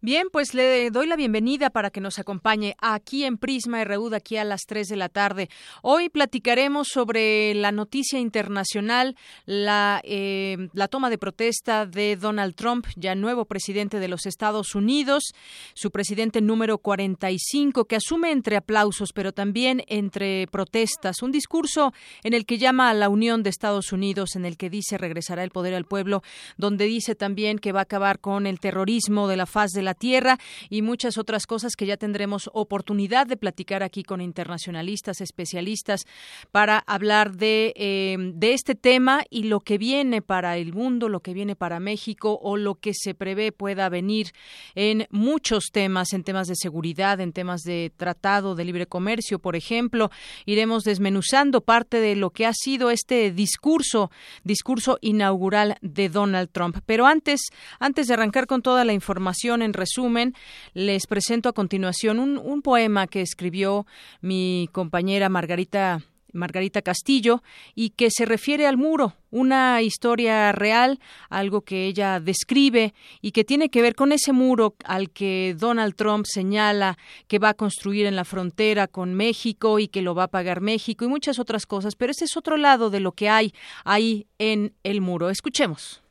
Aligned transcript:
Bien, 0.00 0.28
pues 0.30 0.54
le 0.54 0.92
doy 0.92 1.08
la 1.08 1.16
bienvenida 1.16 1.70
para 1.70 1.90
que 1.90 2.00
nos 2.00 2.20
acompañe 2.20 2.76
aquí 2.78 3.24
en 3.24 3.36
Prisma 3.36 3.82
RU 3.82 4.10
de 4.10 4.18
aquí 4.18 4.36
a 4.36 4.44
las 4.44 4.60
3 4.64 4.86
de 4.86 4.94
la 4.94 5.08
tarde. 5.08 5.50
Hoy 5.82 6.08
platicaremos 6.08 6.86
sobre 6.86 7.52
la 7.54 7.72
noticia 7.72 8.20
internacional, 8.20 9.16
la, 9.44 10.00
eh, 10.04 10.68
la 10.72 10.86
toma 10.86 11.10
de 11.10 11.18
protesta 11.18 11.84
de 11.84 12.14
Donald 12.14 12.54
Trump, 12.54 12.86
ya 12.94 13.16
nuevo 13.16 13.44
presidente 13.44 13.98
de 13.98 14.06
los 14.06 14.24
Estados 14.26 14.76
Unidos, 14.76 15.32
su 15.74 15.90
presidente 15.90 16.40
número 16.42 16.78
45, 16.78 17.86
que 17.86 17.96
asume 17.96 18.30
entre 18.30 18.56
aplausos, 18.56 19.10
pero 19.12 19.32
también 19.32 19.82
entre 19.88 20.46
protestas, 20.46 21.22
un 21.22 21.32
discurso 21.32 21.92
en 22.22 22.34
el 22.34 22.46
que 22.46 22.58
llama 22.58 22.88
a 22.88 22.94
la 22.94 23.08
unión 23.08 23.42
de 23.42 23.50
Estados 23.50 23.90
Unidos, 23.90 24.36
en 24.36 24.44
el 24.44 24.56
que 24.56 24.70
dice 24.70 24.96
regresará 24.96 25.42
el 25.42 25.50
poder 25.50 25.74
al 25.74 25.86
pueblo, 25.86 26.22
donde 26.56 26.84
dice 26.84 27.16
también 27.16 27.58
que 27.58 27.72
va 27.72 27.80
a 27.80 27.82
acabar 27.82 28.20
con 28.20 28.46
el 28.46 28.60
terrorismo 28.60 29.26
de 29.26 29.36
la 29.36 29.46
faz 29.46 29.72
de 29.72 29.82
la 29.82 29.87
tierra 29.94 30.38
y 30.70 30.82
muchas 30.82 31.18
otras 31.18 31.46
cosas 31.46 31.76
que 31.76 31.86
ya 31.86 31.96
tendremos 31.96 32.50
oportunidad 32.52 33.26
de 33.26 33.36
platicar 33.36 33.82
aquí 33.82 34.02
con 34.02 34.20
internacionalistas, 34.20 35.20
especialistas, 35.20 36.06
para 36.50 36.78
hablar 36.86 37.36
de, 37.36 37.72
eh, 37.76 38.16
de 38.34 38.52
este 38.52 38.74
tema 38.74 39.24
y 39.30 39.44
lo 39.44 39.60
que 39.60 39.78
viene 39.78 40.22
para 40.22 40.56
el 40.56 40.72
mundo, 40.72 41.08
lo 41.08 41.20
que 41.20 41.34
viene 41.34 41.56
para 41.56 41.80
México 41.80 42.38
o 42.42 42.56
lo 42.56 42.76
que 42.76 42.92
se 42.94 43.14
prevé 43.14 43.52
pueda 43.52 43.88
venir 43.88 44.32
en 44.74 45.06
muchos 45.10 45.66
temas, 45.72 46.12
en 46.12 46.24
temas 46.24 46.48
de 46.48 46.54
seguridad, 46.56 47.20
en 47.20 47.32
temas 47.32 47.62
de 47.62 47.92
tratado 47.96 48.54
de 48.54 48.64
libre 48.64 48.86
comercio, 48.86 49.38
por 49.38 49.56
ejemplo. 49.56 50.10
Iremos 50.46 50.84
desmenuzando 50.84 51.60
parte 51.60 52.00
de 52.00 52.16
lo 52.16 52.30
que 52.30 52.46
ha 52.46 52.52
sido 52.52 52.90
este 52.90 53.30
discurso, 53.32 54.10
discurso 54.44 54.98
inaugural 55.00 55.76
de 55.80 56.08
Donald 56.08 56.50
Trump. 56.50 56.78
Pero 56.86 57.06
antes, 57.06 57.40
antes 57.78 58.06
de 58.06 58.14
arrancar 58.14 58.46
con 58.46 58.62
toda 58.62 58.84
la 58.84 58.92
información 58.92 59.62
en 59.62 59.72
resumen, 59.78 60.34
les 60.74 61.06
presento 61.06 61.48
a 61.48 61.54
continuación 61.54 62.18
un, 62.18 62.62
poema 62.62 63.06
que 63.06 63.22
escribió 63.22 63.86
mi 64.20 64.68
compañera 64.72 65.28
Margarita 65.28 66.02
Margarita 66.32 66.82
Castillo, 66.82 67.42
y 67.74 67.90
que 67.90 68.10
se 68.10 68.26
refiere 68.26 68.66
al 68.66 68.76
muro, 68.76 69.14
una 69.30 69.80
historia 69.80 70.52
real, 70.52 71.00
algo 71.30 71.62
que 71.62 71.86
ella 71.86 72.20
describe 72.20 72.92
y 73.22 73.32
que 73.32 73.44
tiene 73.44 73.70
que 73.70 73.80
ver 73.80 73.94
con 73.94 74.12
ese 74.12 74.32
muro 74.32 74.74
al 74.84 75.10
que 75.10 75.56
Donald 75.58 75.94
Trump 75.94 76.26
señala 76.26 76.98
que 77.28 77.38
va 77.38 77.50
a 77.50 77.54
construir 77.54 78.06
en 78.06 78.14
la 78.14 78.24
frontera 78.24 78.88
con 78.88 79.14
México 79.14 79.78
y 79.78 79.88
que 79.88 80.02
lo 80.02 80.14
va 80.14 80.24
a 80.24 80.28
pagar 80.28 80.60
México 80.60 81.04
y 81.04 81.08
muchas 81.08 81.38
otras 81.38 81.66
cosas, 81.66 81.96
pero 81.96 82.12
ese 82.12 82.26
es 82.26 82.36
otro 82.36 82.56
lado 82.56 82.90
de 82.90 83.00
lo 83.00 83.12
que 83.12 83.28
hay 83.28 83.54
ahí 83.84 84.26
en 84.38 84.74
el 84.84 85.00
muro. 85.00 85.30
Escuchemos. 85.30 86.02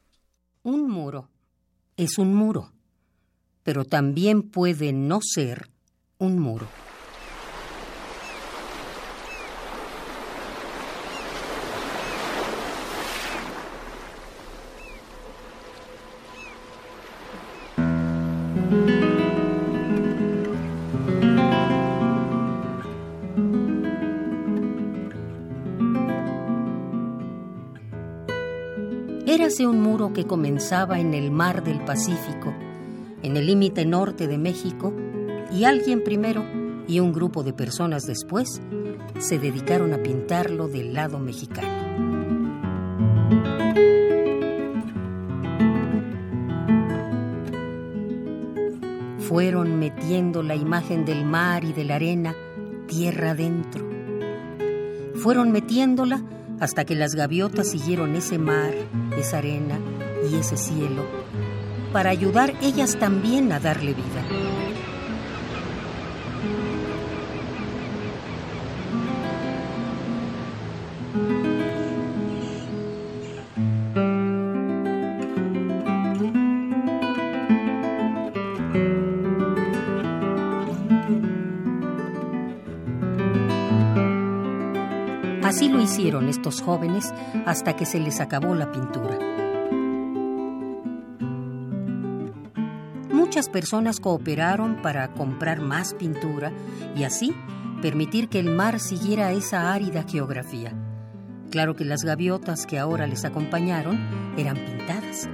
Un 0.64 0.90
muro 0.90 1.30
es 1.96 2.20
un 2.20 2.36
muro 2.36 2.72
pero 3.68 3.84
también 3.84 4.44
puede 4.44 4.94
no 4.94 5.20
ser 5.22 5.68
un 6.20 6.40
muro. 6.40 6.68
Érase 29.26 29.68
un 29.68 29.82
muro 29.82 30.14
que 30.14 30.26
comenzaba 30.26 31.02
en 31.02 31.14
el 31.14 31.32
mar 31.32 31.66
del 31.66 31.84
Pacífico 31.84 32.56
en 33.24 33.38
el 33.38 33.46
límite 33.46 33.86
norte 33.86 34.28
de 34.28 34.38
México, 34.38 34.94
y 35.52 35.64
alguien 35.64 36.04
primero 36.04 36.44
y 36.88 37.00
un 37.00 37.12
grupo 37.12 37.44
de 37.44 37.54
personas 37.54 38.04
después 38.04 38.62
se 39.20 39.40
dedicaron 39.40 39.94
a 39.94 39.98
pintarlo 39.98 40.68
del 40.68 40.94
lado 40.94 41.20
mexicano. 41.20 41.78
Fueron 49.20 49.78
metiendo 49.80 50.42
la 50.42 50.56
imagen 50.56 51.04
del 51.04 51.26
mar 51.26 51.66
y 51.66 51.74
de 51.74 51.84
la 51.84 51.96
arena 51.96 52.36
tierra 52.88 53.32
adentro. 53.32 53.86
Fueron 55.16 55.52
metiéndola 55.52 56.24
hasta 56.60 56.86
que 56.86 56.96
las 56.96 57.14
gaviotas 57.14 57.70
siguieron 57.70 58.16
ese 58.16 58.40
mar, 58.40 58.74
esa 59.18 59.40
arena 59.40 59.78
y 60.32 60.36
ese 60.36 60.58
cielo 60.58 61.27
para 61.92 62.10
ayudar 62.10 62.54
ellas 62.62 62.98
también 62.98 63.52
a 63.52 63.60
darle 63.60 63.94
vida. 63.94 64.24
Así 85.44 85.70
lo 85.70 85.82
hicieron 85.82 86.28
estos 86.28 86.62
jóvenes 86.62 87.14
hasta 87.46 87.76
que 87.78 87.86
se 87.86 88.00
les 88.00 88.20
acabó 88.20 88.54
la 88.54 88.70
pintura. 88.70 89.47
Muchas 93.38 93.50
personas 93.50 94.00
cooperaron 94.00 94.82
para 94.82 95.14
comprar 95.14 95.62
más 95.62 95.94
pintura 95.94 96.52
y 96.96 97.04
así 97.04 97.36
permitir 97.84 98.30
que 98.30 98.40
el 98.40 98.50
mar 98.50 98.80
siguiera 98.80 99.32
esa 99.32 99.72
árida 99.72 100.06
geografía. 100.10 100.74
Claro 101.52 101.76
que 101.76 101.86
las 101.86 102.02
gaviotas 102.02 102.66
que 102.66 102.80
ahora 102.80 103.06
les 103.06 103.26
acompañaron 103.26 104.00
eran 104.38 104.58
pintadas. 104.58 105.30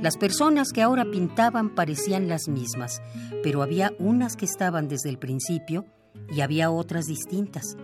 Las 0.00 0.16
personas 0.16 0.70
que 0.72 0.82
ahora 0.82 1.04
pintaban 1.04 1.74
parecían 1.74 2.28
las 2.28 2.46
mismas, 2.46 3.02
pero 3.42 3.62
había 3.62 3.90
unas 3.98 4.36
que 4.36 4.44
estaban 4.44 4.86
desde 4.86 5.08
el 5.08 5.18
principio 5.18 5.86
y 6.32 6.42
había 6.42 6.70
otras 6.70 7.06
distintas. 7.06 7.76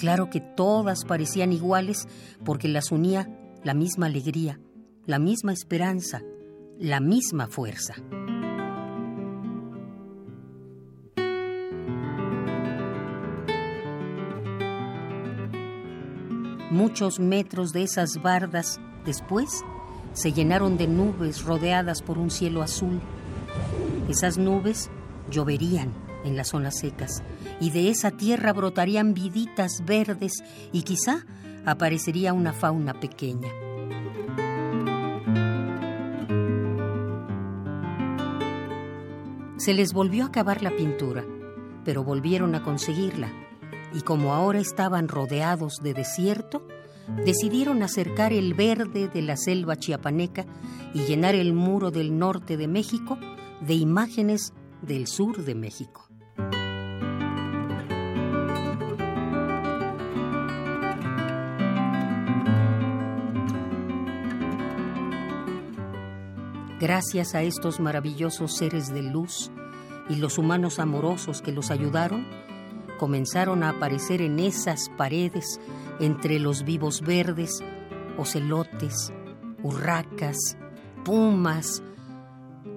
Claro 0.00 0.30
que 0.30 0.40
todas 0.40 1.04
parecían 1.04 1.52
iguales 1.52 2.08
porque 2.42 2.68
las 2.68 2.90
unía 2.90 3.28
la 3.62 3.74
misma 3.74 4.06
alegría, 4.06 4.58
la 5.04 5.18
misma 5.18 5.52
esperanza, 5.52 6.22
la 6.78 7.00
misma 7.00 7.48
fuerza. 7.48 7.96
Muchos 16.70 17.20
metros 17.20 17.74
de 17.74 17.82
esas 17.82 18.22
bardas 18.22 18.80
después 19.04 19.62
se 20.14 20.32
llenaron 20.32 20.78
de 20.78 20.88
nubes 20.88 21.44
rodeadas 21.44 22.00
por 22.00 22.16
un 22.16 22.30
cielo 22.30 22.62
azul. 22.62 23.00
Esas 24.08 24.38
nubes 24.38 24.88
lloverían 25.30 25.92
en 26.24 26.38
las 26.38 26.48
zonas 26.48 26.78
secas, 26.78 27.22
y 27.60 27.70
de 27.70 27.90
esa 27.90 28.10
tierra 28.10 28.52
brotarían 28.52 29.14
viditas 29.14 29.84
verdes 29.84 30.42
y 30.72 30.82
quizá 30.82 31.26
aparecería 31.66 32.32
una 32.32 32.52
fauna 32.52 32.98
pequeña. 32.98 33.50
Se 39.58 39.74
les 39.74 39.92
volvió 39.92 40.24
a 40.24 40.28
acabar 40.28 40.62
la 40.62 40.70
pintura, 40.70 41.22
pero 41.84 42.02
volvieron 42.02 42.54
a 42.54 42.62
conseguirla, 42.62 43.30
y 43.92 44.00
como 44.00 44.32
ahora 44.32 44.58
estaban 44.58 45.06
rodeados 45.06 45.80
de 45.82 45.92
desierto, 45.92 46.66
decidieron 47.26 47.82
acercar 47.82 48.32
el 48.32 48.54
verde 48.54 49.08
de 49.08 49.20
la 49.20 49.36
selva 49.36 49.76
chiapaneca 49.76 50.46
y 50.94 51.00
llenar 51.00 51.34
el 51.34 51.52
muro 51.52 51.90
del 51.90 52.18
norte 52.18 52.56
de 52.56 52.68
México 52.68 53.18
de 53.60 53.74
imágenes 53.74 54.54
del 54.80 55.06
sur 55.06 55.44
de 55.44 55.54
México. 55.54 56.09
Gracias 66.80 67.34
a 67.34 67.42
estos 67.42 67.78
maravillosos 67.78 68.56
seres 68.56 68.88
de 68.88 69.02
luz 69.02 69.50
y 70.08 70.16
los 70.16 70.38
humanos 70.38 70.78
amorosos 70.78 71.42
que 71.42 71.52
los 71.52 71.70
ayudaron, 71.70 72.26
comenzaron 72.98 73.62
a 73.62 73.68
aparecer 73.68 74.22
en 74.22 74.38
esas 74.38 74.88
paredes, 74.96 75.60
entre 76.00 76.38
los 76.38 76.64
vivos 76.64 77.02
verdes, 77.02 77.62
ocelotes, 78.16 79.12
urracas, 79.62 80.56
pumas. 81.04 81.82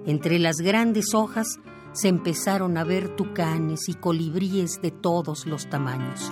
Entre 0.04 0.38
las 0.38 0.56
grandes 0.56 1.14
hojas 1.14 1.58
se 1.92 2.08
empezaron 2.08 2.76
a 2.76 2.84
ver 2.84 3.16
tucanes 3.16 3.88
y 3.88 3.94
colibríes 3.94 4.82
de 4.82 4.90
todos 4.90 5.46
los 5.46 5.66
tamaños. 5.70 6.30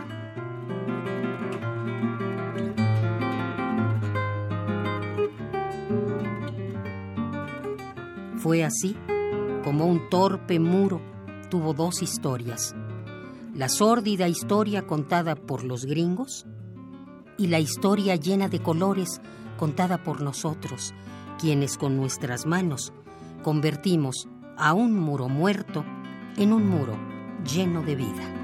Fue 8.42 8.64
así 8.64 8.96
como 9.62 9.86
un 9.86 10.10
torpe 10.10 10.58
muro 10.58 11.00
tuvo 11.48 11.74
dos 11.74 12.02
historias. 12.02 12.74
La 13.54 13.68
sórdida 13.68 14.26
historia 14.26 14.84
contada 14.84 15.36
por 15.36 15.62
los 15.62 15.84
gringos 15.84 16.44
y 17.38 17.46
la 17.46 17.60
historia 17.60 18.16
llena 18.16 18.48
de 18.48 18.60
colores 18.60 19.20
contada 19.60 20.02
por 20.02 20.22
nosotros, 20.22 20.92
quienes 21.38 21.78
con 21.78 21.96
nuestras 21.96 22.44
manos 22.44 22.92
convertimos 23.44 24.26
a 24.56 24.72
un 24.72 24.98
muro 24.98 25.28
muerto 25.28 25.84
en 26.36 26.52
un 26.52 26.68
muro 26.68 26.96
lleno 27.44 27.82
de 27.82 27.94
vida. 27.94 28.41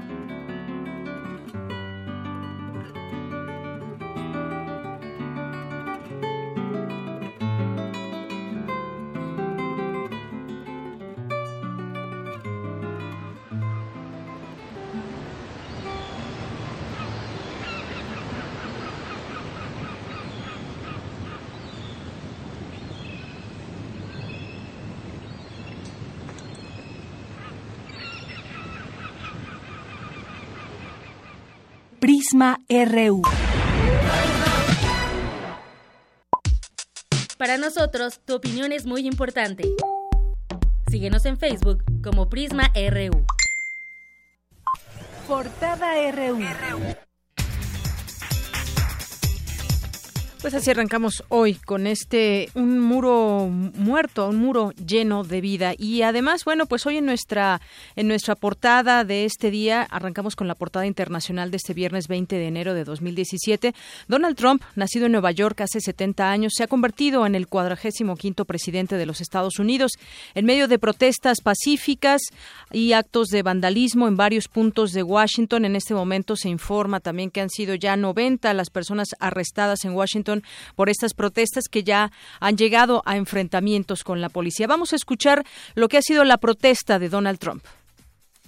RU. 32.31 33.21
Para 37.37 37.57
nosotros, 37.57 38.19
tu 38.25 38.35
opinión 38.35 38.71
es 38.71 38.85
muy 38.85 39.07
importante. 39.07 39.63
Síguenos 40.89 41.25
en 41.25 41.37
Facebook 41.37 41.83
como 42.03 42.29
Prisma 42.29 42.71
RU. 42.75 43.25
Portada 45.27 46.11
RU. 46.11 47.08
Pues 50.41 50.53
así 50.53 50.71
arrancamos 50.71 51.25
hoy 51.27 51.55
con 51.55 51.85
este 51.85 52.49
un 52.53 52.79
muro 52.79 53.49
muerto, 53.49 54.29
un 54.29 54.37
muro 54.37 54.71
lleno 54.71 55.25
de 55.25 55.41
vida 55.41 55.73
y 55.77 56.01
además, 56.01 56.45
bueno, 56.45 56.65
pues 56.65 56.85
hoy 56.85 56.95
en 56.95 57.05
nuestra 57.05 57.59
en 57.97 58.07
nuestra 58.07 58.35
portada 58.35 59.03
de 59.03 59.25
este 59.25 59.51
día 59.51 59.81
arrancamos 59.81 60.37
con 60.37 60.47
la 60.47 60.55
portada 60.55 60.85
internacional 60.85 61.51
de 61.51 61.57
este 61.57 61.73
viernes 61.73 62.07
20 62.07 62.37
de 62.37 62.47
enero 62.47 62.73
de 62.73 62.85
2017. 62.85 63.75
Donald 64.07 64.37
Trump, 64.37 64.63
nacido 64.75 65.07
en 65.07 65.11
Nueva 65.11 65.31
York 65.31 65.59
hace 65.59 65.81
70 65.81 66.31
años, 66.31 66.53
se 66.55 66.63
ha 66.63 66.67
convertido 66.67 67.25
en 67.25 67.35
el 67.35 67.49
cuadragésimo 67.49 68.15
quinto 68.15 68.45
presidente 68.45 68.95
de 68.95 69.05
los 69.05 69.19
Estados 69.19 69.59
Unidos 69.59 69.91
en 70.35 70.45
medio 70.45 70.69
de 70.69 70.79
protestas 70.79 71.41
pacíficas 71.43 72.21
y 72.71 72.93
actos 72.93 73.27
de 73.27 73.43
vandalismo 73.43 74.07
en 74.07 74.15
varios 74.15 74.47
puntos 74.47 74.93
de 74.93 75.03
Washington. 75.03 75.65
En 75.65 75.75
este 75.75 75.93
momento 75.93 76.37
se 76.37 76.47
informa 76.47 77.01
también 77.01 77.29
que 77.29 77.41
han 77.41 77.49
sido 77.49 77.75
ya 77.75 77.97
90 77.97 78.53
las 78.53 78.69
personas 78.69 79.09
arrestadas 79.19 79.83
en 79.83 79.91
Washington 79.91 80.28
por 80.75 80.89
estas 80.89 81.13
protestas 81.13 81.65
que 81.69 81.83
ya 81.83 82.11
han 82.39 82.57
llegado 82.57 83.01
a 83.05 83.17
enfrentamientos 83.17 84.03
con 84.03 84.21
la 84.21 84.29
policía. 84.29 84.67
Vamos 84.67 84.93
a 84.93 84.95
escuchar 84.95 85.43
lo 85.75 85.87
que 85.87 85.97
ha 85.97 86.01
sido 86.01 86.23
la 86.23 86.37
protesta 86.37 86.99
de 86.99 87.09
Donald 87.09 87.39
Trump. 87.39 87.63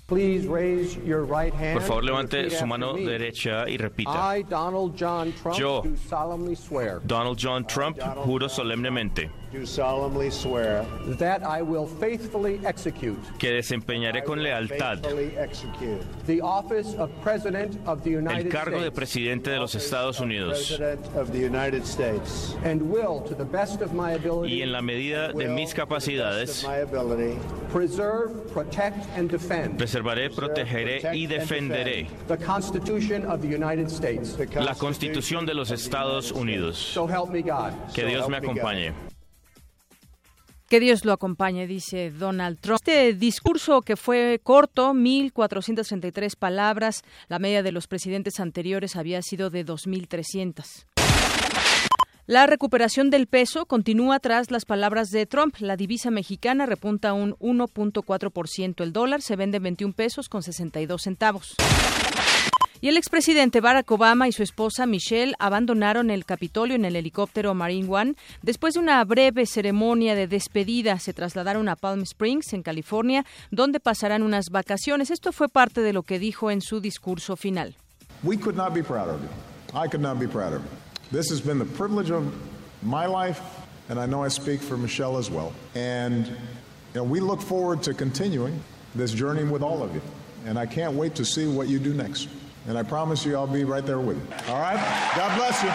Por 0.07 1.81
favor, 1.81 2.03
levante 2.03 2.49
su 2.49 2.67
mano 2.67 2.93
derecha 2.93 3.69
y 3.69 3.77
repita. 3.77 4.35
Yo, 5.57 5.83
Donald 7.03 7.37
John 7.41 7.65
Trump, 7.65 7.97
juro 8.25 8.49
solemnemente 8.49 9.31
que 13.37 13.51
desempeñaré 13.51 14.23
con 14.23 14.41
lealtad 14.41 14.99
el 18.37 18.49
cargo 18.49 18.81
de 18.81 18.91
presidente 18.91 19.49
de 19.49 19.57
los 19.57 19.75
Estados 19.75 20.19
Unidos 20.19 20.79
y 24.47 24.61
en 24.61 24.71
la 24.71 24.81
medida 24.81 25.33
de 25.33 25.47
mis 25.49 25.73
capacidades 25.73 26.65
preservaré, 29.77 30.29
protegeré 30.29 31.01
y 31.13 31.27
defenderé 31.27 32.07
la 34.55 34.75
Constitución 34.75 35.45
de 35.45 35.53
los 35.53 35.71
Estados 35.71 36.31
Unidos. 36.31 36.97
Que 37.93 38.05
Dios 38.05 38.29
me 38.29 38.37
acompañe. 38.37 39.10
Que 40.71 40.79
Dios 40.79 41.03
lo 41.03 41.11
acompañe, 41.11 41.67
dice 41.67 42.11
Donald 42.11 42.57
Trump. 42.61 42.77
Este 42.77 43.13
discurso 43.13 43.81
que 43.81 43.97
fue 43.97 44.39
corto, 44.41 44.93
1.433 44.93 46.37
palabras, 46.37 47.03
la 47.27 47.39
media 47.39 47.61
de 47.61 47.73
los 47.73 47.87
presidentes 47.87 48.39
anteriores 48.39 48.95
había 48.95 49.21
sido 49.21 49.49
de 49.49 49.65
2.300. 49.65 50.85
La 52.25 52.47
recuperación 52.47 53.09
del 53.09 53.27
peso 53.27 53.65
continúa 53.65 54.21
tras 54.21 54.49
las 54.49 54.63
palabras 54.63 55.09
de 55.09 55.25
Trump. 55.25 55.57
La 55.59 55.75
divisa 55.75 56.09
mexicana 56.09 56.65
repunta 56.65 57.11
un 57.11 57.33
1.4%. 57.39 58.81
El 58.81 58.93
dólar 58.93 59.21
se 59.21 59.35
vende 59.35 59.59
21 59.59 59.93
pesos 59.93 60.29
con 60.29 60.41
62 60.41 61.01
centavos. 61.01 61.55
Y 62.83 62.87
el 62.87 62.97
expresidente 62.97 63.61
Barack 63.61 63.91
Obama 63.91 64.27
y 64.27 64.31
su 64.31 64.41
esposa 64.41 64.87
Michelle 64.87 65.35
abandonaron 65.37 66.09
el 66.09 66.25
Capitolio 66.25 66.75
en 66.75 66.83
el 66.83 66.95
helicóptero 66.95 67.53
Marine 67.53 67.87
One. 67.87 68.15
Después 68.41 68.73
de 68.73 68.79
una 68.79 69.03
breve 69.05 69.45
ceremonia 69.45 70.15
de 70.15 70.25
despedida, 70.25 70.97
se 70.97 71.13
trasladaron 71.13 71.69
a 71.69 71.75
Palm 71.75 72.01
Springs, 72.01 72.53
en 72.53 72.63
California, 72.63 73.23
donde 73.51 73.79
pasarán 73.79 74.23
unas 74.23 74.49
vacaciones. 74.49 75.11
Esto 75.11 75.31
fue 75.31 75.47
parte 75.47 75.81
de 75.81 75.93
lo 75.93 76.01
que 76.01 76.17
dijo 76.17 76.49
en 76.49 76.61
su 76.61 76.81
discurso 76.81 77.35
final. 77.35 77.75
We 78.23 78.35
could 78.35 78.55
not 78.55 78.73
be 78.73 78.81
prouder. 78.81 79.19
I 79.75 79.87
could 79.87 80.01
not 80.01 80.19
be 80.19 80.27
prouder. 80.27 80.59
This 81.11 81.29
has 81.29 81.39
been 81.39 81.59
the 81.59 81.71
privilege 81.77 82.11
of 82.11 82.23
my 82.81 83.05
life, 83.05 83.41
and 83.89 83.99
I 83.99 84.07
know 84.07 84.25
I 84.25 84.29
speak 84.29 84.59
for 84.59 84.75
Michelle 84.75 85.19
as 85.19 85.29
well. 85.29 85.53
And 85.75 86.25
you 86.25 86.35
know, 86.95 87.03
we 87.03 87.19
look 87.19 87.43
forward 87.43 87.83
to 87.83 87.93
continuing 87.93 88.59
this 88.95 89.13
journey 89.13 89.43
with 89.43 89.61
all 89.61 89.83
of 89.83 89.93
you. 89.93 90.01
And 90.47 90.57
I 90.57 90.65
can't 90.65 90.95
wait 90.95 91.13
to 91.15 91.25
see 91.25 91.45
what 91.45 91.67
you 91.67 91.77
do 91.77 91.93
next. 91.93 92.27
And 92.67 92.77
I 92.77 92.83
promise 92.83 93.25
you 93.25 93.35
I'll 93.35 93.47
be 93.47 93.63
right 93.63 93.85
there 93.85 93.99
with 93.99 94.17
you. 94.17 94.53
All 94.53 94.61
right? 94.61 94.77
God 95.15 95.35
bless 95.37 95.63
you. 95.63 95.71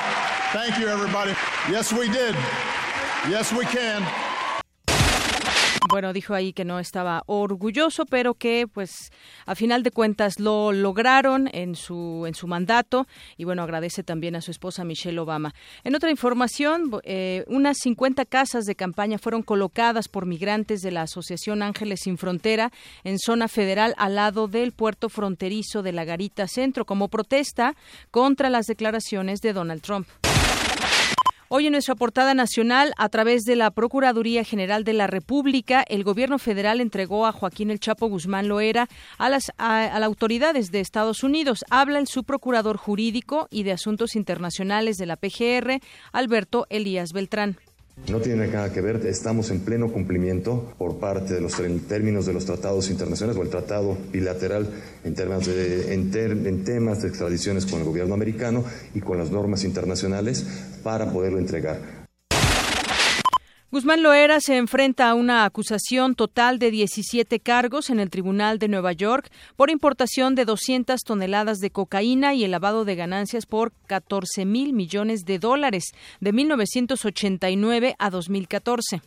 Thank 0.52 0.78
you, 0.78 0.88
everybody. 0.88 1.32
Yes, 1.68 1.92
we 1.92 2.08
did. 2.08 2.34
Yes, 3.28 3.52
we 3.52 3.64
can. 3.64 4.02
Bueno, 5.88 6.12
dijo 6.12 6.34
ahí 6.34 6.52
que 6.52 6.64
no 6.64 6.80
estaba 6.80 7.22
orgulloso, 7.26 8.06
pero 8.06 8.34
que 8.34 8.66
pues 8.72 9.12
a 9.44 9.54
final 9.54 9.84
de 9.84 9.92
cuentas 9.92 10.40
lo 10.40 10.72
lograron 10.72 11.48
en 11.52 11.76
su 11.76 12.24
en 12.26 12.34
su 12.34 12.48
mandato 12.48 13.06
y 13.36 13.44
bueno, 13.44 13.62
agradece 13.62 14.02
también 14.02 14.34
a 14.34 14.40
su 14.40 14.50
esposa 14.50 14.84
Michelle 14.84 15.18
Obama. 15.20 15.54
En 15.84 15.94
otra 15.94 16.10
información, 16.10 16.90
eh, 17.04 17.44
unas 17.46 17.76
50 17.78 18.24
casas 18.24 18.64
de 18.64 18.74
campaña 18.74 19.18
fueron 19.18 19.42
colocadas 19.42 20.08
por 20.08 20.26
migrantes 20.26 20.80
de 20.80 20.90
la 20.90 21.02
Asociación 21.02 21.62
Ángeles 21.62 22.00
sin 22.02 22.18
Frontera 22.18 22.72
en 23.04 23.18
zona 23.18 23.46
federal 23.46 23.94
al 23.96 24.16
lado 24.16 24.48
del 24.48 24.72
puerto 24.72 25.08
fronterizo 25.08 25.82
de 25.82 25.92
la 25.92 26.04
Garita 26.04 26.48
Centro 26.48 26.84
como 26.84 27.08
protesta 27.08 27.76
contra 28.10 28.50
las 28.50 28.66
declaraciones 28.66 29.40
de 29.40 29.52
Donald 29.52 29.82
Trump. 29.82 30.08
Hoy 31.48 31.66
en 31.66 31.72
nuestra 31.72 31.94
portada 31.94 32.34
nacional, 32.34 32.92
a 32.96 33.08
través 33.08 33.44
de 33.44 33.54
la 33.54 33.70
Procuraduría 33.70 34.42
General 34.42 34.82
de 34.82 34.92
la 34.92 35.06
República, 35.06 35.84
el 35.88 36.02
Gobierno 36.02 36.40
federal 36.40 36.80
entregó 36.80 37.24
a 37.24 37.30
Joaquín 37.30 37.70
El 37.70 37.78
Chapo 37.78 38.08
Guzmán 38.08 38.48
Loera 38.48 38.88
a 39.16 39.28
las, 39.28 39.52
a, 39.56 39.84
las 39.84 40.02
autoridades 40.02 40.72
de 40.72 40.80
Estados 40.80 41.22
Unidos. 41.22 41.64
Habla 41.70 42.00
el 42.00 42.08
subprocurador 42.08 42.78
jurídico 42.78 43.46
y 43.48 43.62
de 43.62 43.70
Asuntos 43.70 44.16
Internacionales 44.16 44.96
de 44.96 45.06
la 45.06 45.16
PGR, 45.16 45.80
Alberto 46.10 46.66
Elías 46.68 47.12
Beltrán. 47.12 47.56
No 48.08 48.20
tiene 48.20 48.46
nada 48.46 48.72
que 48.72 48.80
ver, 48.80 49.04
estamos 49.06 49.50
en 49.50 49.60
pleno 49.60 49.90
cumplimiento 49.90 50.74
por 50.78 50.98
parte 50.98 51.34
de 51.34 51.40
los 51.40 51.56
términos 51.88 52.24
de 52.24 52.34
los 52.34 52.44
tratados 52.44 52.88
internacionales 52.88 53.36
o 53.36 53.42
el 53.42 53.50
tratado 53.50 53.98
bilateral 54.12 54.68
en, 55.02 55.14
temas 55.14 55.46
de, 55.46 55.92
en 55.92 56.64
temas 56.64 57.02
de 57.02 57.08
extradiciones 57.08 57.66
con 57.66 57.80
el 57.80 57.86
gobierno 57.86 58.14
americano 58.14 58.64
y 58.94 59.00
con 59.00 59.18
las 59.18 59.32
normas 59.32 59.64
internacionales 59.64 60.46
para 60.84 61.10
poderlo 61.10 61.38
entregar. 61.38 62.05
Guzmán 63.76 64.02
Loera 64.02 64.40
se 64.40 64.56
enfrenta 64.56 65.10
a 65.10 65.12
una 65.12 65.44
acusación 65.44 66.14
total 66.14 66.58
de 66.58 66.70
17 66.70 67.40
cargos 67.40 67.90
en 67.90 68.00
el 68.00 68.08
Tribunal 68.08 68.58
de 68.58 68.68
Nueva 68.68 68.92
York 68.92 69.30
por 69.54 69.68
importación 69.68 70.34
de 70.34 70.46
200 70.46 71.02
toneladas 71.02 71.58
de 71.58 71.68
cocaína 71.68 72.32
y 72.32 72.42
el 72.42 72.52
lavado 72.52 72.86
de 72.86 72.94
ganancias 72.94 73.44
por 73.44 73.74
14 73.86 74.46
mil 74.46 74.72
millones 74.72 75.26
de 75.26 75.38
dólares 75.38 75.92
de 76.20 76.32
1989 76.32 77.96
a 77.98 78.08
2014. 78.08 79.02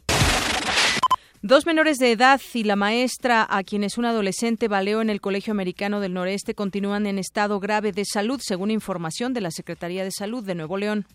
Dos 1.42 1.66
menores 1.66 1.98
de 1.98 2.12
edad 2.12 2.40
y 2.54 2.64
la 2.64 2.76
maestra, 2.76 3.48
a 3.50 3.64
quienes 3.64 3.98
un 3.98 4.06
adolescente 4.06 4.68
baleó 4.68 5.02
en 5.02 5.10
el 5.10 5.20
Colegio 5.20 5.50
Americano 5.50 6.00
del 6.00 6.14
Noreste, 6.14 6.54
continúan 6.54 7.08
en 7.08 7.18
estado 7.18 7.60
grave 7.60 7.92
de 7.92 8.06
salud, 8.06 8.40
según 8.40 8.70
información 8.70 9.34
de 9.34 9.42
la 9.42 9.50
Secretaría 9.50 10.04
de 10.04 10.12
Salud 10.12 10.44
de 10.44 10.54
Nuevo 10.54 10.78
León. 10.78 11.08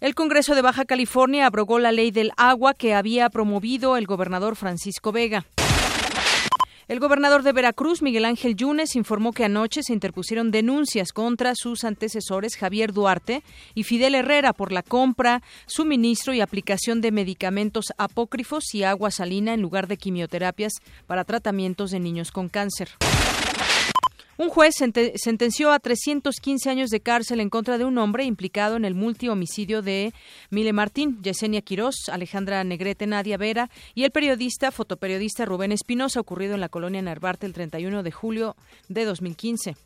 El 0.00 0.14
Congreso 0.14 0.54
de 0.54 0.62
Baja 0.62 0.86
California 0.86 1.44
abrogó 1.44 1.78
la 1.78 1.92
ley 1.92 2.10
del 2.10 2.32
agua 2.38 2.72
que 2.72 2.94
había 2.94 3.28
promovido 3.28 3.98
el 3.98 4.06
gobernador 4.06 4.56
Francisco 4.56 5.12
Vega. 5.12 5.44
El 6.88 7.00
gobernador 7.00 7.42
de 7.42 7.52
Veracruz, 7.52 8.00
Miguel 8.00 8.24
Ángel 8.24 8.56
Yunes, 8.56 8.96
informó 8.96 9.32
que 9.32 9.44
anoche 9.44 9.82
se 9.82 9.92
interpusieron 9.92 10.50
denuncias 10.50 11.12
contra 11.12 11.54
sus 11.54 11.84
antecesores 11.84 12.56
Javier 12.56 12.94
Duarte 12.94 13.42
y 13.74 13.84
Fidel 13.84 14.14
Herrera 14.14 14.54
por 14.54 14.72
la 14.72 14.82
compra, 14.82 15.42
suministro 15.66 16.32
y 16.32 16.40
aplicación 16.40 17.02
de 17.02 17.12
medicamentos 17.12 17.92
apócrifos 17.98 18.74
y 18.74 18.84
agua 18.84 19.10
salina 19.10 19.52
en 19.52 19.60
lugar 19.60 19.86
de 19.86 19.98
quimioterapias 19.98 20.72
para 21.06 21.24
tratamientos 21.24 21.90
de 21.90 22.00
niños 22.00 22.32
con 22.32 22.48
cáncer. 22.48 22.88
Un 24.40 24.48
juez 24.48 24.74
sentenció 24.74 25.70
a 25.70 25.78
315 25.78 26.70
años 26.70 26.88
de 26.88 27.00
cárcel 27.00 27.40
en 27.40 27.50
contra 27.50 27.76
de 27.76 27.84
un 27.84 27.98
hombre 27.98 28.24
implicado 28.24 28.76
en 28.76 28.86
el 28.86 28.94
multihomicidio 28.94 29.82
de 29.82 30.14
Mile 30.48 30.72
Martín, 30.72 31.22
Yesenia 31.22 31.60
Quirós, 31.60 32.08
Alejandra 32.10 32.64
Negrete, 32.64 33.06
Nadia 33.06 33.36
Vera 33.36 33.68
y 33.94 34.04
el 34.04 34.12
periodista, 34.12 34.70
fotoperiodista 34.70 35.44
Rubén 35.44 35.72
Espinosa, 35.72 36.20
ocurrido 36.20 36.54
en 36.54 36.62
la 36.62 36.70
colonia 36.70 37.02
Narvarte 37.02 37.44
el 37.44 37.52
31 37.52 38.02
de 38.02 38.12
julio 38.12 38.56
de 38.88 39.04
2015. 39.04 39.76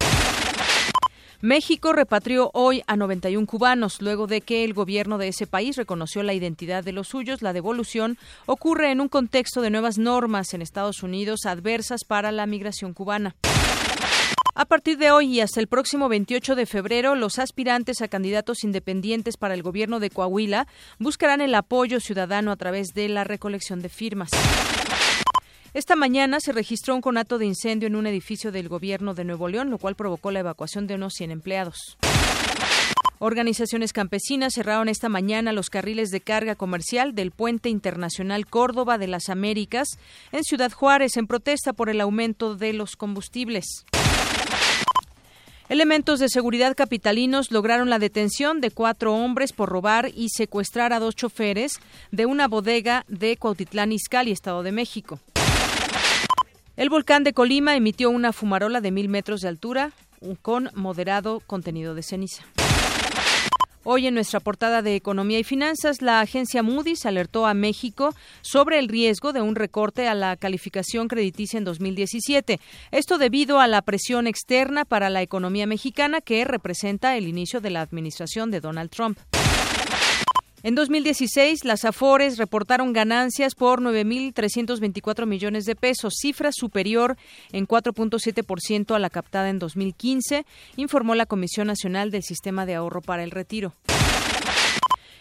México 1.41 1.93
repatrió 1.93 2.53
hoy 2.55 2.85
a 2.87 2.95
91 2.95 3.49
cubanos 3.49 4.01
luego 4.01 4.29
de 4.29 4.41
que 4.41 4.63
el 4.63 4.73
gobierno 4.73 5.19
de 5.19 5.27
ese 5.27 5.49
país 5.49 5.77
reconoció 5.77 6.23
la 6.23 6.33
identidad 6.33 6.85
de 6.85 6.93
los 6.93 7.09
suyos. 7.09 7.43
La 7.43 7.53
devolución 7.53 8.19
ocurre 8.47 8.93
en 8.93 9.01
un 9.01 9.09
contexto 9.09 9.63
de 9.63 9.71
nuevas 9.71 9.99
normas 9.99 10.55
en 10.55 10.63
Estados 10.63 11.03
Unidos 11.03 11.45
adversas 11.45 12.05
para 12.05 12.31
la 12.31 12.47
migración 12.47 12.95
cubana. 12.95 13.35
A 14.57 14.67
partir 14.67 14.99
de 14.99 15.11
hoy 15.11 15.27
y 15.27 15.41
hasta 15.41 15.59
el 15.59 15.67
próximo 15.67 16.09
28 16.09 16.55
de 16.55 16.67
febrero, 16.67 17.17
los 17.17 17.41
aspirantes 17.41 18.01
a 18.03 18.07
candidatos 18.07 18.63
independientes 18.63 19.37
para 19.37 19.53
el 19.53 19.65
gobierno 19.65 19.99
de 19.99 20.11
Coahuila 20.11 20.69
buscarán 21.01 21.41
el 21.41 21.57
apoyo 21.57 21.99
ciudadano 21.99 22.53
a 22.53 22.57
través 22.57 22.95
de 22.95 23.09
la 23.09 23.25
recolección 23.25 23.83
de 23.83 23.89
firmas. 23.89 24.31
Esta 25.73 25.97
mañana 25.97 26.39
se 26.39 26.53
registró 26.53 26.95
un 26.95 27.01
conato 27.01 27.39
de 27.39 27.47
incendio 27.47 27.89
en 27.89 27.97
un 27.97 28.07
edificio 28.07 28.53
del 28.53 28.69
gobierno 28.69 29.13
de 29.15 29.25
Nuevo 29.25 29.49
León, 29.49 29.71
lo 29.71 29.79
cual 29.79 29.97
provocó 29.97 30.31
la 30.31 30.39
evacuación 30.39 30.87
de 30.87 30.95
unos 30.95 31.15
100 31.15 31.33
empleados. 31.33 31.99
Organizaciones 33.19 33.93
campesinas 33.93 34.55
cerraron 34.55 34.89
esta 34.89 35.09
mañana 35.09 35.53
los 35.53 35.69
carriles 35.69 36.11
de 36.11 36.21
carga 36.21 36.55
comercial 36.55 37.17
del 37.17 37.33
Puente 37.33 37.71
Internacional 37.71 38.47
Córdoba 38.47 38.99
de 38.99 39.09
las 39.09 39.31
Américas 39.31 39.89
en 40.31 40.45
Ciudad 40.45 40.71
Juárez 40.71 41.17
en 41.17 41.27
protesta 41.27 41.73
por 41.73 41.89
el 41.89 42.01
aumento 42.01 42.55
de 42.55 42.73
los 42.73 42.95
combustibles. 42.95 43.85
Elementos 45.71 46.21
de 46.21 46.29
seguridad 46.29 46.77
capitalinos 46.77 47.51
lograron 47.51 47.89
la 47.89 47.99
detención 47.99 48.61
de 48.61 48.71
cuatro 48.71 49.15
hombres 49.15 49.55
por 49.55 49.71
robar 49.71 50.11
y 50.15 50.29
secuestrar 50.29 50.93
a 50.93 50.99
dos 50.99 51.17
choferes 51.17 51.81
de 52.11 52.27
una 52.27 52.49
bodega 52.49 53.07
de 53.09 53.39
Cuautitlán 53.39 53.91
Izcalli, 53.91 54.31
Estado 54.31 54.63
de 54.63 54.73
México. 54.73 55.21
El 56.77 56.91
volcán 56.91 57.25
de 57.25 57.33
Colima 57.33 57.77
emitió 57.77 58.11
una 58.11 58.35
fumarola 58.35 58.83
de 58.83 58.91
mil 58.91 59.09
metros 59.09 59.41
de 59.41 59.49
altura 59.49 59.93
con 60.43 60.71
moderado 60.75 61.41
contenido 61.41 61.95
de 61.95 62.03
ceniza. 62.03 62.45
Hoy 63.87 64.07
en 64.07 64.15
nuestra 64.15 64.41
portada 64.41 64.81
de 64.81 64.97
Economía 64.97 65.39
y 65.39 65.45
Finanzas, 65.45 66.01
la 66.01 66.21
agencia 66.21 66.63
Moody's 66.63 67.05
alertó 67.05 67.47
a 67.47 67.53
México 67.53 68.15
sobre 68.41 68.79
el 68.79 68.89
riesgo 68.89 69.35
de 69.35 69.43
un 69.43 69.57
recorte 69.57 70.09
a 70.09 70.15
la 70.15 70.37
calificación 70.37 71.07
crediticia 71.07 71.59
en 71.59 71.65
2017. 71.65 72.61
Esto 72.93 73.19
debido 73.19 73.61
a 73.61 73.69
la 73.69 73.83
presión 73.83 74.27
externa 74.27 74.87
para 74.87 75.11
la 75.11 75.21
economía 75.21 75.67
mexicana 75.67 76.23
que 76.23 76.47
representa 76.47 77.19
el 77.19 77.29
inicio 77.29 77.61
de 77.61 77.71
la 77.71 77.83
administración 77.83 78.51
de 78.51 78.61
Donald 78.61 78.89
Trump. 78.91 79.19
En 80.65 80.75
2016, 80.75 81.67
las 81.67 81.85
Afores 81.85 82.39
reportaron 82.39 82.95
ganancias 82.95 83.55
por 83.55 83.83
9.324 83.83 85.27
millones 85.27 85.67
de 85.67 85.77
pesos, 85.77 86.15
cifra 86.19 86.53
superior 86.53 87.19
en 87.53 87.69
4.7% 87.69 88.95
a 88.95 88.99
la 88.99 89.11
captada 89.11 89.51
en 89.51 89.59
2015, 89.59 90.47
informó 90.77 91.15
la 91.17 91.27
Comisión 91.27 91.67
Nacional 91.67 92.11
del 92.11 92.23
Sistema 92.23 92.65
de 92.65 92.77
Ahorro 92.77 93.03
para 93.03 93.25
el 93.25 93.31
Retiro. 93.31 93.75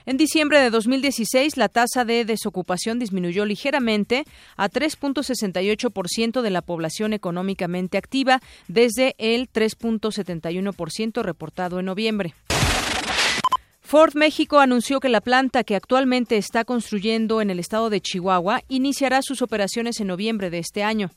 En 0.05 0.15
diciembre 0.15 0.61
de 0.61 0.69
2016, 0.69 1.57
la 1.57 1.67
tasa 1.67 2.05
de 2.05 2.23
desocupación 2.23 2.97
disminuyó 2.97 3.43
ligeramente 3.43 4.23
a 4.55 4.69
3.68% 4.69 6.41
de 6.41 6.49
la 6.51 6.61
población 6.61 7.11
económicamente 7.11 7.97
activa 7.97 8.39
desde 8.69 9.13
el 9.17 9.51
3.71% 9.51 11.21
reportado 11.21 11.81
en 11.81 11.85
noviembre. 11.87 12.33
Ford 13.93 14.15
México 14.15 14.57
anunció 14.57 14.99
que 14.99 15.07
la 15.07 15.21
planta 15.21 15.63
que 15.63 15.75
actualmente 15.75 16.37
está 16.37 16.65
construyendo 16.65 17.41
en 17.41 17.51
el 17.51 17.59
estado 17.59 17.91
de 17.91 18.01
Chihuahua 18.01 18.63
iniciará 18.67 19.21
sus 19.21 19.43
operaciones 19.43 19.99
en 19.99 20.07
noviembre 20.07 20.49
de 20.49 20.57
este 20.57 20.81
año. 20.81 21.11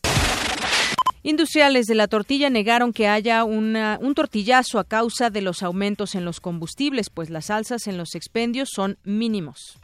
Industriales 1.22 1.86
de 1.86 1.94
la 1.94 2.06
tortilla 2.06 2.50
negaron 2.50 2.92
que 2.92 3.08
haya 3.08 3.44
un 3.44 4.12
tortillazo 4.14 4.78
a 4.78 4.84
causa 4.84 5.30
de 5.30 5.40
los 5.40 5.62
aumentos 5.62 6.14
en 6.14 6.26
los 6.26 6.38
combustibles, 6.38 7.08
pues 7.08 7.30
las 7.30 7.48
alzas 7.48 7.86
en 7.86 7.96
los 7.96 8.14
expendios 8.14 8.68
son 8.70 8.98
mínimos. 9.04 9.78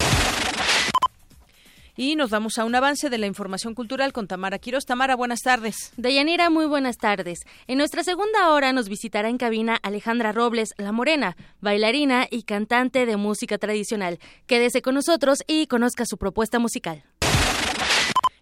Y 1.96 2.16
nos 2.16 2.30
vamos 2.30 2.56
a 2.56 2.64
un 2.64 2.75
avance 2.75 3.11
de 3.11 3.18
la 3.18 3.26
información 3.26 3.75
cultural 3.75 4.12
con 4.12 4.26
Tamara 4.26 4.58
Quiroz. 4.58 4.87
Tamara, 4.87 5.14
buenas 5.14 5.40
tardes. 5.40 5.92
Deyanira, 5.99 6.49
muy 6.49 6.64
buenas 6.64 6.96
tardes. 6.96 7.40
En 7.66 7.76
nuestra 7.76 8.02
segunda 8.02 8.50
hora 8.50 8.72
nos 8.72 8.88
visitará 8.88 9.28
en 9.28 9.37
cabina 9.37 9.78
Alejandra 9.82 10.32
Robles, 10.32 10.70
La 10.78 10.92
Morena, 10.92 11.37
bailarina 11.61 12.26
y 12.30 12.44
cantante 12.44 13.04
de 13.04 13.16
música 13.18 13.58
tradicional. 13.58 14.18
Quédese 14.46 14.80
con 14.80 14.94
nosotros 14.94 15.40
y 15.46 15.66
conozca 15.66 16.06
su 16.06 16.16
propuesta 16.16 16.58
musical. 16.58 17.04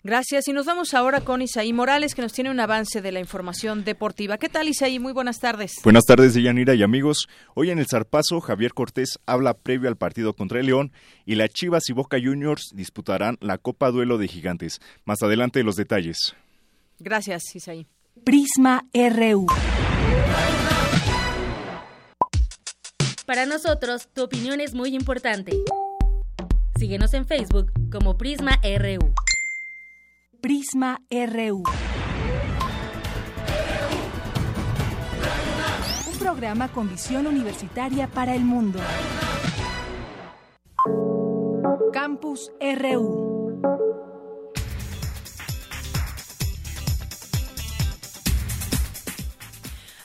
Gracias. 0.02 0.48
Y 0.48 0.52
nos 0.52 0.64
vamos 0.64 0.94
ahora 0.94 1.20
con 1.20 1.42
Isaí 1.42 1.72
Morales, 1.72 2.14
que 2.14 2.22
nos 2.22 2.32
tiene 2.32 2.50
un 2.50 2.58
avance 2.58 3.02
de 3.02 3.12
la 3.12 3.20
información 3.20 3.84
deportiva. 3.84 4.38
¿Qué 4.38 4.48
tal, 4.48 4.68
Isaí? 4.68 4.98
Muy 4.98 5.12
buenas 5.12 5.38
tardes. 5.38 5.74
Buenas 5.84 6.04
tardes, 6.04 6.34
Yanira 6.34 6.74
y 6.74 6.82
amigos. 6.82 7.28
Hoy 7.54 7.70
en 7.70 7.78
el 7.78 7.86
Zarpazo, 7.86 8.40
Javier 8.40 8.72
Cortés 8.72 9.18
habla 9.26 9.54
previo 9.54 9.88
al 9.88 9.96
partido 9.96 10.32
contra 10.34 10.60
el 10.60 10.66
León 10.66 10.92
y 11.26 11.34
la 11.34 11.48
Chivas 11.48 11.88
y 11.90 11.92
Boca 11.92 12.16
Juniors 12.22 12.70
disputarán 12.74 13.36
la 13.40 13.58
Copa 13.58 13.90
Duelo 13.90 14.16
de 14.16 14.28
Gigantes. 14.28 14.80
Más 15.04 15.22
adelante 15.22 15.62
los 15.62 15.76
detalles. 15.76 16.34
Gracias, 16.98 17.54
Isaí. 17.54 17.86
Prisma 18.24 18.86
RU. 18.94 19.46
Para 23.26 23.46
nosotros, 23.46 24.08
tu 24.12 24.22
opinión 24.22 24.60
es 24.60 24.74
muy 24.74 24.94
importante. 24.94 25.52
Síguenos 26.78 27.12
en 27.14 27.26
Facebook 27.26 27.70
como 27.90 28.16
Prisma 28.16 28.58
RU. 28.62 29.14
Prisma 30.40 31.02
RU. 31.10 31.62
Un 36.10 36.18
programa 36.18 36.68
con 36.68 36.88
visión 36.88 37.26
universitaria 37.26 38.06
para 38.06 38.34
el 38.34 38.44
mundo. 38.44 38.80
Campus 41.92 42.50
RU. 42.58 43.30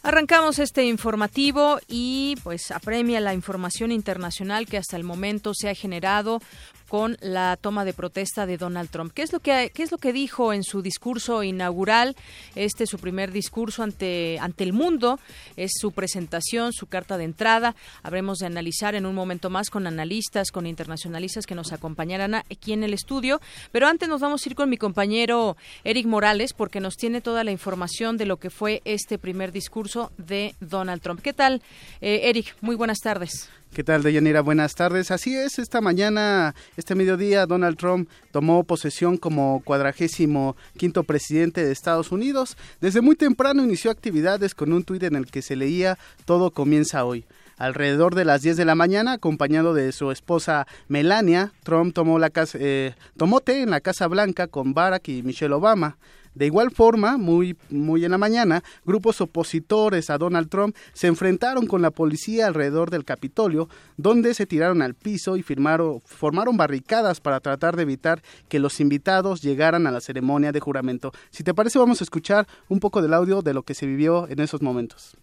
Arrancamos 0.06 0.60
este 0.60 0.86
informativo 0.86 1.80
y 1.88 2.36
pues 2.44 2.70
apremia 2.70 3.20
la 3.20 3.34
información 3.34 3.92
internacional 3.92 4.68
que 4.68 4.78
hasta 4.78 4.98
el 4.98 5.04
momento 5.04 5.56
se 5.56 5.68
ha 5.68 5.74
generado 5.74 6.42
con 6.88 7.18
la 7.22 7.58
toma 7.58 7.86
de 7.86 7.94
protesta 7.94 8.46
de 8.46 8.58
Donald 8.58 8.90
Trump. 8.90 9.12
¿Qué 9.14 9.24
es 9.24 9.34
lo 9.34 9.40
que 9.40 9.72
qué 9.74 9.84
es 9.84 9.92
lo 9.92 9.98
que 9.98 10.14
dijo 10.14 10.54
en 10.54 10.64
su 10.64 10.82
discurso 10.82 11.44
inaugural? 11.44 12.16
Este 12.56 12.84
es 12.84 12.90
su 12.90 13.00
primer 13.00 13.32
discurso 13.32 13.84
ante 13.84 14.38
ante 14.40 14.64
el 14.64 14.74
mundo, 14.74 15.20
es 15.58 15.72
su 15.80 15.92
presentación, 15.92 16.74
su 16.74 16.88
carta 16.88 17.18
de 17.18 17.24
entrada. 17.24 17.76
Habremos 18.04 18.40
de 18.40 18.48
analizar 18.48 18.96
en 18.96 19.06
un 19.06 19.16
momento 19.16 19.50
más 19.50 19.70
con 19.70 19.88
analistas, 19.88 20.52
con 20.52 20.68
internacionalistas 20.68 21.46
que 21.46 21.56
nos 21.56 21.74
acompañarán 21.74 22.36
aquí 22.36 22.74
en 22.74 22.84
el 22.84 22.94
estudio, 22.94 23.42
pero 23.72 23.88
antes 23.88 24.10
nos 24.10 24.22
vamos 24.22 24.46
a 24.46 24.50
ir 24.50 24.56
con 24.56 24.70
mi 24.70 24.78
compañero 24.78 25.58
Eric 25.84 26.06
Morales 26.06 26.54
porque 26.54 26.80
nos 26.80 26.96
tiene 26.96 27.22
toda 27.22 27.44
la 27.44 27.52
información 27.52 28.18
de 28.18 28.26
lo 28.26 28.38
que 28.38 28.50
fue 28.50 28.82
este 28.86 29.18
primer 29.18 29.52
discurso 29.52 30.12
de 30.18 30.56
Donald 30.60 31.02
Trump. 31.02 31.22
¿Qué 31.22 31.34
tal, 31.34 31.62
eh, 32.02 32.22
Eric? 32.24 32.56
Muy 32.62 32.76
buenas 32.76 33.00
tardes. 33.00 33.50
¿Qué 33.76 33.84
tal, 33.84 34.04
Deyanira? 34.04 34.40
Buenas 34.40 34.74
tardes. 34.74 35.12
Así 35.12 35.36
es, 35.36 35.60
esta 35.60 35.82
mañana, 35.82 36.56
este 36.78 36.96
mediodía, 36.96 37.46
Donald 37.46 37.76
Trump 37.76 38.10
tomó 38.32 38.64
posesión 38.64 39.18
como 39.18 39.62
cuadragésimo 39.66 40.56
quinto 40.78 41.04
presidente 41.04 41.66
de 41.66 41.74
Estados 41.74 42.14
Unidos. 42.14 42.56
Desde 42.80 43.02
muy 43.02 43.18
temprano 43.18 43.66
inició 43.66 43.92
actividades 43.92 44.56
con 44.56 44.72
un 44.72 44.86
tuit 44.86 45.04
en 45.04 45.18
el 45.18 45.26
que 45.26 45.42
se 45.42 45.58
leía 45.58 45.98
Todo 46.24 46.52
comienza 46.52 47.04
hoy. 47.04 47.26
Alrededor 47.58 48.16
de 48.16 48.24
las 48.24 48.44
10 48.44 48.56
de 48.56 48.64
la 48.64 48.76
mañana, 48.76 49.12
acompañado 49.12 49.74
de 49.74 49.92
su 49.92 50.10
esposa 50.10 50.68
Melania, 50.88 51.52
Trump 51.64 51.94
tomó, 51.94 52.18
la 52.18 52.30
casa, 52.30 52.58
eh, 52.62 52.96
tomó 53.18 53.42
té 53.42 53.62
en 53.62 53.72
la 53.72 53.82
Casa 53.82 54.08
Blanca 54.08 54.48
con 54.48 54.74
Barack 54.74 55.10
y 55.10 55.22
Michelle 55.22 55.54
Obama. 55.54 55.98
De 56.36 56.46
igual 56.46 56.72
forma, 56.72 57.18
muy, 57.18 57.58
muy 57.70 58.06
en 58.06 58.12
la 58.12 58.18
mañana, 58.18 58.64
grupos 58.86 59.22
opositores 59.22 60.10
a 60.10 60.18
Donald 60.18 60.50
Trump 60.50 60.76
se 60.94 61.08
enfrentaron 61.08 61.66
con 61.66 61.82
la 61.82 61.92
policía 61.92 62.48
alrededor 62.48 62.92
del 62.92 63.06
Capitolio, 63.06 63.70
donde 63.98 64.34
se 64.34 64.46
tiraron 64.46 64.82
al 64.82 64.94
piso 64.94 65.38
y 65.38 65.44
firmaron, 65.44 66.02
formaron 66.06 66.58
barricadas 66.58 67.22
para 67.22 67.40
tratar 67.40 67.76
de 67.76 67.84
evitar 67.84 68.22
que 68.50 68.60
los 68.60 68.80
invitados 68.80 69.42
llegaran 69.42 69.88
a 69.88 69.92
la 69.92 70.02
ceremonia 70.02 70.52
de 70.52 70.60
juramento. 70.60 71.12
Si 71.32 71.44
te 71.44 71.54
parece, 71.54 71.80
vamos 71.80 72.02
a 72.02 72.04
escuchar 72.04 72.48
un 72.68 72.80
poco 72.80 73.02
del 73.02 73.14
audio 73.14 73.42
de 73.42 73.54
lo 73.54 73.64
que 73.64 73.74
se 73.74 73.86
vivió 73.86 74.28
en 74.28 74.40
esos 74.40 74.62
momentos. 74.62 75.18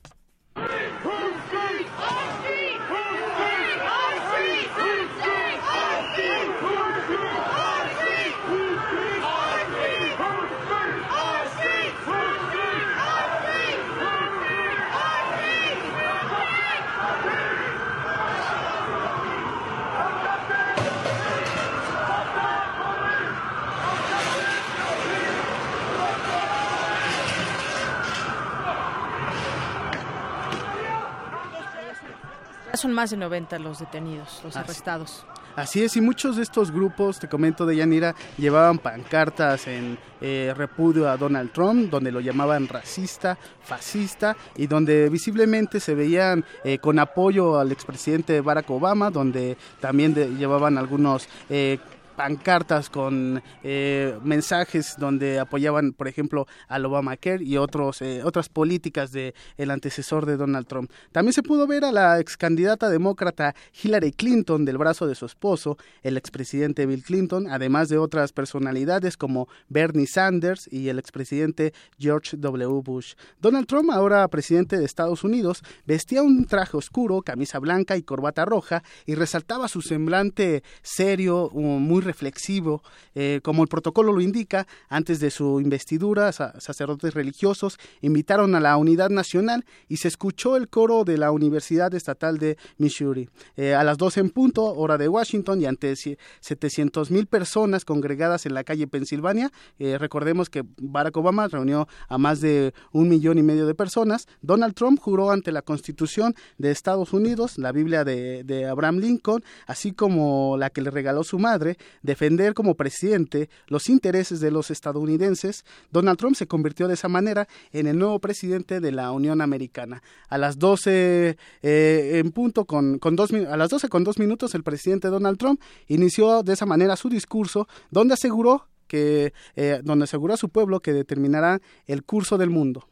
Son 32.75 32.93
más 32.93 33.11
de 33.11 33.17
90 33.17 33.59
los 33.59 33.79
detenidos, 33.79 34.41
los 34.45 34.57
arrestados. 34.57 35.25
Así 35.55 35.83
es, 35.83 35.97
y 35.99 36.01
muchos 36.01 36.37
de 36.37 36.43
estos 36.43 36.71
grupos, 36.71 37.19
te 37.19 37.29
comento 37.29 37.67
de 37.67 37.77
Yanira, 37.77 38.15
llevaban 38.39 38.79
pancartas 38.79 39.67
en 39.67 39.99
eh, 40.23 40.55
repudio 40.57 41.11
a 41.11 41.19
Donald 41.19 41.53
Trump, 41.53 41.91
donde 41.91 42.11
lo 42.11 42.21
llamaban 42.21 42.69
racista, 42.69 43.37
fascista, 43.61 44.35
y 44.57 44.67
donde 44.67 45.11
visiblemente 45.11 45.79
se 45.79 45.95
veían 45.95 46.43
eh, 46.65 46.79
con 46.79 46.99
apoyo 46.99 47.59
al 47.59 47.71
expresidente 47.71 48.41
Barack 48.41 48.71
Obama, 48.71 49.11
donde 49.11 49.59
también 49.79 50.15
llevaban 50.39 50.79
algunos 50.79 51.29
eh, 51.51 51.79
pancartas 52.23 52.89
con 52.89 53.43
eh, 53.65 54.17
mensajes 54.23 54.95
donde 54.97 55.41
apoyaban, 55.41 55.93
por 55.93 56.07
ejemplo, 56.07 56.47
al 56.69 56.87
Obamacare 56.87 57.43
y 57.43 57.57
otros, 57.57 58.01
eh, 58.01 58.23
otras 58.23 58.49
políticas 58.49 59.11
del 59.11 59.35
el 59.57 59.73
antecesor 59.73 60.25
de 60.25 60.37
Donald 60.37 60.69
Trump. 60.69 60.89
También 61.11 61.33
se 61.33 61.43
pudo 61.43 61.67
ver 61.67 61.85
a 61.85 61.91
la 61.91 62.21
ex 62.21 62.37
candidata 62.37 62.89
demócrata 62.91 63.57
Hillary 63.83 64.13
Clinton 64.13 64.65
del 64.65 64.79
brazo 64.79 65.09
de 65.09 65.17
su 65.17 65.27
esposo, 65.27 65.79
el 66.05 66.17
expresidente 66.17 66.87
Bill 66.87 67.03
Clinton, 67.03 67.49
además 67.51 67.89
de 67.89 67.99
otras 67.99 68.33
personalidades 68.33 69.17
como 69.17 69.49
Bernie 69.69 70.07
Sanders 70.07 70.69
y 70.71 70.91
el 70.91 71.01
expresidente 71.01 71.75
George 71.99 72.37
W. 72.37 72.83
Bush. 72.85 73.15
Donald 73.41 73.67
Trump, 73.67 73.91
ahora 73.91 74.29
presidente 74.29 74.79
de 74.79 74.85
Estados 74.85 75.25
Unidos, 75.25 75.65
vestía 75.87 76.23
un 76.23 76.45
traje 76.45 76.77
oscuro, 76.77 77.23
camisa 77.23 77.59
blanca 77.59 77.97
y 77.97 78.05
corbata 78.05 78.45
roja 78.45 78.85
y 79.07 79.17
resaltaba 79.17 79.67
su 79.67 79.83
semblante 79.83 80.63
serio, 80.83 81.51
muy 81.53 82.12
reflexivo, 82.13 82.83
eh, 83.15 83.41
como 83.43 83.63
el 83.63 83.69
protocolo 83.69 84.13
lo 84.13 84.21
indica, 84.21 84.67
antes 84.91 85.19
de 85.19 85.31
su 85.31 85.61
investidura, 85.61 86.31
sacerdotes 86.33 87.15
religiosos 87.15 87.79
invitaron 88.03 88.55
a 88.55 88.61
la 88.61 88.77
unidad 88.77 89.09
nacional 89.09 89.65
y 89.89 89.97
se 89.97 90.09
escuchó 90.09 90.57
el 90.57 90.69
coro 90.69 91.05
de 91.05 91.17
la 91.17 91.31
Universidad 91.31 91.95
Estatal 91.95 92.37
de 92.37 92.59
Missouri. 92.77 93.31
Eh, 93.57 93.75
a 93.75 93.83
las 93.83 93.97
12 93.97 94.21
en 94.21 94.31
punto, 94.31 94.65
hora 94.65 94.99
de 94.99 95.09
Washington, 95.09 95.63
y 95.63 95.67
ante 95.67 95.95
700 95.97 97.11
mil 97.11 97.27
personas 97.27 97.87
congregadas 97.87 98.45
en 98.45 98.53
la 98.53 98.63
calle 98.63 98.87
Pensilvania, 98.87 99.51
eh, 99.79 99.97
recordemos 99.99 100.51
que 100.51 100.65
Barack 100.77 101.17
Obama 101.17 101.49
reunió 101.49 101.89
a 102.09 102.19
más 102.19 102.41
de 102.41 102.75
un 102.93 103.09
millón 103.09 103.39
y 103.39 103.43
medio 103.43 103.67
de 103.67 103.75
personas, 103.75 104.29
Donald 104.43 104.75
Trump 104.75 105.01
juró 105.01 105.31
ante 105.31 105.51
la 105.51 105.63
Constitución 105.63 106.35
de 106.59 106.71
Estados 106.71 107.15
Unidos, 107.15 107.57
la 107.57 107.73
Biblia 107.73 108.05
de, 108.05 108.45
de 108.45 108.67
Abraham 108.67 108.99
Lincoln, 108.99 109.43
así 109.67 109.93
como 109.93 110.57
la 110.59 110.69
que 110.69 110.83
le 110.83 110.91
regaló 110.91 111.25
su 111.25 111.39
madre, 111.39 111.77
defender 112.03 112.55
como 112.55 112.75
presidente 112.75 113.51
los 113.67 113.89
intereses 113.89 114.41
de 114.41 114.51
los 114.51 114.71
estadounidenses, 114.71 115.65
Donald 115.91 116.19
Trump 116.19 116.37
se 116.37 116.47
convirtió 116.47 116.89
de 116.89 116.95
esa 116.95 117.09
manera 117.09 117.49
en 117.73 117.87
el 117.87 117.99
nuevo 117.99 118.19
presidente 118.19 118.81
de 118.81 118.93
la 118.93 119.11
Unión 119.13 119.41
Americana. 119.41 120.03
A 120.29 120.39
las 120.39 120.59
12 120.59 121.37
eh, 121.63 122.11
en 122.15 122.33
punto 122.33 122.65
con, 122.65 122.99
con 122.99 123.17
dos, 123.17 123.33
a 123.33 123.57
las 123.57 123.71
12 123.71 123.89
con 123.89 124.05
dos 124.05 124.19
minutos 124.19 124.55
el 124.55 124.63
presidente 124.63 125.09
Donald 125.09 125.39
Trump 125.39 125.61
inició 125.89 126.43
de 126.43 126.53
esa 126.53 126.67
manera 126.67 126.97
su 126.97 127.09
discurso 127.09 127.69
donde 127.91 128.15
aseguró 128.15 128.69
que 128.87 129.33
eh, 129.57 129.81
donde 129.83 130.05
aseguró 130.05 130.35
a 130.35 130.37
su 130.37 130.49
pueblo 130.49 130.81
que 130.81 130.93
determinará 130.93 131.61
el 131.87 132.05
curso 132.05 132.37
del 132.39 132.51
mundo. 132.51 132.87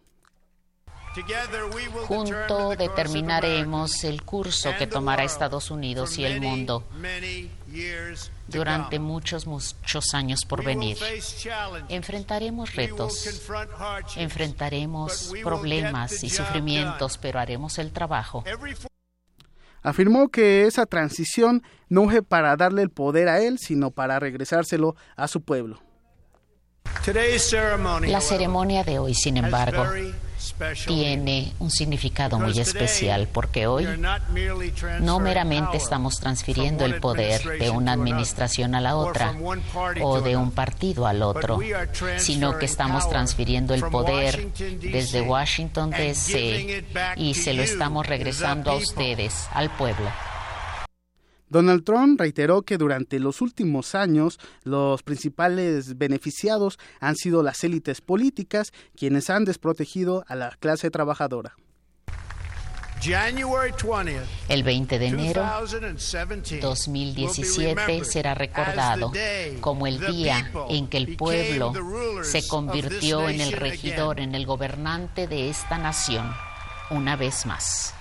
Junto 2.07 2.71
determinaremos 2.77 4.05
el 4.05 4.23
curso 4.23 4.71
que 4.79 4.87
tomará 4.87 5.25
Estados 5.25 5.71
Unidos 5.71 6.19
y 6.19 6.25
el 6.25 6.41
mundo 6.41 6.85
durante 8.49 8.99
muchos, 8.99 9.47
muchos 9.47 10.15
años 10.15 10.45
por 10.45 10.65
venir. 10.65 10.99
Enfrentaremos 11.89 12.75
retos, 12.75 13.43
enfrentaremos 14.17 15.33
problemas 15.43 16.23
y 16.25 16.31
sufrimientos, 16.31 17.19
pero 17.19 17.39
haremos 17.39 17.79
el 17.79 17.93
trabajo. 17.93 18.45
Afirmó 19.83 20.29
que 20.29 20.67
esa 20.67 20.85
transición 20.85 21.63
no 21.89 22.09
fue 22.09 22.23
para 22.23 22.55
darle 22.57 22.83
el 22.83 22.91
poder 22.91 23.29
a 23.29 23.41
él, 23.41 23.59
sino 23.59 23.91
para 23.91 24.19
regresárselo 24.19 24.95
a 25.17 25.27
su 25.27 25.41
pueblo. 25.41 25.81
La 28.03 28.21
ceremonia 28.21 28.85
de 28.85 28.99
hoy, 28.99 29.15
sin 29.15 29.39
embargo, 29.39 29.85
tiene 30.87 31.53
un 31.59 31.71
significado 31.71 32.39
muy 32.39 32.59
especial 32.59 33.29
porque 33.33 33.67
hoy 33.67 33.87
no 35.01 35.21
meramente 35.21 35.77
estamos 35.77 36.21
transfiriendo 36.21 36.85
el 36.85 37.01
poder 37.01 37.43
de 37.59 37.71
una 37.71 37.93
administración 37.93 38.75
a 38.75 38.81
la 38.81 38.97
otra 38.97 39.35
o 40.03 40.21
de 40.21 40.37
un 40.37 40.51
partido 40.51 41.07
al 41.07 41.23
otro, 41.23 41.59
sino 42.19 42.59
que 42.59 42.67
estamos 42.67 43.09
transfiriendo 43.09 43.75
el 43.75 43.83
poder 43.83 44.53
desde 44.53 45.23
Washington, 45.23 45.91
D.C. 45.91 46.85
y 47.17 47.35
se 47.35 47.55
lo 47.55 47.63
estamos 47.63 48.07
regresando 48.07 48.71
a 48.71 48.75
ustedes, 48.75 49.49
al 49.53 49.71
pueblo. 49.71 50.11
Donald 51.51 51.85
Trump 51.85 52.19
reiteró 52.19 52.63
que 52.63 52.79
durante 52.79 53.19
los 53.19 53.41
últimos 53.41 53.97
años 53.97 54.39
los 54.63 55.03
principales 55.03 55.99
beneficiados 55.99 56.79
han 57.01 57.17
sido 57.17 57.43
las 57.43 57.63
élites 57.65 58.01
políticas, 58.01 58.73
quienes 58.97 59.29
han 59.31 59.45
desprotegido 59.45 60.25
a 60.29 60.37
la 60.37 60.57
clase 60.61 60.91
trabajadora. 60.91 61.57
El 64.49 64.63
20 64.63 64.99
de 64.99 65.07
enero 65.07 65.43
2017 66.61 68.05
será 68.05 68.35
recordado 68.35 69.11
como 69.61 69.87
el 69.87 69.99
día 69.99 70.53
en 70.69 70.87
que 70.87 70.99
el 70.99 71.17
pueblo 71.17 71.73
se 72.23 72.47
convirtió 72.47 73.29
en 73.29 73.41
el 73.41 73.53
regidor, 73.53 74.21
en 74.21 74.35
el 74.35 74.47
gobernante 74.47 75.27
de 75.27 75.49
esta 75.49 75.79
nación, 75.79 76.31
una 76.91 77.17
vez 77.17 77.47
más. 77.47 77.95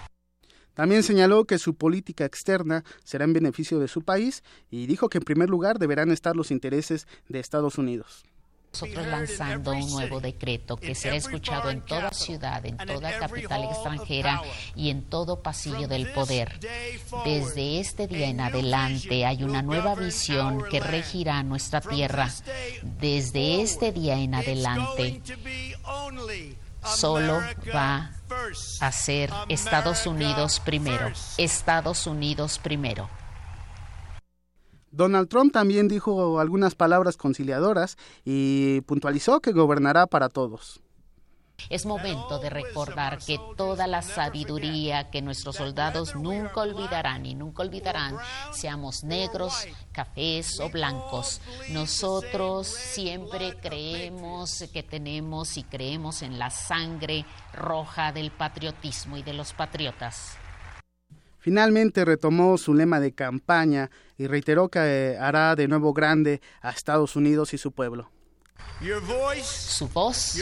También 0.79 1.03
señaló 1.03 1.43
que 1.43 1.59
su 1.59 1.73
política 1.73 2.23
externa 2.23 2.85
será 3.03 3.25
en 3.25 3.33
beneficio 3.33 3.79
de 3.79 3.89
su 3.89 4.01
país 4.01 4.45
y 4.71 4.85
dijo 4.85 5.09
que 5.09 5.17
en 5.17 5.25
primer 5.25 5.49
lugar 5.49 5.77
deberán 5.77 6.09
estar 6.09 6.37
los 6.37 6.51
intereses 6.51 7.05
de 7.27 7.41
Estados 7.41 7.77
Unidos. 7.77 8.23
Nosotros 8.71 9.05
lanzando 9.07 9.73
un 9.73 9.89
nuevo 9.89 10.21
decreto 10.21 10.77
que 10.77 10.95
será 10.95 11.17
escuchado 11.17 11.69
en 11.69 11.81
toda 11.81 12.11
ciudad, 12.11 12.65
en 12.65 12.77
toda 12.77 13.19
capital 13.19 13.65
extranjera 13.65 14.41
y 14.73 14.89
en 14.89 15.03
todo 15.03 15.41
pasillo 15.41 15.89
del 15.89 16.09
poder. 16.13 16.57
Desde 17.25 17.81
este 17.81 18.07
día 18.07 18.29
en 18.29 18.39
adelante 18.39 19.25
hay 19.25 19.43
una 19.43 19.61
nueva 19.61 19.95
visión 19.95 20.63
que 20.71 20.79
regirá 20.79 21.43
nuestra 21.43 21.81
tierra. 21.81 22.29
Desde 23.01 23.61
este 23.61 23.91
día 23.91 24.17
en 24.17 24.33
adelante 24.33 25.21
solo 26.83 27.39
va 27.73 28.11
a 28.81 28.91
ser 28.91 29.29
Estados 29.49 30.05
Unidos 30.05 30.59
primero. 30.59 31.11
Estados 31.37 32.07
Unidos 32.07 32.59
primero. 32.59 33.09
Donald 34.91 35.29
Trump 35.29 35.53
también 35.53 35.87
dijo 35.87 36.39
algunas 36.39 36.75
palabras 36.75 37.15
conciliadoras 37.15 37.97
y 38.25 38.81
puntualizó 38.81 39.39
que 39.39 39.51
gobernará 39.51 40.07
para 40.07 40.29
todos. 40.29 40.81
Es 41.69 41.85
momento 41.85 42.39
de 42.39 42.49
recordar 42.49 43.19
que 43.19 43.39
toda 43.57 43.87
la 43.87 44.01
sabiduría 44.01 45.09
que 45.09 45.21
nuestros 45.21 45.57
soldados 45.57 46.15
nunca 46.15 46.61
olvidarán 46.61 47.25
y 47.25 47.35
nunca 47.35 47.63
olvidarán, 47.63 48.17
seamos 48.53 49.03
negros, 49.03 49.67
cafés 49.91 50.59
o 50.59 50.69
blancos, 50.69 51.41
nosotros 51.69 52.67
siempre 52.67 53.57
creemos 53.61 54.63
que 54.71 54.83
tenemos 54.83 55.57
y 55.57 55.63
creemos 55.63 56.21
en 56.21 56.39
la 56.39 56.49
sangre 56.49 57.25
roja 57.53 58.11
del 58.11 58.31
patriotismo 58.31 59.17
y 59.17 59.23
de 59.23 59.33
los 59.33 59.53
patriotas. 59.53 60.37
Finalmente 61.39 62.03
retomó 62.03 62.57
su 62.57 62.73
lema 62.73 62.99
de 62.99 63.13
campaña 63.13 63.89
y 64.17 64.27
reiteró 64.27 64.69
que 64.69 65.17
hará 65.19 65.55
de 65.55 65.67
nuevo 65.67 65.93
grande 65.93 66.41
a 66.61 66.71
Estados 66.71 67.15
Unidos 67.15 67.53
y 67.53 67.57
su 67.57 67.71
pueblo. 67.71 68.11
Su 69.43 69.87
voz, 69.89 70.35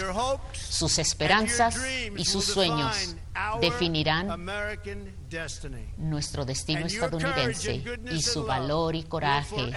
sus 0.69 0.99
esperanzas 0.99 1.77
y 2.15 2.25
sus 2.25 2.45
sueños 2.45 3.15
definirán 3.61 4.45
nuestro 5.97 6.45
destino 6.45 6.85
estadounidense 6.85 7.83
y 8.11 8.21
su 8.21 8.45
valor 8.45 8.95
y 8.95 9.03
coraje 9.03 9.73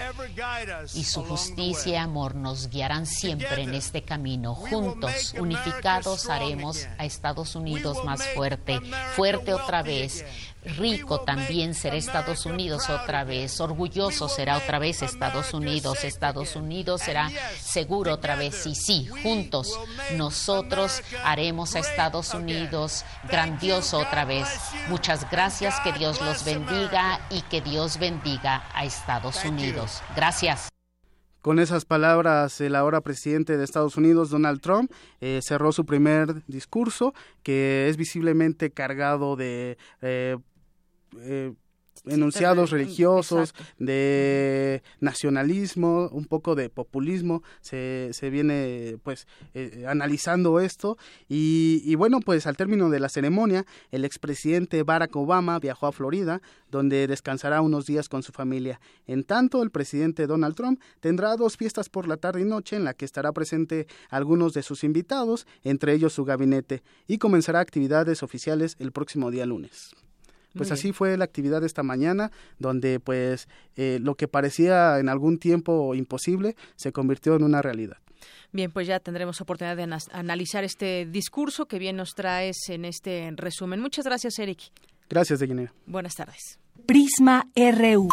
y 0.93 1.03
su 1.03 1.23
justicia 1.23 1.93
y 1.93 1.95
amor 1.95 2.35
nos 2.35 2.69
guiarán 2.69 3.05
siempre 3.05 3.63
en 3.63 3.73
este 3.73 4.03
camino. 4.03 4.55
Juntos, 4.55 5.33
unificados, 5.37 6.29
haremos 6.29 6.87
a 6.97 7.05
Estados 7.05 7.55
Unidos 7.55 8.03
más 8.05 8.25
fuerte, 8.29 8.79
fuerte 9.15 9.53
otra 9.53 9.83
vez 9.83 10.23
rico 10.63 11.21
también 11.21 11.73
será 11.73 11.95
Estados 11.95 12.45
Unidos 12.45 12.89
otra 12.89 13.23
vez, 13.23 13.59
orgulloso 13.59 14.29
será 14.29 14.57
otra 14.57 14.79
vez 14.79 15.01
Estados 15.01 15.53
Unidos, 15.53 16.03
Estados 16.03 16.55
Unidos 16.55 17.01
será 17.01 17.31
seguro 17.59 18.13
otra 18.13 18.35
vez. 18.35 18.65
y 18.67 18.75
sí, 18.75 19.07
juntos 19.23 19.79
nosotros 20.15 21.01
haremos 21.23 21.75
a 21.75 21.79
Estados 21.79 22.33
Unidos 22.33 23.05
grandioso 23.51 23.99
otra 23.99 24.25
vez. 24.25 24.47
Muchas 24.89 25.29
gracias, 25.29 25.79
que 25.81 25.91
Dios 25.91 26.21
los 26.21 26.45
bendiga 26.45 27.19
y 27.29 27.41
que 27.43 27.61
Dios 27.61 27.99
bendiga 27.99 28.63
a 28.73 28.85
Estados 28.85 29.43
Unidos. 29.43 30.01
Gracias. 30.15 30.69
Con 31.41 31.59
esas 31.59 31.85
palabras, 31.85 32.61
el 32.61 32.75
ahora 32.75 33.01
presidente 33.01 33.57
de 33.57 33.63
Estados 33.63 33.97
Unidos, 33.97 34.29
Donald 34.29 34.61
Trump, 34.61 34.91
eh, 35.19 35.39
cerró 35.41 35.71
su 35.71 35.85
primer 35.85 36.45
discurso, 36.45 37.13
que 37.43 37.89
es 37.89 37.97
visiblemente 37.97 38.71
cargado 38.71 39.35
de 39.35 39.77
eh, 40.01 40.37
eh, 41.19 41.53
enunciados 42.05 42.71
religiosos, 42.71 43.53
de 43.77 44.81
nacionalismo, 44.99 46.09
un 46.11 46.25
poco 46.25 46.55
de 46.55 46.69
populismo, 46.69 47.43
se, 47.61 48.09
se 48.13 48.29
viene 48.29 48.97
pues 49.03 49.27
eh, 49.53 49.85
analizando 49.87 50.59
esto 50.59 50.97
y, 51.29 51.81
y, 51.85 51.95
bueno 51.95 52.19
pues 52.19 52.47
al 52.47 52.57
término 52.57 52.89
de 52.89 52.99
la 52.99 53.09
ceremonia 53.09 53.65
el 53.91 54.05
expresidente 54.05 54.83
Barack 54.83 55.15
Obama 55.15 55.59
viajó 55.59 55.87
a 55.87 55.91
Florida 55.91 56.41
donde 56.69 57.07
descansará 57.07 57.61
unos 57.61 57.85
días 57.85 58.09
con 58.09 58.23
su 58.23 58.31
familia. 58.31 58.79
En 59.05 59.23
tanto 59.23 59.61
el 59.61 59.71
presidente 59.71 60.25
Donald 60.25 60.55
Trump 60.55 60.81
tendrá 60.99 61.35
dos 61.35 61.57
fiestas 61.57 61.89
por 61.89 62.07
la 62.07 62.17
tarde 62.17 62.41
y 62.41 62.45
noche 62.45 62.75
en 62.75 62.85
la 62.85 62.93
que 62.93 63.05
estará 63.05 63.31
presente 63.31 63.87
algunos 64.09 64.53
de 64.53 64.63
sus 64.63 64.83
invitados, 64.83 65.45
entre 65.63 65.93
ellos 65.93 66.13
su 66.13 66.25
gabinete, 66.25 66.83
y 67.07 67.17
comenzará 67.17 67.59
actividades 67.59 68.23
oficiales 68.23 68.75
el 68.79 68.91
próximo 68.91 69.29
día 69.31 69.45
lunes. 69.45 69.93
Pues 70.55 70.71
así 70.71 70.91
fue 70.91 71.17
la 71.17 71.23
actividad 71.23 71.61
de 71.61 71.67
esta 71.67 71.83
mañana, 71.83 72.31
donde 72.59 72.99
pues 72.99 73.47
eh, 73.75 73.99
lo 74.01 74.15
que 74.15 74.27
parecía 74.27 74.99
en 74.99 75.09
algún 75.09 75.37
tiempo 75.37 75.95
imposible 75.95 76.55
se 76.75 76.91
convirtió 76.91 77.35
en 77.35 77.43
una 77.43 77.61
realidad. 77.61 77.97
Bien, 78.51 78.69
pues 78.71 78.85
ya 78.85 78.99
tendremos 78.99 79.39
oportunidad 79.39 79.77
de 79.77 79.87
analizar 80.11 80.63
este 80.63 81.05
discurso 81.05 81.67
que 81.67 81.79
bien 81.79 81.95
nos 81.95 82.15
traes 82.15 82.57
en 82.69 82.85
este 82.85 83.31
resumen. 83.35 83.79
Muchas 83.79 84.05
gracias, 84.05 84.37
Eric. 84.39 84.59
Gracias, 85.09 85.39
Deyanira. 85.39 85.73
Buenas 85.85 86.15
tardes. 86.15 86.59
Prisma 86.85 87.47
RU. 87.55 88.09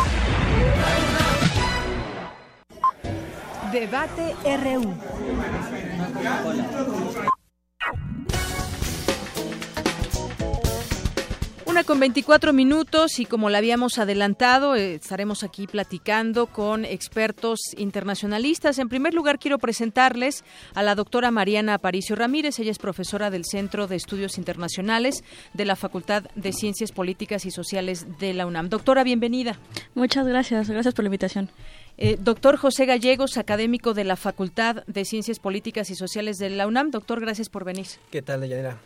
Debate 3.72 4.34
RU. 4.44 4.94
Con 11.84 12.00
24 12.00 12.52
minutos 12.52 13.20
y 13.20 13.24
como 13.24 13.50
la 13.50 13.58
habíamos 13.58 13.98
adelantado, 13.98 14.74
eh, 14.74 14.94
estaremos 14.94 15.44
aquí 15.44 15.66
platicando 15.66 16.46
con 16.46 16.84
expertos 16.84 17.60
internacionalistas. 17.76 18.78
En 18.78 18.88
primer 18.88 19.14
lugar, 19.14 19.38
quiero 19.38 19.58
presentarles 19.58 20.44
a 20.74 20.82
la 20.82 20.94
doctora 20.94 21.30
Mariana 21.30 21.74
Aparicio 21.74 22.16
Ramírez. 22.16 22.58
Ella 22.58 22.72
es 22.72 22.78
profesora 22.78 23.30
del 23.30 23.44
Centro 23.44 23.86
de 23.86 23.96
Estudios 23.96 24.38
Internacionales 24.38 25.22
de 25.54 25.64
la 25.64 25.76
Facultad 25.76 26.24
de 26.34 26.52
Ciencias 26.52 26.90
Políticas 26.90 27.46
y 27.46 27.50
Sociales 27.50 28.06
de 28.18 28.34
la 28.34 28.46
UNAM. 28.46 28.70
Doctora, 28.70 29.04
bienvenida. 29.04 29.58
Muchas 29.94 30.26
gracias. 30.26 30.68
Gracias 30.68 30.94
por 30.94 31.04
la 31.04 31.08
invitación. 31.08 31.48
Eh, 31.96 32.16
doctor 32.20 32.56
José 32.56 32.86
Gallegos, 32.86 33.36
académico 33.36 33.94
de 33.94 34.04
la 34.04 34.16
Facultad 34.16 34.84
de 34.86 35.04
Ciencias 35.04 35.38
Políticas 35.38 35.90
y 35.90 35.94
Sociales 35.94 36.38
de 36.38 36.50
la 36.50 36.66
UNAM. 36.66 36.90
Doctor, 36.90 37.20
gracias 37.20 37.48
por 37.48 37.64
venir. 37.64 37.86
¿Qué 38.10 38.22
tal, 38.22 38.40
Deyanira? 38.40 38.78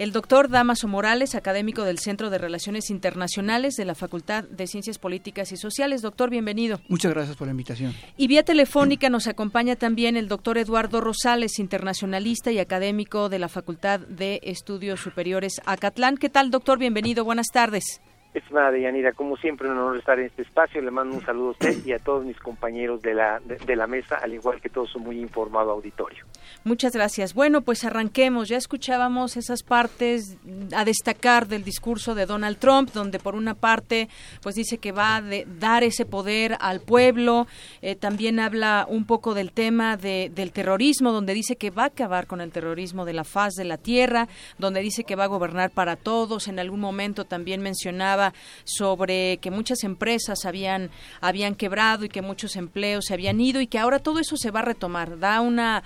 El 0.00 0.12
doctor 0.12 0.48
Damaso 0.48 0.88
Morales, 0.88 1.34
académico 1.34 1.84
del 1.84 1.98
Centro 1.98 2.30
de 2.30 2.38
Relaciones 2.38 2.88
Internacionales 2.88 3.74
de 3.76 3.84
la 3.84 3.94
Facultad 3.94 4.44
de 4.44 4.66
Ciencias 4.66 4.98
Políticas 4.98 5.52
y 5.52 5.58
Sociales. 5.58 6.00
Doctor, 6.00 6.30
bienvenido. 6.30 6.80
Muchas 6.88 7.12
gracias 7.12 7.36
por 7.36 7.46
la 7.46 7.50
invitación. 7.50 7.92
Y 8.16 8.26
vía 8.26 8.42
telefónica 8.42 9.10
nos 9.10 9.26
acompaña 9.26 9.76
también 9.76 10.16
el 10.16 10.26
doctor 10.26 10.56
Eduardo 10.56 11.02
Rosales, 11.02 11.58
internacionalista 11.58 12.50
y 12.50 12.60
académico 12.60 13.28
de 13.28 13.40
la 13.40 13.50
Facultad 13.50 14.00
de 14.00 14.40
Estudios 14.42 15.00
Superiores 15.00 15.60
Acatlán. 15.66 16.16
¿Qué 16.16 16.30
tal, 16.30 16.50
doctor? 16.50 16.78
Bienvenido. 16.78 17.22
Buenas 17.26 17.48
tardes. 17.52 18.00
Estimada 18.32 18.70
Deyanira, 18.70 19.12
como 19.12 19.36
siempre, 19.36 19.68
un 19.68 19.76
honor 19.76 19.98
estar 19.98 20.18
en 20.18 20.26
este 20.26 20.42
espacio. 20.42 20.80
Le 20.80 20.90
mando 20.90 21.16
un 21.16 21.24
saludo 21.26 21.48
a 21.48 21.50
usted 21.50 21.84
y 21.84 21.92
a 21.92 21.98
todos 21.98 22.24
mis 22.24 22.38
compañeros 22.38 23.02
de 23.02 23.12
la, 23.12 23.38
de, 23.40 23.76
la 23.76 23.86
mesa, 23.86 24.16
al 24.22 24.32
igual 24.32 24.62
que 24.62 24.70
todo 24.70 24.86
su 24.86 24.98
muy 24.98 25.20
informado 25.20 25.72
auditorio. 25.72 26.24
Muchas 26.64 26.92
gracias. 26.92 27.34
Bueno, 27.34 27.62
pues 27.62 27.84
arranquemos. 27.84 28.48
Ya 28.48 28.56
escuchábamos 28.56 29.36
esas 29.36 29.62
partes 29.62 30.36
a 30.74 30.84
destacar 30.84 31.48
del 31.48 31.64
discurso 31.64 32.14
de 32.14 32.26
Donald 32.26 32.58
Trump, 32.58 32.90
donde 32.92 33.18
por 33.18 33.34
una 33.34 33.54
parte, 33.54 34.08
pues 34.42 34.54
dice 34.54 34.78
que 34.78 34.92
va 34.92 35.16
a 35.16 35.22
dar 35.58 35.84
ese 35.84 36.04
poder 36.04 36.56
al 36.60 36.80
pueblo. 36.80 37.46
Eh, 37.82 37.96
también 37.96 38.40
habla 38.40 38.86
un 38.88 39.04
poco 39.04 39.34
del 39.34 39.52
tema 39.52 39.96
de, 39.96 40.30
del 40.34 40.52
terrorismo, 40.52 41.12
donde 41.12 41.34
dice 41.34 41.56
que 41.56 41.70
va 41.70 41.84
a 41.84 41.86
acabar 41.86 42.26
con 42.26 42.40
el 42.40 42.52
terrorismo 42.52 43.04
de 43.04 43.12
la 43.12 43.24
faz 43.24 43.54
de 43.54 43.64
la 43.64 43.78
tierra, 43.78 44.28
donde 44.58 44.80
dice 44.80 45.04
que 45.04 45.16
va 45.16 45.24
a 45.24 45.28
gobernar 45.28 45.70
para 45.70 45.96
todos. 45.96 46.48
En 46.48 46.58
algún 46.58 46.80
momento 46.80 47.24
también 47.24 47.62
mencionaba 47.62 48.34
sobre 48.64 49.38
que 49.38 49.50
muchas 49.50 49.84
empresas 49.84 50.44
habían, 50.44 50.90
habían 51.20 51.54
quebrado 51.54 52.04
y 52.04 52.08
que 52.08 52.22
muchos 52.22 52.56
empleos 52.56 53.06
se 53.06 53.14
habían 53.14 53.40
ido 53.40 53.60
y 53.60 53.66
que 53.66 53.78
ahora 53.78 53.98
todo 53.98 54.18
eso 54.18 54.36
se 54.36 54.50
va 54.50 54.60
a 54.60 54.64
retomar. 54.64 55.18
Da 55.18 55.40
una, 55.40 55.82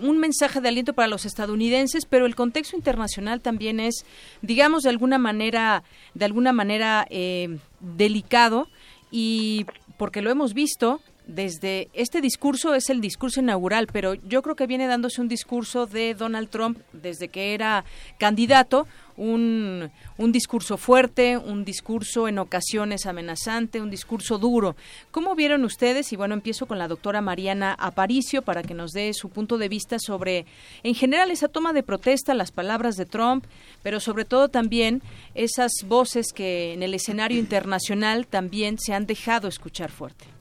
un, 0.00 0.18
mensaje 0.18 0.60
de 0.60 0.68
aliento 0.68 0.92
para 0.92 1.08
los 1.08 1.24
estadounidenses, 1.24 2.06
pero 2.06 2.26
el 2.26 2.34
contexto 2.34 2.76
internacional 2.76 3.40
también 3.40 3.80
es, 3.80 4.04
digamos, 4.40 4.82
de 4.82 4.90
alguna 4.90 5.18
manera, 5.18 5.82
de 6.14 6.24
alguna 6.24 6.52
manera 6.52 7.06
eh, 7.10 7.58
delicado 7.80 8.68
y 9.10 9.66
porque 9.98 10.22
lo 10.22 10.30
hemos 10.30 10.54
visto 10.54 11.00
desde 11.26 11.88
este 11.92 12.20
discurso 12.20 12.74
es 12.74 12.90
el 12.90 13.00
discurso 13.00 13.40
inaugural, 13.40 13.86
pero 13.92 14.14
yo 14.14 14.42
creo 14.42 14.56
que 14.56 14.66
viene 14.66 14.86
dándose 14.86 15.20
un 15.20 15.28
discurso 15.28 15.86
de 15.86 16.14
Donald 16.14 16.48
Trump 16.48 16.78
desde 16.92 17.28
que 17.28 17.54
era 17.54 17.84
candidato, 18.18 18.86
un, 19.16 19.90
un 20.18 20.32
discurso 20.32 20.76
fuerte, 20.76 21.36
un 21.36 21.64
discurso 21.64 22.28
en 22.28 22.38
ocasiones 22.38 23.06
amenazante, 23.06 23.80
un 23.80 23.90
discurso 23.90 24.38
duro. 24.38 24.74
¿Cómo 25.10 25.34
vieron 25.34 25.64
ustedes? 25.64 26.12
Y 26.12 26.16
bueno, 26.16 26.34
empiezo 26.34 26.66
con 26.66 26.78
la 26.78 26.88
doctora 26.88 27.20
Mariana 27.20 27.76
Aparicio 27.78 28.42
para 28.42 28.62
que 28.62 28.74
nos 28.74 28.92
dé 28.92 29.12
su 29.14 29.28
punto 29.28 29.58
de 29.58 29.68
vista 29.68 29.98
sobre, 29.98 30.46
en 30.82 30.94
general, 30.94 31.30
esa 31.30 31.48
toma 31.48 31.72
de 31.72 31.82
protesta, 31.82 32.34
las 32.34 32.50
palabras 32.50 32.96
de 32.96 33.06
Trump, 33.06 33.44
pero 33.82 34.00
sobre 34.00 34.24
todo 34.24 34.48
también 34.48 35.02
esas 35.34 35.70
voces 35.86 36.32
que 36.34 36.72
en 36.72 36.82
el 36.82 36.94
escenario 36.94 37.38
internacional 37.38 38.26
también 38.26 38.78
se 38.78 38.94
han 38.94 39.06
dejado 39.06 39.46
escuchar 39.46 39.90
fuerte. 39.90 40.31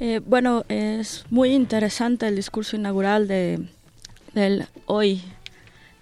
Eh, 0.00 0.20
bueno, 0.24 0.64
es 0.68 1.24
muy 1.28 1.50
interesante 1.50 2.28
el 2.28 2.36
discurso 2.36 2.76
inaugural 2.76 3.26
de 3.26 3.60
del 4.32 4.66
hoy 4.86 5.22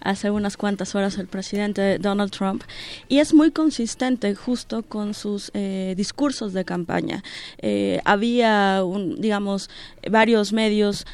hace 0.00 0.30
unas 0.30 0.56
cuantas 0.56 0.94
horas 0.94 1.18
el 1.18 1.26
presidente 1.26 1.98
Donald 1.98 2.30
Trump 2.30 2.62
y 3.08 3.18
es 3.18 3.34
muy 3.34 3.50
consistente 3.50 4.34
justo 4.34 4.82
con 4.82 5.14
sus 5.14 5.50
eh, 5.54 5.94
discursos 5.96 6.52
de 6.52 6.64
campaña. 6.64 7.24
Eh, 7.58 8.00
había, 8.04 8.84
un, 8.84 9.20
digamos, 9.20 9.70
varios 10.08 10.52
medios 10.52 11.06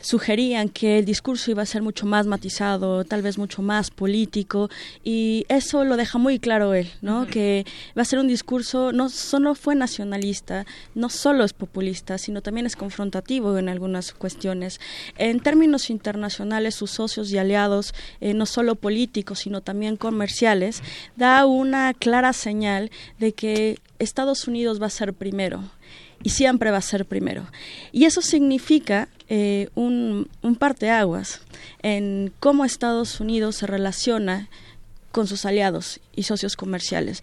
sugerían 0.00 0.68
que 0.68 0.98
el 0.98 1.04
discurso 1.04 1.50
iba 1.50 1.62
a 1.62 1.66
ser 1.66 1.82
mucho 1.82 2.06
más 2.06 2.26
matizado, 2.26 3.04
tal 3.04 3.22
vez 3.22 3.38
mucho 3.38 3.62
más 3.62 3.90
político, 3.90 4.70
y 5.04 5.44
eso 5.48 5.84
lo 5.84 5.96
deja 5.96 6.18
muy 6.18 6.38
claro 6.38 6.74
él, 6.74 6.90
¿no? 7.02 7.26
Que 7.26 7.66
va 7.96 8.02
a 8.02 8.04
ser 8.04 8.18
un 8.18 8.28
discurso, 8.28 8.92
no 8.92 9.08
solo 9.08 9.54
fue 9.54 9.74
nacionalista, 9.74 10.66
no 10.94 11.08
solo 11.08 11.44
es 11.44 11.52
populista, 11.52 12.18
sino 12.18 12.42
también 12.42 12.66
es 12.66 12.76
confrontativo 12.76 13.58
en 13.58 13.68
algunas 13.68 14.12
cuestiones. 14.12 14.80
En 15.16 15.40
términos 15.40 15.90
internacionales, 15.90 16.74
sus 16.74 16.90
socios 16.90 17.30
y 17.32 17.38
aliados, 17.38 17.94
eh, 18.20 18.34
no 18.34 18.46
solo 18.46 18.74
políticos, 18.76 19.40
sino 19.40 19.60
también 19.60 19.96
comerciales, 19.96 20.82
da 21.16 21.44
una 21.46 21.94
clara 21.94 22.32
señal 22.32 22.90
de 23.18 23.32
que 23.32 23.78
Estados 23.98 24.46
Unidos 24.46 24.80
va 24.80 24.86
a 24.86 24.90
ser 24.90 25.12
primero 25.12 25.62
y 26.22 26.30
siempre 26.30 26.70
va 26.70 26.78
a 26.78 26.82
ser 26.82 27.06
primero. 27.06 27.46
Y 27.92 28.04
eso 28.04 28.22
significa 28.22 29.08
eh, 29.28 29.68
un, 29.74 30.28
un 30.42 30.56
parteaguas 30.56 31.42
en 31.82 32.32
cómo 32.40 32.64
Estados 32.64 33.20
Unidos 33.20 33.56
se 33.56 33.66
relaciona 33.66 34.48
con 35.12 35.26
sus 35.26 35.44
aliados 35.44 36.00
y 36.14 36.24
socios 36.24 36.56
comerciales. 36.56 37.22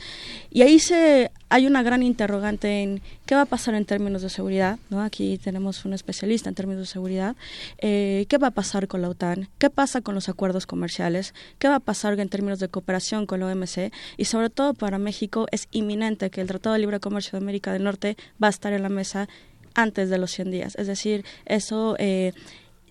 Y 0.51 0.63
ahí 0.63 0.79
se 0.79 1.31
hay 1.49 1.67
una 1.67 1.83
gran 1.83 2.03
interrogante 2.03 2.81
en 2.81 3.01
qué 3.25 3.35
va 3.35 3.41
a 3.41 3.45
pasar 3.45 3.75
en 3.75 3.85
términos 3.85 4.21
de 4.21 4.29
seguridad. 4.29 4.79
¿no? 4.89 5.01
Aquí 5.01 5.37
tenemos 5.37 5.85
un 5.85 5.93
especialista 5.93 6.49
en 6.49 6.55
términos 6.55 6.81
de 6.81 6.87
seguridad. 6.87 7.35
Eh, 7.77 8.25
¿Qué 8.27 8.37
va 8.37 8.47
a 8.47 8.51
pasar 8.51 8.87
con 8.87 9.01
la 9.01 9.09
OTAN? 9.09 9.49
¿Qué 9.57 9.69
pasa 9.69 10.01
con 10.01 10.15
los 10.15 10.27
acuerdos 10.27 10.65
comerciales? 10.65 11.33
¿Qué 11.59 11.67
va 11.67 11.75
a 11.75 11.79
pasar 11.79 12.19
en 12.19 12.29
términos 12.29 12.59
de 12.59 12.67
cooperación 12.67 13.25
con 13.25 13.39
la 13.39 13.47
OMC? 13.47 13.91
Y 14.17 14.25
sobre 14.25 14.49
todo 14.49 14.73
para 14.73 14.97
México 14.97 15.47
es 15.51 15.67
inminente 15.71 16.29
que 16.29 16.41
el 16.41 16.47
Tratado 16.47 16.73
de 16.73 16.79
Libre 16.79 16.99
Comercio 16.99 17.31
de 17.33 17.43
América 17.43 17.71
del 17.71 17.83
Norte 17.83 18.17
va 18.41 18.47
a 18.47 18.49
estar 18.49 18.73
en 18.73 18.81
la 18.81 18.89
mesa 18.89 19.29
antes 19.75 20.09
de 20.09 20.17
los 20.17 20.31
100 20.31 20.51
días. 20.51 20.75
Es 20.75 20.87
decir, 20.87 21.23
eso 21.45 21.95
eh, 21.99 22.33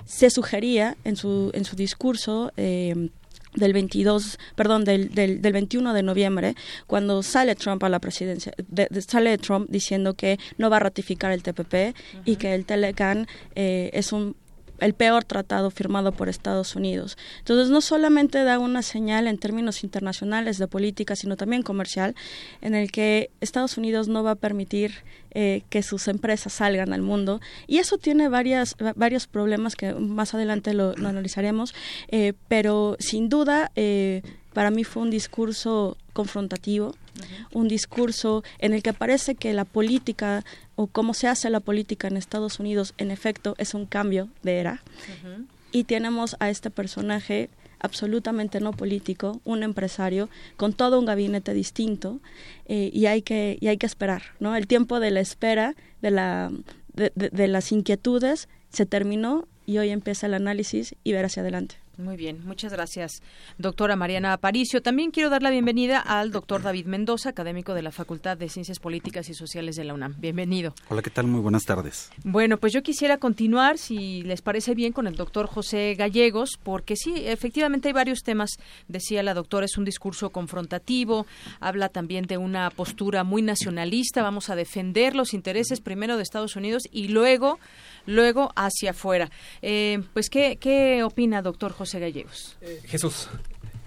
se 0.07 0.31
sugería 0.31 0.97
en 1.05 1.17
su, 1.17 1.51
en 1.55 1.65
su 1.65 1.77
discurso. 1.77 2.53
Eh, 2.57 3.11
del 3.55 3.73
22, 3.73 4.39
perdón, 4.57 4.85
del, 4.85 5.11
del, 5.15 5.41
del, 5.41 5.53
21 5.53 5.95
de 5.95 6.03
noviembre, 6.03 6.55
cuando 6.87 7.23
sale 7.23 7.55
Trump 7.55 7.83
a 7.85 7.89
la 7.89 7.99
presidencia, 7.99 8.53
de, 8.69 8.89
de, 8.91 9.03
sale 9.03 9.37
Trump 9.39 9.69
diciendo 9.71 10.15
que 10.15 10.39
no 10.59 10.71
va 10.71 10.77
a 10.77 10.81
ratificar 10.81 11.33
el 11.33 11.43
TPP 11.43 11.75
uh 11.75 11.77
-huh. 11.77 12.23
y 12.25 12.37
que 12.37 12.55
el 12.55 12.65
Telecan 12.65 13.27
eh, 13.55 13.91
es 13.93 14.13
un 14.13 14.37
el 14.85 14.95
peor 14.95 15.25
tratado 15.25 15.71
firmado 15.71 16.13
por 16.13 16.29
Estados 16.29 16.77
Unidos. 16.77 17.17
Entonces, 17.39 17.71
no 17.71 17.81
solamente 17.81 18.45
da 18.45 18.59
una 18.59 18.83
señal 18.83 19.27
en 19.27 19.39
términos 19.39 19.83
internacionales 19.83 20.59
de 20.59 20.69
política, 20.69 21.17
sino 21.17 21.37
también 21.37 21.63
comercial, 21.63 22.15
en 22.61 22.75
el 22.75 22.93
que 22.93 23.31
Estados 23.41 23.79
Unidos 23.79 24.09
no 24.09 24.23
va 24.23 24.33
a 24.33 24.35
permitir 24.35 24.93
eh, 25.31 25.63
que 25.71 25.83
sus 25.83 26.07
empresas 26.07 26.53
salgan 26.53 26.93
al 26.93 27.01
mundo. 27.01 27.41
Y 27.67 27.79
eso 27.79 27.97
tiene 27.99 28.29
varias, 28.29 28.77
varios 28.95 29.27
problemas 29.27 29.75
que 29.75 29.95
más 29.95 30.35
adelante 30.35 30.75
lo, 30.75 30.91
analizaremos, 30.91 31.75
eh, 32.09 32.35
pero 32.49 32.97
sin 33.01 33.29
duda, 33.29 33.73
eh, 33.75 34.23
para 34.55 34.71
mí 34.71 34.85
fue 34.85 35.03
un 35.03 35.11
discurso 35.11 35.97
confrontativo, 36.13 36.87
uh 36.89 36.93
-huh. 36.93 37.47
un 37.53 37.69
discurso 37.69 38.43
en 38.59 38.73
el 38.73 38.83
que 38.83 38.93
parece 38.93 39.35
que 39.35 39.53
la 39.53 39.65
política 39.65 40.45
o 40.77 40.87
cómo 40.87 41.13
se 41.13 41.29
hace 41.29 41.51
la 41.51 41.61
política 41.61 42.09
en 42.09 42.17
Estados 42.17 42.61
Unidos, 42.61 42.95
en 42.97 43.11
efecto, 43.11 43.55
es 43.59 43.75
un 43.75 43.85
cambio 43.87 44.29
de 44.43 44.53
era. 44.59 44.75
Uh 44.75 45.27
-huh. 45.27 45.47
Y 45.73 45.85
tenemos 45.85 46.37
a 46.39 46.49
este 46.51 46.71
personaje 46.71 47.51
absolutamente 47.81 48.61
no 48.61 48.73
político, 48.73 49.41
un 49.45 49.63
empresario 49.63 50.29
con 50.57 50.73
todo 50.73 50.99
un 50.99 51.05
gabinete 51.05 51.53
distinto 51.53 52.19
eh, 52.67 52.91
y 52.95 53.07
hay 53.07 53.21
que 53.21 53.59
y 53.61 53.67
hay 53.69 53.77
que 53.77 53.87
esperar, 53.87 54.23
¿no? 54.41 54.57
El 54.57 54.67
tiempo 54.67 55.01
de 55.01 55.11
la 55.11 55.21
espera, 55.21 55.75
de 56.01 56.11
la 56.11 56.51
de, 56.95 57.13
de, 57.15 57.29
de 57.29 57.49
las 57.49 57.73
inquietudes 57.73 58.49
se 58.71 58.87
terminó 58.87 59.47
y 59.67 59.79
hoy 59.79 59.91
empieza 59.91 60.27
el 60.27 60.35
análisis 60.35 60.95
y 61.05 61.13
ver 61.13 61.25
hacia 61.27 61.43
adelante. 61.43 61.84
Muy 61.97 62.17
bien, 62.17 62.45
muchas 62.45 62.73
gracias, 62.73 63.23
doctora 63.57 63.95
Mariana 63.95 64.33
Aparicio. 64.33 64.83
También 64.83 65.13
quiero 65.13 65.31
dar 65.31 65.45
la 65.45 65.51
bienvenida 65.51 66.01
al 66.01 66.33
doctor 66.33 66.61
David 66.61 66.87
Mendoza, 66.87 67.29
académico 67.29 67.73
de 67.73 67.83
la 67.83 67.93
Facultad 67.93 68.37
de 68.37 68.49
Ciencias 68.49 68.81
Políticas 68.81 69.29
y 69.29 69.35
Sociales 69.35 69.77
de 69.77 69.85
la 69.85 69.95
UNAM. 69.95 70.17
Bienvenido. 70.19 70.75
Hola, 70.89 71.03
¿qué 71.03 71.11
tal? 71.11 71.29
Muy 71.29 71.41
buenas 71.41 71.65
tardes. 71.65 72.11
Bueno, 72.25 72.59
pues 72.59 72.73
yo 72.73 72.83
quisiera 72.83 73.19
continuar, 73.19 73.79
si 73.79 74.23
les 74.23 74.43
parece 74.43 74.75
bien, 74.75 74.93
con 74.93 75.07
el 75.07 75.15
doctor 75.15 75.47
José 75.47 75.95
Gallegos, 75.95 76.59
porque 76.61 76.97
sí, 76.97 77.15
efectivamente 77.17 77.89
hay 77.89 77.95
varios 77.95 78.25
temas, 78.25 78.59
decía 78.89 79.23
la 79.23 79.35
doctora, 79.35 79.67
es 79.67 79.79
un 79.79 79.85
discurso 79.85 80.31
confrontativo, 80.31 81.27
habla 81.61 81.91
también 81.91 82.27
de 82.27 82.39
una 82.39 82.71
postura 82.71 83.23
muy 83.23 83.43
nacionalista, 83.43 84.23
vamos 84.23 84.51
a 84.51 84.57
defender 84.57 85.15
los 85.15 85.33
intereses 85.33 85.81
primero 85.81 86.17
de 86.17 86.25
Estados 86.25 86.57
Unidos 86.57 86.83
y 86.91 87.09
luego 87.09 87.61
luego 88.07 88.53
hacia 88.57 88.91
afuera. 88.91 89.31
Eh, 89.63 90.03
pues, 90.13 90.31
¿qué, 90.31 90.57
¿qué 90.61 91.03
opina, 91.03 91.43
doctor 91.43 91.73
José 91.73 92.01
Gallegos? 92.01 92.57
Eh, 92.61 92.81
Jesús. 92.85 93.29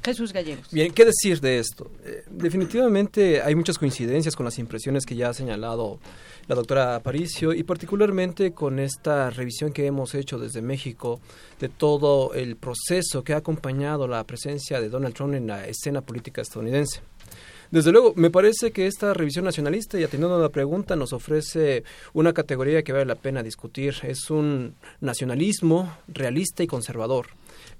Jesús 0.07 0.31
Gallegos. 0.31 0.69
Bien, 0.71 0.93
¿qué 0.93 1.03
decir 1.03 1.41
de 1.41 1.59
esto? 1.59 1.91
Eh, 2.05 2.23
definitivamente 2.29 3.41
hay 3.41 3.55
muchas 3.55 3.77
coincidencias 3.77 4.37
con 4.37 4.45
las 4.45 4.57
impresiones 4.57 5.05
que 5.05 5.15
ya 5.15 5.29
ha 5.29 5.33
señalado 5.33 5.99
la 6.47 6.55
doctora 6.55 6.95
Aparicio 6.95 7.51
y 7.51 7.63
particularmente 7.63 8.53
con 8.53 8.79
esta 8.79 9.29
revisión 9.29 9.73
que 9.73 9.85
hemos 9.85 10.15
hecho 10.15 10.39
desde 10.39 10.61
México 10.61 11.19
de 11.59 11.67
todo 11.67 12.33
el 12.33 12.55
proceso 12.55 13.23
que 13.25 13.33
ha 13.33 13.37
acompañado 13.37 14.07
la 14.07 14.23
presencia 14.23 14.79
de 14.79 14.87
Donald 14.87 15.13
Trump 15.13 15.33
en 15.33 15.47
la 15.47 15.67
escena 15.67 15.99
política 15.99 16.41
estadounidense. 16.41 17.01
Desde 17.69 17.91
luego, 17.91 18.13
me 18.15 18.29
parece 18.29 18.71
que 18.71 18.87
esta 18.87 19.13
revisión 19.13 19.45
nacionalista, 19.45 19.99
y 19.99 20.03
atendiendo 20.03 20.37
a 20.37 20.41
la 20.41 20.49
pregunta, 20.49 20.95
nos 20.95 21.11
ofrece 21.11 21.83
una 22.13 22.33
categoría 22.33 22.83
que 22.83 22.93
vale 22.93 23.05
la 23.05 23.15
pena 23.15 23.43
discutir. 23.43 23.95
Es 24.03 24.29
un 24.29 24.75
nacionalismo 25.01 25.97
realista 26.07 26.63
y 26.63 26.67
conservador. 26.67 27.27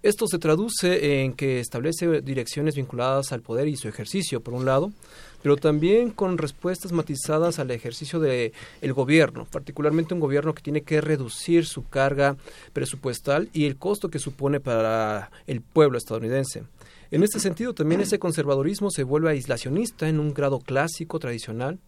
Esto 0.03 0.27
se 0.27 0.39
traduce 0.39 1.23
en 1.23 1.33
que 1.33 1.59
establece 1.59 2.21
direcciones 2.21 2.75
vinculadas 2.75 3.31
al 3.31 3.41
poder 3.41 3.67
y 3.67 3.77
su 3.77 3.87
ejercicio, 3.87 4.41
por 4.41 4.53
un 4.53 4.65
lado, 4.65 4.91
pero 5.41 5.55
también 5.55 6.11
con 6.11 6.37
respuestas 6.37 6.91
matizadas 6.91 7.57
al 7.57 7.71
ejercicio 7.71 8.19
del 8.19 8.51
el 8.81 8.93
gobierno, 8.93 9.47
particularmente 9.49 10.13
un 10.13 10.19
gobierno 10.19 10.53
que 10.53 10.61
tiene 10.61 10.81
que 10.81 11.01
reducir 11.01 11.65
su 11.65 11.87
carga 11.87 12.35
presupuestal 12.73 13.49
y 13.53 13.65
el 13.65 13.77
costo 13.77 14.09
que 14.09 14.19
supone 14.19 14.59
para 14.59 15.31
el 15.47 15.61
pueblo 15.61 15.97
estadounidense. 15.97 16.63
En 17.11 17.23
este 17.23 17.39
sentido, 17.39 17.73
también 17.73 18.01
ese 18.01 18.19
conservadurismo 18.19 18.91
se 18.91 19.03
vuelve 19.03 19.29
aislacionista 19.29 20.09
en 20.09 20.19
un 20.19 20.33
grado 20.33 20.59
clásico, 20.59 21.19
tradicional. 21.19 21.79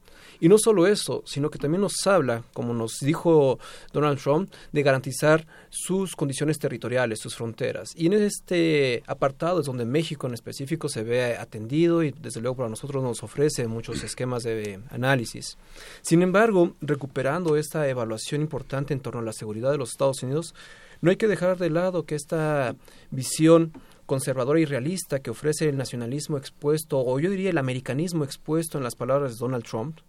Y 0.41 0.47
no 0.47 0.57
solo 0.57 0.87
eso, 0.87 1.23
sino 1.25 1.49
que 1.49 1.59
también 1.59 1.81
nos 1.81 2.07
habla, 2.07 2.43
como 2.53 2.73
nos 2.73 2.99
dijo 3.01 3.59
Donald 3.91 4.19
Trump, 4.19 4.51
de 4.71 4.83
garantizar 4.83 5.45
sus 5.69 6.15
condiciones 6.15 6.59
territoriales, 6.59 7.19
sus 7.19 7.35
fronteras. 7.35 7.91
Y 7.95 8.05
en 8.07 8.13
este 8.13 9.03
apartado 9.05 9.59
es 9.59 9.65
donde 9.65 9.85
México 9.85 10.27
en 10.27 10.33
específico 10.33 10.87
se 10.87 11.03
ve 11.03 11.35
atendido 11.35 12.03
y 12.03 12.11
desde 12.11 12.39
luego 12.39 12.57
para 12.57 12.69
nosotros 12.69 13.03
nos 13.03 13.21
ofrece 13.21 13.67
muchos 13.67 14.03
esquemas 14.03 14.43
de 14.43 14.79
análisis. 14.89 15.57
Sin 16.01 16.21
embargo, 16.21 16.73
recuperando 16.79 17.57
esta 17.57 17.87
evaluación 17.89 18.41
importante 18.41 18.93
en 18.93 19.01
torno 19.01 19.19
a 19.19 19.23
la 19.23 19.33
seguridad 19.33 19.71
de 19.71 19.77
los 19.77 19.91
Estados 19.91 20.23
Unidos, 20.23 20.53
no 21.01 21.11
hay 21.11 21.17
que 21.17 21.27
dejar 21.27 21.57
de 21.57 21.69
lado 21.69 22.03
que 22.03 22.15
esta 22.15 22.75
visión 23.09 23.73
conservadora 24.09 24.59
y 24.59 24.65
realista 24.65 25.19
que 25.19 25.29
ofrece 25.29 25.69
el 25.69 25.77
nacionalismo 25.77 26.35
expuesto, 26.35 26.99
o 26.99 27.19
yo 27.19 27.29
diría 27.29 27.51
el 27.51 27.59
americanismo 27.59 28.23
expuesto 28.23 28.79
en 28.79 28.83
las 28.83 28.95
palabras 28.95 29.33
de 29.33 29.37
Donald 29.37 29.63
Trump, 29.63 29.99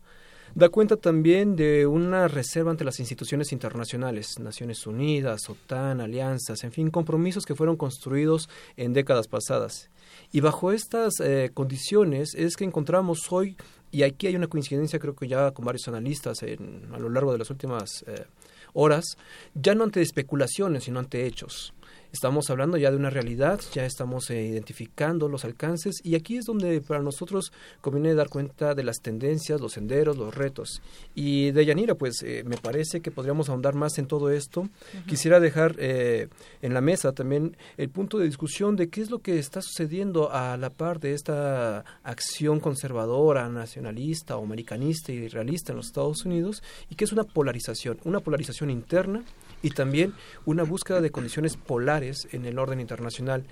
da 0.55 0.71
cuenta 0.71 0.97
también 0.97 1.55
de 1.55 1.87
una 1.87 2.27
reserva 2.27 2.71
ante 2.71 2.83
las 2.83 2.99
instituciones 2.99 3.53
internacionales, 3.53 4.39
Naciones 4.39 4.87
Unidas, 4.87 5.51
OTAN, 5.51 6.01
alianzas, 6.01 6.65
en 6.65 6.73
fin, 6.73 6.91
compromisos 6.91 7.45
que 7.45 7.55
fueron 7.55 7.77
construidos 7.77 8.49
en 8.79 8.95
décadas 8.95 9.29
pasadas. 9.29 9.91
Y 10.33 10.41
bajo 10.41 10.73
estas 10.73 11.21
eh, 11.21 11.51
condiciones 11.53 12.35
es 12.35 12.57
que 12.57 12.65
encontramos 12.65 13.31
hoy, 13.31 13.55
y 13.91 14.05
aquí 14.05 14.29
hay 14.29 14.35
una 14.35 14.47
coincidencia 14.47 14.99
creo 14.99 15.15
que 15.15 15.29
ya 15.29 15.51
con 15.51 15.67
varios 15.67 15.87
analistas 15.89 16.43
en, 16.43 16.89
a 16.95 16.99
lo 16.99 17.11
largo 17.11 17.33
de 17.33 17.39
las 17.39 17.51
últimas 17.51 18.03
eh, 18.07 18.25
horas, 18.73 19.19
ya 19.53 19.75
no 19.75 19.85
ante 19.85 20.01
especulaciones, 20.01 20.85
sino 20.85 21.01
ante 21.01 21.27
hechos 21.27 21.75
estamos 22.13 22.51
hablando 22.51 22.77
ya 22.77 22.91
de 22.91 22.97
una 22.97 23.11
realidad, 23.11 23.61
ya 23.73 23.85
estamos 23.85 24.31
eh, 24.31 24.43
identificando 24.43 25.29
los 25.29 25.45
alcances 25.45 25.97
y 26.03 26.15
aquí 26.15 26.37
es 26.37 26.45
donde 26.45 26.81
para 26.81 27.03
nosotros 27.03 27.53
conviene 27.81 28.15
dar 28.15 28.29
cuenta 28.29 28.75
de 28.75 28.85
las 28.85 29.01
tendencias, 29.01 29.61
los 29.61 29.73
senderos, 29.73 30.17
los 30.17 30.35
retos. 30.35 30.83
Y 31.15 31.51
de 31.53 31.65
Yanira, 31.65 31.95
pues 31.95 32.23
eh, 32.23 32.43
me 32.45 32.57
parece 32.57 33.01
que 33.01 33.11
podríamos 33.11 33.49
ahondar 33.49 33.75
más 33.75 33.99
en 33.99 34.07
todo 34.07 34.31
esto. 34.31 34.63
Uh 34.63 34.65
-huh. 34.65 35.07
Quisiera 35.07 35.41
dejar 35.41 35.77
eh, 35.79 36.29
en 36.63 36.75
la 36.75 36.81
mesa 36.81 37.13
también 37.13 37.57
el 37.77 37.89
punto 37.89 38.19
de 38.19 38.27
discusión 38.27 38.77
de 38.77 38.89
qué 38.89 39.01
es 39.01 39.11
lo 39.11 39.21
que 39.21 39.39
está 39.39 39.63
sucediendo 39.63 40.33
a 40.33 40.57
la 40.57 40.71
par 40.71 41.01
de 41.01 41.15
esta 41.15 41.85
acción 42.03 42.61
conservadora, 42.61 43.49
nacionalista 43.49 44.37
o 44.37 44.45
americanista 44.45 45.13
y 45.13 45.29
realista 45.29 45.73
en 45.73 45.77
los 45.77 45.87
Estados 45.87 46.25
Unidos 46.25 46.63
y 46.89 46.95
que 46.95 47.05
es 47.05 47.13
una 47.13 47.25
polarización, 47.25 47.99
una 48.05 48.21
polarización 48.21 48.71
interna 48.71 49.25
y 49.63 49.71
también 49.71 50.15
una 50.45 50.63
búsqueda 50.63 51.01
de 51.01 51.11
condiciones 51.11 51.57
polares 51.57 52.29
en 52.33 52.45
el 52.47 52.59
orden 52.59 52.81
internacional. 52.81 53.45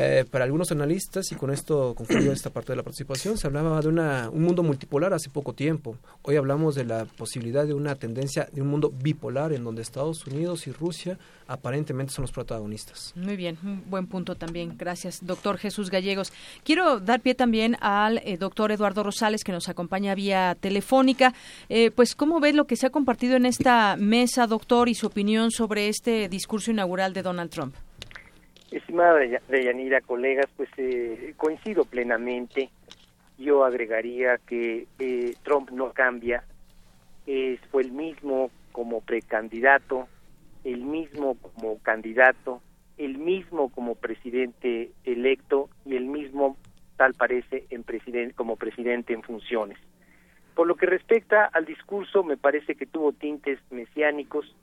Eh, 0.00 0.24
para 0.30 0.44
algunos 0.44 0.70
analistas, 0.70 1.32
y 1.32 1.34
con 1.34 1.50
esto 1.50 1.94
concluyo 1.96 2.30
esta 2.30 2.50
parte 2.50 2.72
de 2.72 2.76
la 2.76 2.84
participación, 2.84 3.36
se 3.36 3.48
hablaba 3.48 3.80
de 3.80 3.88
una, 3.88 4.30
un 4.30 4.42
mundo 4.42 4.62
multipolar 4.62 5.12
hace 5.12 5.28
poco 5.28 5.54
tiempo. 5.54 5.96
Hoy 6.22 6.36
hablamos 6.36 6.76
de 6.76 6.84
la 6.84 7.04
posibilidad 7.04 7.66
de 7.66 7.74
una 7.74 7.96
tendencia 7.96 8.48
de 8.52 8.62
un 8.62 8.68
mundo 8.68 8.92
bipolar 9.02 9.52
en 9.52 9.64
donde 9.64 9.82
Estados 9.82 10.24
Unidos 10.26 10.68
y 10.68 10.72
Rusia 10.72 11.18
aparentemente 11.48 12.12
son 12.12 12.22
los 12.22 12.30
protagonistas. 12.30 13.12
Muy 13.16 13.36
bien, 13.36 13.58
un 13.64 13.82
buen 13.90 14.06
punto 14.06 14.36
también. 14.36 14.76
Gracias, 14.78 15.26
doctor 15.26 15.58
Jesús 15.58 15.90
Gallegos. 15.90 16.32
Quiero 16.62 17.00
dar 17.00 17.20
pie 17.20 17.34
también 17.34 17.76
al 17.80 18.18
eh, 18.18 18.36
doctor 18.36 18.70
Eduardo 18.70 19.02
Rosales, 19.02 19.42
que 19.42 19.50
nos 19.50 19.68
acompaña 19.68 20.14
vía 20.14 20.56
telefónica. 20.60 21.34
Eh, 21.68 21.90
pues, 21.90 22.14
¿cómo 22.14 22.38
ve 22.38 22.52
lo 22.52 22.66
que 22.66 22.76
se 22.76 22.86
ha 22.86 22.90
compartido 22.90 23.34
en 23.34 23.46
esta 23.46 23.96
mesa, 23.96 24.46
doctor, 24.46 24.88
y 24.88 24.94
su 24.94 25.08
opinión 25.08 25.50
sobre 25.50 25.88
este 25.88 26.28
discurso 26.28 26.70
inaugural 26.70 27.12
de 27.14 27.22
Donald 27.22 27.50
Trump? 27.50 27.74
Estimada 28.70 29.18
Deyanira, 29.48 30.00
colegas, 30.00 30.46
pues 30.56 30.68
eh, 30.76 31.34
coincido 31.36 31.84
plenamente. 31.84 32.70
Yo 33.38 33.64
agregaría 33.64 34.38
que 34.38 34.86
Trump 35.44 35.70
no 35.70 35.92
cambia, 35.92 36.42
fue 37.70 37.82
el 37.82 37.92
mismo 37.92 38.50
como 38.72 39.00
precandidato, 39.00 40.08
el 40.64 40.82
mismo 40.82 41.36
como 41.36 41.78
candidato, 41.78 42.60
el 42.96 43.18
mismo 43.18 43.70
como 43.70 43.94
presidente 43.94 44.90
electo 45.04 45.70
y 45.84 45.96
el 45.96 46.06
mismo 46.06 46.56
tal 46.96 47.14
parece 47.14 47.64
en 47.70 47.84
presidente 47.84 48.34
como 48.34 48.56
presidente 48.56 49.12
en 49.14 49.22
funciones. 49.22 49.78
Por 50.54 50.66
lo 50.66 50.74
que 50.74 50.86
respecta 50.86 51.44
al 51.44 51.64
discurso, 51.64 52.24
me 52.24 52.36
parece 52.36 52.74
que 52.74 52.86
tuvo 52.86 53.12
tintes 53.12 53.60
mesiánicos, 53.70 54.54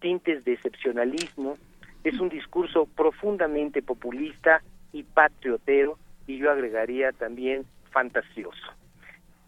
tintes 0.00 0.44
de 0.44 0.54
excepcionalismo, 0.54 1.56
es 2.04 2.20
un 2.20 2.28
discurso 2.28 2.86
profundamente 2.86 3.82
populista 3.82 4.62
y 4.92 5.02
patriotero 5.02 5.98
y 6.26 6.38
yo 6.38 6.50
agregaría 6.50 7.12
también 7.12 7.64
fantasioso, 7.90 8.72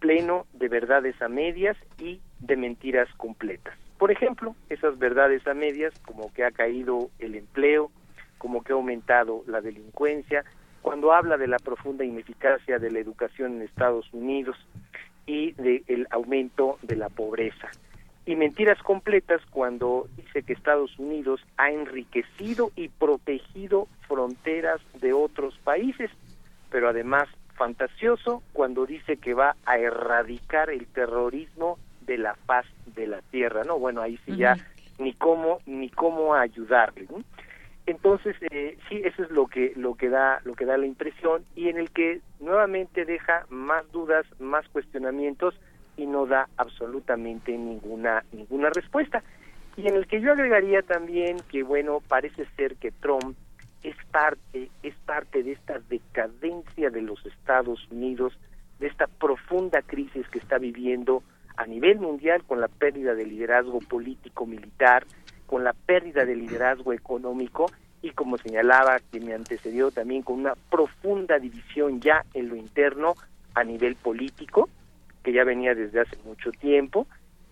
pleno 0.01 0.47
de 0.55 0.69
verdades 0.69 1.21
a 1.21 1.29
medias 1.29 1.77
y 1.99 2.21
de 2.41 2.57
mentiras 2.57 3.09
completas. 3.17 3.75
Por 3.99 4.11
ejemplo, 4.11 4.55
esas 4.69 4.99
verdades 4.99 5.47
a 5.47 5.55
medias, 5.55 5.93
como 6.01 6.33
que 6.33 6.45
ha 6.45 6.51
caído 6.51 7.11
el 7.19 7.35
empleo, 7.35 7.91
como 8.39 8.63
que 8.63 8.73
ha 8.73 8.77
aumentado 8.77 9.43
la 9.47 9.61
delincuencia, 9.61 10.45
cuando 10.83 11.13
habla 11.13 11.37
de 11.37 11.49
la 11.49 11.59
profunda 11.59 12.05
ineficacia 12.05 12.79
de 12.79 12.91
la 12.91 13.01
educación 13.01 13.57
en 13.57 13.63
Estados 13.63 14.13
Unidos 14.13 14.57
y 15.27 15.53
del 15.53 16.07
aumento 16.11 16.79
de 16.83 16.97
la 16.97 17.09
pobreza. 17.09 17.69
Y 18.27 18.35
mentiras 18.35 18.83
completas 18.83 19.41
cuando 19.51 20.09
dice 20.17 20.43
que 20.43 20.53
Estados 20.53 20.99
Unidos 20.99 21.41
ha 21.57 21.71
enriquecido 21.71 22.73
y 22.75 22.89
protegido 22.89 23.87
fronteras 24.09 24.81
de 25.01 25.13
otros 25.13 25.57
países, 25.63 26.11
pero 26.71 26.89
además 26.89 27.29
fantasioso 27.55 28.43
cuando 28.53 28.85
dice 28.85 29.17
que 29.17 29.33
va 29.33 29.57
a 29.65 29.79
erradicar 29.79 30.71
el 30.71 30.87
terrorismo 30.87 31.79
de 32.01 32.19
la 32.19 32.37
paz 32.47 32.67
de 32.95 33.07
la 33.07 33.23
tierra, 33.23 33.63
¿no? 33.65 33.79
Bueno, 33.79 34.03
ahí 34.03 34.19
sí 34.27 34.37
ya 34.37 34.57
ni 34.99 35.13
cómo 35.13 35.61
ni 35.67 35.89
cómo 35.89 36.35
ayudarle. 36.35 37.07
Entonces, 37.87 38.37
eh, 38.51 38.77
sí, 38.89 39.01
eso 39.05 39.23
es 39.23 39.31
lo 39.31 39.47
que 39.47 39.73
lo 39.77 39.95
que 39.95 40.09
da 40.09 40.41
lo 40.45 40.55
que 40.55 40.65
da 40.65 40.77
la 40.77 40.87
impresión 40.87 41.45
y 41.55 41.69
en 41.69 41.79
el 41.79 41.91
que 41.91 42.21
nuevamente 42.41 43.05
deja 43.05 43.47
más 43.49 43.91
dudas, 43.93 44.27
más 44.41 44.69
cuestionamientos 44.69 45.55
y 45.97 46.07
no 46.07 46.27
da 46.27 46.49
absolutamente 46.57 47.57
ninguna 47.57 48.25
ninguna 48.33 48.71
respuesta. 48.71 49.23
Y 49.77 49.89
en 49.89 49.97
el 49.97 50.07
que 50.07 50.21
yo 50.21 50.33
agregaría 50.33 50.83
también 50.83 51.39
que 51.51 51.63
bueno, 51.63 52.01
parece 52.07 52.47
ser 52.57 52.77
que 52.77 52.91
Trump 52.93 53.37
es 53.83 53.97
parte 54.11 54.71
es 54.83 54.95
parte 55.05 55.43
de 55.43 55.53
esta 55.53 55.79
decadencia 55.89 56.91
de 56.91 57.03
los 57.03 57.25
Estados 57.27 57.87
Unidos, 57.91 58.39
de 58.79 58.89
esta 58.89 59.07
profunda 59.07 59.83
crisis 59.83 60.29
que 60.29 60.39
está 60.39 60.59
viviendo 60.59 61.23
a 61.57 61.67
nivel 61.67 61.99
mundial 61.99 62.45
con 62.45 62.61
la 62.61 62.69
pérdida 62.69 63.15
de 63.15 63.25
liderazgo 63.25 63.81
político-militar, 63.81 65.07
con 65.47 65.65
la 65.65 65.73
pérdida 65.73 66.25
de 66.25 66.37
liderazgo 66.37 66.93
económico 66.93 67.67
y 68.03 68.11
como 68.11 68.37
señalaba 68.39 68.99
que 69.11 69.21
me 69.21 69.35
antecedió 69.35 69.91
también 69.91 70.23
con 70.23 70.39
una 70.41 70.55
profunda 70.71 71.39
división 71.39 72.01
ya 72.01 72.25
en 72.35 72.49
lo 72.49 72.57
interno 72.57 73.15
a 73.55 73.65
nivel 73.65 73.97
político, 73.97 74.69
que 75.27 75.33
ya 75.33 75.43
venía 75.43 75.75
desde 75.75 76.03
hace 76.03 76.17
mucho 76.25 76.53
tiempo, 76.53 77.09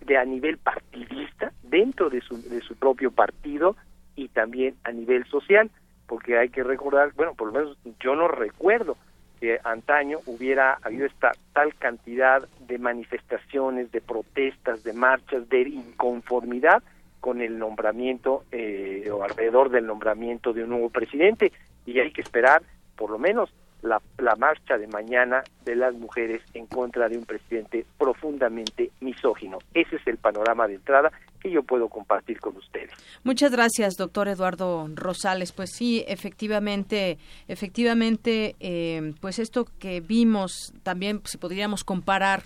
de 0.06 0.16
a 0.16 0.24
nivel 0.24 0.58
partidista, 0.58 1.52
dentro 1.64 2.08
de 2.08 2.20
su, 2.20 2.40
de 2.40 2.60
su 2.60 2.76
propio 2.76 3.10
partido 3.10 3.74
y 4.14 4.28
también 4.28 4.76
a 4.84 4.92
nivel 4.92 5.24
social, 5.24 5.72
porque 6.06 6.38
hay 6.38 6.50
que 6.50 6.62
recordar, 6.62 7.12
bueno, 7.16 7.34
por 7.34 7.48
lo 7.48 7.58
menos 7.58 7.76
yo 7.98 8.14
no 8.14 8.28
recuerdo 8.28 8.96
que 9.40 9.58
antaño 9.64 10.18
hubiera 10.26 10.78
habido 10.82 11.04
esta 11.04 11.32
tal 11.52 11.74
cantidad 11.74 12.48
de 12.60 12.78
manifestaciones, 12.78 13.90
de 13.90 14.00
protestas, 14.00 14.84
de 14.84 14.92
marchas, 14.92 15.48
de 15.48 15.62
inconformidad 15.62 16.80
con 17.18 17.40
el 17.40 17.58
nombramiento 17.58 18.44
eh, 18.52 19.10
o 19.10 19.24
alrededor 19.24 19.70
del 19.70 19.84
nombramiento 19.84 20.52
de 20.52 20.62
un 20.62 20.70
nuevo 20.70 20.90
presidente 20.90 21.50
y 21.86 21.98
hay 21.98 22.12
que 22.12 22.20
esperar 22.20 22.62
por 22.94 23.10
lo 23.10 23.18
menos 23.18 23.52
la, 23.84 24.00
la, 24.18 24.34
marcha 24.36 24.78
de 24.78 24.86
mañana 24.88 25.44
de 25.64 25.76
las 25.76 25.94
mujeres 25.94 26.42
en 26.54 26.66
contra 26.66 27.08
de 27.08 27.18
un 27.18 27.24
presidente 27.24 27.84
profundamente 27.98 28.90
misógino. 29.00 29.58
Ese 29.74 29.96
es 29.96 30.06
el 30.06 30.16
panorama 30.16 30.66
de 30.66 30.74
entrada 30.74 31.12
que 31.40 31.50
yo 31.50 31.62
puedo 31.62 31.88
compartir 31.88 32.40
con 32.40 32.56
ustedes. 32.56 32.90
Muchas 33.22 33.52
gracias, 33.52 33.94
doctor 33.96 34.28
Eduardo 34.28 34.88
Rosales. 34.94 35.52
Pues 35.52 35.70
sí, 35.72 36.02
efectivamente, 36.08 37.18
efectivamente, 37.46 38.56
eh, 38.60 39.12
pues 39.20 39.38
esto 39.38 39.66
que 39.78 40.00
vimos 40.00 40.72
también, 40.82 41.20
si 41.24 41.36
podríamos 41.36 41.84
comparar 41.84 42.42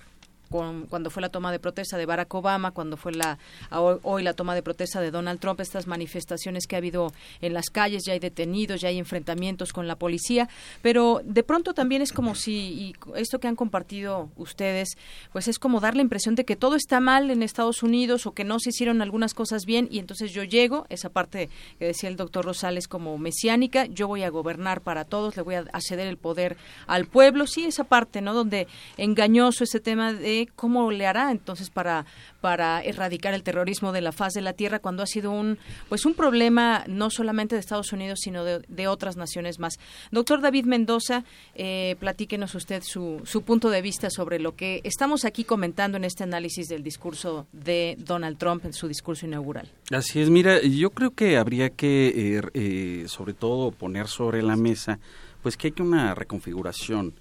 cuando 0.49 1.11
fue 1.11 1.23
la 1.23 1.29
toma 1.29 1.53
de 1.53 1.59
protesta 1.59 1.97
de 1.97 2.07
Barack 2.07 2.33
Obama, 2.35 2.71
cuando 2.71 2.97
fue 2.97 3.13
la 3.13 3.39
hoy, 3.71 4.23
la 4.23 4.35
toma 4.35 4.55
de 4.55 4.63
protesta 4.63 5.01
de 5.01 5.11
Donald 5.11 5.41
Trump, 5.41 5.61
estas 5.61 5.87
manifestaciones 5.87 6.67
que 6.67 6.77
ha 6.77 6.79
habido 6.79 7.13
en 7.41 7.55
las 7.55 7.71
calles, 7.71 8.05
ya 8.07 8.13
hay 8.13 8.19
detenidos, 8.19 8.81
ya 8.81 8.89
hay 8.89 8.99
enfrentamientos 8.99 9.73
con 9.73 9.87
la 9.87 9.97
policía, 9.97 10.49
pero 10.83 11.21
de 11.25 11.43
pronto 11.43 11.75
también 11.75 12.03
es 12.03 12.13
como 12.13 12.35
si 12.35 12.59
y 12.59 12.95
esto 13.17 13.39
que 13.41 13.49
han 13.49 13.57
compartido 13.57 14.31
ustedes, 14.37 14.97
pues 15.33 15.49
es 15.49 15.59
como 15.59 15.81
dar 15.81 15.97
la 15.97 16.03
impresión 16.03 16.35
de 16.35 16.45
que 16.45 16.57
todo 16.57 16.77
está 16.77 17.01
mal 17.01 17.31
en 17.31 17.43
Estados 17.43 17.83
Unidos 17.83 18.27
o 18.27 18.33
que 18.33 18.45
no 18.45 18.59
se 18.59 18.71
hicieron 18.71 19.03
algunas 19.03 19.35
cosas 19.35 19.65
bien 19.65 19.89
y 19.91 19.99
entonces 19.99 20.33
yo 20.33 20.45
llego, 20.45 20.87
esa 20.89 21.11
parte 21.11 21.49
que 21.79 21.87
decía 21.87 22.09
el 22.09 22.17
doctor 22.17 22.45
Rosales 22.45 22.89
como 22.89 23.19
mesiánica, 23.19 23.87
yo 23.87 24.09
voy 24.09 24.23
a 24.23 24.31
gobernar 24.31 24.81
para 24.81 25.05
todos, 25.05 25.37
le 25.37 25.43
voy 25.43 25.57
a 25.57 25.81
ceder 25.81 26.07
el 26.07 26.17
poder 26.17 26.57
al 26.87 27.07
pueblo, 27.07 27.47
sí, 27.47 27.65
esa 27.65 27.85
parte, 27.85 28.21
¿no? 28.21 28.35
Donde 28.35 28.67
engañoso 28.97 29.65
ese 29.65 29.81
tema 29.81 30.13
de 30.13 30.38
cómo 30.47 30.91
le 30.91 31.07
hará 31.07 31.31
entonces 31.31 31.71
para 31.71 32.07
para 32.41 32.83
erradicar 32.83 33.35
el 33.35 33.43
terrorismo 33.43 33.93
de 33.93 34.01
la 34.01 34.13
faz 34.13 34.35
de 34.35 34.41
la 34.41 34.53
tierra 34.53 34.79
cuando 34.79 35.03
ha 35.03 35.07
sido 35.07 35.31
un 35.31 35.59
pues 35.89 36.07
un 36.07 36.15
problema 36.15 36.85
no 36.87 37.11
solamente 37.11 37.55
de 37.55 37.61
Estados 37.61 37.93
Unidos 37.93 38.21
sino 38.23 38.45
de, 38.45 38.89
otras 38.89 39.17
naciones 39.17 39.59
más. 39.59 39.79
Doctor 40.13 40.41
David 40.41 40.65
Mendoza, 40.65 41.25
eh, 41.55 41.97
platíquenos 42.01 42.55
usted 42.55 42.83
su, 42.83 43.21
su 43.25 43.43
punto 43.43 43.71
de 43.71 43.83
vista 43.83 44.09
sobre 44.09 44.39
lo 44.39 44.57
que 44.57 44.81
estamos 44.85 45.25
aquí 45.25 45.45
comentando 45.45 45.97
en 45.99 46.05
este 46.05 46.25
análisis 46.25 46.69
del 46.69 46.83
discurso 46.83 47.47
de 47.53 47.97
Donald 47.99 48.39
Trump 48.39 48.65
en 48.65 48.73
su 48.73 48.89
discurso 48.89 49.27
inaugural. 49.27 49.71
Así 49.91 50.21
es, 50.21 50.31
mira, 50.31 50.63
yo 50.63 50.91
creo 50.91 51.11
que 51.11 51.37
habría 51.37 51.71
que 51.71 52.37
eh, 52.37 52.43
eh, 52.55 53.05
sobre 53.09 53.35
todo 53.35 53.73
poner 53.73 54.07
sobre 54.07 54.43
la 54.43 54.57
mesa 54.57 54.99
pues 55.43 55.57
que 55.57 55.69
hay 55.69 55.73
que 55.73 55.83
una 55.83 56.15
reconfiguración 56.15 57.15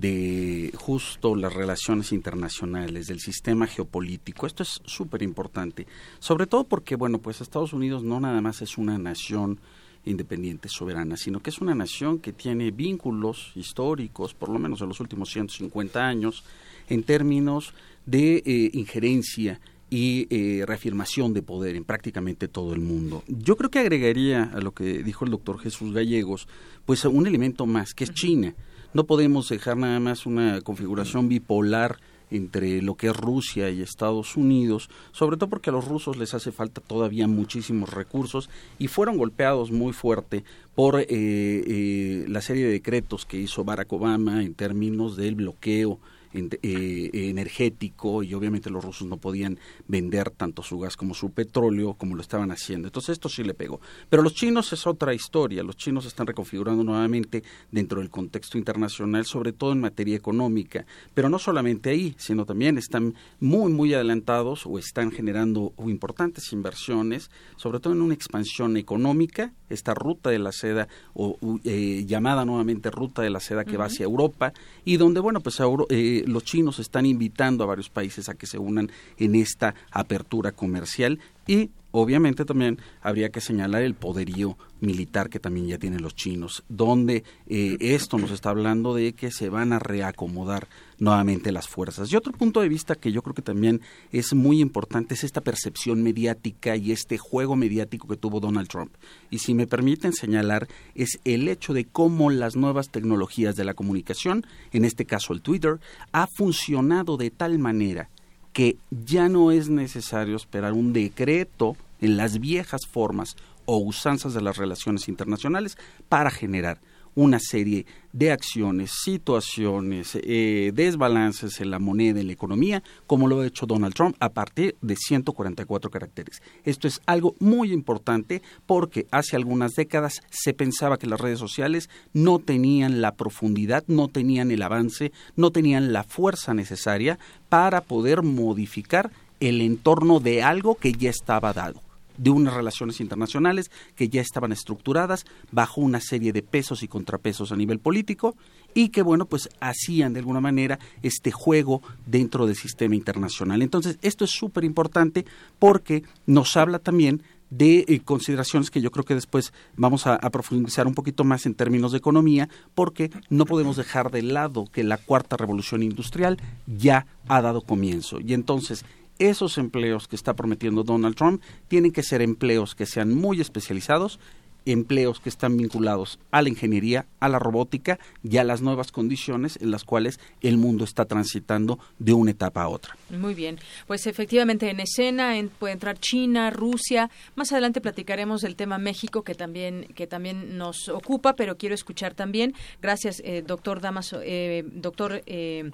de 0.00 0.72
justo 0.76 1.34
las 1.34 1.54
relaciones 1.54 2.12
internacionales, 2.12 3.06
del 3.06 3.20
sistema 3.20 3.66
geopolítico. 3.66 4.46
Esto 4.46 4.62
es 4.62 4.80
súper 4.84 5.22
importante, 5.22 5.86
sobre 6.18 6.46
todo 6.46 6.64
porque, 6.64 6.96
bueno, 6.96 7.18
pues 7.18 7.40
Estados 7.40 7.72
Unidos 7.72 8.02
no 8.02 8.20
nada 8.20 8.40
más 8.40 8.62
es 8.62 8.76
una 8.78 8.98
nación 8.98 9.58
independiente, 10.04 10.68
soberana, 10.68 11.16
sino 11.16 11.40
que 11.40 11.50
es 11.50 11.60
una 11.60 11.74
nación 11.74 12.18
que 12.18 12.32
tiene 12.32 12.70
vínculos 12.70 13.52
históricos, 13.56 14.34
por 14.34 14.50
lo 14.50 14.58
menos 14.58 14.80
en 14.80 14.88
los 14.88 15.00
últimos 15.00 15.30
150 15.30 16.06
años, 16.06 16.44
en 16.88 17.02
términos 17.02 17.74
de 18.04 18.42
eh, 18.46 18.70
injerencia 18.74 19.60
y 19.90 20.26
eh, 20.30 20.64
reafirmación 20.66 21.32
de 21.32 21.42
poder 21.42 21.76
en 21.76 21.84
prácticamente 21.84 22.48
todo 22.48 22.72
el 22.72 22.80
mundo. 22.80 23.24
Yo 23.26 23.56
creo 23.56 23.70
que 23.70 23.78
agregaría 23.78 24.44
a 24.44 24.60
lo 24.60 24.72
que 24.72 25.02
dijo 25.02 25.24
el 25.24 25.30
doctor 25.30 25.58
Jesús 25.58 25.92
Gallegos, 25.92 26.46
pues 26.84 27.04
un 27.04 27.26
elemento 27.26 27.66
más, 27.66 27.94
que 27.94 28.04
es 28.04 28.12
China. 28.12 28.54
No 28.94 29.04
podemos 29.04 29.48
dejar 29.48 29.76
nada 29.76 30.00
más 30.00 30.26
una 30.26 30.60
configuración 30.60 31.28
bipolar 31.28 31.98
entre 32.30 32.82
lo 32.82 32.96
que 32.96 33.08
es 33.08 33.16
Rusia 33.16 33.70
y 33.70 33.82
Estados 33.82 34.36
Unidos, 34.36 34.88
sobre 35.12 35.36
todo 35.36 35.48
porque 35.48 35.70
a 35.70 35.72
los 35.72 35.86
rusos 35.86 36.16
les 36.16 36.34
hace 36.34 36.52
falta 36.52 36.80
todavía 36.80 37.28
muchísimos 37.28 37.90
recursos 37.90 38.50
y 38.78 38.88
fueron 38.88 39.16
golpeados 39.16 39.70
muy 39.70 39.92
fuerte 39.92 40.44
por 40.74 41.00
eh, 41.00 41.06
eh, 41.08 42.24
la 42.28 42.40
serie 42.40 42.64
de 42.64 42.72
decretos 42.72 43.26
que 43.26 43.38
hizo 43.38 43.64
Barack 43.64 43.92
Obama 43.92 44.42
en 44.42 44.54
términos 44.54 45.16
del 45.16 45.36
bloqueo 45.36 46.00
eh, 46.36 47.10
energético 47.12 48.22
y 48.22 48.34
obviamente 48.34 48.70
los 48.70 48.84
rusos 48.84 49.08
no 49.08 49.16
podían 49.16 49.58
vender 49.88 50.30
tanto 50.30 50.62
su 50.62 50.78
gas 50.78 50.96
como 50.96 51.14
su 51.14 51.30
petróleo 51.30 51.94
como 51.94 52.14
lo 52.14 52.22
estaban 52.22 52.50
haciendo. 52.50 52.88
Entonces 52.88 53.10
esto 53.10 53.28
sí 53.28 53.42
le 53.42 53.54
pegó. 53.54 53.80
Pero 54.08 54.22
los 54.22 54.34
chinos 54.34 54.72
es 54.72 54.86
otra 54.86 55.14
historia. 55.14 55.62
Los 55.62 55.76
chinos 55.76 56.06
están 56.06 56.26
reconfigurando 56.26 56.84
nuevamente 56.84 57.42
dentro 57.70 58.00
del 58.00 58.10
contexto 58.10 58.58
internacional, 58.58 59.24
sobre 59.24 59.52
todo 59.52 59.72
en 59.72 59.80
materia 59.80 60.16
económica. 60.16 60.86
Pero 61.14 61.28
no 61.28 61.38
solamente 61.38 61.90
ahí, 61.90 62.14
sino 62.18 62.44
también 62.44 62.78
están 62.78 63.14
muy, 63.40 63.72
muy 63.72 63.94
adelantados 63.94 64.66
o 64.66 64.78
están 64.78 65.10
generando 65.10 65.72
importantes 65.86 66.52
inversiones, 66.52 67.30
sobre 67.56 67.80
todo 67.80 67.92
en 67.92 68.02
una 68.02 68.14
expansión 68.14 68.76
económica, 68.76 69.52
esta 69.68 69.94
ruta 69.94 70.30
de 70.30 70.38
la 70.38 70.52
seda 70.52 70.88
o 71.14 71.38
eh, 71.64 72.04
llamada 72.06 72.44
nuevamente 72.44 72.90
ruta 72.90 73.22
de 73.22 73.30
la 73.30 73.40
seda 73.40 73.64
que 73.64 73.76
va 73.76 73.86
hacia 73.86 74.04
Europa 74.04 74.52
y 74.84 74.96
donde, 74.96 75.20
bueno, 75.20 75.40
pues 75.40 75.60
eh, 75.90 76.24
los 76.26 76.44
chinos 76.44 76.78
están 76.78 77.06
invitando 77.06 77.64
a 77.64 77.68
varios 77.68 77.88
países 77.88 78.28
a 78.28 78.34
que 78.34 78.46
se 78.46 78.58
unan 78.58 78.90
en 79.18 79.34
esta 79.34 79.74
apertura 79.90 80.52
comercial 80.52 81.18
y 81.46 81.70
obviamente 81.92 82.44
también 82.44 82.78
habría 83.00 83.30
que 83.30 83.40
señalar 83.40 83.82
el 83.82 83.94
poderío 83.94 84.58
militar 84.80 85.30
que 85.30 85.40
también 85.40 85.66
ya 85.66 85.78
tienen 85.78 86.02
los 86.02 86.14
chinos, 86.14 86.64
donde 86.68 87.24
eh, 87.46 87.76
esto 87.80 88.18
nos 88.18 88.30
está 88.30 88.50
hablando 88.50 88.94
de 88.94 89.14
que 89.14 89.30
se 89.30 89.48
van 89.48 89.72
a 89.72 89.78
reacomodar 89.78 90.68
nuevamente 90.98 91.52
las 91.52 91.68
fuerzas. 91.68 92.10
Y 92.10 92.16
otro 92.16 92.32
punto 92.32 92.60
de 92.60 92.68
vista 92.68 92.94
que 92.94 93.12
yo 93.12 93.22
creo 93.22 93.34
que 93.34 93.42
también 93.42 93.80
es 94.12 94.34
muy 94.34 94.60
importante 94.60 95.14
es 95.14 95.24
esta 95.24 95.40
percepción 95.40 96.02
mediática 96.02 96.76
y 96.76 96.92
este 96.92 97.18
juego 97.18 97.56
mediático 97.56 98.08
que 98.08 98.16
tuvo 98.16 98.40
Donald 98.40 98.68
Trump. 98.68 98.94
Y 99.30 99.38
si 99.38 99.54
me 99.54 99.66
permiten 99.66 100.12
señalar, 100.12 100.68
es 100.94 101.18
el 101.24 101.48
hecho 101.48 101.72
de 101.74 101.84
cómo 101.84 102.30
las 102.30 102.56
nuevas 102.56 102.90
tecnologías 102.90 103.56
de 103.56 103.64
la 103.64 103.74
comunicación, 103.74 104.46
en 104.72 104.84
este 104.84 105.04
caso 105.04 105.32
el 105.32 105.42
Twitter, 105.42 105.80
ha 106.12 106.26
funcionado 106.26 107.16
de 107.16 107.30
tal 107.30 107.58
manera 107.58 108.08
que 108.52 108.78
ya 108.90 109.28
no 109.28 109.50
es 109.50 109.68
necesario 109.68 110.36
esperar 110.36 110.72
un 110.72 110.92
decreto 110.92 111.76
en 112.00 112.16
las 112.16 112.38
viejas 112.38 112.86
formas 112.86 113.36
o 113.66 113.78
usanzas 113.78 114.32
de 114.32 114.40
las 114.40 114.56
relaciones 114.56 115.08
internacionales 115.08 115.76
para 116.08 116.30
generar 116.30 116.78
una 117.16 117.40
serie 117.40 117.86
de 118.12 118.30
acciones, 118.30 118.92
situaciones, 119.02 120.16
eh, 120.22 120.70
desbalances 120.72 121.60
en 121.60 121.70
la 121.70 121.78
moneda, 121.78 122.20
en 122.20 122.28
la 122.28 122.32
economía, 122.32 122.82
como 123.06 123.26
lo 123.26 123.40
ha 123.40 123.46
hecho 123.46 123.66
Donald 123.66 123.94
Trump 123.94 124.16
a 124.20 124.28
partir 124.28 124.76
de 124.80 124.96
144 124.96 125.90
caracteres. 125.90 126.40
Esto 126.64 126.86
es 126.86 127.00
algo 127.06 127.34
muy 127.40 127.72
importante 127.72 128.42
porque 128.66 129.06
hace 129.10 129.34
algunas 129.34 129.72
décadas 129.72 130.22
se 130.30 130.54
pensaba 130.54 130.98
que 130.98 131.08
las 131.08 131.20
redes 131.20 131.38
sociales 131.38 131.90
no 132.12 132.38
tenían 132.38 133.00
la 133.00 133.14
profundidad, 133.14 133.82
no 133.88 134.08
tenían 134.08 134.50
el 134.50 134.62
avance, 134.62 135.10
no 135.34 135.50
tenían 135.50 135.92
la 135.92 136.04
fuerza 136.04 136.54
necesaria 136.54 137.18
para 137.48 137.80
poder 137.80 138.22
modificar 138.22 139.10
el 139.40 139.62
entorno 139.62 140.20
de 140.20 140.42
algo 140.42 140.76
que 140.76 140.92
ya 140.92 141.10
estaba 141.10 141.52
dado 141.52 141.85
de 142.16 142.30
unas 142.30 142.54
relaciones 142.54 143.00
internacionales 143.00 143.70
que 143.94 144.08
ya 144.08 144.20
estaban 144.20 144.52
estructuradas 144.52 145.24
bajo 145.52 145.80
una 145.80 146.00
serie 146.00 146.32
de 146.32 146.42
pesos 146.42 146.82
y 146.82 146.88
contrapesos 146.88 147.52
a 147.52 147.56
nivel 147.56 147.78
político 147.78 148.36
y 148.74 148.90
que 148.90 149.02
bueno 149.02 149.26
pues 149.26 149.48
hacían 149.60 150.12
de 150.12 150.20
alguna 150.20 150.40
manera 150.40 150.78
este 151.02 151.30
juego 151.30 151.82
dentro 152.06 152.46
del 152.46 152.56
sistema 152.56 152.94
internacional. 152.94 153.62
Entonces 153.62 153.98
esto 154.02 154.24
es 154.24 154.30
súper 154.30 154.64
importante 154.64 155.24
porque 155.58 156.04
nos 156.26 156.56
habla 156.56 156.78
también 156.78 157.22
de 157.50 157.84
eh, 157.86 158.00
consideraciones 158.00 158.70
que 158.70 158.80
yo 158.80 158.90
creo 158.90 159.04
que 159.04 159.14
después 159.14 159.52
vamos 159.76 160.06
a, 160.06 160.14
a, 160.14 160.30
profundizar 160.30 160.86
un 160.86 160.94
poquito 160.94 161.24
más 161.24 161.46
en 161.46 161.54
términos 161.54 161.92
de 161.92 161.98
economía, 161.98 162.48
porque 162.74 163.10
no 163.30 163.46
podemos 163.46 163.76
dejar 163.76 164.10
de 164.10 164.22
lado 164.22 164.66
que 164.72 164.82
la 164.82 164.98
cuarta 164.98 165.36
revolución 165.36 165.82
industrial 165.82 166.38
ya 166.66 167.06
ha 167.28 167.40
dado 167.40 167.60
comienzo. 167.60 168.18
Y 168.20 168.34
entonces 168.34 168.84
esos 169.18 169.58
empleos 169.58 170.08
que 170.08 170.16
está 170.16 170.34
prometiendo 170.34 170.82
Donald 170.82 171.16
Trump 171.16 171.42
tienen 171.68 171.92
que 171.92 172.02
ser 172.02 172.22
empleos 172.22 172.74
que 172.74 172.86
sean 172.86 173.14
muy 173.14 173.40
especializados, 173.40 174.18
empleos 174.66 175.20
que 175.20 175.28
están 175.28 175.56
vinculados 175.56 176.18
a 176.32 176.42
la 176.42 176.48
ingeniería, 176.48 177.06
a 177.20 177.28
la 177.28 177.38
robótica 177.38 177.98
y 178.22 178.36
a 178.36 178.44
las 178.44 178.60
nuevas 178.60 178.92
condiciones 178.92 179.58
en 179.62 179.70
las 179.70 179.84
cuales 179.84 180.20
el 180.42 180.58
mundo 180.58 180.84
está 180.84 181.04
transitando 181.04 181.78
de 181.98 182.12
una 182.12 182.32
etapa 182.32 182.62
a 182.62 182.68
otra. 182.68 182.96
Muy 183.10 183.34
bien, 183.34 183.58
pues 183.86 184.06
efectivamente 184.06 184.68
en 184.68 184.80
escena 184.80 185.34
puede 185.58 185.72
entrar 185.72 185.98
China, 185.98 186.50
Rusia. 186.50 187.10
Más 187.36 187.52
adelante 187.52 187.80
platicaremos 187.80 188.42
del 188.42 188.56
tema 188.56 188.78
México 188.78 189.22
que 189.22 189.34
también 189.34 189.86
que 189.94 190.06
también 190.06 190.58
nos 190.58 190.88
ocupa, 190.88 191.34
pero 191.34 191.56
quiero 191.56 191.74
escuchar 191.74 192.14
también. 192.14 192.52
Gracias, 192.82 193.22
eh, 193.24 193.42
doctor 193.46 193.80
Damaso, 193.80 194.20
eh, 194.22 194.64
doctor. 194.66 195.22
Eh, 195.26 195.70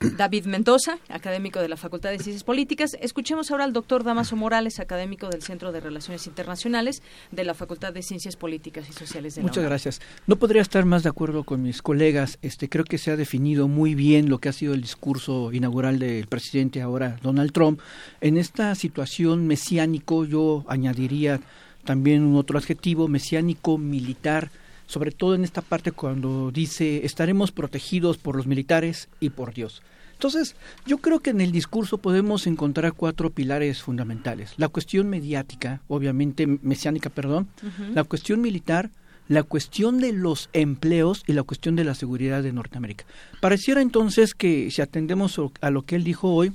David 0.00 0.46
Mendoza, 0.46 0.98
académico 1.08 1.60
de 1.60 1.68
la 1.68 1.76
Facultad 1.76 2.10
de 2.10 2.18
Ciencias 2.18 2.44
Políticas. 2.44 2.96
Escuchemos 3.00 3.50
ahora 3.50 3.64
al 3.64 3.72
doctor 3.72 4.04
Damaso 4.04 4.36
Morales, 4.36 4.80
académico 4.80 5.28
del 5.28 5.42
Centro 5.42 5.72
de 5.72 5.80
Relaciones 5.80 6.26
Internacionales 6.26 7.02
de 7.30 7.44
la 7.44 7.54
Facultad 7.54 7.92
de 7.92 8.02
Ciencias 8.02 8.36
Políticas 8.36 8.88
y 8.88 8.92
Sociales 8.92 9.34
de 9.34 9.42
la 9.42 9.48
Muchas 9.48 9.64
gracias. 9.64 10.00
No 10.26 10.36
podría 10.36 10.62
estar 10.62 10.84
más 10.84 11.02
de 11.02 11.08
acuerdo 11.08 11.44
con 11.44 11.62
mis 11.62 11.82
colegas. 11.82 12.38
Este, 12.42 12.68
creo 12.68 12.84
que 12.84 12.98
se 12.98 13.10
ha 13.10 13.16
definido 13.16 13.68
muy 13.68 13.94
bien 13.94 14.28
lo 14.28 14.38
que 14.38 14.48
ha 14.48 14.52
sido 14.52 14.74
el 14.74 14.82
discurso 14.82 15.52
inaugural 15.52 15.98
del 15.98 16.26
presidente 16.26 16.82
ahora, 16.82 17.18
Donald 17.22 17.52
Trump. 17.52 17.80
En 18.20 18.36
esta 18.36 18.74
situación 18.74 19.46
mesiánico, 19.46 20.24
yo 20.24 20.64
añadiría 20.68 21.40
también 21.84 22.22
un 22.22 22.36
otro 22.36 22.58
adjetivo, 22.58 23.08
mesiánico 23.08 23.78
militar 23.78 24.50
sobre 24.86 25.10
todo 25.10 25.34
en 25.34 25.44
esta 25.44 25.62
parte 25.62 25.92
cuando 25.92 26.50
dice 26.50 27.04
estaremos 27.04 27.52
protegidos 27.52 28.18
por 28.18 28.36
los 28.36 28.46
militares 28.46 29.08
y 29.20 29.30
por 29.30 29.54
Dios. 29.54 29.82
Entonces, 30.14 30.54
yo 30.86 30.98
creo 30.98 31.20
que 31.20 31.30
en 31.30 31.40
el 31.40 31.52
discurso 31.52 31.98
podemos 31.98 32.46
encontrar 32.46 32.92
cuatro 32.92 33.30
pilares 33.30 33.82
fundamentales. 33.82 34.54
La 34.56 34.68
cuestión 34.68 35.10
mediática, 35.10 35.80
obviamente 35.88 36.46
mesiánica, 36.46 37.10
perdón, 37.10 37.48
la 37.92 38.04
cuestión 38.04 38.40
militar, 38.40 38.90
la 39.28 39.42
cuestión 39.42 39.98
de 39.98 40.12
los 40.12 40.50
empleos 40.52 41.24
y 41.26 41.32
la 41.32 41.42
cuestión 41.42 41.76
de 41.76 41.84
la 41.84 41.94
seguridad 41.94 42.42
de 42.42 42.52
Norteamérica. 42.52 43.04
Pareciera 43.40 43.82
entonces 43.82 44.34
que 44.34 44.70
si 44.70 44.82
atendemos 44.82 45.40
a 45.60 45.70
lo 45.70 45.82
que 45.82 45.96
él 45.96 46.04
dijo 46.04 46.32
hoy, 46.32 46.52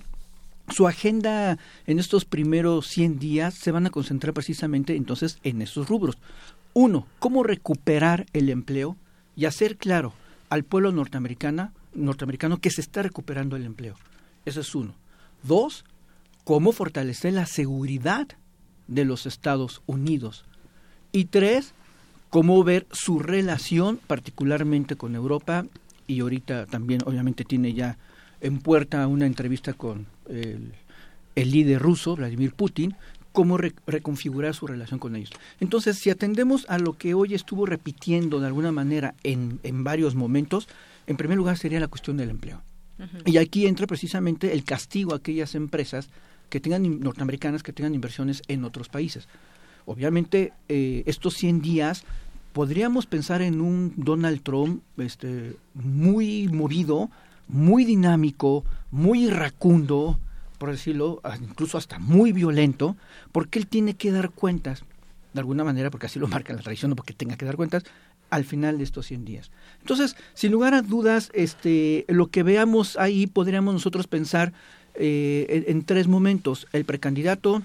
su 0.69 0.87
agenda 0.87 1.57
en 1.87 1.99
estos 1.99 2.25
primeros 2.25 2.87
100 2.87 3.19
días 3.19 3.55
se 3.55 3.71
van 3.71 3.87
a 3.87 3.89
concentrar 3.89 4.33
precisamente 4.33 4.95
entonces 4.95 5.39
en 5.43 5.61
esos 5.61 5.89
rubros. 5.89 6.17
Uno, 6.73 7.07
cómo 7.19 7.43
recuperar 7.43 8.25
el 8.33 8.49
empleo 8.49 8.97
y 9.35 9.45
hacer 9.45 9.77
claro 9.77 10.13
al 10.49 10.63
pueblo 10.63 10.91
norteamericano, 10.91 11.71
norteamericano 11.93 12.57
que 12.57 12.71
se 12.71 12.81
está 12.81 13.03
recuperando 13.03 13.55
el 13.55 13.65
empleo. 13.65 13.95
Eso 14.45 14.61
es 14.61 14.75
uno. 14.75 14.95
Dos, 15.43 15.85
cómo 16.43 16.71
fortalecer 16.71 17.33
la 17.33 17.45
seguridad 17.45 18.27
de 18.87 19.05
los 19.05 19.25
Estados 19.25 19.81
Unidos. 19.85 20.45
Y 21.11 21.25
tres, 21.25 21.73
cómo 22.29 22.63
ver 22.63 22.87
su 22.91 23.19
relación 23.19 23.99
particularmente 24.07 24.95
con 24.95 25.15
Europa 25.15 25.65
y 26.07 26.21
ahorita 26.21 26.65
también 26.65 27.01
obviamente 27.05 27.45
tiene 27.45 27.73
ya 27.73 27.97
en 28.41 28.59
puerta 28.59 29.05
una 29.07 29.25
entrevista 29.25 29.73
con 29.73 30.07
el, 30.27 30.73
el 31.35 31.51
líder 31.51 31.81
ruso, 31.81 32.15
Vladimir 32.15 32.53
Putin, 32.53 32.95
cómo 33.31 33.57
reconfigurar 33.57 34.53
su 34.55 34.67
relación 34.67 34.99
con 34.99 35.15
ellos. 35.15 35.31
Entonces, 35.59 35.97
si 35.97 36.09
atendemos 36.09 36.65
a 36.69 36.79
lo 36.79 36.97
que 36.97 37.13
hoy 37.13 37.33
estuvo 37.33 37.65
repitiendo 37.65 38.39
de 38.39 38.47
alguna 38.47 38.71
manera 38.71 39.15
en, 39.23 39.59
en 39.63 39.83
varios 39.83 40.15
momentos, 40.15 40.67
en 41.07 41.17
primer 41.17 41.37
lugar 41.37 41.57
sería 41.57 41.79
la 41.79 41.87
cuestión 41.87 42.17
del 42.17 42.29
empleo. 42.29 42.61
Y 43.25 43.37
aquí 43.37 43.65
entra 43.65 43.87
precisamente 43.87 44.51
el 44.51 44.65
castigo 44.65 45.13
a 45.13 45.17
aquellas 45.17 45.55
empresas 45.55 46.09
que 46.49 46.59
tengan 46.59 46.99
norteamericanas 46.99 47.63
que 47.63 47.71
tengan 47.71 47.95
inversiones 47.95 48.41
en 48.47 48.65
otros 48.65 48.89
países. 48.89 49.27
Obviamente, 49.85 50.51
eh, 50.67 51.03
estos 51.05 51.35
100 51.35 51.61
días 51.61 52.03
podríamos 52.53 53.05
pensar 53.05 53.41
en 53.41 53.61
un 53.61 53.93
Donald 53.95 54.41
Trump 54.41 54.81
este, 54.97 55.55
muy 55.73 56.47
movido, 56.47 57.09
muy 57.47 57.85
dinámico, 57.85 58.65
muy 58.91 59.25
irracundo, 59.25 60.19
por 60.59 60.69
decirlo, 60.69 61.21
incluso 61.41 61.77
hasta 61.79 61.97
muy 61.97 62.31
violento, 62.31 62.95
porque 63.31 63.57
él 63.57 63.65
tiene 63.65 63.95
que 63.95 64.11
dar 64.11 64.29
cuentas, 64.29 64.83
de 65.33 65.39
alguna 65.39 65.63
manera, 65.63 65.89
porque 65.89 66.05
así 66.05 66.19
lo 66.19 66.27
marca 66.27 66.53
la 66.53 66.61
tradición, 66.61 66.95
porque 66.95 67.13
tenga 67.13 67.37
que 67.37 67.45
dar 67.45 67.55
cuentas, 67.55 67.83
al 68.29 68.43
final 68.45 68.77
de 68.77 68.83
estos 68.83 69.07
100 69.07 69.25
días. 69.25 69.51
Entonces, 69.81 70.15
sin 70.33 70.51
lugar 70.51 70.73
a 70.73 70.81
dudas, 70.81 71.31
este, 71.33 72.05
lo 72.07 72.27
que 72.27 72.43
veamos 72.43 72.97
ahí 72.97 73.25
podríamos 73.25 73.73
nosotros 73.73 74.05
pensar 74.05 74.53
eh, 74.95 75.63
en, 75.67 75.83
tres 75.83 76.07
momentos, 76.07 76.67
el 76.73 76.85
precandidato, 76.85 77.63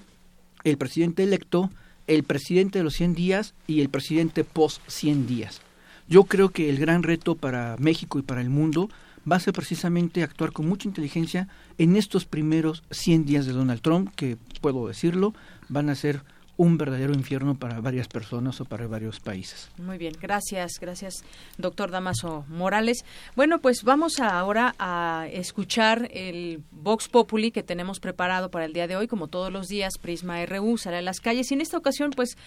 el 0.63 0.77
presidente 0.77 1.23
electo, 1.23 1.69
el 2.07 2.23
presidente 2.23 2.79
de 2.79 2.83
los 2.83 2.93
100 2.95 3.13
días 3.13 3.53
y 3.67 3.81
el 3.81 3.89
presidente 3.89 4.43
post 4.43 4.81
100 4.87 5.27
días. 5.27 5.61
Yo 6.07 6.23
creo 6.23 6.49
que 6.49 6.69
el 6.69 6.77
gran 6.77 7.03
reto 7.03 7.35
para 7.35 7.75
México 7.77 8.19
y 8.19 8.21
para 8.21 8.41
el 8.41 8.49
mundo 8.49 8.89
va 9.29 9.37
a 9.37 9.39
ser 9.39 9.53
precisamente 9.53 10.23
actuar 10.23 10.51
con 10.51 10.67
mucha 10.67 10.87
inteligencia 10.87 11.47
en 11.77 11.95
estos 11.95 12.25
primeros 12.25 12.83
100 12.91 13.25
días 13.25 13.45
de 13.45 13.53
Donald 13.53 13.81
Trump, 13.81 14.11
que 14.15 14.37
puedo 14.61 14.87
decirlo, 14.87 15.33
van 15.69 15.89
a 15.89 15.95
ser 15.95 16.23
un 16.57 16.77
verdadero 16.77 17.13
infierno 17.13 17.55
para 17.55 17.81
varias 17.81 18.07
personas 18.07 18.61
o 18.61 18.65
para 18.65 18.87
varios 18.87 19.19
países. 19.19 19.69
Muy 19.77 19.97
bien, 19.97 20.13
gracias, 20.21 20.73
gracias, 20.79 21.23
doctor 21.57 21.91
Damaso 21.91 22.45
Morales. 22.47 23.03
Bueno, 23.35 23.59
pues 23.59 23.83
vamos 23.83 24.19
ahora 24.19 24.75
a 24.79 25.27
escuchar 25.31 26.09
el 26.11 26.63
Vox 26.71 27.07
Populi 27.07 27.51
que 27.51 27.63
tenemos 27.63 27.99
preparado 27.99 28.49
para 28.51 28.65
el 28.65 28.73
día 28.73 28.87
de 28.87 28.95
hoy, 28.95 29.07
como 29.07 29.27
todos 29.27 29.51
los 29.51 29.67
días, 29.67 29.97
Prisma 30.01 30.45
RU 30.45 30.77
sale 30.77 30.97
a 30.97 31.01
las 31.01 31.19
calles 31.19 31.51
y 31.51 31.55
en 31.55 31.61
esta 31.61 31.77
ocasión, 31.77 32.11
pues 32.11 32.37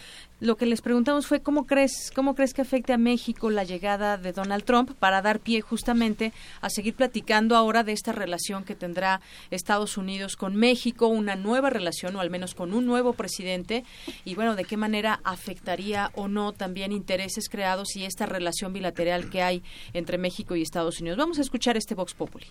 lo 0.40 0.56
que 0.56 0.66
les 0.66 0.80
preguntamos 0.80 1.26
fue 1.26 1.40
cómo 1.40 1.66
crees, 1.66 2.10
cómo 2.14 2.34
crees 2.34 2.54
que 2.54 2.62
afecte 2.62 2.92
a 2.92 2.98
México 2.98 3.50
la 3.50 3.64
llegada 3.64 4.16
de 4.16 4.32
Donald 4.32 4.64
Trump 4.64 4.92
para 4.98 5.20
dar 5.22 5.40
pie 5.40 5.60
justamente 5.60 6.32
a 6.60 6.70
seguir 6.70 6.94
platicando 6.94 7.56
ahora 7.56 7.84
de 7.84 7.92
esta 7.92 8.12
relación 8.12 8.64
que 8.64 8.74
tendrá 8.74 9.20
Estados 9.50 9.96
Unidos 9.96 10.36
con 10.36 10.56
México, 10.56 11.08
una 11.08 11.36
nueva 11.36 11.70
relación 11.70 12.16
o 12.16 12.20
al 12.20 12.30
menos 12.30 12.54
con 12.54 12.72
un 12.72 12.86
nuevo 12.86 13.12
presidente 13.12 13.84
y 14.24 14.34
bueno, 14.34 14.56
de 14.56 14.64
qué 14.64 14.76
manera 14.76 15.20
afectaría 15.24 16.10
o 16.14 16.28
no 16.28 16.52
también 16.52 16.92
intereses 16.92 17.48
creados 17.48 17.96
y 17.96 18.04
esta 18.04 18.26
relación 18.26 18.72
bilateral 18.72 19.30
que 19.30 19.42
hay 19.42 19.62
entre 19.92 20.18
México 20.18 20.56
y 20.56 20.62
Estados 20.62 21.00
Unidos. 21.00 21.18
Vamos 21.18 21.38
a 21.38 21.42
escuchar 21.42 21.76
este 21.76 21.94
Vox 21.94 22.14
Populi. 22.14 22.46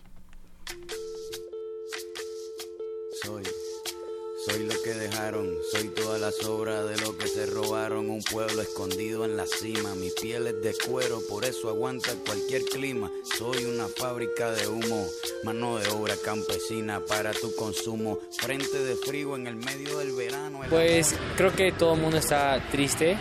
Soy 3.24 3.44
soy 4.48 4.64
lo 4.64 4.82
que 4.82 4.94
dejaron, 4.94 5.50
soy 5.72 5.90
toda 5.90 6.18
la 6.18 6.32
sobra 6.32 6.84
de 6.84 6.98
lo 6.98 7.18
que 7.18 7.28
se 7.28 7.46
robaron. 7.48 8.10
Un 8.10 8.24
pueblo 8.24 8.62
escondido 8.62 9.26
en 9.26 9.36
la 9.36 9.46
cima, 9.46 9.94
mi 9.96 10.10
piel 10.10 10.48
es 10.48 10.62
de 10.62 10.74
cuero, 10.88 11.20
por 11.30 11.44
eso 11.44 11.68
aguanta 11.68 12.12
cualquier 12.26 12.64
clima. 12.64 13.12
Soy 13.38 13.66
una 13.66 13.88
fábrica 13.88 14.52
de 14.52 14.68
humo, 14.68 15.06
mano 15.44 15.78
de 15.80 15.90
obra 15.90 16.16
campesina 16.24 17.02
para 17.02 17.34
tu 17.34 17.54
consumo. 17.56 18.20
Frente 18.40 18.80
de 18.80 18.96
frío 18.96 19.36
en 19.36 19.48
el 19.48 19.56
medio 19.58 19.98
del 20.00 20.14
verano. 20.14 20.62
Pues 20.70 21.14
creo 21.36 21.54
que 21.54 21.74
todo 21.74 21.96
el 21.96 22.02
mundo 22.02 22.18
está 22.18 22.64
triste 22.72 23.18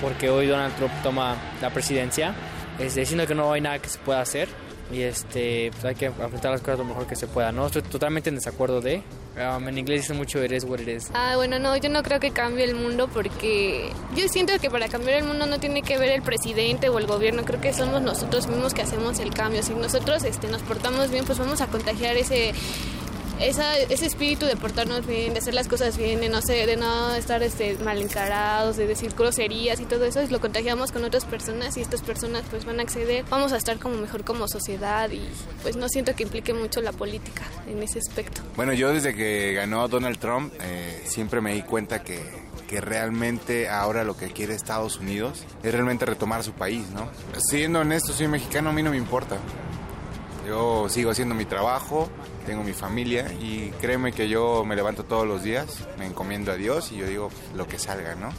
porque 0.00 0.30
hoy 0.30 0.46
Donald 0.46 0.76
Trump 0.76 0.92
toma 1.02 1.56
la 1.60 1.70
presidencia, 1.70 2.34
es 2.78 2.94
diciendo 2.94 3.26
que 3.26 3.34
no 3.34 3.52
hay 3.52 3.60
nada 3.60 3.80
que 3.80 3.88
se 3.88 3.98
pueda 3.98 4.20
hacer 4.20 4.48
y 4.92 5.02
este 5.02 5.70
pues 5.72 5.84
hay 5.86 5.94
que 5.96 6.06
afrontar 6.06 6.52
las 6.52 6.60
cosas 6.60 6.78
lo 6.78 6.84
mejor 6.84 7.08
que 7.08 7.16
se 7.16 7.26
pueda 7.26 7.50
no 7.50 7.66
estoy 7.66 7.82
totalmente 7.82 8.28
en 8.28 8.36
desacuerdo 8.36 8.80
de 8.80 9.02
um, 9.36 9.68
en 9.68 9.78
inglés 9.78 10.02
dice 10.02 10.14
mucho 10.14 10.42
eres 10.42 10.64
what 10.64 10.80
it 10.80 11.02
ah 11.14 11.36
bueno 11.36 11.58
no 11.58 11.76
yo 11.76 11.88
no 11.88 12.02
creo 12.02 12.20
que 12.20 12.30
cambie 12.30 12.64
el 12.64 12.74
mundo 12.74 13.08
porque 13.08 13.90
yo 14.14 14.28
siento 14.28 14.52
que 14.60 14.70
para 14.70 14.88
cambiar 14.88 15.18
el 15.18 15.24
mundo 15.24 15.46
no 15.46 15.58
tiene 15.58 15.82
que 15.82 15.98
ver 15.98 16.10
el 16.10 16.22
presidente 16.22 16.88
o 16.88 16.98
el 16.98 17.06
gobierno. 17.06 17.44
Creo 17.44 17.60
que 17.60 17.72
somos 17.72 18.02
nosotros 18.02 18.46
mismos 18.46 18.74
que 18.74 18.82
hacemos 18.82 19.18
el 19.20 19.32
cambio. 19.32 19.62
Si 19.62 19.74
nosotros 19.74 20.24
este 20.24 20.48
nos 20.48 20.62
portamos 20.62 21.10
bien 21.10 21.24
pues 21.24 21.38
vamos 21.38 21.60
a 21.60 21.66
contagiar 21.66 22.16
ese 22.16 22.52
esa, 23.40 23.76
ese 23.78 24.06
espíritu 24.06 24.46
de 24.46 24.56
portarnos 24.56 25.06
bien, 25.06 25.32
de 25.32 25.40
hacer 25.40 25.54
las 25.54 25.68
cosas 25.68 25.96
bien, 25.96 26.20
de 26.20 26.28
no, 26.28 26.40
sé, 26.42 26.66
de 26.66 26.76
no 26.76 27.14
estar 27.14 27.42
este, 27.42 27.76
mal 27.78 28.00
encarados, 28.00 28.76
de 28.76 28.86
decir 28.86 29.12
groserías 29.16 29.80
y 29.80 29.84
todo 29.84 30.04
eso, 30.04 30.20
lo 30.30 30.40
contagiamos 30.40 30.92
con 30.92 31.04
otras 31.04 31.24
personas 31.24 31.76
y 31.76 31.80
estas 31.80 32.02
personas 32.02 32.42
pues 32.50 32.64
van 32.64 32.80
a 32.80 32.82
acceder, 32.82 33.24
vamos 33.28 33.52
a 33.52 33.56
estar 33.56 33.78
como 33.78 33.96
mejor 33.96 34.24
como 34.24 34.48
sociedad 34.48 35.10
y 35.10 35.22
pues 35.62 35.76
no 35.76 35.88
siento 35.88 36.14
que 36.14 36.22
implique 36.22 36.54
mucho 36.54 36.80
la 36.80 36.92
política 36.92 37.42
en 37.66 37.82
ese 37.82 37.98
aspecto. 37.98 38.42
Bueno, 38.56 38.72
yo 38.72 38.92
desde 38.92 39.14
que 39.14 39.52
ganó 39.54 39.88
Donald 39.88 40.18
Trump 40.18 40.52
eh, 40.60 41.02
siempre 41.06 41.40
me 41.40 41.54
di 41.54 41.62
cuenta 41.62 42.02
que, 42.02 42.20
que 42.66 42.80
realmente 42.80 43.68
ahora 43.68 44.04
lo 44.04 44.16
que 44.16 44.30
quiere 44.30 44.54
Estados 44.54 44.98
Unidos 44.98 45.44
es 45.62 45.72
realmente 45.72 46.06
retomar 46.06 46.42
su 46.42 46.52
país, 46.52 46.86
¿no? 46.90 47.10
Siendo 47.38 47.80
honesto, 47.80 48.12
soy 48.12 48.28
mexicano, 48.28 48.70
a 48.70 48.72
mí 48.72 48.82
no 48.82 48.90
me 48.90 48.96
importa. 48.96 49.36
Yo 50.46 50.88
sigo 50.88 51.10
haciendo 51.10 51.34
mi 51.34 51.44
trabajo, 51.44 52.08
tengo 52.46 52.62
mi 52.62 52.72
familia 52.72 53.30
y 53.40 53.70
créeme 53.80 54.12
que 54.12 54.28
yo 54.28 54.64
me 54.64 54.76
levanto 54.76 55.04
todos 55.04 55.26
los 55.26 55.42
días, 55.42 55.66
me 55.98 56.06
encomiendo 56.06 56.52
a 56.52 56.54
Dios 56.54 56.92
y 56.92 56.96
yo 56.96 57.06
digo 57.06 57.30
lo 57.54 57.66
que 57.66 57.78
salga, 57.78 58.14
¿no? 58.14 58.30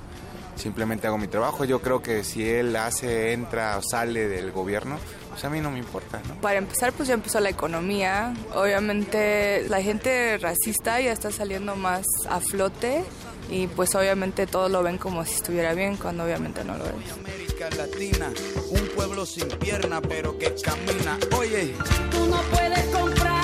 Simplemente 0.56 1.06
hago 1.06 1.18
mi 1.20 1.28
trabajo. 1.28 1.66
Yo 1.66 1.82
creo 1.82 2.02
que 2.02 2.24
si 2.24 2.50
él 2.50 2.76
hace, 2.76 3.34
entra 3.34 3.78
o 3.78 3.82
sale 3.84 4.28
del 4.28 4.52
gobierno, 4.52 4.98
pues 5.30 5.46
a 5.46 5.50
mí 5.50 5.62
no 5.62 5.70
me 5.70 5.78
importa, 5.78 6.20
¿no? 6.28 6.42
Para 6.42 6.58
empezar, 6.58 6.94
pues 6.94 7.10
ya 7.10 7.14
empezó 7.14 7.40
la 7.40 7.50
economía. 7.50 8.34
Obviamente 8.56 9.68
la 9.70 9.82
gente 9.84 10.38
racista 10.40 11.00
ya 11.00 11.12
está 11.12 11.30
saliendo 11.32 11.76
más 11.76 12.06
a 12.28 12.40
flote 12.40 13.04
y 13.52 13.68
pues 13.68 13.94
obviamente 13.94 14.48
todos 14.48 14.72
lo 14.72 14.82
ven 14.82 14.98
como 14.98 15.24
si 15.26 15.36
estuviera 15.36 15.74
bien 15.74 15.96
cuando 15.96 16.24
obviamente 16.24 16.64
no 16.64 16.78
lo 16.78 16.86
es. 16.86 16.94
América 17.20 17.70
Latina, 17.78 18.32
un 18.72 18.88
pueblo 18.96 19.26
sin 19.26 19.48
pierna 19.48 20.02
pero 20.02 20.38
que 20.40 20.56
camina. 20.56 21.20
Oye, 21.38 21.76
tú 22.10 22.26
no 22.26 22.42
puedes 22.52 22.86
comprar 22.88 23.37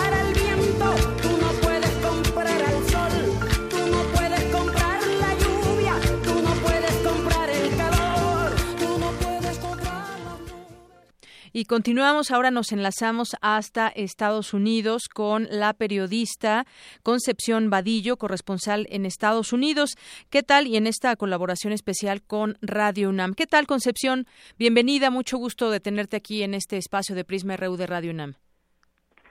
Y 11.55 11.65
continuamos, 11.65 12.31
ahora 12.31 12.49
nos 12.49 12.71
enlazamos 12.71 13.37
hasta 13.43 13.87
Estados 13.89 14.55
Unidos 14.55 15.03
con 15.07 15.47
la 15.51 15.73
periodista 15.73 16.65
Concepción 17.03 17.69
Vadillo, 17.69 18.17
corresponsal 18.17 18.87
en 18.89 19.05
Estados 19.05 19.53
Unidos. 19.53 19.91
¿Qué 20.31 20.41
tal? 20.41 20.65
Y 20.65 20.77
en 20.77 20.87
esta 20.87 21.15
colaboración 21.15 21.71
especial 21.71 22.23
con 22.25 22.55
Radio 22.63 23.09
UNAM. 23.09 23.35
¿Qué 23.35 23.45
tal, 23.45 23.67
Concepción? 23.67 24.25
Bienvenida, 24.57 25.11
mucho 25.11 25.37
gusto 25.37 25.69
de 25.69 25.79
tenerte 25.79 26.17
aquí 26.17 26.41
en 26.41 26.55
este 26.55 26.77
espacio 26.77 27.15
de 27.15 27.23
Prisma 27.23 27.55
RU 27.55 27.77
de 27.77 27.85
Radio 27.85 28.09
UNAM. 28.09 28.33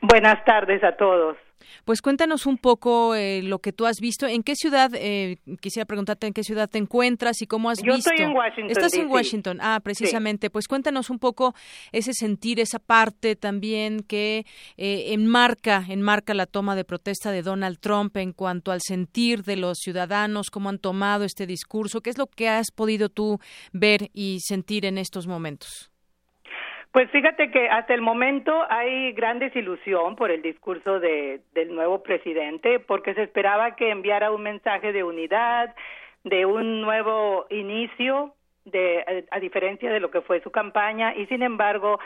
Buenas 0.01 0.45
tardes 0.45 0.85
a 0.85 0.93
todos. 0.93 1.37
Pues 1.85 2.03
cuéntanos 2.03 2.47
un 2.47 2.59
poco 2.59 3.15
eh, 3.15 3.43
lo 3.43 3.59
que 3.59 3.73
tú 3.73 3.87
has 3.87 4.01
visto. 4.01 4.27
¿En 4.27 4.43
qué 4.43 4.55
ciudad, 4.57 4.91
eh, 4.95 5.39
quisiera 5.61 5.87
preguntarte 5.87 6.27
en 6.27 6.33
qué 6.33 6.43
ciudad 6.43 6.69
te 6.69 6.79
encuentras 6.79 7.43
y 7.43 7.47
cómo 7.47 7.71
has 7.71 7.83
visto? 7.83 7.93
Yo 7.93 7.99
estoy 7.99 8.27
en 8.27 8.37
Washington. 8.37 8.71
Estás 8.71 8.95
en 8.95 9.11
Washington, 9.11 9.59
ah, 9.61 9.81
precisamente. 9.83 10.51
Pues 10.51 10.69
cuéntanos 10.69 11.11
un 11.11 11.19
poco 11.19 11.55
ese 11.93 12.13
sentir, 12.15 12.61
esa 12.61 12.79
parte 12.79 13.37
también 13.37 14.01
que 14.01 14.47
eh, 14.77 15.13
enmarca, 15.13 15.85
enmarca 15.89 16.35
la 16.35 16.47
toma 16.47 16.77
de 16.77 16.85
protesta 16.85 17.31
de 17.31 17.43
Donald 17.43 17.79
Trump 17.79 18.17
en 18.17 18.33
cuanto 18.33 18.73
al 18.73 18.81
sentir 18.81 19.45
de 19.45 19.57
los 19.57 19.79
ciudadanos, 19.79 20.51
cómo 20.51 20.69
han 20.69 20.79
tomado 20.79 21.25
este 21.25 21.47
discurso. 21.47 22.01
¿Qué 22.01 22.11
es 22.11 22.19
lo 22.19 22.27
que 22.27 22.49
has 22.49 22.71
podido 22.71 23.09
tú 23.09 23.39
ver 23.73 24.11
y 24.13 24.39
sentir 24.41 24.85
en 24.85 24.99
estos 24.99 25.27
momentos? 25.27 25.92
Pues 26.93 27.11
fíjate 27.11 27.51
que 27.51 27.71
hasta 27.71 27.95
el 27.95 28.03
momento 28.03 28.67
hay 28.69 29.13
gran 29.13 29.39
desilusión 29.39 30.15
por 30.15 30.31
el 30.31 30.43
discurso 30.43 31.01
de, 31.01 31.41
del 31.55 31.75
nuevo 31.75 32.03
presidente, 32.03 32.81
porque 32.81 33.15
se 33.15 33.23
esperaba 33.23 33.77
que 33.77 33.91
enviara 33.91 34.31
un 34.31 34.43
mensaje 34.43 34.93
de 34.93 35.03
unidad, 35.03 35.75
de 36.23 36.45
un 36.45 36.83
nuevo 36.83 37.47
inicio, 37.49 38.35
de, 38.67 39.25
a, 39.31 39.41
diferencia 39.41 39.91
de 39.91 40.01
lo 40.01 40.11
que 40.11 40.21
fue 40.21 40.43
su 40.43 40.51
campaña, 40.51 41.15
y 41.17 41.25
sin 41.27 41.43
embargo, 41.43 41.99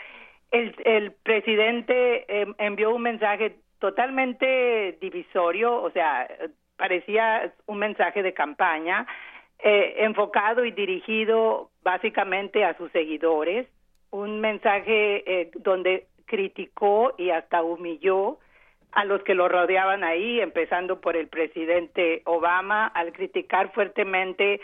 el, 0.53 0.73
el 0.85 1.11
presidente 1.11 2.25
em, 2.29 2.55
envió 2.59 2.95
un 2.95 3.03
mensaje 3.03 3.57
totalmente 3.81 4.99
divisorio, 5.01 5.83
o 5.83 5.91
sea, 5.91 6.29
parecía 6.77 7.53
un 7.67 7.79
mensaje 7.79 8.23
de 8.23 8.33
campaña, 8.35 9.05
eh, 9.59 9.97
enfocado 9.99 10.65
y 10.65 10.71
dirigido 10.71 11.71
básicamente 11.83 12.65
a 12.65 12.77
sus 12.77 12.93
seguidores 12.93 13.67
un 14.11 14.41
mensaje 14.41 15.23
eh, 15.27 15.51
donde 15.55 16.07
criticó 16.27 17.15
y 17.17 17.31
hasta 17.31 17.63
humilló 17.63 18.39
a 18.93 19.05
los 19.05 19.23
que 19.23 19.35
lo 19.35 19.49
rodeaban 19.49 20.05
ahí, 20.05 20.41
empezando 20.41 21.01
por 21.01 21.17
el 21.17 21.29
presidente 21.29 22.23
Obama, 22.25 22.87
al 22.87 23.13
criticar 23.13 23.73
fuertemente 23.73 24.61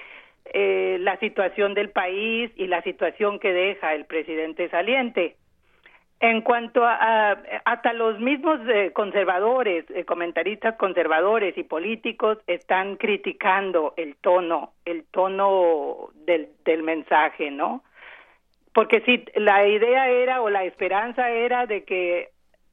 eh, 0.47 0.97
la 1.01 1.19
situación 1.19 1.75
del 1.75 1.91
país 1.91 2.51
y 2.57 2.67
la 2.67 2.83
situación 2.83 3.39
que 3.39 3.53
deja 3.53 3.95
el 3.95 4.07
presidente 4.07 4.69
saliente. 4.71 5.37
En 6.19 6.41
cuanto 6.41 6.85
a, 6.85 7.33
hasta 7.65 7.93
los 7.93 8.21
mismos 8.21 8.61
eh, 8.69 8.93
conservadores, 8.93 9.85
comentaristas 10.07 10.77
conservadores 10.77 11.59
y 11.59 11.65
políticos 11.65 12.39
están 12.47 12.97
criticando 12.97 13.93
el 13.97 14.17
tono, 14.17 14.73
el 14.85 15.05
tono 15.11 16.11
del, 16.15 16.49
del 16.65 16.85
mensaje, 16.85 17.51
¿no? 17.51 17.83
Porque 18.73 19.01
si 19.03 19.25
la 19.35 19.67
idea 19.67 20.09
era 20.09 20.41
o 20.43 20.51
la 20.51 20.65
esperanza 20.65 21.31
era 21.31 21.67
de 21.67 21.85
que 21.85 22.31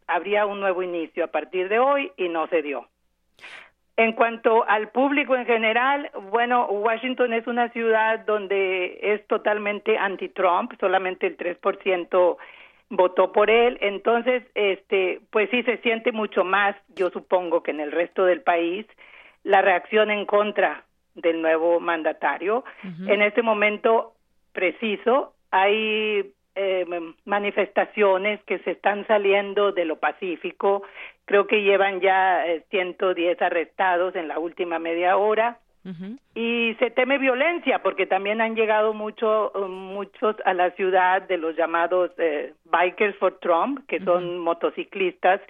habría 0.08 0.46
un 0.46 0.60
nuevo 0.60 0.82
inicio 0.82 1.24
a 1.24 1.28
partir 1.28 1.70
de 1.70 1.80
hoy 1.80 2.12
y 2.18 2.30
no 2.30 2.48
se 2.48 2.62
dio. 2.62 2.88
En 3.96 4.14
cuanto 4.14 4.68
al 4.68 4.90
público 4.90 5.36
en 5.36 5.46
general, 5.46 6.10
bueno, 6.32 6.68
Washington 6.68 7.34
es 7.34 7.46
una 7.48 7.70
ciudad 7.70 8.20
donde 8.26 8.98
es 9.02 9.28
totalmente 9.28 9.98
anti-Trump, 9.98 10.72
solamente 10.80 11.28
el 11.28 11.38
3% 11.38 12.38
votó 12.90 13.32
por 13.34 13.50
él, 13.50 13.78
entonces, 13.82 14.44
este, 14.56 15.20
pues 15.32 15.50
sí 15.52 15.64
se 15.64 15.78
siente 15.80 16.12
mucho 16.12 16.44
más, 16.44 16.76
yo 16.96 17.10
supongo 17.10 17.62
que 17.62 17.72
en 17.72 17.82
el 17.82 17.92
resto 17.92 18.26
del 18.26 18.42
país, 18.42 18.86
la 19.44 19.62
reacción 19.62 20.10
en 20.12 20.26
contra 20.26 20.86
del 21.14 21.42
nuevo 21.42 21.80
mandatario. 21.80 22.64
En 23.06 23.22
este 23.22 23.42
momento 23.42 24.14
preciso, 24.54 25.34
hay 25.52 26.34
eh, 26.56 26.86
manifestaciones 27.26 28.44
que 28.44 28.60
se 28.60 28.72
están 28.72 29.08
saliendo 29.08 29.72
de 29.72 29.86
lo 29.86 29.98
Pacífico. 29.98 30.84
Creo 31.26 31.48
que 31.48 31.62
llevan 31.62 32.02
ya 32.02 32.44
110 32.70 33.40
eh, 33.40 33.46
arrestados 33.46 34.16
en 34.16 34.28
la 34.28 34.40
última 34.40 34.80
media 34.80 35.18
hora. 35.18 35.60
y 36.36 36.76
se 36.78 36.92
teme 36.92 37.18
violencia 37.18 37.82
porque 37.82 38.06
también 38.06 38.42
han 38.42 38.56
llegado 38.56 38.94
mucho, 38.94 39.52
muchos 39.70 40.36
a 40.46 40.54
la 40.54 40.72
ciudad 40.72 41.22
de 41.24 41.38
los 41.38 41.56
llamados 41.56 42.12
eh, 42.18 42.54
Bikers 42.66 43.16
for 43.18 43.40
Trump, 43.40 43.88
que 43.88 44.00
son 44.02 44.38
motociclistas 44.40 45.42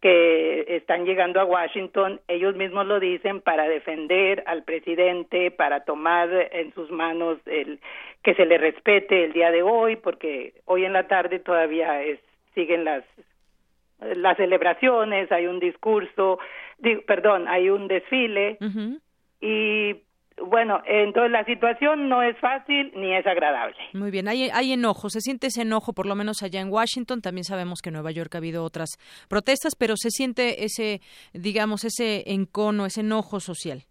que 0.00 0.64
están 0.76 1.04
llegando 1.04 1.40
a 1.40 1.44
Washington, 1.44 2.20
ellos 2.26 2.56
mismos 2.56 2.86
lo 2.86 3.00
dicen, 3.00 3.40
para 3.40 3.68
defender 3.68 4.42
al 4.46 4.64
presidente, 4.64 5.50
para 5.50 5.84
tomar 5.84 6.28
en 6.52 6.72
sus 6.74 6.90
manos 6.90 7.38
el 7.46 7.80
que 8.22 8.34
se 8.34 8.46
le 8.46 8.58
respete 8.58 9.24
el 9.24 9.32
día 9.32 9.50
de 9.50 9.62
hoy, 9.62 9.96
porque 9.96 10.54
hoy 10.64 10.84
en 10.84 10.94
la 10.94 11.06
tarde 11.06 11.38
todavía 11.38 12.02
es, 12.02 12.18
siguen 12.54 12.84
las 12.84 13.04
las 14.00 14.36
celebraciones, 14.36 15.30
hay 15.30 15.46
un 15.46 15.60
discurso, 15.60 16.38
perdón, 17.06 17.48
hay 17.48 17.70
un 17.70 17.86
desfile. 17.86 18.56
Y 19.40 19.96
bueno, 20.46 20.80
entonces 20.86 21.30
la 21.30 21.44
situación 21.44 22.08
no 22.08 22.22
es 22.22 22.36
fácil 22.38 22.92
ni 22.94 23.14
es 23.14 23.26
agradable. 23.26 23.76
Muy 23.92 24.10
bien, 24.10 24.28
hay, 24.28 24.50
hay 24.50 24.72
enojo, 24.72 25.10
se 25.10 25.20
siente 25.20 25.48
ese 25.48 25.62
enojo 25.62 25.92
por 25.92 26.06
lo 26.06 26.14
menos 26.14 26.42
allá 26.42 26.60
en 26.60 26.70
Washington, 26.70 27.20
también 27.20 27.44
sabemos 27.44 27.80
que 27.82 27.90
en 27.90 27.94
Nueva 27.94 28.10
York 28.10 28.34
ha 28.34 28.38
habido 28.38 28.64
otras 28.64 28.90
protestas, 29.28 29.74
pero 29.76 29.96
se 29.96 30.10
siente 30.10 30.64
ese, 30.64 31.00
digamos, 31.32 31.84
ese 31.84 32.24
encono, 32.32 32.86
ese 32.86 33.00
enojo 33.00 33.40
social. 33.40 33.84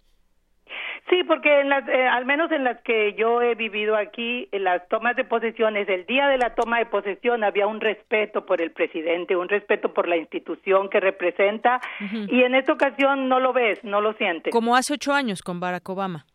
Sí, 1.09 1.23
porque 1.23 1.61
en 1.61 1.69
las, 1.69 1.87
eh, 1.87 2.07
al 2.07 2.25
menos 2.25 2.51
en 2.51 2.63
las 2.63 2.81
que 2.81 3.15
yo 3.17 3.41
he 3.41 3.55
vivido 3.55 3.95
aquí, 3.95 4.47
en 4.51 4.63
las 4.63 4.87
tomas 4.89 5.15
de 5.15 5.23
posesiones, 5.23 5.89
el 5.89 6.05
día 6.05 6.27
de 6.27 6.37
la 6.37 6.53
toma 6.53 6.77
de 6.77 6.85
posesión 6.85 7.43
había 7.43 7.65
un 7.65 7.81
respeto 7.81 8.45
por 8.45 8.61
el 8.61 8.71
presidente, 8.71 9.35
un 9.35 9.49
respeto 9.49 9.91
por 9.91 10.07
la 10.07 10.17
institución 10.17 10.87
que 10.87 10.99
representa, 10.99 11.81
y 12.27 12.43
en 12.43 12.53
esta 12.53 12.73
ocasión 12.73 13.27
no 13.27 13.39
lo 13.39 13.53
ves, 13.53 13.83
no 13.83 14.01
lo 14.01 14.13
sientes. 14.13 14.53
Como 14.53 14.75
hace 14.75 14.93
ocho 14.93 15.11
años 15.11 15.41
con 15.41 15.59
Barack 15.59 15.89
Obama. 15.89 16.25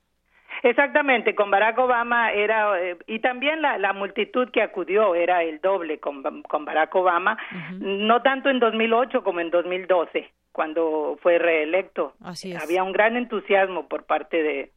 Exactamente, 0.65 1.35
con 1.35 1.51
Barack 1.51 1.79
Obama 1.79 2.33
era, 2.33 2.81
eh, 2.83 2.97
y 3.07 3.19
también 3.19 3.61
la, 3.61 3.77
la, 3.77 3.93
multitud 3.93 4.49
que 4.51 4.62
acudió 4.62 5.15
era 5.15 5.43
el 5.43 5.61
doble 5.61 5.99
con, 6.01 6.23
con 6.43 6.65
Barack 6.65 6.95
Obama, 6.95 7.37
no 7.79 8.23
tanto 8.23 8.49
en 8.49 8.61
2008 8.61 9.23
como 9.23 9.41
en 9.41 9.51
2012 9.51 10.33
cuando 10.53 11.19
fue 11.21 11.39
reelecto. 11.39 12.15
Así 12.23 12.55
Había 12.55 12.83
un 12.83 12.93
gran 12.93 13.15
entusiasmo 13.19 13.89
por 13.89 14.05
parte 14.05 14.43
de 14.43 14.73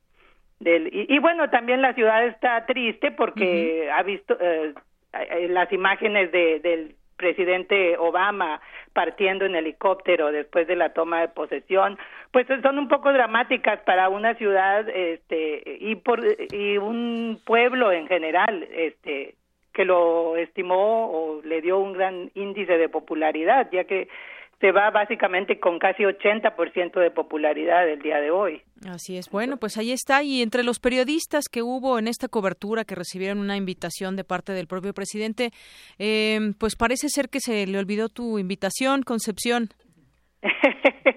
del 0.59 0.89
y, 0.91 1.19
bueno 1.19 1.49
también 1.51 1.81
la 1.81 1.93
ciudad 1.93 2.25
está 2.25 2.65
triste 2.65 3.11
porque 3.11 3.89
ha 3.91 4.01
visto 4.03 4.35
eh, 4.41 4.73
las 5.49 5.71
imágenes 5.71 6.31
de, 6.31 6.59
del 6.59 6.95
presidente 7.17 7.97
Obama 7.97 8.61
partiendo 8.93 9.45
en 9.45 9.55
helicóptero 9.55 10.31
después 10.31 10.67
de 10.67 10.75
la 10.75 10.93
toma 10.93 11.21
de 11.21 11.27
posesión, 11.27 11.97
pues 12.31 12.47
son 12.61 12.79
un 12.79 12.87
poco 12.87 13.11
dramáticas 13.11 13.81
para 13.81 14.09
una 14.09 14.35
ciudad 14.35 14.87
este 14.87 15.77
y 15.79 15.95
por 15.95 16.23
y 16.51 16.77
un 16.77 17.39
pueblo 17.45 17.91
en 17.91 18.07
general, 18.07 18.67
este 18.71 19.35
que 19.73 19.85
lo 19.85 20.35
estimó 20.37 21.11
o 21.11 21.41
le 21.43 21.61
dio 21.61 21.77
un 21.77 21.93
gran 21.93 22.31
índice 22.33 22.77
de 22.77 22.89
popularidad, 22.89 23.69
ya 23.71 23.83
que 23.83 24.07
se 24.59 24.71
va 24.71 24.89
básicamente 24.89 25.59
con 25.59 25.77
casi 25.77 26.03
80% 26.03 26.99
de 26.99 27.11
popularidad 27.11 27.87
el 27.87 28.01
día 28.01 28.19
de 28.19 28.31
hoy. 28.31 28.61
Así 28.89 29.17
es. 29.17 29.29
Bueno, 29.29 29.57
pues 29.57 29.77
ahí 29.77 29.91
está. 29.91 30.23
Y 30.23 30.41
entre 30.41 30.63
los 30.63 30.79
periodistas 30.79 31.45
que 31.51 31.61
hubo 31.61 31.99
en 31.99 32.07
esta 32.07 32.27
cobertura, 32.27 32.83
que 32.83 32.95
recibieron 32.95 33.39
una 33.39 33.55
invitación 33.55 34.15
de 34.15 34.23
parte 34.23 34.53
del 34.53 34.67
propio 34.67 34.93
presidente, 34.93 35.51
eh, 35.99 36.39
pues 36.59 36.75
parece 36.75 37.09
ser 37.09 37.29
que 37.29 37.39
se 37.39 37.67
le 37.67 37.77
olvidó 37.77 38.09
tu 38.09 38.39
invitación, 38.39 39.03
Concepción. 39.03 39.69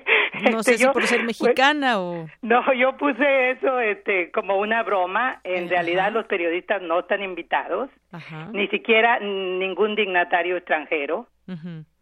No 0.51 0.63
sé 0.63 0.79
si 0.79 0.87
por 0.87 1.03
ser 1.03 1.21
pues, 1.25 1.41
mexicana 1.41 2.01
o... 2.01 2.27
No, 2.43 2.63
yo 2.73 2.97
puse 2.97 3.51
eso 3.51 3.81
este, 3.81 4.31
como 4.31 4.59
una 4.59 4.83
broma. 4.83 5.41
En 5.45 5.69
realidad 5.69 6.13
los 6.13 6.27
periodistas 6.27 6.81
no 6.83 7.01
están 7.01 7.23
invitados, 7.23 7.91
ni 8.53 8.69
siquiera 8.69 9.19
ningún 9.21 9.95
dignatario 9.97 10.57
extranjero. 10.57 11.27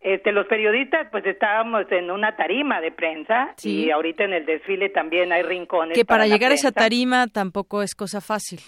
Este, 0.01 0.31
los 0.31 0.47
periodistas, 0.47 1.09
pues 1.11 1.27
estábamos 1.27 1.91
en 1.91 2.11
una 2.11 2.37
tarima 2.37 2.81
de 2.81 2.93
prensa 2.93 3.55
y 3.65 3.91
ahorita 3.91 4.25
en 4.25 4.33
el 4.33 4.47
desfile 4.47 4.91
también 4.91 5.33
hay 5.33 5.43
rincones. 5.43 5.99
Que 5.99 6.05
para, 6.05 6.27
llegar 6.27 6.53
a 6.53 6.55
esa 6.55 6.71
tarima 6.71 7.27
tampoco 7.27 7.83
es 7.83 7.97
cosa 7.97 8.21
fácil. 8.21 8.61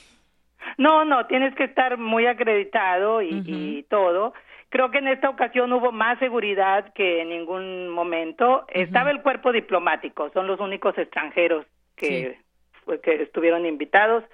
No, 0.76 1.04
no, 1.04 1.26
tienes 1.26 1.54
que 1.54 1.64
estar 1.64 1.98
muy 1.98 2.26
acreditado 2.26 3.22
y, 3.22 3.84
todo. 3.88 4.34
Creo 4.70 4.90
que 4.90 4.98
en 4.98 5.08
esta 5.08 5.30
ocasión 5.30 5.72
hubo 5.72 5.92
más 5.92 6.18
seguridad 6.18 6.92
que 6.94 7.22
en 7.22 7.28
ningún 7.28 7.88
momento. 7.88 8.64
Estaba 8.68 9.10
el 9.10 9.22
cuerpo 9.22 9.52
diplomático, 9.52 10.30
son 10.30 10.46
los 10.46 10.58
únicos 10.58 10.96
extranjeros 10.98 11.64
que, 11.96 12.38
que 13.02 13.22
estuvieron 13.22 13.66
invitados. 13.66 14.24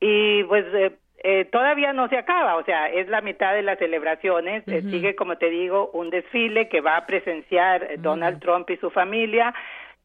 Y 0.00 0.44
pues 0.44 0.64
eh, 0.74 0.96
eh, 1.22 1.44
todavía 1.44 1.92
no 1.92 2.08
se 2.08 2.16
acaba, 2.16 2.56
o 2.56 2.64
sea, 2.64 2.88
es 2.88 3.06
la 3.08 3.20
mitad 3.20 3.52
de 3.52 3.62
las 3.62 3.78
celebraciones, 3.78 4.66
eh, 4.66 4.80
sigue, 4.90 5.14
como 5.14 5.36
te 5.36 5.50
digo, 5.50 5.90
un 5.92 6.08
desfile 6.08 6.68
que 6.68 6.80
va 6.80 6.96
a 6.96 7.04
presenciar 7.04 7.82
eh, 7.82 7.96
Donald 7.98 8.40
Trump 8.40 8.70
y 8.70 8.78
su 8.78 8.90
familia, 8.90 9.52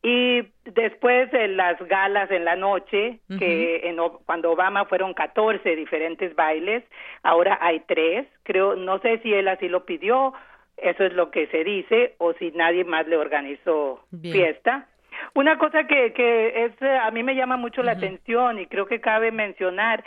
y 0.04 0.44
después 0.66 1.32
de 1.32 1.48
las 1.48 1.80
galas 1.88 2.30
en 2.32 2.44
la 2.44 2.58
noche, 2.58 3.20
que 3.40 3.88
en, 3.88 3.98
cuando 4.26 4.52
Obama 4.52 4.86
fueron 4.86 5.14
14 5.14 5.76
diferentes 5.78 6.36
bailes, 6.36 6.84
ahora 7.24 7.58
hay 7.62 7.80
tres, 7.88 8.28
creo, 8.44 8.76
no 8.76 9.00
sé 9.00 9.20
si 9.20 9.34
él 9.34 9.48
así 9.48 9.70
lo 9.70 9.86
pidió, 9.86 10.34
eso 10.76 11.06
es 11.06 11.14
lo 11.14 11.32
que 11.32 11.48
se 11.48 11.64
dice, 11.64 12.16
o 12.18 12.34
si 12.34 12.52
nadie 12.52 12.84
más 12.84 13.08
le 13.08 13.16
organizó 13.16 14.06
fiesta. 14.22 14.90
Una 15.34 15.58
cosa 15.58 15.88
que, 15.88 16.12
que 16.12 16.66
es, 16.66 16.74
a 16.82 17.10
mí 17.12 17.24
me 17.24 17.36
llama 17.36 17.56
mucho 17.56 17.82
la 17.82 17.94
atención 17.94 18.60
y 18.60 18.68
creo 18.68 18.86
que 18.86 19.00
cabe 19.00 19.32
mencionar 19.32 20.04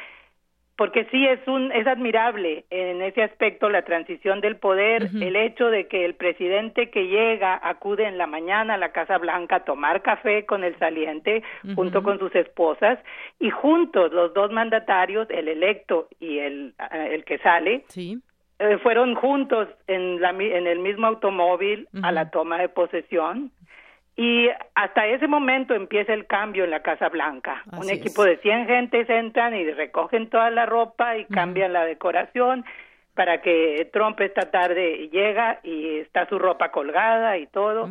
porque 0.79 1.09
sí 1.11 1.27
es 1.27 1.41
un 1.49 1.73
es 1.73 1.89
admirable 1.89 2.65
en 2.71 3.03
ese 3.03 3.25
aspecto 3.25 3.69
la 3.69 3.83
transición 3.83 4.41
del 4.41 4.59
poder, 4.59 5.11
el 5.21 5.35
hecho 5.35 5.71
de 5.71 5.89
que 5.89 6.05
el 6.05 6.15
presidente 6.15 6.89
que 6.91 7.09
llega 7.09 7.59
acude 7.61 8.07
en 8.07 8.17
la 8.17 8.29
mañana 8.29 8.75
a 8.75 8.79
la 8.79 8.93
Casa 8.93 9.19
Blanca 9.19 9.57
a 9.57 9.65
tomar 9.65 10.03
café 10.03 10.47
con 10.47 10.63
el 10.63 10.79
saliente 10.79 11.43
junto 11.75 12.05
con 12.05 12.21
sus 12.21 12.33
esposas 12.37 13.01
y 13.41 13.51
juntos 13.51 14.13
los 14.13 14.33
dos 14.35 14.53
mandatarios, 14.53 15.29
el 15.31 15.49
electo 15.49 16.07
y 16.21 16.39
el 16.39 16.75
eh, 16.93 17.09
el 17.11 17.25
que 17.25 17.39
sale, 17.39 17.85
eh, 18.61 18.79
fueron 18.81 19.17
juntos 19.17 19.67
en 19.89 20.21
la 20.21 20.31
en 20.31 20.69
el 20.69 20.79
mismo 20.79 21.09
automóvil 21.09 21.89
a 22.05 22.13
la 22.13 22.31
toma 22.31 22.59
de 22.59 22.69
posesión 22.69 23.51
y 24.19 24.49
hasta 24.75 25.07
ese 25.07 25.29
momento 25.29 25.75
empieza 25.75 26.13
el 26.13 26.27
cambio 26.27 26.65
en 26.65 26.73
la 26.73 26.83
Casa 26.83 27.09
Blanca. 27.09 27.63
Un 27.71 27.89
equipo 27.89 28.25
de 28.25 28.37
100 28.39 28.67
gentes 28.67 29.09
entran 29.09 29.55
y 29.55 29.71
recogen 29.71 30.29
toda 30.29 30.51
la 30.51 30.67
ropa 30.67 31.17
y 31.17 31.25
cambian 31.27 31.73
la 31.73 31.85
decoración 31.85 32.65
para 33.15 33.41
que 33.41 33.89
Trump 33.93 34.21
esta 34.21 34.51
tarde 34.51 35.09
llega 35.13 35.61
y 35.63 35.99
está 35.99 36.29
su 36.29 36.37
ropa 36.37 36.73
colgada 36.73 37.39
y 37.39 37.47
todo. 37.47 37.89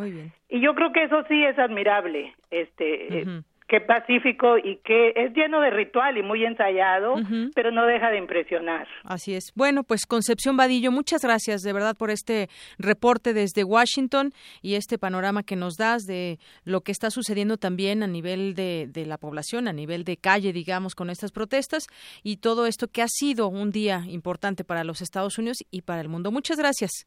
Y 0.49 0.59
yo 0.59 0.75
creo 0.75 0.91
que 0.91 1.03
eso 1.03 1.23
sí 1.29 1.45
es 1.45 1.57
admirable. 1.57 2.35
Este, 2.51 3.25
qué 3.67 3.81
pacífico 3.81 4.57
y 4.57 4.77
que 4.77 5.11
es 5.15 5.33
lleno 5.33 5.59
de 5.59 5.69
ritual 5.69 6.17
y 6.17 6.23
muy 6.23 6.43
ensayado, 6.45 7.15
pero 7.53 7.71
no 7.71 7.85
deja 7.85 8.09
de 8.09 8.17
impresionar. 8.17 8.87
Así 9.03 9.35
es. 9.35 9.51
Bueno, 9.55 9.83
pues 9.83 10.05
Concepción 10.05 10.55
Vadillo, 10.55 10.91
muchas 10.91 11.21
gracias 11.21 11.61
de 11.61 11.73
verdad 11.73 11.95
por 11.97 12.09
este 12.09 12.47
reporte 12.77 13.33
desde 13.33 13.65
Washington 13.65 14.31
y 14.61 14.75
este 14.75 14.97
panorama 14.97 15.43
que 15.43 15.57
nos 15.57 15.75
das 15.75 16.03
de 16.03 16.39
lo 16.63 16.81
que 16.81 16.93
está 16.93 17.09
sucediendo 17.09 17.57
también 17.57 18.03
a 18.03 18.07
nivel 18.07 18.53
de, 18.55 18.87
de 18.87 19.05
la 19.05 19.17
población, 19.17 19.67
a 19.67 19.73
nivel 19.73 20.05
de 20.05 20.15
calle, 20.15 20.53
digamos, 20.53 20.95
con 20.95 21.09
estas 21.09 21.31
protestas 21.31 21.87
y 22.23 22.37
todo 22.37 22.67
esto 22.67 22.87
que 22.87 23.01
ha 23.01 23.07
sido 23.09 23.49
un 23.49 23.71
día 23.71 24.01
importante 24.07 24.63
para 24.63 24.85
los 24.85 25.01
Estados 25.01 25.37
Unidos 25.37 25.57
y 25.71 25.81
para 25.81 25.99
el 25.99 26.07
mundo. 26.07 26.31
Muchas 26.31 26.57
gracias. 26.57 27.05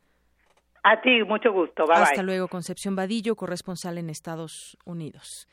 A 0.82 1.00
ti, 1.00 1.22
mucho 1.26 1.52
gusto. 1.52 1.84
Bye 1.86 1.96
Hasta 1.96 2.22
luego, 2.22 2.48
Concepción 2.48 2.96
Vadillo, 2.96 3.34
corresponsal 3.36 3.98
en 3.98 4.10
Estados 4.10 4.76
Unidos. 4.84 5.46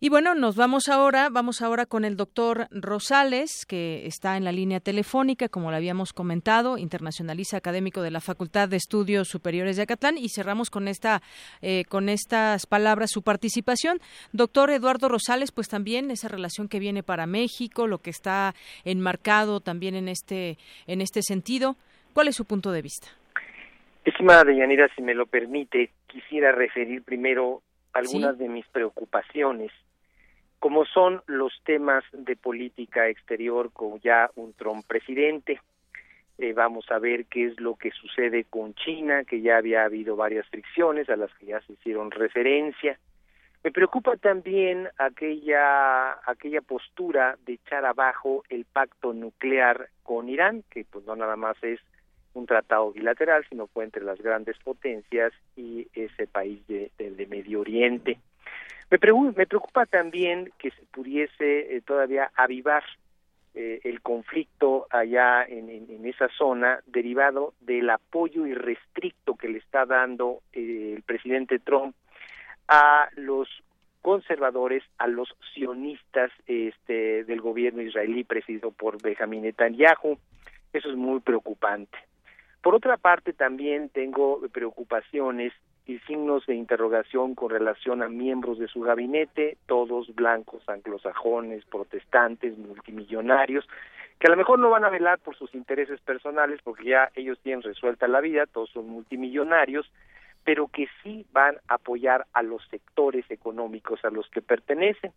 Y 0.00 0.10
bueno, 0.10 0.34
nos 0.34 0.56
vamos 0.56 0.88
ahora, 0.88 1.30
vamos 1.30 1.62
ahora 1.62 1.86
con 1.86 2.04
el 2.04 2.16
doctor 2.16 2.66
Rosales, 2.70 3.64
que 3.66 4.06
está 4.06 4.36
en 4.36 4.44
la 4.44 4.52
línea 4.52 4.80
telefónica, 4.80 5.48
como 5.48 5.70
lo 5.70 5.76
habíamos 5.76 6.12
comentado, 6.12 6.76
internacionalista 6.76 7.56
académico 7.56 8.02
de 8.02 8.10
la 8.10 8.20
Facultad 8.20 8.68
de 8.68 8.76
Estudios 8.76 9.28
Superiores 9.28 9.76
de 9.76 9.84
Acatlán, 9.84 10.18
y 10.18 10.28
cerramos 10.28 10.68
con 10.68 10.88
esta, 10.88 11.22
eh, 11.62 11.84
con 11.88 12.08
estas 12.08 12.66
palabras 12.66 13.12
su 13.12 13.22
participación. 13.22 14.00
Doctor 14.32 14.70
Eduardo 14.70 15.08
Rosales, 15.08 15.52
pues 15.52 15.68
también 15.68 16.10
esa 16.10 16.28
relación 16.28 16.68
que 16.68 16.80
viene 16.80 17.02
para 17.02 17.26
México, 17.26 17.86
lo 17.86 17.98
que 17.98 18.10
está 18.10 18.54
enmarcado 18.84 19.60
también 19.60 19.94
en 19.94 20.08
este, 20.08 20.58
en 20.86 21.00
este 21.00 21.22
sentido. 21.22 21.76
¿Cuál 22.12 22.28
es 22.28 22.36
su 22.36 22.44
punto 22.44 22.72
de 22.72 22.82
vista? 22.82 23.08
Estimada 24.04 24.44
Deyanira, 24.44 24.90
si 24.94 25.02
me 25.02 25.14
lo 25.14 25.24
permite, 25.26 25.92
quisiera 26.08 26.52
referir 26.52 27.02
primero 27.04 27.62
algunas 27.94 28.36
de 28.36 28.48
mis 28.48 28.66
preocupaciones 28.66 29.70
como 30.64 30.86
son 30.86 31.20
los 31.26 31.52
temas 31.64 32.04
de 32.14 32.36
política 32.36 33.06
exterior 33.08 33.70
con 33.70 34.00
ya 34.00 34.30
un 34.34 34.54
Trump 34.54 34.82
presidente. 34.86 35.60
Eh, 36.38 36.54
vamos 36.54 36.90
a 36.90 36.98
ver 36.98 37.26
qué 37.26 37.48
es 37.48 37.60
lo 37.60 37.74
que 37.74 37.90
sucede 37.90 38.44
con 38.44 38.72
China, 38.72 39.24
que 39.24 39.42
ya 39.42 39.58
había 39.58 39.84
habido 39.84 40.16
varias 40.16 40.48
fricciones 40.48 41.10
a 41.10 41.16
las 41.16 41.30
que 41.34 41.44
ya 41.44 41.60
se 41.60 41.74
hicieron 41.74 42.10
referencia. 42.10 42.98
Me 43.62 43.72
preocupa 43.72 44.16
también 44.16 44.88
aquella, 44.96 46.12
aquella 46.26 46.62
postura 46.62 47.36
de 47.44 47.52
echar 47.62 47.84
abajo 47.84 48.42
el 48.48 48.64
pacto 48.64 49.12
nuclear 49.12 49.90
con 50.02 50.30
Irán, 50.30 50.64
que 50.70 50.86
pues 50.90 51.04
no 51.04 51.14
nada 51.14 51.36
más 51.36 51.62
es 51.62 51.78
un 52.32 52.46
tratado 52.46 52.90
bilateral, 52.90 53.44
sino 53.50 53.66
fue 53.66 53.84
entre 53.84 54.02
las 54.02 54.18
grandes 54.18 54.56
potencias 54.64 55.34
y 55.56 55.88
ese 55.92 56.26
país 56.26 56.66
de, 56.68 56.90
de, 56.96 57.26
Medio 57.26 57.60
Oriente. 57.60 58.16
Me, 58.94 59.32
me, 59.36 59.46
preocupa 59.46 59.86
también 59.86 60.52
que 60.56 60.70
se 60.70 60.82
pudiese 60.92 61.76
eh, 61.76 61.80
todavía 61.80 62.30
avivar 62.36 62.84
eh, 63.52 63.80
el 63.82 64.00
conflicto 64.02 64.86
allá 64.88 65.44
en, 65.44 66.06
esa 66.06 66.28
zona 66.38 66.78
derivado 66.86 67.54
del 67.60 67.90
apoyo 67.90 68.46
irrestricto 68.46 69.34
que 69.34 69.48
le 69.48 69.58
está 69.58 69.84
dando 69.84 70.42
eh, 70.52 70.92
el 70.96 71.02
presidente 71.02 71.58
Trump 71.58 71.96
a 72.68 73.08
los 73.16 73.48
conservadores, 74.00 74.84
a 74.98 75.08
los 75.08 75.34
sionistas 75.54 76.30
este, 76.46 77.24
del 77.24 77.40
gobierno 77.40 77.82
israelí 77.82 78.22
presidido 78.22 78.70
por 78.70 79.02
Benjamin 79.02 79.42
Netanyahu. 79.42 80.18
Eso 80.72 80.88
es 80.88 80.96
muy 80.96 81.18
preocupante. 81.18 81.98
Por 82.62 82.76
otra 82.76 82.96
parte, 82.96 83.32
también 83.32 83.88
tengo 83.88 84.40
preocupaciones 84.52 85.52
y 85.86 85.98
signos 86.00 86.46
de 86.46 86.54
interrogación 86.54 87.34
con 87.34 87.50
relación 87.50 88.02
a 88.02 88.08
miembros 88.08 88.58
de 88.58 88.68
su 88.68 88.80
gabinete, 88.80 89.58
todos 89.66 90.14
blancos, 90.14 90.66
anglosajones, 90.68 91.64
protestantes, 91.66 92.56
multimillonarios, 92.56 93.68
que 94.18 94.28
a 94.28 94.30
lo 94.30 94.36
mejor 94.36 94.58
no 94.58 94.70
van 94.70 94.84
a 94.84 94.90
velar 94.90 95.18
por 95.18 95.36
sus 95.36 95.54
intereses 95.54 96.00
personales 96.00 96.60
porque 96.62 96.84
ya 96.84 97.10
ellos 97.14 97.38
tienen 97.42 97.62
resuelta 97.62 98.08
la 98.08 98.20
vida, 98.20 98.46
todos 98.46 98.70
son 98.70 98.88
multimillonarios, 98.88 99.90
pero 100.44 100.68
que 100.68 100.88
sí 101.02 101.26
van 101.32 101.56
a 101.68 101.74
apoyar 101.74 102.26
a 102.32 102.42
los 102.42 102.62
sectores 102.68 103.30
económicos 103.30 104.04
a 104.04 104.10
los 104.10 104.28
que 104.30 104.40
pertenecen. 104.40 105.12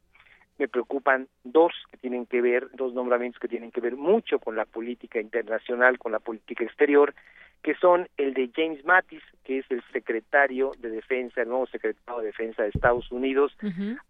Me 0.57 0.67
preocupan 0.67 1.27
dos 1.43 1.73
que 1.91 1.97
tienen 1.97 2.25
que 2.25 2.41
ver, 2.41 2.69
dos 2.73 2.93
nombramientos 2.93 3.39
que 3.39 3.47
tienen 3.47 3.71
que 3.71 3.81
ver 3.81 3.95
mucho 3.95 4.39
con 4.39 4.55
la 4.55 4.65
política 4.65 5.19
internacional, 5.19 5.99
con 5.99 6.11
la 6.11 6.19
política 6.19 6.63
exterior, 6.63 7.13
que 7.61 7.75
son 7.75 8.07
el 8.17 8.33
de 8.33 8.49
James 8.55 8.83
Mattis, 8.85 9.23
que 9.43 9.59
es 9.59 9.65
el 9.69 9.83
secretario 9.91 10.71
de 10.79 10.89
defensa, 10.89 11.41
el 11.41 11.49
nuevo 11.49 11.67
secretario 11.67 12.21
de 12.21 12.27
defensa 12.27 12.63
de 12.63 12.69
Estados 12.69 13.11
Unidos, 13.11 13.55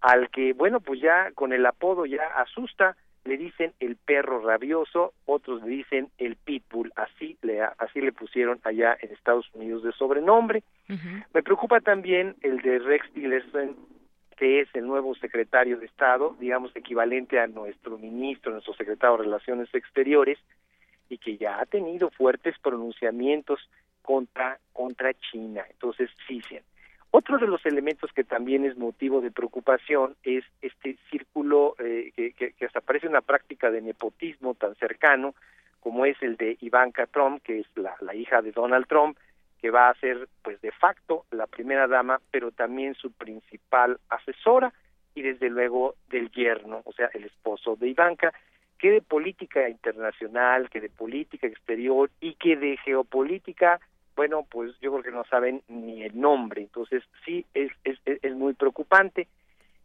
al 0.01 0.29
que, 0.29 0.53
bueno, 0.53 0.79
pues 0.79 1.01
ya 1.01 1.31
con 1.31 1.53
el 1.53 1.65
apodo 1.65 2.05
ya 2.05 2.23
asusta, 2.37 2.95
le 3.25 3.37
dicen 3.37 3.73
el 3.79 3.97
perro 3.97 4.39
rabioso, 4.41 5.13
otros 5.25 5.61
le 5.63 5.69
dicen 5.69 6.09
el 6.17 6.37
pitbull, 6.37 6.93
así 6.95 7.37
le, 7.41 7.61
así 7.61 7.99
le 7.99 8.13
pusieron 8.13 8.59
allá 8.63 8.97
en 9.01 9.11
Estados 9.11 9.49
Unidos 9.53 9.83
de 9.83 9.91
sobrenombre. 9.91 10.63
Me 11.33 11.43
preocupa 11.43 11.81
también 11.81 12.35
el 12.41 12.61
de 12.61 12.79
Rex 12.79 13.11
Tillerson, 13.11 13.75
que 14.37 14.61
es 14.61 14.69
el 14.75 14.85
nuevo 14.85 15.15
secretario 15.15 15.77
de 15.77 15.87
Estado, 15.87 16.35
digamos 16.39 16.71
equivalente 16.75 17.39
a 17.39 17.47
nuestro 17.47 17.97
ministro, 17.97 18.51
nuestro 18.51 18.75
secretario 18.75 19.17
de 19.17 19.23
Relaciones 19.23 19.73
Exteriores, 19.73 20.37
y 21.09 21.17
que 21.17 21.37
ya 21.37 21.59
ha 21.59 21.65
tenido 21.65 22.09
fuertes 22.11 22.55
pronunciamientos 22.59 23.59
contra 24.01 24.59
contra 24.73 25.13
China. 25.13 25.65
Entonces, 25.69 26.09
sí, 26.27 26.41
sí. 26.47 26.59
Otro 27.09 27.37
de 27.39 27.47
los 27.47 27.65
elementos 27.65 28.11
que 28.13 28.23
también 28.23 28.65
es 28.65 28.77
motivo 28.77 29.21
de 29.21 29.31
preocupación 29.31 30.15
es 30.23 30.43
este 30.61 30.97
círculo 31.09 31.75
eh, 31.79 32.11
que, 32.15 32.65
hasta 32.65 32.81
parece 32.81 33.07
una 33.07 33.21
práctica 33.21 33.71
de 33.71 33.81
nepotismo 33.81 34.53
tan 34.53 34.75
cercano 34.75 35.33
como 35.79 36.05
es 36.05 36.21
el 36.21 36.35
de 36.35 36.57
Ivanka 36.59 37.07
Trump, 37.07 37.41
que 37.43 37.59
es 37.59 37.67
la 38.01 38.13
hija 38.13 38.41
de 38.41 38.51
Donald 38.51 38.87
Trump, 38.87 39.17
que 39.61 39.71
va 39.71 39.89
a 39.89 39.95
ser 39.95 40.27
pues 40.43 40.61
de 40.61 40.71
facto 40.71 41.25
la 41.31 41.47
primera 41.47 41.87
dama, 41.87 42.21
pero 42.31 42.51
también 42.51 42.95
su 42.95 43.11
principal 43.11 43.99
asesora 44.09 44.73
y 45.15 45.21
desde 45.23 45.49
luego 45.49 45.95
del 46.09 46.29
yerno, 46.31 46.81
o 46.85 46.93
sea, 46.93 47.09
el 47.13 47.25
esposo 47.25 47.75
de 47.75 47.87
Ivanka, 47.87 48.33
que 48.77 48.91
de 48.91 49.01
política 49.01 49.67
internacional, 49.67 50.69
que 50.69 50.79
de 50.79 50.89
política 50.89 51.47
exterior 51.47 52.11
y 52.21 52.35
que 52.35 52.55
de 52.55 52.77
geopolítica, 52.77 53.79
bueno, 54.15 54.45
pues 54.49 54.79
yo 54.79 54.91
creo 54.91 55.03
que 55.03 55.11
no 55.11 55.25
saben 55.25 55.63
ni 55.67 56.03
el 56.03 56.19
nombre, 56.19 56.61
entonces 56.61 57.03
sí 57.25 57.45
es, 57.53 57.71
es, 57.83 57.97
es 58.05 58.35
muy 58.35 58.53
preocupante. 58.53 59.27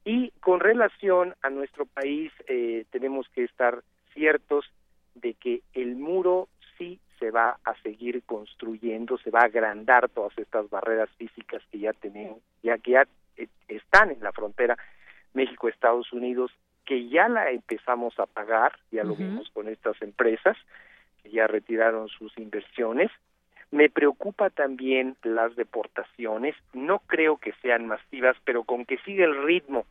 Y 0.04 0.32
con 0.40 0.60
relación 0.60 1.34
a 1.42 1.50
nuestro 1.50 1.86
país, 1.86 2.32
eh, 2.48 2.84
tenemos 2.90 3.26
que 3.30 3.44
estar 3.44 3.82
ciertos 4.12 4.70
de 5.14 5.34
que 5.34 5.62
el 5.74 5.96
muro 5.96 6.48
sí 6.78 7.00
se 7.18 7.30
va 7.30 7.58
a 7.64 7.74
seguir 7.82 8.22
construyendo, 8.24 9.18
se 9.18 9.30
va 9.30 9.40
a 9.40 9.46
agrandar 9.46 10.08
todas 10.08 10.36
estas 10.38 10.68
barreras 10.70 11.08
físicas 11.16 11.62
que 11.70 11.78
ya 11.78 11.92
tenemos, 11.92 12.38
ya 12.62 12.78
que 12.78 12.92
ya 12.92 13.06
eh, 13.36 13.48
están 13.68 14.10
en 14.10 14.20
la 14.20 14.32
frontera 14.32 14.76
México-Estados 15.34 16.12
Unidos 16.12 16.50
que 16.84 17.08
ya 17.08 17.28
la 17.28 17.50
empezamos 17.50 18.18
a 18.18 18.26
pagar, 18.26 18.72
ya 18.90 19.04
lo 19.04 19.14
vimos 19.14 19.48
con 19.50 19.68
estas 19.68 20.00
empresas, 20.02 20.56
que 21.22 21.30
ya 21.30 21.46
retiraron 21.46 22.08
sus 22.08 22.36
inversiones. 22.38 23.10
Me 23.70 23.88
preocupa 23.88 24.50
también 24.50 25.16
las 25.22 25.54
deportaciones, 25.54 26.56
no 26.72 26.98
creo 27.06 27.36
que 27.36 27.52
sean 27.62 27.86
masivas, 27.86 28.36
pero 28.44 28.64
con 28.64 28.84
que 28.84 28.98
siga 28.98 29.24
el 29.24 29.44
ritmo 29.44 29.86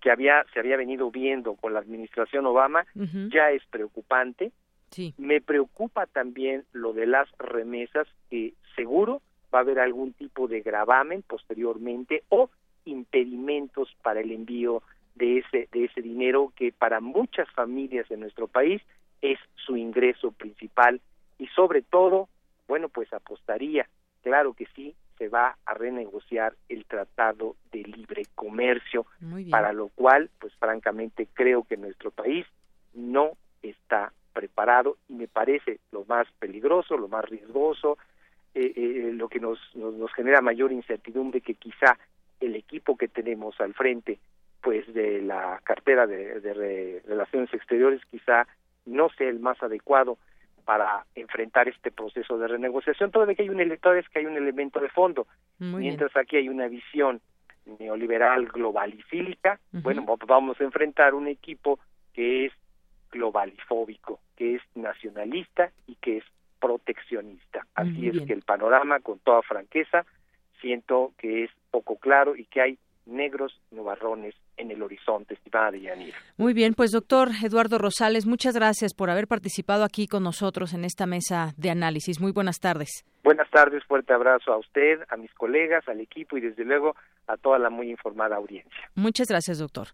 que 0.00 0.10
había 0.10 0.44
se 0.52 0.60
había 0.60 0.76
venido 0.76 1.10
viendo 1.10 1.54
con 1.54 1.74
la 1.74 1.80
administración 1.80 2.46
Obama, 2.46 2.86
ya 3.32 3.50
es 3.50 3.64
preocupante. 3.66 4.52
Sí. 4.90 5.14
Me 5.18 5.40
preocupa 5.40 6.06
también 6.06 6.64
lo 6.72 6.92
de 6.92 7.06
las 7.06 7.28
remesas, 7.38 8.08
que 8.30 8.54
seguro 8.74 9.20
va 9.54 9.58
a 9.58 9.62
haber 9.62 9.78
algún 9.78 10.12
tipo 10.12 10.48
de 10.48 10.60
gravamen 10.60 11.22
posteriormente 11.22 12.22
o 12.28 12.50
impedimentos 12.84 13.94
para 14.02 14.20
el 14.20 14.30
envío 14.32 14.82
de 15.14 15.38
ese, 15.38 15.68
de 15.72 15.84
ese 15.84 16.00
dinero 16.00 16.52
que 16.56 16.72
para 16.72 17.00
muchas 17.00 17.50
familias 17.50 18.08
de 18.08 18.16
nuestro 18.16 18.48
país 18.48 18.80
es 19.20 19.38
su 19.56 19.76
ingreso 19.76 20.32
principal 20.32 21.00
y 21.38 21.48
sobre 21.48 21.82
todo, 21.82 22.28
bueno, 22.66 22.88
pues 22.88 23.12
apostaría, 23.12 23.88
claro 24.22 24.54
que 24.54 24.66
sí, 24.74 24.94
se 25.18 25.28
va 25.28 25.56
a 25.66 25.74
renegociar 25.74 26.54
el 26.68 26.84
Tratado 26.84 27.56
de 27.72 27.82
Libre 27.82 28.22
Comercio, 28.34 29.06
para 29.50 29.72
lo 29.72 29.88
cual, 29.88 30.30
pues 30.38 30.54
francamente 30.54 31.28
creo 31.34 31.64
que 31.64 31.76
nuestro 31.76 32.10
país 32.10 32.46
no 32.94 33.32
está 33.62 34.12
preparado 34.32 34.96
y 35.08 35.14
me 35.14 35.28
parece 35.28 35.80
lo 35.90 36.04
más 36.04 36.26
peligroso, 36.38 36.96
lo 36.96 37.08
más 37.08 37.24
riesgoso, 37.24 37.98
eh, 38.54 38.72
eh, 38.76 39.10
lo 39.12 39.28
que 39.28 39.40
nos, 39.40 39.58
nos, 39.74 39.94
nos 39.94 40.12
genera 40.14 40.40
mayor 40.40 40.72
incertidumbre 40.72 41.40
que 41.40 41.54
quizá 41.54 41.98
el 42.40 42.54
equipo 42.54 42.96
que 42.96 43.08
tenemos 43.08 43.60
al 43.60 43.74
frente 43.74 44.18
pues 44.62 44.92
de 44.92 45.22
la 45.22 45.60
cartera 45.64 46.06
de, 46.06 47.00
relaciones 47.06 47.52
exteriores 47.54 48.00
quizá 48.10 48.46
no 48.86 49.08
sea 49.10 49.28
el 49.28 49.40
más 49.40 49.62
adecuado 49.62 50.18
para 50.68 51.06
enfrentar 51.14 51.66
este 51.66 51.90
proceso 51.90 52.36
de 52.36 52.46
renegociación. 52.46 53.10
Todavía 53.10 53.34
que 53.34 53.40
hay 53.40 53.48
un 53.48 53.58
elector 53.58 53.96
es 53.96 54.06
que 54.10 54.18
hay 54.18 54.26
un 54.26 54.36
elemento 54.36 54.78
de 54.80 54.90
fondo, 54.90 55.26
mientras 55.58 56.14
aquí 56.14 56.36
hay 56.36 56.50
una 56.50 56.68
visión 56.68 57.22
neoliberal 57.78 58.48
globalifílica, 58.48 59.58
bueno, 59.72 60.04
vamos 60.26 60.60
a 60.60 60.64
enfrentar 60.64 61.14
un 61.14 61.26
equipo 61.26 61.80
que 62.12 62.44
es 62.44 62.52
globalifóbico, 63.10 64.20
que 64.36 64.56
es 64.56 64.62
nacionalista 64.74 65.72
y 65.86 65.94
que 65.94 66.18
es 66.18 66.24
proteccionista. 66.60 67.66
Así 67.74 68.08
es 68.08 68.20
que 68.26 68.34
el 68.34 68.42
panorama, 68.42 69.00
con 69.00 69.20
toda 69.20 69.40
franqueza, 69.40 70.04
siento 70.60 71.14
que 71.16 71.44
es 71.44 71.50
poco 71.70 71.96
claro 71.96 72.36
y 72.36 72.44
que 72.44 72.60
hay 72.60 72.78
negros 73.08 73.58
nubarrones 73.70 74.34
en 74.56 74.70
el 74.70 74.82
horizonte, 74.82 75.34
estimada 75.34 75.70
Deyanira. 75.70 76.16
Muy 76.36 76.52
bien, 76.52 76.74
pues 76.74 76.90
doctor 76.92 77.30
Eduardo 77.42 77.78
Rosales, 77.78 78.26
muchas 78.26 78.54
gracias 78.54 78.94
por 78.94 79.10
haber 79.10 79.26
participado 79.26 79.84
aquí 79.84 80.06
con 80.06 80.22
nosotros 80.22 80.74
en 80.74 80.84
esta 80.84 81.06
mesa 81.06 81.52
de 81.56 81.70
análisis. 81.70 82.20
Muy 82.20 82.32
buenas 82.32 82.60
tardes. 82.60 83.04
Buenas 83.24 83.50
tardes, 83.50 83.82
fuerte 83.84 84.12
abrazo 84.12 84.52
a 84.52 84.58
usted, 84.58 85.00
a 85.08 85.16
mis 85.16 85.32
colegas, 85.34 85.86
al 85.88 86.00
equipo 86.00 86.36
y 86.36 86.40
desde 86.40 86.64
luego 86.64 86.94
a 87.26 87.36
toda 87.36 87.58
la 87.58 87.70
muy 87.70 87.90
informada 87.90 88.36
audiencia. 88.36 88.90
Muchas 88.94 89.28
gracias, 89.28 89.58
doctor 89.58 89.88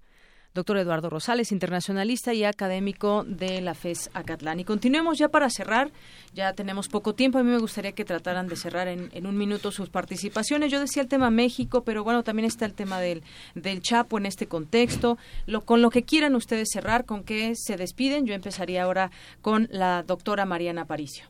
doctor 0.55 0.79
Eduardo 0.79 1.11
Rosales, 1.11 1.51
internacionalista 1.51 2.33
y 2.33 2.45
académico 2.45 3.25
de 3.27 3.61
la 3.61 3.75
FES 3.75 4.11
Acatlán. 4.15 4.61
Y 4.61 4.65
continuemos 4.65 5.19
ya 5.19 5.29
para 5.29 5.51
cerrar, 5.51 5.91
ya 6.33 6.53
tenemos 6.53 6.89
poco 6.89 7.15
tiempo, 7.15 7.39
a 7.39 7.43
mí 7.43 7.51
me 7.51 7.59
gustaría 7.59 7.93
que 7.93 8.05
trataran 8.05 8.47
de 8.47 8.55
cerrar 8.55 8.87
en, 8.87 9.27
un 9.27 9.37
minuto 9.37 9.73
sus 9.73 9.91
participaciones. 9.91 10.71
Yo 10.71 10.79
decía 10.79 11.03
el 11.03 11.09
tema 11.09 11.31
México, 11.31 11.83
pero 11.83 12.05
bueno, 12.05 12.23
también 12.23 12.47
está 12.47 12.67
el 12.67 12.75
tema 12.75 13.01
del, 13.01 13.25
del 13.57 13.83
Chapo 13.83 14.17
en 14.17 14.27
este 14.27 14.47
contexto. 14.47 15.19
Con 15.65 15.83
lo 15.83 15.91
que 15.91 16.05
quieran 16.05 16.37
ustedes 16.37 16.69
cerrar, 16.73 17.05
con 17.05 17.25
qué 17.25 17.55
se 17.57 17.77
despiden, 17.77 18.25
yo 18.25 18.35
empezaría 18.35 18.85
ahora 18.85 19.11
con 19.43 19.69
la 19.73 20.05
doctora 20.05 20.45
Mariana 20.45 20.85
Paricio. 20.85 21.27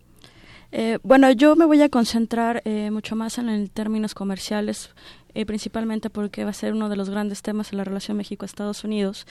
Eh, 0.77 0.99
bueno, 1.03 1.31
yo 1.31 1.55
me 1.55 1.65
voy 1.67 1.81
a 1.83 1.89
concentrar 1.89 2.61
eh, 2.65 2.91
mucho 2.91 3.15
más 3.15 3.39
en 3.39 3.69
términos 3.69 4.13
comerciales 4.13 4.91
eh, 5.35 5.47
principalmente 5.47 6.11
porque 6.11 6.45
va 6.45 6.51
a 6.51 6.55
ser 6.55 6.73
uno 6.73 6.89
de 6.89 6.97
los 6.97 7.11
grandes 7.11 7.43
temas 7.43 7.73
en 7.73 7.79
la 7.79 7.85
relación 7.85 8.17
México-Estados 8.17 8.85
Unidos. 8.85 9.27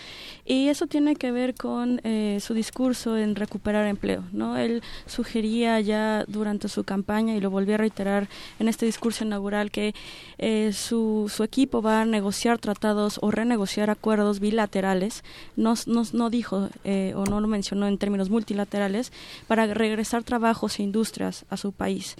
Y 0.45 0.67
eso 0.67 0.87
tiene 0.87 1.15
que 1.15 1.31
ver 1.31 1.55
con 1.55 2.01
eh, 2.03 2.39
su 2.41 2.53
discurso 2.53 3.17
en 3.17 3.35
recuperar 3.35 3.87
empleo. 3.87 4.23
¿no? 4.31 4.57
Él 4.57 4.81
sugería 5.05 5.79
ya 5.79 6.25
durante 6.27 6.69
su 6.69 6.83
campaña, 6.83 7.35
y 7.35 7.41
lo 7.41 7.49
volvió 7.49 7.75
a 7.75 7.77
reiterar 7.77 8.27
en 8.59 8.67
este 8.67 8.85
discurso 8.85 9.23
inaugural, 9.23 9.71
que 9.71 9.93
eh, 10.37 10.71
su, 10.73 11.31
su 11.33 11.43
equipo 11.43 11.81
va 11.81 12.01
a 12.01 12.05
negociar 12.05 12.59
tratados 12.59 13.19
o 13.21 13.31
renegociar 13.31 13.89
acuerdos 13.89 14.39
bilaterales. 14.39 15.23
No, 15.55 15.75
no, 15.87 16.03
no 16.13 16.29
dijo 16.29 16.69
o 17.15 17.25
no 17.25 17.41
lo 17.41 17.47
mencionó 17.47 17.87
en 17.87 17.97
términos 17.97 18.29
multilaterales 18.29 19.11
para 19.47 19.65
regresar 19.67 20.23
trabajos 20.23 20.79
e 20.79 20.83
industrias 20.83 21.45
a 21.49 21.57
su 21.57 21.71
país. 21.71 22.15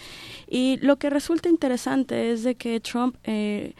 Y 0.48 0.78
lo 0.82 0.98
que 0.98 1.10
resulta 1.10 1.50
interesante 1.50 2.32
es 2.32 2.44
de 2.44 2.56
que 2.56 2.80
Trump 2.80 3.16
eh, 3.24 3.73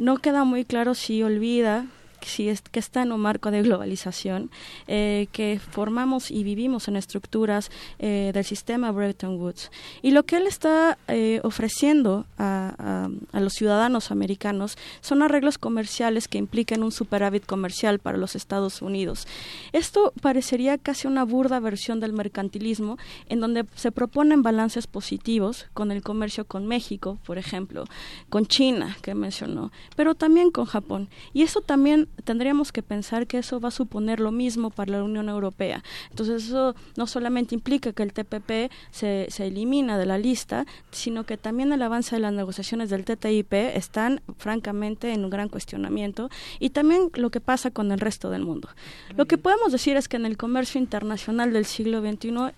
no 0.00 0.16
queda 0.16 0.44
muy 0.44 0.64
claro 0.64 0.94
si 0.94 1.22
olvida 1.22 1.84
si 2.28 2.48
es, 2.48 2.62
que 2.62 2.80
está 2.80 3.02
en 3.02 3.12
un 3.12 3.20
marco 3.20 3.50
de 3.50 3.62
globalización, 3.62 4.50
eh, 4.86 5.28
que 5.32 5.60
formamos 5.60 6.30
y 6.30 6.44
vivimos 6.44 6.88
en 6.88 6.96
estructuras 6.96 7.70
eh, 7.98 8.30
del 8.34 8.44
sistema 8.44 8.90
Bretton 8.90 9.40
Woods. 9.40 9.70
Y 10.02 10.10
lo 10.10 10.24
que 10.24 10.36
él 10.36 10.46
está 10.46 10.98
eh, 11.08 11.40
ofreciendo 11.42 12.26
a, 12.38 13.08
a, 13.32 13.40
los 13.40 13.54
ciudadanos 13.54 14.10
americanos 14.10 14.76
son 15.00 15.22
arreglos 15.22 15.58
comerciales 15.58 16.28
que 16.28 16.38
impliquen 16.38 16.82
un 16.82 16.92
superávit 16.92 17.46
comercial 17.46 17.98
para 17.98 18.18
los 18.18 18.36
Estados 18.36 18.82
Unidos. 18.82 19.26
Esto 19.72 20.12
parecería 20.20 20.78
casi 20.78 21.06
una 21.06 21.24
burda 21.24 21.60
versión 21.60 22.00
del 22.00 22.12
mercantilismo, 22.12 22.98
en 23.28 23.40
donde 23.40 23.64
se 23.74 23.92
proponen 23.92 24.42
balances 24.42 24.86
positivos 24.86 25.66
con 25.72 25.90
el 25.90 26.02
comercio 26.02 26.44
con 26.44 26.66
México, 26.66 27.18
por 27.24 27.38
ejemplo, 27.38 27.84
con 28.28 28.46
China, 28.46 28.96
que 29.02 29.14
mencionó, 29.14 29.72
pero 29.96 30.14
también 30.14 30.50
con 30.50 30.66
Japón. 30.66 31.08
Y 31.32 31.42
eso 31.42 31.60
también 31.60 32.08
tendríamos 32.24 32.72
que 32.72 32.82
pensar 32.82 33.26
que 33.26 33.38
eso 33.38 33.60
va 33.60 33.68
a 33.68 33.72
suponer 33.72 34.20
lo 34.20 34.30
mismo 34.30 34.70
para 34.70 34.92
la 34.92 35.04
Unión 35.04 35.28
Europea. 35.28 35.82
Entonces 36.10 36.44
eso 36.44 36.74
no 36.96 37.06
solamente 37.06 37.54
implica 37.54 37.92
que 37.92 38.02
el 38.02 38.12
TPP 38.12 38.70
se, 38.90 39.26
se 39.30 39.46
elimina 39.46 39.98
de 39.98 40.06
la 40.06 40.18
lista, 40.18 40.66
sino 40.90 41.24
que 41.24 41.36
también 41.36 41.72
el 41.72 41.82
avance 41.82 42.16
de 42.16 42.20
las 42.20 42.32
negociaciones 42.32 42.90
del 42.90 43.04
TTIP 43.04 43.52
están 43.52 44.20
francamente 44.38 45.12
en 45.12 45.24
un 45.24 45.30
gran 45.30 45.48
cuestionamiento 45.48 46.30
y 46.58 46.70
también 46.70 47.10
lo 47.14 47.30
que 47.30 47.40
pasa 47.40 47.70
con 47.70 47.92
el 47.92 48.00
resto 48.00 48.30
del 48.30 48.44
mundo. 48.44 48.68
Lo 49.16 49.26
que 49.26 49.38
podemos 49.38 49.72
decir 49.72 49.96
es 49.96 50.08
que 50.08 50.16
en 50.16 50.26
el 50.26 50.36
comercio 50.36 50.80
internacional 50.80 51.52
del 51.52 51.64
siglo 51.64 52.00
XXI 52.00 52.52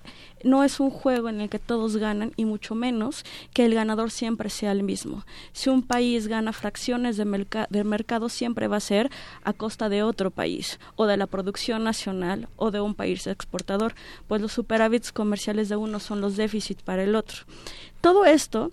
no 0.44 0.64
es 0.64 0.80
un 0.80 0.90
juego 0.90 1.28
en 1.28 1.40
el 1.40 1.48
que 1.48 1.58
todos 1.58 1.96
ganan 1.96 2.32
y 2.36 2.44
mucho 2.44 2.74
menos 2.74 3.24
que 3.52 3.64
el 3.64 3.74
ganador 3.74 4.10
siempre 4.10 4.50
sea 4.50 4.72
el 4.72 4.82
mismo. 4.82 5.24
Si 5.52 5.70
un 5.70 5.82
país 5.82 6.28
gana 6.28 6.52
fracciones 6.52 7.16
de, 7.16 7.84
mercado 7.84 8.28
siempre 8.28 8.68
va 8.68 8.76
a 8.76 8.80
ser 8.80 9.10
a 9.44 9.52
costa 9.52 9.88
de 9.88 10.02
otro 10.02 10.30
país 10.30 10.78
o 10.96 11.06
de 11.06 11.16
la 11.16 11.26
producción 11.26 11.84
nacional 11.84 12.48
o 12.56 12.70
de 12.70 12.80
un 12.80 12.94
país 12.94 13.26
exportador, 13.26 13.94
pues 14.28 14.40
los 14.40 14.52
superávits 14.52 15.12
comerciales 15.12 15.68
de 15.68 15.76
uno 15.76 16.00
son 16.00 16.20
los 16.20 16.36
déficits 16.36 16.82
para 16.82 17.04
el 17.04 17.14
otro. 17.14 17.42
Todo 18.00 18.24
esto 18.24 18.72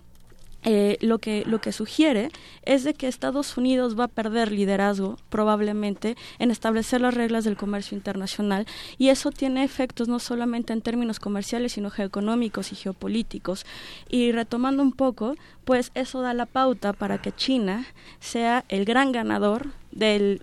eh, 0.64 0.98
lo 1.00 1.18
que 1.18 1.44
lo 1.46 1.60
que 1.60 1.72
sugiere 1.72 2.30
es 2.64 2.84
de 2.84 2.92
que 2.92 3.08
Estados 3.08 3.56
Unidos 3.56 3.98
va 3.98 4.04
a 4.04 4.08
perder 4.08 4.52
liderazgo 4.52 5.16
probablemente 5.30 6.16
en 6.38 6.50
establecer 6.50 7.00
las 7.00 7.14
reglas 7.14 7.44
del 7.44 7.56
comercio 7.56 7.96
internacional 7.96 8.66
y 8.98 9.08
eso 9.08 9.30
tiene 9.30 9.64
efectos 9.64 10.08
no 10.08 10.18
solamente 10.18 10.72
en 10.72 10.82
términos 10.82 11.18
comerciales 11.18 11.72
sino 11.72 11.90
geoeconómicos 11.90 12.72
y 12.72 12.76
geopolíticos. 12.76 13.64
Y 14.08 14.32
retomando 14.32 14.82
un 14.82 14.92
poco 14.92 15.34
pues 15.64 15.92
eso 15.94 16.20
da 16.20 16.34
la 16.34 16.46
pauta 16.46 16.92
para 16.92 17.22
que 17.22 17.32
China 17.32 17.86
sea 18.18 18.64
el 18.68 18.84
gran 18.84 19.12
ganador 19.12 19.68
del 19.92 20.42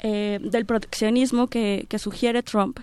eh, 0.00 0.38
del 0.42 0.66
proteccionismo 0.66 1.48
que, 1.48 1.86
sugiere 1.98 2.44
Trump. 2.44 2.78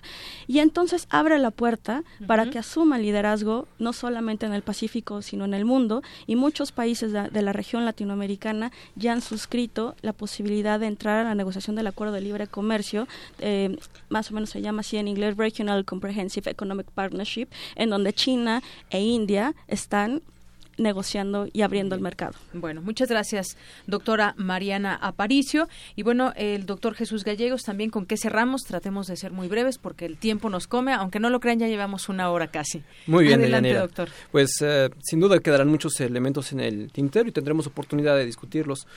Y 0.47 0.59
entonces 0.59 1.07
abre 1.09 1.39
la 1.39 1.51
puerta 1.51 2.03
para 2.27 2.49
que 2.49 2.59
asuma 2.59 2.97
liderazgo 2.97 3.67
no 3.79 3.93
solamente 3.93 4.45
en 4.45 4.53
el 4.53 4.61
Pacífico 4.61 5.21
sino 5.21 5.45
en 5.45 5.53
el 5.53 5.63
mundo. 5.63 6.03
Y 6.27 6.35
muchos 6.35 6.71
países 6.71 7.13
de, 7.13 7.41
la 7.41 7.53
región 7.53 7.85
latinoamericana 7.85 8.71
ya 8.95 9.13
han 9.13 9.21
suscrito 9.21 9.95
la 10.01 10.11
posibilidad 10.11 10.79
de 10.79 10.87
entrar 10.87 11.19
a 11.19 11.29
la 11.29 11.35
negociación 11.35 11.75
del 11.75 11.87
acuerdo 11.87 12.13
de 12.13 12.21
libre 12.21 12.47
comercio 12.47 13.07
eh, 13.39 13.77
más 14.09 14.31
o 14.31 14.33
menos 14.33 14.49
se 14.49 14.61
llama 14.61 14.81
así 14.81 14.97
en 14.97 15.07
inglés 15.07 15.37
Regional 15.37 15.85
Comprehensive 15.85 16.49
Economic 16.49 16.87
Partnership 16.91 17.47
en 17.75 17.89
donde 17.89 18.13
China 18.13 18.61
e 18.89 19.01
India 19.01 19.55
están 19.67 20.21
negociando 20.77 21.47
y 21.51 21.61
abriendo 21.61 21.95
el 21.95 22.01
mercado. 22.01 22.33
Bueno, 22.53 22.81
muchas 22.81 23.09
gracias, 23.09 23.57
doctora 23.87 24.33
Mariana 24.37 24.95
Aparicio. 24.95 25.67
Y 25.95 26.03
bueno, 26.03 26.33
el 26.35 26.65
doctor 26.65 26.95
Jesús 26.95 27.23
Gallegos, 27.23 27.63
también 27.63 27.89
con 27.89 28.05
qué 28.05 28.17
cerramos, 28.17 28.63
tratemos 28.63 29.07
de 29.07 29.15
ser 29.15 29.31
muy 29.31 29.47
breves 29.47 29.77
porque 29.77 30.05
el 30.05 30.17
tiempo 30.17 30.49
nos 30.49 30.67
come, 30.67 30.93
aunque 30.93 31.19
no 31.19 31.29
lo 31.29 31.39
crean, 31.39 31.59
ya 31.59 31.67
llevamos 31.67 32.09
una 32.09 32.29
hora 32.29 32.47
casi. 32.47 32.83
Muy 33.07 33.25
bien, 33.25 33.39
Adelante, 33.39 33.73
doctor. 33.73 34.09
Pues 34.31 34.51
eh, 34.61 34.89
sin 35.03 35.19
duda 35.19 35.39
quedarán 35.39 35.67
muchos 35.67 35.99
elementos 36.01 36.51
en 36.51 36.59
el 36.59 36.91
tintero 36.91 37.29
y 37.29 37.31
tendremos 37.31 37.67
oportunidad 37.67 38.15
de 38.15 38.25
discutirlos. 38.25 38.87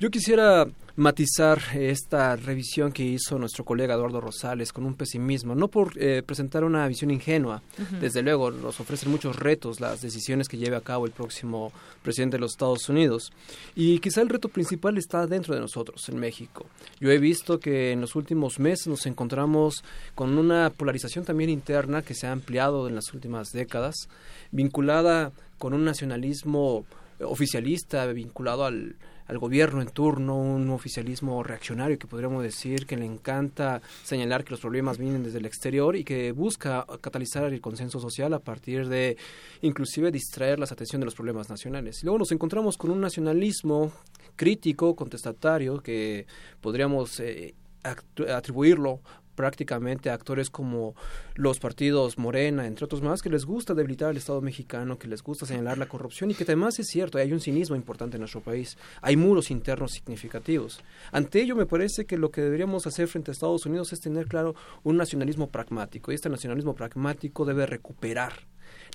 Yo 0.00 0.10
quisiera 0.10 0.66
matizar 0.98 1.62
esta 1.74 2.34
revisión 2.34 2.90
que 2.90 3.04
hizo 3.04 3.38
nuestro 3.38 3.64
colega 3.64 3.94
Eduardo 3.94 4.20
Rosales 4.20 4.72
con 4.72 4.84
un 4.84 4.94
pesimismo, 4.94 5.54
no 5.54 5.68
por 5.68 5.92
eh, 5.96 6.24
presentar 6.26 6.64
una 6.64 6.88
visión 6.88 7.12
ingenua, 7.12 7.62
desde 8.00 8.20
luego 8.20 8.50
nos 8.50 8.80
ofrecen 8.80 9.12
muchos 9.12 9.36
retos 9.36 9.78
las 9.80 10.02
decisiones 10.02 10.48
que 10.48 10.58
lleve 10.58 10.74
a 10.74 10.80
cabo 10.80 11.06
el 11.06 11.12
próximo 11.12 11.70
presidente 12.02 12.36
de 12.36 12.40
los 12.40 12.50
Estados 12.50 12.88
Unidos 12.88 13.32
y 13.76 14.00
quizá 14.00 14.22
el 14.22 14.28
reto 14.28 14.48
principal 14.48 14.98
está 14.98 15.28
dentro 15.28 15.54
de 15.54 15.60
nosotros, 15.60 16.08
en 16.08 16.18
México. 16.18 16.66
Yo 16.98 17.12
he 17.12 17.18
visto 17.18 17.60
que 17.60 17.92
en 17.92 18.00
los 18.00 18.16
últimos 18.16 18.58
meses 18.58 18.88
nos 18.88 19.06
encontramos 19.06 19.84
con 20.16 20.36
una 20.36 20.70
polarización 20.70 21.24
también 21.24 21.48
interna 21.48 22.02
que 22.02 22.14
se 22.14 22.26
ha 22.26 22.32
ampliado 22.32 22.88
en 22.88 22.96
las 22.96 23.14
últimas 23.14 23.52
décadas, 23.52 24.08
vinculada 24.50 25.30
con 25.58 25.74
un 25.74 25.84
nacionalismo 25.84 26.84
oficialista, 27.20 28.04
vinculado 28.06 28.64
al 28.64 28.96
al 29.28 29.38
gobierno 29.38 29.82
en 29.82 29.88
turno, 29.88 30.36
un 30.36 30.70
oficialismo 30.70 31.42
reaccionario 31.42 31.98
que 31.98 32.06
podríamos 32.06 32.42
decir 32.42 32.86
que 32.86 32.96
le 32.96 33.04
encanta 33.04 33.82
señalar 34.02 34.42
que 34.42 34.50
los 34.50 34.60
problemas 34.60 34.96
vienen 34.96 35.22
desde 35.22 35.38
el 35.38 35.46
exterior 35.46 35.96
y 35.96 36.02
que 36.02 36.32
busca 36.32 36.86
catalizar 37.02 37.44
el 37.44 37.60
consenso 37.60 38.00
social 38.00 38.32
a 38.32 38.38
partir 38.38 38.88
de 38.88 39.18
inclusive 39.60 40.10
distraer 40.10 40.58
la 40.58 40.64
atención 40.64 41.00
de 41.00 41.04
los 41.04 41.14
problemas 41.14 41.50
nacionales. 41.50 42.02
Y 42.02 42.06
luego 42.06 42.18
nos 42.18 42.32
encontramos 42.32 42.78
con 42.78 42.90
un 42.90 43.00
nacionalismo 43.00 43.92
crítico, 44.34 44.96
contestatario, 44.96 45.82
que 45.82 46.26
podríamos 46.62 47.20
eh, 47.20 47.54
atribuirlo 47.82 49.00
prácticamente 49.38 50.10
actores 50.10 50.50
como 50.50 50.96
los 51.36 51.60
partidos 51.60 52.18
Morena, 52.18 52.66
entre 52.66 52.86
otros 52.86 53.02
más, 53.02 53.22
que 53.22 53.30
les 53.30 53.44
gusta 53.44 53.72
debilitar 53.72 54.08
al 54.08 54.16
Estado 54.16 54.40
mexicano, 54.40 54.98
que 54.98 55.06
les 55.06 55.22
gusta 55.22 55.46
señalar 55.46 55.78
la 55.78 55.86
corrupción 55.86 56.32
y 56.32 56.34
que 56.34 56.42
además 56.42 56.80
es 56.80 56.88
cierto, 56.88 57.18
hay 57.18 57.32
un 57.32 57.38
cinismo 57.38 57.76
importante 57.76 58.16
en 58.16 58.22
nuestro 58.22 58.40
país, 58.40 58.76
hay 59.00 59.16
muros 59.16 59.52
internos 59.52 59.92
significativos. 59.92 60.80
Ante 61.12 61.40
ello 61.40 61.54
me 61.54 61.66
parece 61.66 62.04
que 62.04 62.18
lo 62.18 62.32
que 62.32 62.40
deberíamos 62.40 62.88
hacer 62.88 63.06
frente 63.06 63.30
a 63.30 63.32
Estados 63.32 63.64
Unidos 63.64 63.92
es 63.92 64.00
tener 64.00 64.26
claro 64.26 64.56
un 64.82 64.96
nacionalismo 64.96 65.46
pragmático 65.46 66.10
y 66.10 66.16
este 66.16 66.28
nacionalismo 66.28 66.74
pragmático 66.74 67.44
debe 67.44 67.64
recuperar 67.66 68.32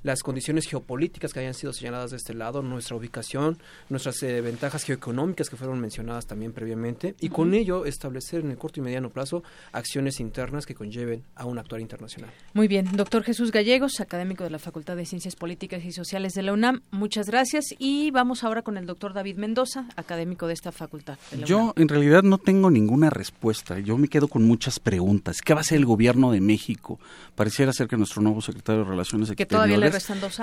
las 0.04 0.22
condiciones 0.22 0.68
geopolíticas 0.68 1.34
que 1.34 1.40
hayan 1.40 1.54
sido 1.54 1.74
señaladas 1.74 2.12
de 2.12 2.18
este 2.18 2.34
lado, 2.34 2.62
nuestra 2.62 2.96
ubicación, 2.96 3.58
nuestras 3.90 4.22
eh, 4.24 4.42
ventajas 4.42 4.84
geoeconómicas 4.84 5.50
que 5.50 5.56
fueron 5.56 5.80
mencionadas 5.80 6.28
también 6.28 6.52
previamente, 6.52 7.16
y 7.20 7.30
con 7.30 7.54
ello 7.54 7.86
establecer 7.86 8.42
en 8.42 8.52
el 8.52 8.58
corto 8.58 8.80
y 8.80 8.84
mediano 8.84 9.10
plazo 9.10 9.44
acciones 9.72 10.20
internas 10.20 10.66
que 10.66 10.76
conlleven 10.76 11.24
a 11.36 11.46
un 11.46 11.58
actuar 11.58 11.82
internacional. 11.82 12.30
Muy 12.54 12.68
bien, 12.68 12.90
doctor 12.94 13.24
Jesús 13.24 13.52
Gallegos, 13.52 14.00
académico 14.00 14.44
de 14.44 14.50
la 14.50 14.60
Facultad 14.60 14.96
de 14.96 15.06
Ciencias 15.06 15.36
Políticas 15.36 15.84
y 15.86 15.92
Sociales 15.92 16.34
de 16.34 16.44
la 16.44 16.54
UNAM, 16.54 16.82
muchas 16.92 17.28
gracias 17.28 17.66
y 17.80 18.12
vamos 18.12 18.44
ahora 18.44 18.62
con 18.62 18.78
el 18.78 18.86
doctor 18.86 19.14
David 19.14 19.38
Mendoza, 19.38 19.88
académico 19.96 20.48
de 20.48 20.54
esta 20.54 20.72
facultad. 20.72 21.18
Yo 21.46 21.74
en 21.78 21.88
realidad 21.88 22.24
no 22.24 22.38
tengo 22.38 22.70
ninguna 22.70 23.10
respuesta, 23.10 23.80
yo 23.80 23.98
me 23.98 24.10
quedo 24.10 24.28
con 24.28 24.44
muchas 24.44 24.80
preguntas. 24.80 25.42
¿Qué 25.42 25.54
va 25.54 25.60
a 25.60 25.62
hacer 25.62 25.78
el 25.78 25.86
gobierno 25.86 26.32
de 26.32 26.42
México? 26.42 27.00
Pareciera 27.36 27.72
ser 27.72 27.88
que 27.88 27.98
nuestro 27.98 28.22
nuevo 28.22 28.42
secretario 28.42 28.84
de 28.84 28.90
Relaciones 28.90 29.30
Exteriores 29.30 29.93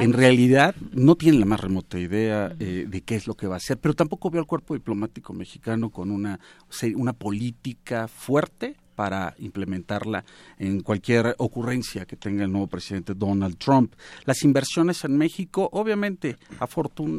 en 0.01 0.13
realidad 0.13 0.75
no 0.93 1.17
tiene 1.17 1.39
la 1.39 1.47
más 1.47 1.61
remota 1.61 1.99
idea 1.99 2.55
eh, 2.59 2.87
de 2.89 3.01
qué 3.03 3.17
es 3.17 3.27
lo 3.27 3.35
que 3.35 3.47
va 3.47 3.55
a 3.55 3.59
hacer, 3.59 3.79
pero 3.79 3.95
tampoco 3.95 4.31
veo 4.31 4.41
al 4.41 4.47
cuerpo 4.47 4.75
diplomático 4.75 5.33
mexicano 5.33 5.91
con 5.91 6.11
una, 6.11 6.41
una 6.97 7.13
política 7.13 8.09
fuerte 8.09 8.77
para 9.01 9.35
implementarla 9.39 10.27
en 10.59 10.83
cualquier 10.83 11.35
ocurrencia 11.39 12.05
que 12.05 12.17
tenga 12.17 12.45
el 12.45 12.53
nuevo 12.53 12.67
presidente 12.67 13.15
Donald 13.15 13.57
Trump. 13.57 13.95
Las 14.27 14.43
inversiones 14.43 15.03
en 15.05 15.17
México, 15.17 15.71
obviamente, 15.73 16.37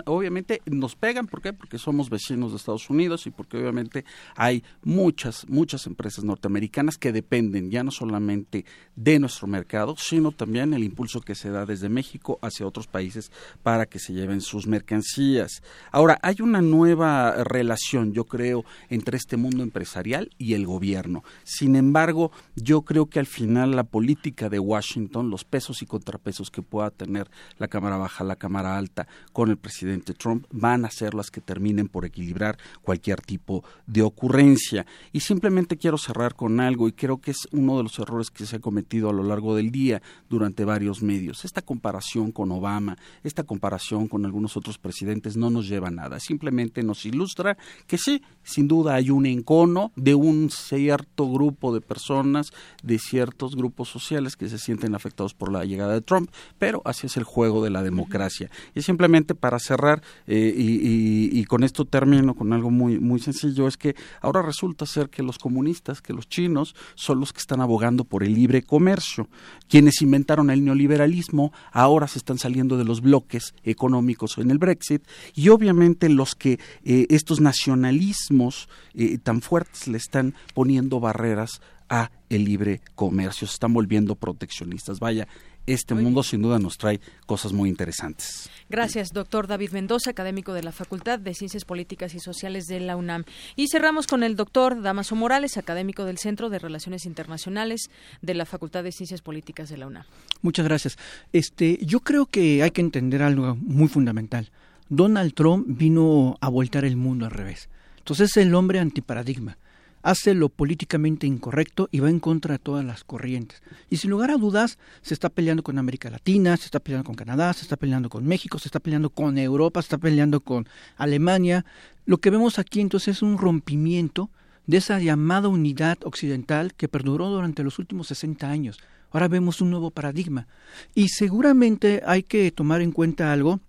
obviamente 0.06 0.62
nos 0.68 0.96
pegan, 0.96 1.26
¿por 1.26 1.42
qué? 1.42 1.54
Porque 1.54 1.80
somos 1.80 2.12
vecinos 2.12 2.52
de 2.52 2.58
Estados 2.58 2.88
Unidos 2.92 3.26
y 3.26 3.32
porque 3.32 3.58
obviamente 3.58 4.06
hay 4.36 4.64
muchas, 4.84 5.50
muchas 5.50 5.88
empresas 5.88 6.24
norteamericanas 6.24 7.00
que 7.00 7.12
dependen 7.12 7.72
ya 7.72 7.84
no 7.84 7.90
solamente 7.90 8.64
de 8.96 9.18
nuestro 9.18 9.48
mercado, 9.48 9.96
sino 9.98 10.32
también 10.32 10.76
el 10.76 10.84
impulso 10.84 11.22
que 11.22 11.34
se 11.34 11.50
da 11.50 11.66
desde 11.66 11.90
México 11.90 12.38
hacia 12.44 12.68
otros 12.68 12.86
países 12.86 13.32
para 13.64 13.88
que 13.88 13.98
se 13.98 14.14
lleven 14.14 14.42
sus 14.42 14.68
mercancías. 14.68 15.64
Ahora, 15.92 16.20
hay 16.22 16.36
una 16.42 16.62
nueva 16.62 17.44
relación, 17.44 18.14
yo 18.14 18.26
creo, 18.26 18.66
entre 18.90 19.18
este 19.18 19.36
mundo 19.36 19.64
empresarial 19.64 20.30
y 20.38 20.54
el 20.54 20.68
gobierno. 20.68 21.24
Sin 21.44 21.70
embargo, 21.76 22.32
yo 22.55 22.82
creo 22.84 23.07
que 23.07 23.19
al 23.19 23.26
final 23.26 23.72
la 23.72 23.84
política 23.84 24.49
de 24.49 24.59
Washington, 24.59 25.30
los 25.30 25.43
pesos 25.43 25.82
y 25.82 25.86
contrapesos 25.86 26.49
que 26.49 26.61
pueda 26.61 26.89
tener 26.91 27.30
la 27.57 27.67
Cámara 27.67 27.97
Baja, 27.97 28.24
la 28.24 28.36
Cámara 28.36 28.78
Alta 28.78 29.07
con 29.34 29.49
el 29.49 29.57
presidente 29.57 30.13
Trump, 30.13 30.45
van 30.51 30.86
a 30.86 30.91
ser 30.91 31.13
las 31.13 31.32
que 31.32 31.41
terminen 31.41 31.88
por 31.88 32.05
equilibrar 32.05 32.57
cualquier 32.82 33.22
tipo 33.22 33.63
de 33.86 34.01
ocurrencia. 34.01 34.86
Y 35.11 35.22
simplemente 35.22 35.78
quiero 35.78 35.97
cerrar 35.97 36.36
con 36.36 36.59
algo, 36.59 36.88
y 36.88 36.93
creo 36.93 37.19
que 37.19 37.32
es 37.32 37.47
uno 37.51 37.78
de 37.78 37.84
los 37.84 37.99
errores 37.99 38.30
que 38.32 38.45
se 38.45 38.57
ha 38.57 38.59
cometido 38.59 39.09
a 39.09 39.13
lo 39.13 39.24
largo 39.24 39.55
del 39.55 39.72
día 39.72 40.01
durante 40.30 40.65
varios 40.65 41.01
medios. 41.01 41.45
Esta 41.45 41.61
comparación 41.61 42.32
con 42.32 42.51
Obama, 42.51 42.97
esta 43.24 43.43
comparación 43.43 44.07
con 44.07 44.26
algunos 44.26 44.57
otros 44.57 44.78
presidentes 44.78 45.38
no 45.38 45.49
nos 45.49 45.67
lleva 45.67 45.89
a 45.89 45.91
nada. 45.91 46.19
Simplemente 46.19 46.84
nos 46.84 47.05
ilustra 47.05 47.57
que 47.88 47.97
sí, 47.97 48.24
sin 48.43 48.67
duda 48.67 48.95
hay 48.95 49.09
un 49.09 49.26
encono 49.26 49.91
de 49.95 50.15
un 50.15 50.49
cierto 50.49 51.30
grupo 51.32 51.61
de 51.70 51.82
personas, 51.82 52.51
de 52.82 52.97
ciertos 52.97 53.55
grupos 53.55 53.89
sociales 53.89 54.36
que 54.36 54.49
se 54.49 54.57
sienten 54.57 54.95
afectados 54.95 55.36
por 55.36 55.51
la 55.51 55.64
llegada 55.66 55.93
de 55.93 56.01
Trump, 56.01 56.32
pero 56.57 56.82
así 56.86 57.05
es 57.05 57.18
el 57.18 57.24
juego 57.24 57.64
de 57.64 57.70
la 57.70 57.84
democracia. 57.84 58.49
Y 58.74 58.82
simplemente 58.82 59.36
para 59.36 59.59
cerrar, 59.59 60.01
eh, 60.26 60.53
y, 60.57 61.43
con 61.45 61.64
esto 61.64 61.86
termino 61.86 62.34
con 62.34 62.53
algo 62.53 62.72
muy, 62.72 62.97
muy 62.99 63.20
sencillo, 63.20 63.68
es 63.68 63.76
que 63.76 63.95
ahora 64.22 64.41
resulta 64.41 64.86
ser 64.86 65.09
que 65.09 65.22
los 65.22 65.38
comunistas, 65.38 66.01
que 66.01 66.14
los 66.14 66.30
chinos, 66.30 66.76
son 66.95 67.20
los 67.20 67.34
que 67.34 67.39
están 67.39 67.62
abogando 67.62 68.05
por 68.05 68.24
el 68.24 68.34
libre 68.34 68.64
comercio. 68.64 69.28
Quienes 69.68 70.01
inventaron 70.01 70.49
el 70.49 70.64
neoliberalismo 70.64 71.51
ahora 71.72 72.07
se 72.07 72.20
están 72.20 72.38
saliendo 72.38 72.78
de 72.78 72.86
los 72.86 73.01
bloques 73.01 73.53
económicos 73.64 74.38
en 74.38 74.49
el 74.49 74.57
Brexit 74.57 75.03
y 75.36 75.49
obviamente 75.49 76.07
los 76.07 76.36
que 76.36 76.59
eh, 76.86 77.07
estos 77.09 77.41
nacionalismos 77.41 78.70
eh, 78.93 79.18
tan 79.18 79.41
fuertes 79.41 79.88
le 79.88 79.97
están 79.97 80.36
poniendo 80.53 80.99
barreras 80.99 81.51
a 81.89 82.10
el 82.30 82.45
libre 82.45 82.82
comercio, 82.95 83.45
se 83.45 83.54
están 83.54 83.74
volviendo 83.74 84.16
proteccionistas. 84.16 84.99
Vaya, 84.99 85.28
este 85.68 85.93
mundo 85.93 86.24
sin 86.24 86.41
duda 86.41 86.58
nos 86.58 86.78
trae 86.78 87.02
cosas 87.26 87.52
muy 87.52 87.70
interesantes. 87.70 88.49
Gracias, 88.70 89.10
doctor 89.10 89.45
David 89.45 89.72
Mendoza, 89.72 90.10
académico 90.10 90.54
de 90.54 90.64
la 90.64 90.72
Facultad 90.72 91.20
de 91.20 91.34
Ciencias 91.34 91.66
Políticas 91.66 92.16
y 92.16 92.20
Sociales 92.20 92.68
de 92.68 92.80
la 92.80 92.95
UNAM. 92.95 93.26
Y 93.58 93.68
cerramos 93.68 94.08
con 94.08 94.24
el 94.24 94.38
doctor 94.38 94.82
Damaso 94.82 95.16
Morales, 95.16 95.58
académico 95.58 96.06
del 96.06 96.18
Centro 96.18 96.49
de 96.49 96.60
Relaciones 96.60 97.06
Internacionales 97.06 97.89
de 98.22 98.34
la 98.36 98.45
Facultad 98.45 98.84
de 98.84 98.93
Ciencias 98.93 99.22
Políticas 99.22 99.70
de 99.70 99.78
la 99.78 99.88
UNAM. 99.88 100.06
Muchas 100.41 100.66
gracias. 100.66 100.97
Este, 101.34 101.78
yo 101.82 101.99
creo 101.99 102.26
que 102.26 102.64
hay 102.64 102.72
que 102.72 102.82
entender 102.82 103.22
algo 103.22 103.56
muy 103.56 103.89
fundamental. 103.89 104.49
Donald 104.88 105.34
Trump 105.34 105.66
vino 105.68 106.38
a 106.39 106.49
voltar 106.49 106.86
el 106.86 106.95
mundo 106.95 107.26
al 107.26 107.32
revés. 107.32 107.70
Entonces 107.97 108.32
es 108.32 108.38
el 108.38 108.56
hombre 108.56 108.80
antiparadigma 108.80 109.58
hace 110.04 110.34
lo 110.34 110.49
políticamente 110.49 111.28
incorrecto 111.28 111.89
y 111.91 111.99
va 111.99 112.10
en 112.10 112.20
contra 112.20 112.54
de 112.54 112.60
todas 112.60 112.86
las 112.86 113.04
corrientes. 113.04 113.62
Y 113.89 113.97
sin 113.97 114.12
lugar 114.12 114.32
a 114.32 114.38
dudas, 114.38 114.78
se 115.02 115.14
está 115.14 115.30
peleando 115.30 115.64
con 115.64 115.78
América 115.78 116.10
Latina, 116.10 116.58
se 116.58 116.66
está 116.66 116.80
peleando 116.80 117.06
con 117.06 117.16
Canadá, 117.16 117.54
se 117.54 117.64
está 117.64 117.78
peleando 117.78 118.10
con 118.10 118.26
México, 118.26 118.60
se 118.60 118.68
está 118.68 118.80
peleando 118.80 119.10
con 119.10 119.38
Europa, 119.38 119.82
se 119.82 119.88
está 119.88 119.97
peleando 119.97 120.41
con 120.41 120.68
Alemania. 120.97 121.66
Lo 122.06 122.18
que 122.18 122.30
vemos 122.30 122.60
aquí 122.60 122.82
entonces 122.82 123.18
es 123.18 123.22
un 123.22 123.38
rompimiento 123.38 124.30
de 124.68 124.78
esa 124.78 124.99
llamada 124.99 125.47
unidad 125.47 125.97
occidental 126.04 126.74
que 126.74 126.88
perduró 126.88 127.30
durante 127.30 127.64
los 127.64 127.80
últimos 127.80 128.08
60 128.08 128.49
años. 128.49 128.80
Ahora 129.12 129.28
vemos 129.28 129.62
un 129.62 129.70
nuevo 129.70 129.91
paradigma. 129.91 130.47
Y 130.95 131.10
seguramente 131.10 132.02
hay 132.06 132.24
que 132.24 132.52
tomar 132.52 132.82
en 132.82 132.91
cuenta 132.91 133.34
algo, 133.34 133.60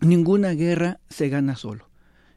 ninguna 0.00 0.50
guerra 0.50 1.00
se 1.08 1.28
gana 1.28 1.56
solo. 1.56 1.88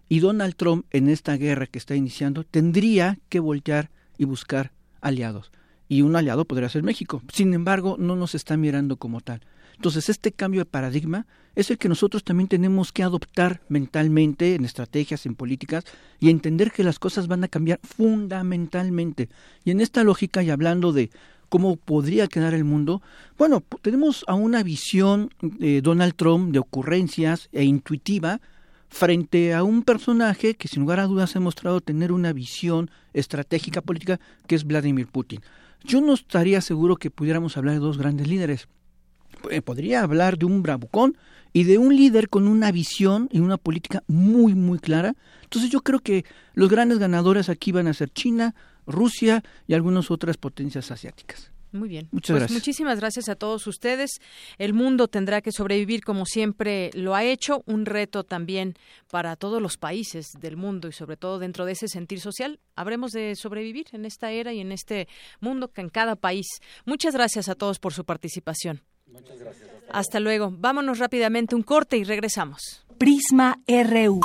Y 0.10 0.20
Donald 0.20 0.55
Trump 0.55 0.86
en 0.91 1.10
esta 1.10 1.36
guerra 1.36 1.68
que 1.68 1.80
está 1.80 1.95
iniciando 1.95 2.43
tendría 2.43 3.20
que 3.30 3.39
voltear 3.39 3.89
y 4.18 4.26
buscar 4.26 4.72
aliados. 5.01 5.51
Y 5.89 6.01
un 6.01 6.16
aliado 6.16 6.45
podría 6.45 6.70
ser 6.70 6.84
México. 6.84 7.22
Sin 7.32 7.53
embargo, 7.53 7.95
no 7.99 8.16
nos 8.16 8.36
está 8.36 8.58
mirando 8.58 8.97
como 8.97 9.22
tal. 9.22 9.41
Entonces, 9.76 10.10
este 10.10 10.32
cambio 10.32 10.62
de 10.62 10.66
paradigma 10.66 11.28
es 11.55 11.70
el 11.70 11.78
que 11.78 11.88
nosotros 11.88 12.24
también 12.24 12.47
tenemos 12.47 12.91
que 12.91 13.03
adoptar 13.03 13.62
mentalmente 13.70 14.55
en 14.55 14.66
estrategias, 14.66 15.26
en 15.26 15.36
políticas, 15.36 15.84
y 16.20 16.30
entender 16.30 16.72
que 16.72 16.84
las 16.84 16.99
cosas 16.99 17.28
van 17.28 17.43
a 17.43 17.47
cambiar 17.47 17.80
fundamentalmente. 17.84 19.30
Y 19.64 19.72
en 19.72 19.80
esta 19.80 20.03
lógica, 20.03 20.41
y 20.41 20.49
hablando 20.49 20.93
de 20.93 21.12
cómo 21.49 21.76
podría 21.78 22.28
quedar 22.28 22.55
el 22.55 22.64
mundo, 22.64 23.01
bueno, 23.38 23.64
tenemos 23.82 24.26
a 24.28 24.34
una 24.34 24.64
visión 24.64 25.30
de 25.41 25.82
Donald 25.82 26.16
Trump 26.16 26.51
de 26.51 26.60
ocurrencias 26.60 27.47
e 27.51 27.64
intuitiva, 27.64 28.41
frente 28.90 29.54
a 29.54 29.64
un 29.64 29.84
personaje 29.84 30.56
que 30.56 30.68
sin 30.68 30.82
lugar 30.82 31.00
a 31.00 31.08
dudas 31.08 31.36
ha 31.36 31.40
mostrado 31.40 31.82
tener 31.82 32.12
una 32.12 32.34
visión 32.34 32.90
estratégica 33.14 33.82
política 33.82 34.20
que 34.48 34.56
es 34.56 34.64
Vladimir 34.64 35.08
Putin. 35.08 35.42
Yo 35.84 36.02
no 36.02 36.14
estaría 36.14 36.62
seguro 36.62 36.96
que 36.96 37.12
pudiéramos 37.12 37.58
hablar 37.58 37.76
de 37.76 37.80
dos 37.80 37.98
grandes 37.98 38.28
líderes. 38.28 38.68
Eh, 39.50 39.62
podría 39.62 40.02
hablar 40.02 40.38
de 40.38 40.46
un 40.46 40.64
bravucón 40.64 41.18
y 41.54 41.64
de 41.64 41.78
un 41.78 41.96
líder 41.96 42.30
con 42.30 42.48
una 42.48 42.72
visión 42.72 43.30
y 43.32 43.40
una 43.40 43.58
política 43.58 44.04
muy, 44.08 44.56
muy 44.56 44.80
clara. 44.80 45.16
Entonces 45.44 45.70
yo 45.70 45.82
creo 45.82 46.00
que 46.00 46.26
los 46.54 46.70
grandes 46.70 46.98
ganadores 46.98 47.50
aquí 47.50 47.72
van 47.72 47.88
a 47.88 47.94
ser 47.94 48.10
China, 48.10 48.56
Rusia 48.86 49.44
y 49.68 49.74
algunas 49.74 50.12
otras 50.12 50.38
potencias 50.38 50.92
asiáticas. 50.92 51.52
Muy 51.78 51.90
bien. 51.90 52.08
Muchas 52.12 52.34
pues 52.34 52.40
gracias. 52.42 52.60
Muchísimas 52.60 53.00
gracias 53.00 53.30
a 53.30 53.36
todos 53.36 53.68
ustedes. 53.68 54.20
El 54.58 54.74
mundo 54.74 55.08
tendrá 55.08 55.42
que 55.42 55.52
sobrevivir 55.52 56.04
como 56.04 56.26
siempre 56.26 56.90
lo 56.94 57.16
ha 57.16 57.24
hecho, 57.24 57.64
un 57.66 57.86
reto 57.86 58.24
también 58.24 58.76
para 59.10 59.36
todos 59.36 59.62
los 59.62 59.78
países 59.78 60.32
del 60.40 60.58
mundo 60.58 60.88
y 60.88 60.92
sobre 60.92 61.18
todo 61.18 61.40
dentro 61.40 61.66
de 61.66 61.74
ese 61.74 61.88
sentir 61.88 62.20
social. 62.20 62.60
Habremos 62.76 63.12
de 63.12 63.36
sobrevivir 63.36 63.88
en 63.92 64.06
esta 64.06 64.32
era 64.32 64.54
y 64.54 64.60
en 64.60 64.72
este 64.72 65.08
mundo 65.40 65.70
que 65.70 65.82
en 65.82 65.90
cada 65.90 66.16
país. 66.16 66.48
Muchas 66.86 67.14
gracias 67.14 67.50
a 67.50 67.56
todos 67.56 67.80
por 67.80 67.94
su 67.94 68.06
participación. 68.06 68.82
Muchas 69.06 69.40
gracias. 69.40 69.70
Hasta 69.90 70.20
luego. 70.20 70.52
Vámonos 70.52 71.00
rápidamente 71.00 71.56
un 71.56 71.64
corte 71.64 71.98
y 71.98 72.04
regresamos. 72.04 72.86
Prisma 72.98 73.62
RU. 73.68 74.20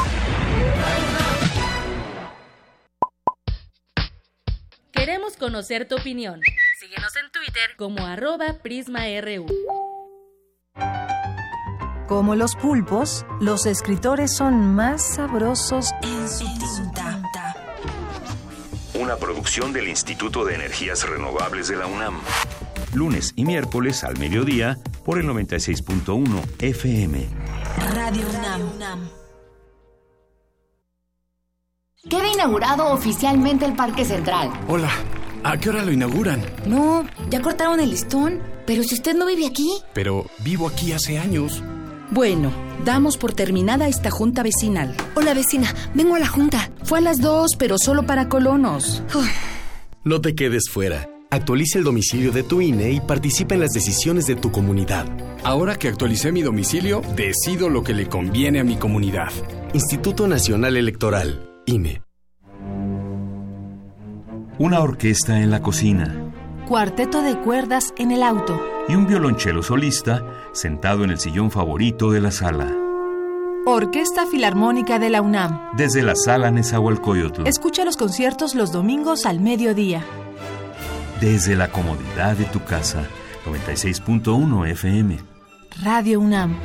Queremos 4.93 5.37
conocer 5.37 5.89
tu 5.89 5.97
opinión. 5.97 6.41
Síguenos 6.83 7.15
en 7.15 7.31
Twitter 7.31 7.77
como 7.77 8.05
arroba 8.05 8.55
PrismaRU. 8.61 9.47
Como 12.09 12.35
los 12.35 12.57
pulpos, 12.57 13.25
los 13.41 13.67
escritores 13.67 14.35
son 14.35 14.75
más 14.75 15.15
sabrosos 15.15 15.93
en 16.03 16.29
su 16.29 16.45
tinta. 16.45 17.25
Una 18.95 19.15
producción 19.15 19.73
del 19.73 19.87
Instituto 19.87 20.45
de 20.45 20.57
Energías 20.57 21.09
Renovables 21.09 21.69
de 21.69 21.77
la 21.77 21.87
UNAM. 21.87 22.21
Lunes 22.95 23.33
y 23.37 23.45
miércoles 23.45 24.03
al 24.03 24.19
mediodía 24.19 24.77
por 25.05 25.21
el 25.21 25.27
96.1 25.29 26.43
FM. 26.59 27.29
Radio 27.95 28.27
UNAM. 28.75 29.09
Queda 32.11 32.27
inaugurado 32.27 32.89
oficialmente 32.89 33.67
el 33.67 33.77
Parque 33.77 34.05
Central. 34.05 34.51
Hola, 34.67 34.91
¿a 35.45 35.57
qué 35.59 35.71
hora 35.71 35.85
lo 35.85 35.93
inauguran? 35.93 36.43
No, 36.67 37.05
ya 37.31 37.41
cortaron 37.43 37.81
el 37.81 37.91
listón. 37.91 38.41
Pero 38.67 38.85
si 38.85 38.95
usted 38.95 39.15
no 39.15 39.27
vive 39.27 39.47
aquí. 39.47 39.69
Pero 39.93 40.27
vivo 40.45 40.69
aquí 40.69 40.93
hace 40.93 41.19
años. 41.19 41.63
Bueno, 42.11 42.53
damos 42.85 43.17
por 43.17 43.33
terminada 43.33 43.89
esta 43.89 44.11
junta 44.11 44.43
vecinal. 44.43 44.95
Hola 45.15 45.35
vecina, 45.35 45.75
vengo 45.95 46.15
a 46.15 46.19
la 46.19 46.29
junta. 46.29 46.71
Fue 46.85 46.99
a 46.99 47.03
las 47.03 47.21
dos, 47.21 47.53
pero 47.59 47.79
solo 47.79 48.05
para 48.07 48.29
colonos. 48.29 49.03
No 50.05 50.21
te 50.21 50.35
quedes 50.35 50.69
fuera. 50.71 51.09
Actualiza 51.31 51.79
el 51.79 51.85
domicilio 51.85 52.31
de 52.31 52.43
tu 52.43 52.61
INE 52.61 52.93
y 52.93 53.01
participa 53.01 53.55
en 53.55 53.61
las 53.61 53.71
decisiones 53.71 54.27
de 54.27 54.37
tu 54.37 54.53
comunidad. 54.53 55.07
Ahora 55.43 55.77
que 55.77 55.89
actualicé 55.89 56.31
mi 56.31 56.43
domicilio, 56.43 57.01
decido 57.17 57.71
lo 57.71 57.83
que 57.83 57.95
le 57.95 58.07
conviene 58.07 58.61
a 58.61 58.65
mi 58.65 58.77
comunidad. 58.77 59.31
Instituto 59.73 60.29
Nacional 60.29 60.77
Electoral. 60.77 61.49
INE. 61.65 62.03
Una 64.63 64.79
orquesta 64.79 65.41
en 65.41 65.51
la 65.51 65.61
cocina. 65.61 66.15
Cuarteto 66.69 67.21
de 67.21 67.37
cuerdas 67.37 67.93
en 67.99 68.13
el 68.13 68.23
auto. 68.23 68.65
Y 68.89 68.95
un 68.95 69.09
violonchelo 69.09 69.61
solista 69.61 70.25
sentado 70.53 71.03
en 71.03 71.11
el 71.11 71.19
sillón 71.19 71.51
favorito 71.51 72.13
de 72.13 72.21
la 72.21 72.31
sala. 72.31 72.73
Orquesta 73.67 74.25
Filarmónica 74.25 75.01
de 75.01 75.11
la 75.11 75.21
UNAM. 75.21 75.73
Desde 75.77 76.05
la 76.05 76.15
sala 76.15 76.53
Nezahualcóyotl. 76.53 77.45
Escucha 77.45 77.85
los 77.85 77.97
conciertos 77.97 78.55
los 78.55 78.71
domingos 78.71 79.27
al 79.27 79.41
mediodía. 79.41 80.05
desde 81.21 81.57
la 81.57 81.67
comodidad 81.73 82.37
de 82.37 82.45
tu 82.45 82.63
casa. 82.63 83.03
96.1 83.45 84.69
FM. 84.71 85.19
Radio 85.83 86.21
UNAM. 86.21 86.57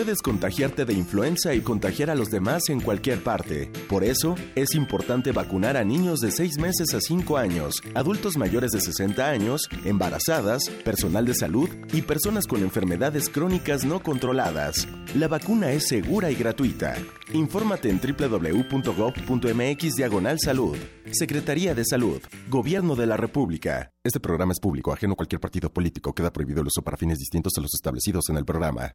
Puedes 0.00 0.22
contagiarte 0.22 0.86
de 0.86 0.94
influenza 0.94 1.52
y 1.52 1.60
contagiar 1.60 2.08
a 2.08 2.14
los 2.14 2.30
demás 2.30 2.70
en 2.70 2.80
cualquier 2.80 3.22
parte. 3.22 3.70
Por 3.86 4.02
eso, 4.02 4.34
es 4.54 4.74
importante 4.74 5.30
vacunar 5.30 5.76
a 5.76 5.84
niños 5.84 6.20
de 6.20 6.32
6 6.32 6.56
meses 6.56 6.94
a 6.94 7.02
5 7.02 7.36
años, 7.36 7.82
adultos 7.94 8.38
mayores 8.38 8.70
de 8.70 8.80
60 8.80 9.28
años, 9.28 9.68
embarazadas, 9.84 10.70
personal 10.86 11.26
de 11.26 11.34
salud 11.34 11.68
y 11.92 12.00
personas 12.00 12.46
con 12.46 12.62
enfermedades 12.62 13.28
crónicas 13.28 13.84
no 13.84 14.02
controladas. 14.02 14.88
La 15.14 15.28
vacuna 15.28 15.70
es 15.72 15.86
segura 15.86 16.30
y 16.30 16.34
gratuita. 16.34 16.96
Infórmate 17.34 17.90
en 17.90 18.00
www.gov.mx 18.00 19.96
diagonal 19.96 20.38
salud. 20.40 20.78
Secretaría 21.12 21.74
de 21.74 21.84
Salud. 21.84 22.22
Gobierno 22.48 22.96
de 22.96 23.06
la 23.06 23.18
República. 23.18 23.92
Este 24.02 24.18
programa 24.18 24.52
es 24.52 24.60
público, 24.60 24.94
ajeno 24.94 25.12
a 25.12 25.16
cualquier 25.16 25.42
partido 25.42 25.70
político. 25.70 26.14
Queda 26.14 26.32
prohibido 26.32 26.62
el 26.62 26.68
uso 26.68 26.80
para 26.80 26.96
fines 26.96 27.18
distintos 27.18 27.52
a 27.58 27.60
los 27.60 27.74
establecidos 27.74 28.30
en 28.30 28.38
el 28.38 28.46
programa. 28.46 28.94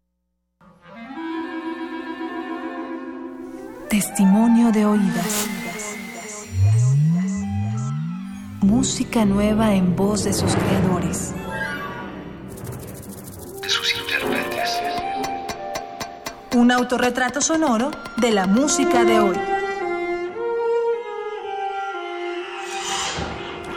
Testimonio 3.90 4.72
de 4.72 4.84
oídas. 4.86 5.48
Música 8.62 9.26
nueva 9.26 9.76
en 9.76 9.96
voz 9.96 10.24
de 10.24 10.34
sus 10.34 10.56
creadores. 10.56 11.34
De 13.62 13.70
sus 13.70 13.96
intérpretes. 13.96 14.82
Un 16.56 16.72
autorretrato 16.72 17.42
sonoro 17.42 17.92
de 18.18 18.32
la 18.32 18.48
música 18.48 19.04
de 19.04 19.20
hoy. 19.20 19.38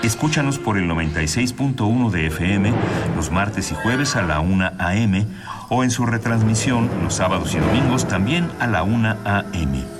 Escúchanos 0.02 0.58
por 0.58 0.78
el 0.78 0.88
96.1 0.88 2.10
de 2.10 2.26
FM 2.28 2.72
los 3.14 3.30
martes 3.30 3.70
y 3.72 3.74
jueves 3.74 4.16
a 4.16 4.22
la 4.22 4.40
1 4.40 4.70
a.m. 4.78 5.26
o 5.68 5.84
en 5.84 5.90
su 5.90 6.06
retransmisión 6.06 6.88
los 7.02 7.14
sábados 7.14 7.54
y 7.54 7.58
domingos 7.58 8.08
también 8.08 8.50
a 8.58 8.66
la 8.66 8.84
1 8.84 9.16
a.m. 9.26 9.97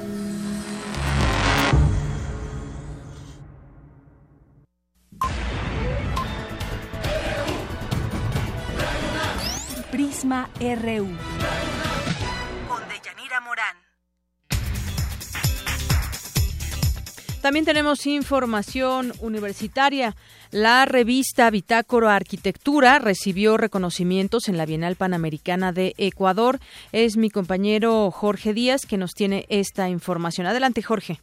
RU. 10.29 11.09
Con 12.68 12.83
Deyanira 12.89 13.41
Morán. 13.41 13.76
También 17.41 17.64
tenemos 17.64 18.07
información 18.07 19.14
universitaria. 19.20 20.16
La 20.51 20.85
revista 20.85 21.49
Bitácoro 21.49 22.11
Arquitectura 22.11 22.99
recibió 22.99 23.57
reconocimientos 23.57 24.49
en 24.49 24.59
la 24.59 24.66
Bienal 24.66 24.97
Panamericana 24.97 25.72
de 25.72 25.95
Ecuador. 25.97 26.59
Es 26.93 27.16
mi 27.16 27.31
compañero 27.31 28.11
Jorge 28.11 28.53
Díaz 28.53 28.85
que 28.85 28.99
nos 28.99 29.12
tiene 29.12 29.47
esta 29.49 29.89
información. 29.89 30.47
Adelante, 30.47 30.83
Jorge. 30.83 31.20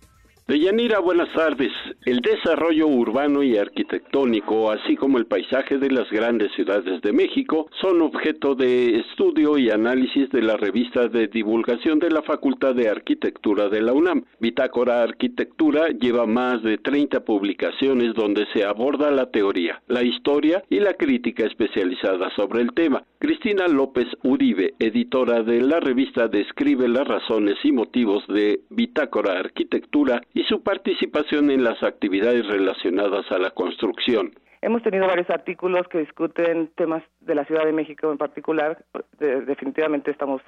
Deyanira, 0.48 1.00
buenas 1.00 1.34
tardes. 1.34 1.72
El 2.06 2.20
desarrollo 2.20 2.86
urbano 2.88 3.41
y 3.41 3.58
arquitectónico, 3.58 4.70
así 4.70 4.96
como 4.96 5.18
el 5.18 5.26
paisaje 5.26 5.80
de 5.80 5.89
las 5.89 6.08
grandes 6.12 6.52
ciudades 6.52 7.02
de 7.02 7.12
México, 7.14 7.68
son 7.82 8.04
objeto 8.04 8.54
de 8.54 9.00
estudio 9.00 9.58
y 9.58 9.72
análisis 9.72 10.30
de 10.30 10.43
la 10.43 10.56
revista 10.56 11.08
de 11.08 11.30
divulgación 11.30 11.98
de 11.98 12.12
la 12.12 12.22
Facultad 12.22 12.76
de 12.76 12.89
Arquitectura 12.89 13.70
de 13.70 13.82
la 13.82 13.93
UNAM. 13.93 14.24
Bitácora 14.39 15.02
Arquitectura 15.02 15.88
lleva 15.89 16.28
más 16.28 16.62
de 16.62 16.78
30 16.78 17.22
publicaciones 17.22 18.14
donde 18.14 18.46
se 18.54 18.66
aborda 18.66 19.10
la 19.10 19.32
teoría, 19.32 19.82
la 19.88 20.04
historia 20.04 20.64
y 20.70 20.80
la 20.80 20.93
crítica 20.93 21.48
especializada 21.48 22.30
sobre 22.36 22.62
el 22.62 22.72
tema. 22.76 23.04
Cristina 23.18 23.68
López 23.68 24.06
Uribe, 24.22 24.76
editora 24.78 25.41
de 25.41 25.62
la 25.62 25.80
revista, 25.80 26.28
describe 26.28 26.88
las 26.88 27.08
razones 27.08 27.56
y 27.64 27.72
motivos 27.72 28.24
de 28.28 28.60
Bitácora 28.70 29.39
Arquitectura 29.39 30.22
y 30.36 30.44
su 30.44 30.62
participación 30.62 31.50
en 31.50 31.64
las 31.64 31.82
actividades 31.82 32.46
relacionadas 32.46 33.32
a 33.32 33.40
la 33.40 33.52
construcción. 33.52 34.34
Hemos 34.62 34.84
tenido 34.84 35.08
varios 35.08 35.30
artículos 35.30 35.88
que 35.88 36.00
discuten 36.00 36.70
temas 36.76 37.02
de 37.22 37.36
la 37.36 37.46
Ciudad 37.46 37.66
de 37.66 37.72
México 37.72 38.12
en 38.12 38.18
particular. 38.18 38.84
definitivamente 39.18 40.12
estamos 40.12 40.42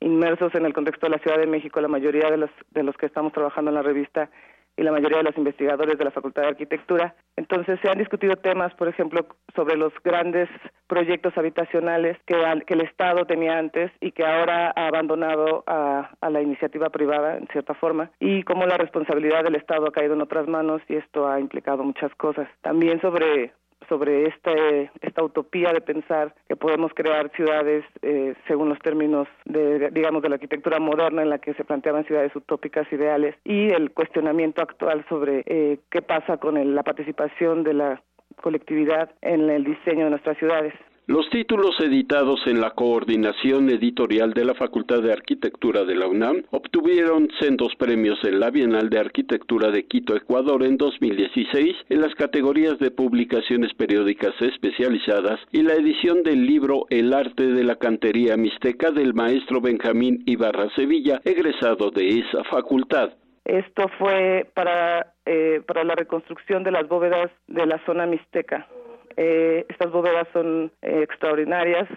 inmersos 0.00 0.54
en 0.54 0.66
el 0.66 0.74
contexto 0.74 1.06
de 1.06 1.12
la 1.16 1.18
Ciudad 1.18 1.38
de 1.38 1.46
México. 1.46 1.80
La 1.80 1.88
mayoría 1.88 2.30
de 2.30 2.36
los, 2.36 2.50
de 2.72 2.82
los 2.82 2.94
que 2.96 3.06
estamos 3.06 3.32
trabajando 3.32 3.70
en 3.70 3.76
la 3.76 3.82
revista 3.82 4.30
y 4.76 4.82
la 4.82 4.92
mayoría 4.92 5.18
de 5.18 5.24
los 5.24 5.36
investigadores 5.36 5.98
de 5.98 6.04
la 6.04 6.10
Facultad 6.10 6.42
de 6.42 6.48
Arquitectura. 6.48 7.14
Entonces 7.36 7.78
se 7.80 7.88
han 7.88 7.98
discutido 7.98 8.36
temas, 8.36 8.74
por 8.74 8.88
ejemplo, 8.88 9.26
sobre 9.54 9.76
los 9.76 9.92
grandes 10.02 10.48
proyectos 10.86 11.36
habitacionales 11.36 12.18
que, 12.26 12.36
el 12.72 12.80
Estado 12.80 13.26
tenía 13.26 13.58
antes 13.58 13.90
y 14.00 14.12
que 14.12 14.24
ahora 14.24 14.72
ha 14.74 14.86
abandonado 14.86 15.62
a, 15.66 16.10
a 16.20 16.30
la 16.30 16.40
iniciativa 16.40 16.88
privada, 16.88 17.36
en 17.36 17.46
cierta 17.48 17.74
forma, 17.74 18.10
y 18.18 18.42
cómo 18.44 18.64
la 18.66 18.78
responsabilidad 18.78 19.44
del 19.44 19.56
Estado 19.56 19.86
ha 19.86 19.92
caído 19.92 20.14
en 20.14 20.22
otras 20.22 20.48
manos 20.48 20.80
y 20.88 20.96
esto 20.96 21.28
ha 21.28 21.38
implicado 21.38 21.84
muchas 21.84 22.14
cosas. 22.14 22.48
También 22.62 23.00
sobre 23.00 23.52
sobre 23.88 24.26
este, 24.26 24.90
esta 25.00 25.22
utopía 25.22 25.72
de 25.72 25.80
pensar 25.80 26.34
que 26.48 26.56
podemos 26.56 26.92
crear 26.94 27.30
ciudades 27.32 27.84
eh, 28.02 28.34
según 28.46 28.68
los 28.68 28.78
términos 28.78 29.28
de, 29.44 29.90
digamos, 29.90 30.22
de 30.22 30.28
la 30.28 30.36
arquitectura 30.36 30.78
moderna 30.78 31.22
en 31.22 31.30
la 31.30 31.38
que 31.38 31.54
se 31.54 31.64
planteaban 31.64 32.04
ciudades 32.04 32.34
utópicas 32.34 32.90
ideales 32.92 33.34
y 33.44 33.72
el 33.72 33.90
cuestionamiento 33.92 34.62
actual 34.62 35.04
sobre 35.08 35.42
eh, 35.46 35.78
qué 35.90 36.02
pasa 36.02 36.36
con 36.38 36.74
la 36.74 36.82
participación 36.82 37.64
de 37.64 37.74
la 37.74 38.02
colectividad 38.40 39.10
en 39.20 39.48
el 39.50 39.64
diseño 39.64 40.04
de 40.04 40.10
nuestras 40.10 40.38
ciudades. 40.38 40.74
Los 41.08 41.28
títulos 41.30 41.74
editados 41.80 42.40
en 42.46 42.60
la 42.60 42.70
coordinación 42.70 43.68
editorial 43.70 44.34
de 44.34 44.44
la 44.44 44.54
Facultad 44.54 45.02
de 45.02 45.12
Arquitectura 45.12 45.82
de 45.82 45.96
la 45.96 46.06
UNAM 46.06 46.44
obtuvieron 46.52 47.28
sendos 47.40 47.74
premios 47.76 48.22
en 48.22 48.38
la 48.38 48.50
Bienal 48.50 48.88
de 48.88 49.00
Arquitectura 49.00 49.72
de 49.72 49.84
Quito, 49.86 50.14
Ecuador 50.14 50.62
en 50.62 50.76
2016 50.76 51.74
en 51.88 52.00
las 52.00 52.14
categorías 52.14 52.78
de 52.78 52.92
publicaciones 52.92 53.74
periódicas 53.74 54.32
especializadas 54.40 55.40
y 55.50 55.62
la 55.62 55.74
edición 55.74 56.22
del 56.22 56.46
libro 56.46 56.86
El 56.88 57.12
arte 57.12 57.48
de 57.48 57.64
la 57.64 57.74
cantería 57.74 58.36
mixteca 58.36 58.92
del 58.92 59.12
maestro 59.12 59.60
Benjamín 59.60 60.22
Ibarra 60.26 60.70
Sevilla, 60.76 61.20
egresado 61.24 61.90
de 61.90 62.20
esa 62.20 62.44
facultad. 62.44 63.10
Esto 63.44 63.88
fue 63.98 64.46
para, 64.54 65.14
eh, 65.26 65.62
para 65.66 65.82
la 65.82 65.96
reconstrucción 65.96 66.62
de 66.62 66.70
las 66.70 66.86
bóvedas 66.86 67.32
de 67.48 67.66
la 67.66 67.84
zona 67.86 68.06
mixteca. 68.06 68.68
Eh, 69.16 69.66
estas 69.68 69.90
bóvedas 69.90 70.26
son 70.32 70.70
eh, 70.82 71.02
extraordinarias, 71.02 71.88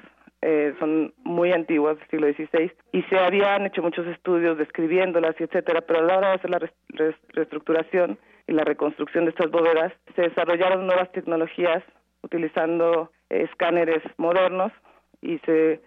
eh, 0.41 0.73
son 0.79 1.13
muy 1.23 1.51
antiguas, 1.51 1.97
del 1.97 2.07
siglo 2.09 2.27
XVI, 2.27 2.71
y 2.91 3.01
se 3.03 3.17
habían 3.17 3.65
hecho 3.65 3.81
muchos 3.81 4.05
estudios 4.07 4.57
describiéndolas, 4.57 5.35
y 5.39 5.43
etcétera, 5.43 5.81
pero 5.81 5.99
a 5.99 6.03
la 6.03 6.17
hora 6.17 6.29
de 6.29 6.35
hacer 6.35 6.49
la 6.49 6.59
reestructuración 7.33 8.17
y 8.47 8.53
la 8.53 8.63
reconstrucción 8.63 9.25
de 9.25 9.31
estas 9.31 9.49
bóvedas, 9.49 9.93
se 10.15 10.23
desarrollaron 10.23 10.85
nuevas 10.85 11.11
tecnologías 11.11 11.83
utilizando 12.21 13.11
escáneres 13.29 14.03
modernos 14.17 14.71
y 15.21 15.39
se 15.39 15.81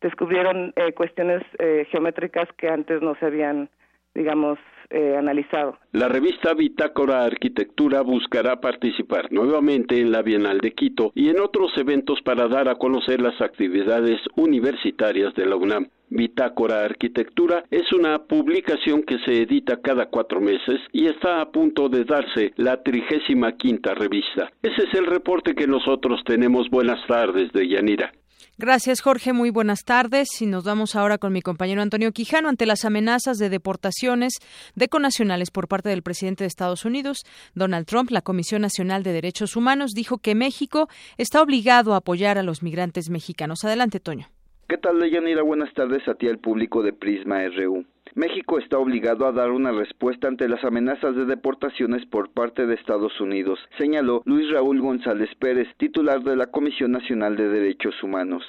descubrieron 0.00 0.72
cuestiones 0.94 1.42
geométricas 1.90 2.46
que 2.56 2.68
antes 2.68 3.02
no 3.02 3.16
se 3.16 3.26
habían, 3.26 3.68
digamos, 4.14 4.58
eh, 4.90 5.16
analizado. 5.16 5.78
La 5.92 6.08
revista 6.08 6.54
Bitácora 6.54 7.24
Arquitectura 7.24 8.02
buscará 8.02 8.60
participar 8.60 9.32
nuevamente 9.32 10.00
en 10.00 10.12
la 10.12 10.22
Bienal 10.22 10.58
de 10.58 10.72
Quito 10.72 11.12
y 11.14 11.28
en 11.28 11.40
otros 11.40 11.72
eventos 11.76 12.20
para 12.22 12.48
dar 12.48 12.68
a 12.68 12.76
conocer 12.76 13.20
las 13.20 13.40
actividades 13.40 14.20
universitarias 14.36 15.34
de 15.34 15.46
la 15.46 15.56
UNAM. 15.56 15.88
Bitácora 16.10 16.84
Arquitectura 16.84 17.64
es 17.70 17.92
una 17.92 18.18
publicación 18.24 19.02
que 19.02 19.18
se 19.24 19.42
edita 19.42 19.80
cada 19.80 20.06
cuatro 20.06 20.40
meses 20.40 20.80
y 20.92 21.06
está 21.06 21.40
a 21.40 21.50
punto 21.50 21.88
de 21.88 22.04
darse 22.04 22.52
la 22.56 22.82
trigésima 22.82 23.52
quinta 23.56 23.94
revista. 23.94 24.50
Ese 24.62 24.82
es 24.82 24.94
el 24.94 25.06
reporte 25.06 25.54
que 25.54 25.66
nosotros 25.66 26.22
tenemos. 26.24 26.70
Buenas 26.70 27.04
tardes 27.06 27.52
de 27.52 27.68
Yanira. 27.68 28.12
Gracias, 28.56 29.00
Jorge. 29.00 29.32
Muy 29.32 29.50
buenas 29.50 29.84
tardes. 29.84 30.40
Y 30.40 30.46
nos 30.46 30.64
vamos 30.64 30.94
ahora 30.94 31.18
con 31.18 31.32
mi 31.32 31.42
compañero 31.42 31.82
Antonio 31.82 32.12
Quijano. 32.12 32.48
Ante 32.48 32.66
las 32.66 32.84
amenazas 32.84 33.38
de 33.38 33.48
deportaciones 33.48 34.34
de 34.76 34.88
conacionales 34.88 35.50
por 35.50 35.66
parte 35.66 35.88
del 35.88 36.02
presidente 36.02 36.44
de 36.44 36.48
Estados 36.48 36.84
Unidos, 36.84 37.24
Donald 37.54 37.86
Trump, 37.86 38.10
la 38.10 38.22
Comisión 38.22 38.62
Nacional 38.62 39.02
de 39.02 39.12
Derechos 39.12 39.56
Humanos 39.56 39.90
dijo 39.92 40.18
que 40.18 40.36
México 40.36 40.88
está 41.18 41.42
obligado 41.42 41.94
a 41.94 41.96
apoyar 41.96 42.38
a 42.38 42.44
los 42.44 42.62
migrantes 42.62 43.10
mexicanos. 43.10 43.64
Adelante, 43.64 43.98
Toño. 43.98 44.28
¿Qué 44.68 44.78
tal, 44.78 44.98
Leyanira? 44.98 45.42
Buenas 45.42 45.74
tardes 45.74 46.06
a 46.08 46.14
ti, 46.14 46.28
al 46.28 46.38
público 46.38 46.82
de 46.82 46.92
Prisma 46.92 47.46
RU. 47.48 47.84
México 48.16 48.60
está 48.60 48.78
obligado 48.78 49.26
a 49.26 49.32
dar 49.32 49.50
una 49.50 49.72
respuesta 49.72 50.28
ante 50.28 50.48
las 50.48 50.62
amenazas 50.62 51.16
de 51.16 51.24
deportaciones 51.24 52.06
por 52.06 52.32
parte 52.32 52.64
de 52.64 52.76
Estados 52.76 53.20
Unidos, 53.20 53.58
señaló 53.76 54.22
Luis 54.24 54.48
Raúl 54.52 54.80
González 54.80 55.34
Pérez, 55.34 55.66
titular 55.78 56.20
de 56.20 56.36
la 56.36 56.46
Comisión 56.46 56.92
Nacional 56.92 57.34
de 57.34 57.48
Derechos 57.48 58.00
Humanos. 58.04 58.44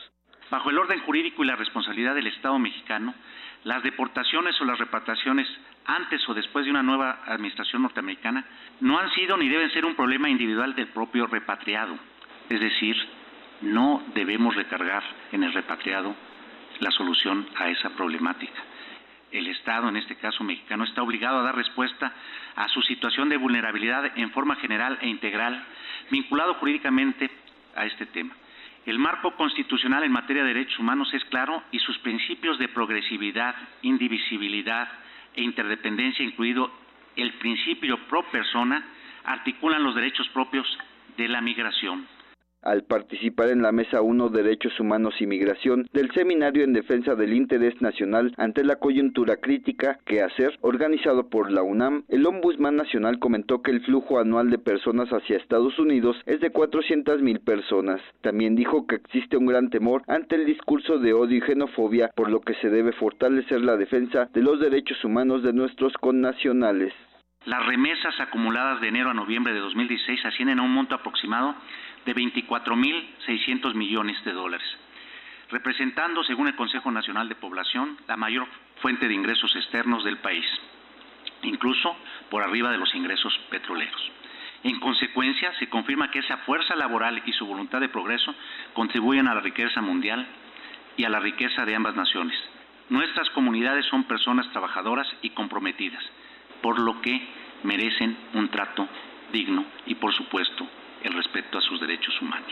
Bajo 0.52 0.70
el 0.70 0.78
orden 0.78 1.00
jurídico 1.00 1.44
y 1.44 1.48
la 1.48 1.56
responsabilidad 1.56 2.14
del 2.14 2.28
Estado 2.28 2.60
mexicano, 2.60 3.16
las 3.64 3.82
deportaciones 3.82 4.54
o 4.62 4.66
las 4.66 4.78
repatriaciones 4.78 5.48
antes 5.86 6.22
o 6.30 6.36
después 6.36 6.66
de 6.66 6.72
una 6.72 6.84
nueva 6.84 7.24
administración 7.26 7.82
norteamericana 7.82 8.46
no 8.82 9.00
han 9.00 9.10
sido 9.14 9.36
ni 9.36 9.50
deben 9.50 9.72
ser 9.72 9.84
un 9.84 9.96
problema 9.96 10.30
individual 10.30 10.76
del 10.76 10.90
propio 10.90 11.26
repatriado. 11.26 11.98
Es 12.50 12.60
decir, 12.60 12.96
no 13.62 14.04
debemos 14.14 14.56
recargar 14.56 15.02
en 15.32 15.42
el 15.42 15.54
repatriado 15.54 16.14
la 16.82 16.92
solución 16.92 17.48
a 17.56 17.70
esa 17.70 17.90
problemática. 17.90 18.75
El 19.36 19.48
Estado, 19.48 19.90
en 19.90 19.98
este 19.98 20.16
caso 20.16 20.46
mexicano, 20.46 20.86
está 20.86 21.04
obligado 21.04 21.40
a 21.40 21.44
dar 21.44 21.56
respuesta 21.56 22.14
a 22.56 22.70
su 22.70 22.82
situación 22.82 23.28
de 23.28 23.36
vulnerabilidad 23.36 24.18
en 24.18 24.32
forma 24.32 24.56
general 24.56 24.98
e 25.02 25.10
integral, 25.10 25.62
vinculado 26.10 26.54
jurídicamente 26.54 27.30
a 27.76 27.86
este 27.86 28.06
tema. 28.06 28.34
El 28.86 28.98
marco 28.98 29.36
constitucional 29.36 30.06
en 30.06 30.14
materia 30.14 30.44
de 30.44 30.54
derechos 30.54 30.80
humanos 30.80 31.14
es 31.14 31.26
claro 31.26 31.64
y 31.72 31.80
sus 31.80 31.98
principios 32.00 32.58
de 32.60 32.70
progresividad, 32.70 33.56
indivisibilidad 33.82 34.88
e 35.36 35.42
interdependencia, 35.42 36.24
incluido 36.24 36.72
el 37.18 37.34
principio 37.34 37.98
pro 38.08 38.24
persona, 38.32 38.86
articulan 39.26 39.84
los 39.84 39.96
derechos 39.96 40.30
propios 40.30 40.66
de 41.18 41.28
la 41.28 41.42
migración 41.42 42.08
al 42.66 42.84
participar 42.84 43.50
en 43.50 43.62
la 43.62 43.72
Mesa 43.72 44.02
1 44.02 44.30
Derechos 44.30 44.80
Humanos 44.80 45.16
y 45.20 45.28
Migración 45.28 45.88
del 45.94 46.12
Seminario 46.12 46.64
en 46.64 46.74
Defensa 46.74 47.16
del 47.16 47.34
Interés 47.34 47.82
Nacional 47.82 48.34
ante 48.38 48.64
la 48.64 48.76
coyuntura 48.76 49.38
crítica 49.38 50.00
que 50.06 50.22
hacer, 50.22 50.58
organizado 50.62 51.30
por 51.30 51.52
la 51.52 51.64
UNAM, 51.64 52.04
el 52.10 52.26
Ombudsman 52.26 52.76
Nacional 52.76 53.20
comentó 53.20 53.62
que 53.62 53.72
el 53.72 53.82
flujo 53.82 54.20
anual 54.20 54.50
de 54.50 54.58
personas 54.58 55.10
hacia 55.10 55.38
Estados 55.38 55.80
Unidos 55.80 56.18
es 56.26 56.42
de 56.42 56.50
400 56.50 57.22
mil 57.22 57.40
personas. 57.40 58.02
También 58.22 58.56
dijo 58.56 58.88
que 58.88 58.96
existe 58.96 59.38
un 59.38 59.46
gran 59.46 59.70
temor 59.70 60.02
ante 60.08 60.36
el 60.36 60.46
discurso 60.46 60.98
de 60.98 61.14
odio 61.14 61.38
y 61.38 61.42
xenofobia, 61.42 62.10
por 62.16 62.30
lo 62.30 62.42
que 62.42 62.56
se 62.56 62.70
debe 62.70 62.92
fortalecer 62.94 63.62
la 63.62 63.78
defensa 63.78 64.30
de 64.34 64.42
los 64.42 64.60
derechos 64.60 65.04
humanos 65.04 65.44
de 65.44 65.54
nuestros 65.54 65.94
connacionales. 65.94 66.94
Las 67.46 67.64
remesas 67.68 68.20
acumuladas 68.20 68.82
de 68.82 68.88
enero 68.88 69.12
a 69.12 69.14
noviembre 69.14 69.54
de 69.54 69.60
2016 69.60 70.26
ascienden 70.26 70.58
a 70.58 70.64
un 70.64 70.74
monto 70.74 70.96
aproximado 70.96 71.56
de 72.06 72.16
24.600 72.16 73.74
millones 73.74 74.24
de 74.24 74.32
dólares, 74.32 74.68
representando, 75.50 76.24
según 76.24 76.48
el 76.48 76.56
Consejo 76.56 76.92
Nacional 76.92 77.30
de 77.30 77.36
Población, 77.36 77.98
la 78.08 78.18
mayor 78.18 78.48
fuente 78.82 79.08
de 79.08 79.14
ingresos 79.14 79.56
externos 79.56 80.04
del 80.04 80.18
país, 80.18 80.46
incluso 81.44 81.96
por 82.30 82.44
arriba 82.44 82.72
de 82.72 82.78
los 82.78 82.94
ingresos 82.96 83.38
petroleros. 83.50 84.12
En 84.64 84.80
consecuencia, 84.80 85.54
se 85.60 85.70
confirma 85.70 86.10
que 86.10 86.20
esa 86.20 86.38
fuerza 86.38 86.76
laboral 86.76 87.22
y 87.26 87.34
su 87.34 87.46
voluntad 87.46 87.80
de 87.80 87.90
progreso 87.90 88.34
contribuyen 88.74 89.28
a 89.28 89.36
la 89.36 89.42
riqueza 89.42 89.82
mundial 89.82 90.26
y 90.98 91.04
a 91.04 91.10
la 91.10 91.20
riqueza 91.20 91.66
de 91.66 91.76
ambas 91.76 91.96
naciones. 91.96 92.36
Nuestras 92.90 93.30
comunidades 93.32 93.86
son 93.88 94.06
personas 94.06 94.50
trabajadoras 94.52 95.08
y 95.22 95.32
comprometidas, 95.32 96.04
por 96.62 96.80
lo 96.80 97.00
que 97.02 97.28
merecen 97.64 98.18
un 98.34 98.50
trato 98.50 98.88
digno 99.32 99.66
y, 99.86 99.96
por 99.96 100.14
supuesto, 100.16 100.68
el 101.06 101.14
respeto 101.14 101.58
a 101.58 101.62
sus 101.62 101.80
derechos 101.80 102.20
humanos. 102.22 102.52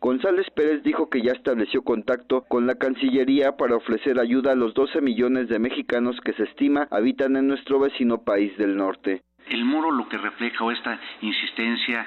González 0.00 0.46
Pérez 0.50 0.82
dijo 0.82 1.08
que 1.08 1.22
ya 1.22 1.32
estableció 1.32 1.82
contacto 1.82 2.42
con 2.42 2.66
la 2.66 2.74
Cancillería 2.74 3.56
para 3.56 3.76
ofrecer 3.76 4.20
ayuda 4.20 4.52
a 4.52 4.54
los 4.54 4.74
12 4.74 5.00
millones 5.00 5.48
de 5.48 5.58
mexicanos 5.58 6.20
que 6.22 6.34
se 6.34 6.42
estima 6.42 6.88
habitan 6.90 7.36
en 7.36 7.46
nuestro 7.46 7.80
vecino 7.80 8.22
país 8.22 8.54
del 8.58 8.76
norte. 8.76 9.22
El 9.48 9.64
muro 9.64 9.90
lo 9.90 10.06
que 10.08 10.18
refleja 10.18 10.62
o 10.62 10.70
esta 10.70 11.00
insistencia 11.22 12.06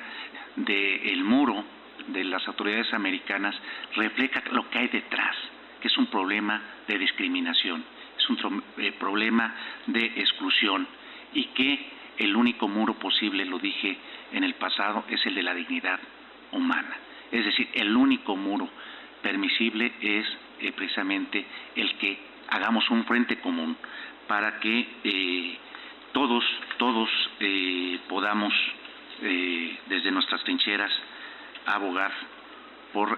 del 0.57 1.23
muro 1.23 1.64
de 2.07 2.23
las 2.26 2.47
autoridades 2.47 2.93
americanas 2.93 3.55
refleja 3.95 4.43
lo 4.51 4.69
que 4.69 4.77
hay 4.77 4.88
detrás, 4.89 5.35
que 5.81 5.88
es 5.88 5.97
un 5.97 6.07
problema 6.07 6.61
de 6.88 6.99
discriminación, 6.99 7.84
es 8.18 8.30
un 8.30 8.64
eh, 8.77 8.93
problema 8.99 9.55
de 9.88 10.05
exclusión 10.05 10.88
y 11.34 11.45
que 11.45 11.96
el 12.18 12.35
único 12.35 12.68
muro 12.68 12.94
posible, 12.95 13.45
lo 13.45 13.60
dije 13.60 13.98
en 14.31 14.44
el 14.44 14.56
pasado, 14.56 15.06
es 15.10 15.26
el 15.26 15.35
de 15.35 15.44
la 15.44 15.53
dignidad 15.53 15.99
humana. 16.52 16.95
Es 17.31 17.45
decir, 17.45 17.69
el 17.73 17.95
único 17.95 18.35
muro 18.35 18.69
permisible 19.22 19.91
es 20.02 20.26
eh, 20.60 20.72
precisamente 20.72 21.45
el 21.76 21.98
que 21.98 22.18
hagamos 22.49 22.89
un 22.89 23.06
frente 23.06 23.39
común 23.39 23.77
para 24.27 24.60
que 24.60 24.88
eh, 25.03 25.57
todos, 26.14 26.44
todos 26.77 27.10
eh, 27.39 27.99
podamos 28.07 28.53
desde 29.19 30.11
nuestras 30.11 30.44
trincheras 30.44 30.91
abogar 31.65 32.11
por 32.94 33.18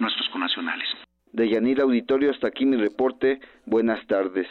nuestros 0.00 0.28
conacionales. 0.30 0.88
De 1.32 1.48
Yanira 1.48 1.84
Auditorio, 1.84 2.30
hasta 2.30 2.48
aquí 2.48 2.66
mi 2.66 2.76
reporte. 2.76 3.40
Buenas 3.64 4.04
tardes. 4.06 4.46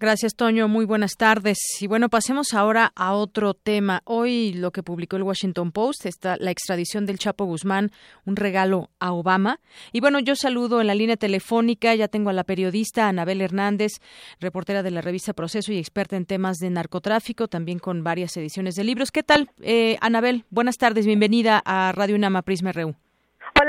Gracias, 0.00 0.34
Toño. 0.34 0.68
Muy 0.68 0.84
buenas 0.84 1.12
tardes. 1.16 1.58
Y 1.80 1.86
bueno, 1.86 2.08
pasemos 2.08 2.52
ahora 2.52 2.92
a 2.96 3.14
otro 3.14 3.54
tema. 3.54 4.02
Hoy 4.04 4.52
lo 4.52 4.72
que 4.72 4.82
publicó 4.82 5.16
el 5.16 5.22
Washington 5.22 5.72
Post 5.72 6.04
está 6.04 6.36
la 6.38 6.50
extradición 6.50 7.06
del 7.06 7.18
Chapo 7.18 7.44
Guzmán, 7.44 7.90
un 8.24 8.36
regalo 8.36 8.90
a 8.98 9.12
Obama. 9.12 9.60
Y 9.92 10.00
bueno, 10.00 10.18
yo 10.18 10.36
saludo 10.36 10.80
en 10.80 10.88
la 10.88 10.94
línea 10.94 11.16
telefónica, 11.16 11.94
ya 11.94 12.08
tengo 12.08 12.30
a 12.30 12.34
la 12.34 12.44
periodista 12.44 13.08
Anabel 13.08 13.40
Hernández, 13.40 13.92
reportera 14.40 14.82
de 14.82 14.90
la 14.90 15.00
revista 15.00 15.32
Proceso 15.32 15.72
y 15.72 15.78
experta 15.78 16.16
en 16.16 16.26
temas 16.26 16.58
de 16.58 16.70
narcotráfico, 16.70 17.48
también 17.48 17.78
con 17.78 18.04
varias 18.04 18.36
ediciones 18.36 18.74
de 18.74 18.84
libros. 18.84 19.12
¿Qué 19.12 19.22
tal, 19.22 19.50
eh, 19.62 19.96
Anabel? 20.00 20.44
Buenas 20.50 20.76
tardes, 20.76 21.06
bienvenida 21.06 21.62
a 21.64 21.92
Radio 21.92 22.16
Unama 22.16 22.42
Prisma. 22.42 22.72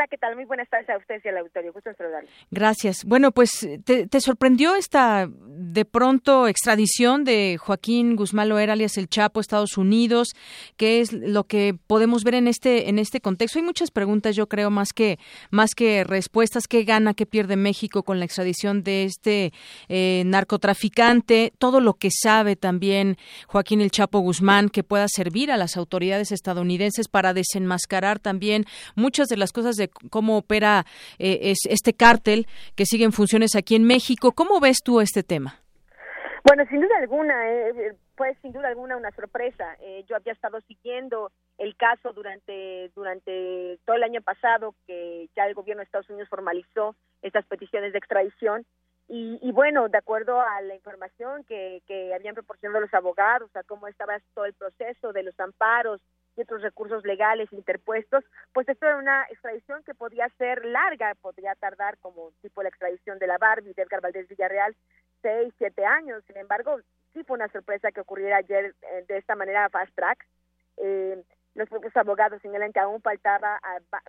¿Qué 0.10 0.18
tal? 0.18 0.36
Muy 0.36 0.46
buenas 0.46 0.70
tardes 0.70 0.90
a 0.90 0.98
ustedes 0.98 1.24
y 1.26 1.30
al 1.30 1.38
auditorio. 1.38 1.74
Gusto 1.74 1.90
en 1.90 1.96
saludarles. 1.96 2.32
Gracias. 2.52 3.04
Bueno, 3.06 3.32
pues, 3.32 3.68
¿te, 3.84 4.22
sorprendió 4.22 4.76
esta 4.76 5.28
de 5.30 5.86
pronto 5.86 6.48
extradición 6.48 7.24
de 7.24 7.58
Joaquín 7.60 8.16
Guzmán 8.16 8.50
Loera, 8.50 8.74
alias 8.74 8.98
El 8.98 9.10
Chapo, 9.10 9.40
Estados 9.40 9.78
Unidos? 9.78 10.30
¿Qué 10.78 11.02
es 11.02 11.14
lo 11.14 11.46
que 11.46 11.76
podemos 11.88 12.24
ver 12.24 12.36
en 12.36 12.48
este 12.48 12.90
en 12.90 13.00
este 13.00 13.22
contexto? 13.22 13.60
Hay 13.60 13.66
muchas 13.66 13.92
preguntas, 13.92 14.36
yo 14.36 14.48
creo, 14.48 14.70
más 14.70 14.94
que 14.94 15.20
más 15.52 15.76
que 15.76 16.04
respuestas. 16.04 16.68
¿Qué 16.68 16.84
gana, 16.84 17.14
qué 17.14 17.26
pierde 17.26 17.56
México 17.56 18.04
con 18.04 18.20
la 18.20 18.26
extradición 18.26 18.84
de 18.84 19.06
este 19.06 19.54
eh, 19.90 20.24
narcotraficante? 20.26 21.54
Todo 21.58 21.80
lo 21.82 21.96
que 21.96 22.10
sabe 22.12 22.56
también 22.56 23.18
Joaquín 23.48 23.82
El 23.82 23.92
Chapo 23.92 24.20
Guzmán 24.20 24.70
que 24.70 24.84
pueda 24.84 25.08
servir 25.08 25.52
a 25.52 25.58
las 25.58 25.78
autoridades 25.78 26.32
estadounidenses 26.32 27.08
para 27.08 27.34
desenmascarar 27.34 28.20
también 28.20 28.66
muchas 28.96 29.28
de 29.28 29.38
las 29.38 29.52
cosas 29.52 29.76
de 29.76 29.90
cómo 30.10 30.38
opera 30.38 30.86
eh, 31.20 31.54
este 31.70 31.94
cártel 31.94 32.48
que 32.76 32.86
sigue 32.86 33.06
en 33.06 33.12
funciones 33.12 33.56
aquí 33.56 33.76
en 33.76 33.84
México. 33.84 34.32
¿Cómo 34.32 34.60
ves 34.60 34.78
tú 34.84 35.02
este 35.02 35.24
tema? 35.24 35.60
Bueno, 36.44 36.64
sin 36.70 36.80
duda 36.80 36.98
alguna, 37.00 37.50
eh, 37.50 37.94
fue 38.16 38.34
sin 38.42 38.54
duda 38.54 38.70
alguna 38.70 38.96
una 38.96 39.12
sorpresa. 39.12 39.76
Eh, 39.82 40.06
yo 40.08 40.16
había 40.16 40.32
estado 40.32 40.62
siguiendo 40.62 41.32
el 41.58 41.76
caso 41.76 42.14
durante 42.14 42.90
durante 42.96 43.80
todo 43.86 43.98
el 43.98 44.04
año 44.04 44.22
pasado, 44.22 44.74
que 44.86 45.30
ya 45.36 45.46
el 45.46 45.56
gobierno 45.56 45.82
de 45.82 45.86
Estados 45.86 46.10
Unidos 46.10 46.30
formalizó 46.30 46.96
estas 47.22 47.46
peticiones 47.48 47.92
de 47.92 48.00
extradición. 48.00 48.66
Y, 49.10 49.40
y 49.42 49.52
bueno, 49.52 49.90
de 49.90 49.98
acuerdo 49.98 50.40
a 50.40 50.62
la 50.62 50.76
información 50.76 51.44
que, 51.46 51.82
que 51.86 52.14
habían 52.14 52.36
proporcionado 52.36 52.82
los 52.82 52.94
abogados, 52.94 53.54
a 53.56 53.64
cómo 53.64 53.88
estaba 53.88 54.18
todo 54.34 54.46
el 54.46 54.54
proceso 54.54 55.14
de 55.14 55.24
los 55.24 55.40
amparos, 55.40 56.02
y 56.38 56.42
otros 56.42 56.62
recursos 56.62 57.04
legales 57.04 57.52
interpuestos, 57.52 58.24
pues 58.54 58.70
esto 58.70 58.86
era 58.86 58.98
una 58.98 59.24
extradición 59.30 59.84
que 59.84 59.96
podía 59.96 60.30
ser 60.38 60.64
larga, 60.66 61.16
podría 61.16 61.56
tardar 61.56 61.98
como 61.98 62.32
tipo 62.42 62.62
la 62.62 62.70
extradición 62.70 63.18
de 63.20 63.28
la 63.28 63.38
Barbie 63.38 63.74
de 63.74 63.82
Edgar 63.82 64.02
Valdés 64.02 64.28
Villarreal, 64.28 64.76
seis, 65.22 65.54
siete 65.58 65.84
años. 65.84 66.24
Sin 66.28 66.38
embargo, 66.38 66.80
sí 67.14 67.24
fue 67.24 67.36
una 67.36 67.50
sorpresa 67.50 67.92
que 67.92 68.02
ocurriera 68.02 68.38
ayer 68.38 68.76
eh, 68.84 69.06
de 69.08 69.18
esta 69.18 69.36
manera 69.36 69.70
fast 69.70 69.94
track. 69.96 70.26
Eh, 70.78 71.24
los 71.56 71.68
propios 71.70 71.98
abogados 71.98 72.40
señalan 72.44 72.72
que 72.72 72.80
aún 72.80 73.02
faltaba 73.02 73.60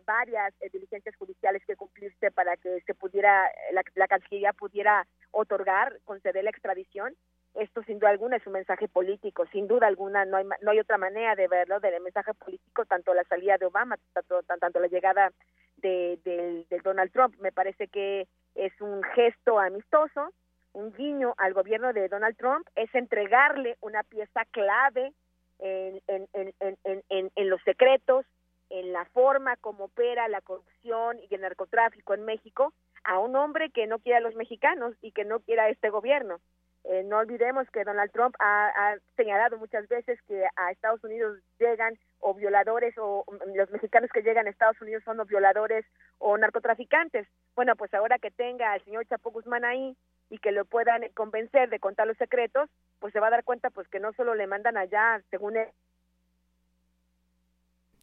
varias 0.04 0.52
eh, 0.60 0.68
diligencias 0.70 1.16
judiciales 1.16 1.64
que 1.66 1.76
cumplirse 1.76 2.30
para 2.30 2.58
que 2.58 2.82
se 2.82 2.94
pudiera 2.94 3.50
la, 3.72 3.82
la 3.94 4.06
Cancillería 4.06 4.52
pudiera 4.52 5.06
otorgar, 5.30 5.98
conceder 6.04 6.44
la 6.44 6.50
extradición 6.50 7.16
esto 7.58 7.82
sin 7.82 7.98
duda 7.98 8.10
alguna 8.10 8.36
es 8.36 8.46
un 8.46 8.52
mensaje 8.52 8.88
político, 8.88 9.46
sin 9.52 9.66
duda 9.66 9.88
alguna 9.88 10.24
no 10.24 10.36
hay, 10.36 10.44
no 10.62 10.70
hay 10.70 10.78
otra 10.78 10.96
manera 10.96 11.34
de 11.34 11.48
verlo 11.48 11.80
del 11.80 12.00
mensaje 12.00 12.32
político, 12.34 12.84
tanto 12.86 13.12
la 13.14 13.24
salida 13.24 13.58
de 13.58 13.66
Obama, 13.66 13.96
tanto, 14.12 14.42
tanto 14.44 14.78
la 14.80 14.86
llegada 14.86 15.32
de, 15.76 16.18
de, 16.24 16.80
Donald 16.82 17.12
Trump, 17.12 17.34
me 17.40 17.52
parece 17.52 17.88
que 17.88 18.28
es 18.54 18.80
un 18.80 19.02
gesto 19.02 19.58
amistoso, 19.58 20.32
un 20.72 20.92
guiño 20.92 21.34
al 21.36 21.52
gobierno 21.52 21.92
de 21.92 22.08
Donald 22.08 22.36
Trump, 22.36 22.66
es 22.76 22.94
entregarle 22.94 23.76
una 23.80 24.02
pieza 24.04 24.44
clave 24.50 25.12
en, 25.58 26.00
en, 26.06 26.28
en, 26.32 27.32
en, 27.34 27.50
los 27.50 27.60
secretos, 27.62 28.24
en 28.70 28.92
la 28.92 29.04
forma 29.06 29.56
como 29.56 29.84
opera 29.84 30.28
la 30.28 30.40
corrupción 30.40 31.18
y 31.28 31.34
el 31.34 31.40
narcotráfico 31.40 32.14
en 32.14 32.24
México 32.24 32.72
a 33.02 33.18
un 33.18 33.34
hombre 33.34 33.70
que 33.70 33.86
no 33.86 33.98
quiere 33.98 34.18
a 34.18 34.20
los 34.20 34.36
mexicanos 34.36 34.94
y 35.00 35.12
que 35.12 35.24
no 35.24 35.40
quiera 35.40 35.64
a 35.64 35.68
este 35.70 35.90
gobierno. 35.90 36.38
Eh, 36.88 37.02
no 37.04 37.18
olvidemos 37.18 37.68
que 37.70 37.84
Donald 37.84 38.10
Trump 38.12 38.34
ha, 38.40 38.96
señalado 39.14 39.58
muchas 39.58 39.86
veces 39.88 40.18
que 40.22 40.42
a 40.56 40.70
Estados 40.70 41.04
Unidos 41.04 41.38
llegan 41.58 41.98
o 42.18 42.32
violadores 42.32 42.94
o 42.96 43.26
mm, 43.30 43.56
los 43.56 43.70
mexicanos 43.70 44.10
que 44.10 44.22
llegan 44.22 44.46
a 44.46 44.50
Estados 44.50 44.80
Unidos 44.80 45.02
son 45.04 45.18
violadores 45.26 45.84
o 46.16 46.38
narcotraficantes. 46.38 47.28
Bueno, 47.54 47.76
pues 47.76 47.92
ahora 47.92 48.18
que 48.18 48.30
tenga 48.30 48.72
al 48.72 48.82
señor 48.84 49.06
Chapo 49.06 49.30
Guzmán 49.30 49.66
ahí 49.66 49.98
y 50.30 50.38
que 50.38 50.50
lo 50.50 50.64
puedan 50.64 51.06
convencer 51.12 51.68
de 51.68 51.78
contar 51.78 52.06
los 52.06 52.16
secretos, 52.16 52.70
pues 53.00 53.12
se 53.12 53.20
va 53.20 53.26
a 53.26 53.32
dar 53.32 53.44
cuenta 53.44 53.68
pues 53.68 53.86
que 53.88 54.00
no 54.00 54.14
solo 54.14 54.34
le 54.34 54.46
mandan 54.46 54.78
allá, 54.78 55.20
según 55.30 55.58
él, 55.58 55.68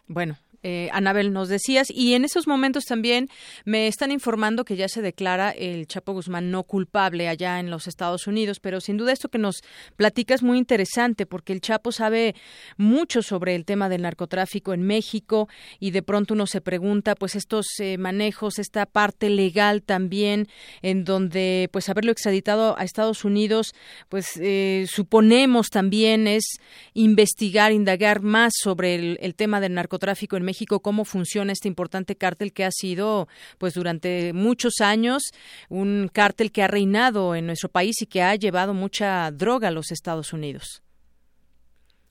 bueno, 0.07 0.37
eh, 0.67 0.89
Anabel, 0.93 1.31
nos 1.31 1.47
decías, 1.47 1.91
y 1.91 2.15
en 2.15 2.25
esos 2.25 2.47
momentos 2.47 2.85
también 2.85 3.29
me 3.65 3.85
están 3.87 4.09
informando 4.11 4.65
que 4.65 4.75
ya 4.75 4.87
se 4.87 5.03
declara 5.03 5.51
el 5.51 5.85
Chapo 5.85 6.13
Guzmán 6.13 6.49
no 6.49 6.63
culpable 6.63 7.27
allá 7.27 7.59
en 7.59 7.69
los 7.69 7.87
Estados 7.87 8.25
Unidos, 8.25 8.59
pero 8.59 8.81
sin 8.81 8.97
duda 8.97 9.11
esto 9.11 9.29
que 9.29 9.37
nos 9.37 9.61
platica 9.95 10.33
es 10.33 10.41
muy 10.41 10.57
interesante 10.57 11.27
porque 11.27 11.53
el 11.53 11.61
Chapo 11.61 11.91
sabe 11.91 12.33
mucho 12.77 13.21
sobre 13.21 13.53
el 13.53 13.63
tema 13.63 13.89
del 13.89 14.01
narcotráfico 14.01 14.73
en 14.73 14.81
México 14.81 15.47
y 15.79 15.91
de 15.91 16.01
pronto 16.01 16.33
uno 16.33 16.47
se 16.47 16.61
pregunta, 16.61 17.13
pues 17.13 17.35
estos 17.35 17.67
eh, 17.79 17.99
manejos, 17.99 18.57
esta 18.57 18.87
parte 18.87 19.29
legal 19.29 19.83
también, 19.83 20.47
en 20.81 21.03
donde 21.03 21.69
pues 21.71 21.89
haberlo 21.89 22.11
extraditado 22.11 22.75
a 22.79 22.83
Estados 22.83 23.23
Unidos, 23.23 23.75
pues 24.09 24.31
eh, 24.41 24.87
suponemos 24.89 25.67
también 25.67 26.25
es 26.25 26.57
investigar, 26.95 27.71
indagar 27.71 28.23
más 28.23 28.53
sobre 28.55 28.95
el, 28.95 29.19
el 29.21 29.35
tema 29.35 29.59
del 29.59 29.75
narcotráfico 29.75 29.94
en 30.37 30.43
México 30.43 30.55
México 30.55 30.79
cómo 30.79 31.03
funciona 31.03 31.51
este 31.51 31.67
importante 31.67 32.15
cártel 32.15 32.53
que 32.53 32.63
ha 32.63 32.71
sido, 32.71 33.27
pues 33.57 33.73
durante 33.73 34.31
muchos 34.31 34.79
años, 34.79 35.21
un 35.67 36.09
cártel 36.11 36.51
que 36.53 36.63
ha 36.63 36.67
reinado 36.67 37.35
en 37.35 37.45
nuestro 37.45 37.67
país 37.67 38.01
y 38.01 38.05
que 38.05 38.21
ha 38.21 38.33
llevado 38.35 38.73
mucha 38.73 39.29
droga 39.31 39.67
a 39.67 39.71
los 39.71 39.91
Estados 39.91 40.31
Unidos. 40.31 40.81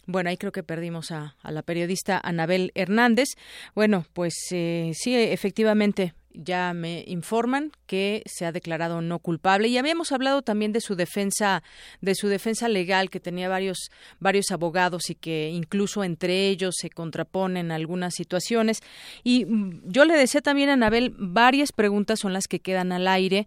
Bueno, 0.07 0.29
ahí 0.29 0.37
creo 0.37 0.53
que 0.53 0.63
perdimos 0.63 1.11
a, 1.11 1.37
la 1.43 1.63
periodista 1.63 2.21
Anabel 2.23 2.71
Hernández. 2.75 3.29
Bueno, 3.75 4.05
pues 4.13 4.35
eh, 4.51 4.93
sí, 4.95 5.15
efectivamente, 5.15 6.13
ya 6.35 6.73
me 6.75 7.05
informan 7.07 7.73
que 7.87 8.23
se 8.27 8.45
ha 8.45 8.53
declarado 8.53 9.01
no 9.01 9.19
culpable. 9.19 9.69
Y 9.69 9.79
habíamos 9.79 10.13
hablado 10.13 10.43
también 10.43 10.73
de 10.73 10.81
su 10.81 10.97
defensa 10.97 11.63
de 12.01 12.15
su 12.15 12.29
defensa 12.29 12.69
legal 12.69 13.11
que 13.11 13.21
tenía 13.21 13.49
varios 13.49 13.91
varios 14.21 14.51
abogados 14.51 15.11
y 15.11 15.15
que 15.15 15.51
incluso 15.51 16.05
entre 16.05 16.49
ellos 16.49 16.75
se 16.79 16.91
contraponen 16.91 17.71
algunas 17.71 18.15
situaciones. 18.15 18.81
Y 19.23 19.45
mm, 19.47 19.83
yo 19.85 20.05
le 20.05 20.17
decía 20.17 20.41
también 20.41 20.71
a 20.71 20.75
Anabel 20.75 21.15
varias 21.17 21.73
preguntas 21.73 22.21
son 22.21 22.33
las 22.33 22.49
que 22.49 22.61
quedan 22.61 22.93
al 22.93 23.09
aire 23.09 23.47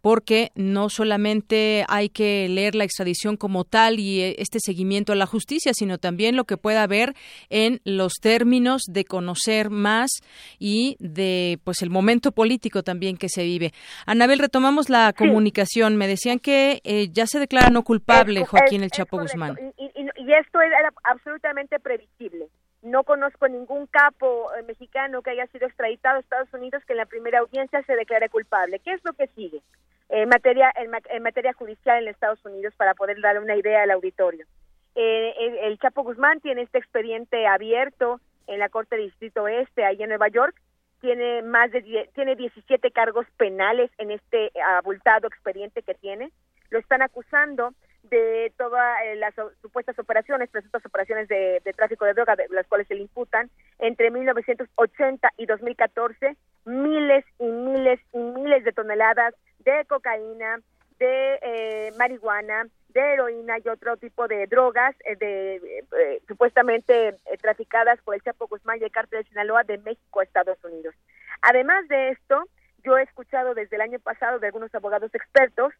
porque 0.00 0.50
no 0.54 0.88
solamente 0.88 1.84
hay 1.88 2.08
que 2.08 2.48
leer 2.48 2.74
la 2.74 2.84
extradición 2.84 3.36
como 3.36 3.64
tal 3.64 3.98
y 3.98 4.20
eh, 4.20 4.36
este 4.38 4.58
seguimiento 4.60 5.12
a 5.12 5.16
la 5.16 5.26
justicia 5.26 5.72
sino 5.74 5.98
también 5.98 6.36
lo 6.36 6.44
que 6.44 6.56
pueda 6.56 6.82
haber 6.82 7.14
en 7.50 7.80
los 7.84 8.14
términos 8.14 8.82
de 8.88 9.04
conocer 9.04 9.70
más 9.70 10.10
y 10.58 10.96
de 10.98 11.58
pues 11.64 11.82
el 11.82 11.90
momento 11.90 12.32
político 12.32 12.82
también 12.82 13.16
que 13.16 13.28
se 13.28 13.44
vive. 13.44 13.72
Anabel, 14.06 14.38
retomamos 14.38 14.88
la 14.88 15.12
comunicación. 15.12 15.96
Me 15.96 16.06
decían 16.06 16.38
que 16.38 16.80
eh, 16.84 17.08
ya 17.10 17.26
se 17.26 17.38
declara 17.38 17.70
no 17.70 17.82
culpable 17.82 18.44
Joaquín 18.44 18.82
El 18.82 18.90
Chapo 18.90 19.18
Guzmán. 19.18 19.56
Y, 19.76 19.92
esto 20.32 20.60
era 20.60 20.92
absolutamente 21.04 21.78
previsible. 21.78 22.48
No 22.86 23.02
conozco 23.02 23.48
ningún 23.48 23.88
capo 23.88 24.54
eh, 24.54 24.62
mexicano 24.62 25.20
que 25.20 25.30
haya 25.30 25.48
sido 25.48 25.66
extraditado 25.66 26.18
a 26.18 26.20
Estados 26.20 26.54
Unidos 26.54 26.84
que 26.86 26.92
en 26.92 26.98
la 26.98 27.06
primera 27.06 27.40
audiencia 27.40 27.82
se 27.82 27.96
declare 27.96 28.28
culpable. 28.28 28.78
¿Qué 28.78 28.92
es 28.92 29.04
lo 29.04 29.12
que 29.12 29.26
sigue 29.34 29.60
en 30.08 30.28
materia, 30.28 30.72
en, 30.76 31.22
materia 31.24 31.52
judicial 31.52 32.00
en 32.00 32.08
Estados 32.08 32.44
Unidos 32.44 32.74
para 32.76 32.94
poder 32.94 33.20
dar 33.20 33.40
una 33.40 33.56
idea 33.56 33.82
al 33.82 33.90
auditorio? 33.90 34.46
Eh, 34.94 35.34
el, 35.62 35.76
Chapo 35.80 36.04
Guzmán 36.04 36.40
tiene 36.40 36.62
este 36.62 36.78
expediente 36.78 37.48
abierto 37.48 38.20
en 38.46 38.60
la 38.60 38.68
Corte 38.68 38.94
de 38.94 39.02
Distrito 39.02 39.48
Este, 39.48 39.84
ahí 39.84 40.00
en 40.00 40.10
Nueva 40.10 40.28
York, 40.28 40.54
tiene 41.00 41.42
más 41.42 41.72
de 41.72 42.08
tiene 42.14 42.36
17 42.36 42.92
cargos 42.92 43.26
penales 43.36 43.90
en 43.98 44.12
este 44.12 44.52
abultado 44.78 45.26
expediente 45.26 45.82
que 45.82 45.94
tiene. 45.94 46.30
Lo 46.70 46.78
están 46.78 47.02
acusando 47.02 47.74
de 48.08 48.52
todas 48.56 48.98
eh, 49.04 49.16
las 49.16 49.34
supuestas 49.62 49.98
operaciones, 49.98 50.50
presuntas 50.50 50.84
operaciones 50.84 51.28
de, 51.28 51.60
tráfico 51.76 52.04
de 52.04 52.14
droga, 52.14 52.36
de 52.36 52.46
las 52.50 52.66
cuales 52.66 52.86
se 52.86 52.94
le 52.94 53.02
imputan, 53.02 53.50
entre 53.78 54.10
1980 54.10 55.32
y 55.36 55.46
2014, 55.46 56.36
miles 56.64 57.24
y 57.38 57.44
miles 57.44 58.00
y 58.12 58.18
miles 58.18 58.64
de 58.64 58.72
toneladas 58.72 59.34
de 59.60 59.84
cocaína, 59.86 60.60
de 60.98 61.38
eh, 61.42 61.92
marihuana, 61.98 62.66
de 62.96 63.12
heroína 63.12 63.58
y 63.62 63.68
otro 63.68 63.98
tipo 63.98 64.26
de 64.26 64.46
drogas 64.46 64.96
eh, 65.04 65.16
de 65.16 65.56
eh, 65.56 66.22
supuestamente 66.26 67.08
eh, 67.08 67.14
traficadas 67.42 68.00
por 68.00 68.14
el 68.14 68.22
Chapo 68.22 68.46
Guzmán 68.46 68.78
y 68.80 68.84
el 68.84 68.90
cártel 68.90 69.22
de 69.22 69.28
Sinaloa 69.28 69.64
de 69.64 69.76
México 69.76 70.20
a 70.20 70.24
Estados 70.24 70.56
Unidos. 70.64 70.94
Además 71.42 71.86
de 71.88 72.08
esto, 72.08 72.48
yo 72.82 72.96
he 72.96 73.02
escuchado 73.02 73.52
desde 73.52 73.76
el 73.76 73.82
año 73.82 73.98
pasado 73.98 74.38
de 74.38 74.46
algunos 74.46 74.74
abogados 74.74 75.14
expertos, 75.14 75.74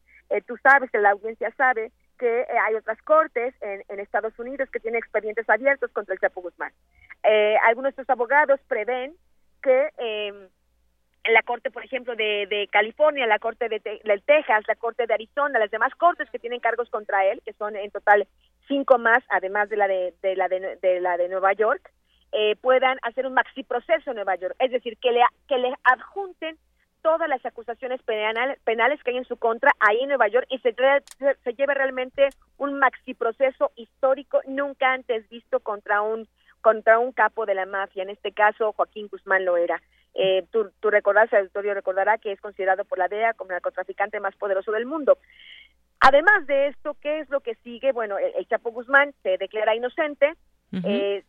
tú 0.47 0.57
sabes, 0.63 0.91
la 0.93 1.11
audiencia 1.11 1.51
sabe 1.57 1.91
que 2.19 2.47
hay 2.65 2.75
otras 2.75 3.01
cortes 3.03 3.55
en, 3.61 3.85
en, 3.89 4.01
Estados 4.01 4.39
Unidos 4.39 4.71
que 4.71 4.81
tienen 4.81 4.99
expedientes 4.99 5.49
abiertos 5.49 5.91
contra 5.93 6.15
el 6.15 6.21
Chapo 6.21 6.43
Guzmán. 6.43 6.73
algunos 7.65 7.95
de 7.95 8.03
estos 8.03 8.11
abogados 8.11 8.61
prevén 8.69 9.15
que 9.63 9.91
em, 9.99 10.49
la 11.33 11.43
Corte, 11.43 11.71
por 11.71 11.85
ejemplo, 11.85 12.15
de, 12.15 12.47
de 12.47 12.69
California, 12.69 13.27
la 13.27 13.39
Corte 13.39 13.69
de, 13.69 13.81
Texas, 13.81 14.65
la 14.69 14.77
Corte 14.77 15.07
de 15.07 15.15
Arizona, 15.15 15.59
las 15.59 15.71
demás 15.71 15.95
cortes 15.97 16.31
que 16.31 16.39
tienen 16.39 16.61
cargos 16.61 16.89
contra 16.91 17.25
él, 17.27 17.43
que 17.45 17.53
son 17.55 17.77
en 17.77 17.91
total 17.91 18.27
cinco 18.69 18.99
más, 18.99 19.23
además 19.29 19.69
de 19.69 19.77
la 19.77 19.89
de, 19.89 20.13
la, 20.37 20.49
de, 20.49 21.01
la 21.01 21.17
de 21.17 21.29
Nueva 21.29 21.53
York, 21.53 21.91
eh, 22.33 22.57
puedan 22.57 22.99
hacer 23.03 23.27
un 23.27 23.35
maxi 23.35 23.63
proceso 23.63 24.11
en 24.11 24.17
Nueva 24.17 24.37
York, 24.37 24.55
es 24.59 24.71
decir, 24.71 24.97
que 24.99 25.13
le, 25.13 25.23
que 25.49 25.59
le 25.59 25.73
adjunten 25.85 26.59
todas 27.07 27.29
las 27.29 27.47
acusaciones 27.47 28.03
penales, 28.03 28.59
penales 28.65 29.01
que 29.05 29.13
hay 29.13 29.19
en 29.19 29.25
su 29.25 29.37
contra 29.37 29.71
ahí 29.79 30.01
en 30.01 30.09
Nueva 30.09 30.27
York 30.27 30.45
y 30.51 30.59
se, 30.59 30.75
se 31.45 31.55
lleve 31.55 31.73
realmente 31.73 32.31
un 32.59 32.81
maxi 32.81 33.15
proceso 33.15 33.71
histórico 33.77 34.41
nunca 34.49 34.93
antes 34.93 35.29
visto 35.29 35.61
contra 35.61 36.03
un 36.03 36.27
contra 36.63 36.99
un 36.99 37.13
capo 37.13 37.47
de 37.47 37.55
la 37.55 37.65
mafia, 37.65 38.03
en 38.03 38.11
este 38.11 38.33
caso 38.33 38.73
Joaquín 38.73 39.07
Guzmán 39.07 39.45
lo 39.45 39.57
era. 39.57 39.81
Eh, 40.15 40.47
tú, 40.51 40.73
tú 40.81 40.91
recordarás, 40.91 41.33
el 41.33 41.39
auditorio 41.43 41.75
recordará 41.75 42.19
que 42.19 42.33
es 42.33 42.41
considerado 42.41 42.85
por 42.85 42.99
la 42.99 43.07
DEA 43.07 43.35
como 43.35 43.51
el 43.51 43.55
narcotraficante 43.55 44.19
más 44.19 44.35
poderoso 44.35 44.73
del 44.73 44.85
mundo. 44.85 45.17
Además 46.01 46.45
de 46.49 46.67
esto, 46.67 46.97
¿qué 47.01 47.21
es 47.21 47.31
lo 47.31 47.39
que 47.39 47.55
sigue? 47.63 47.93
Bueno, 47.93 48.19
el, 48.19 48.49
Chapo 48.49 48.73
Guzmán 48.73 49.15
se 49.23 49.39
declara 49.39 49.77
inocente. 49.77 50.35
Eh, 50.83 51.23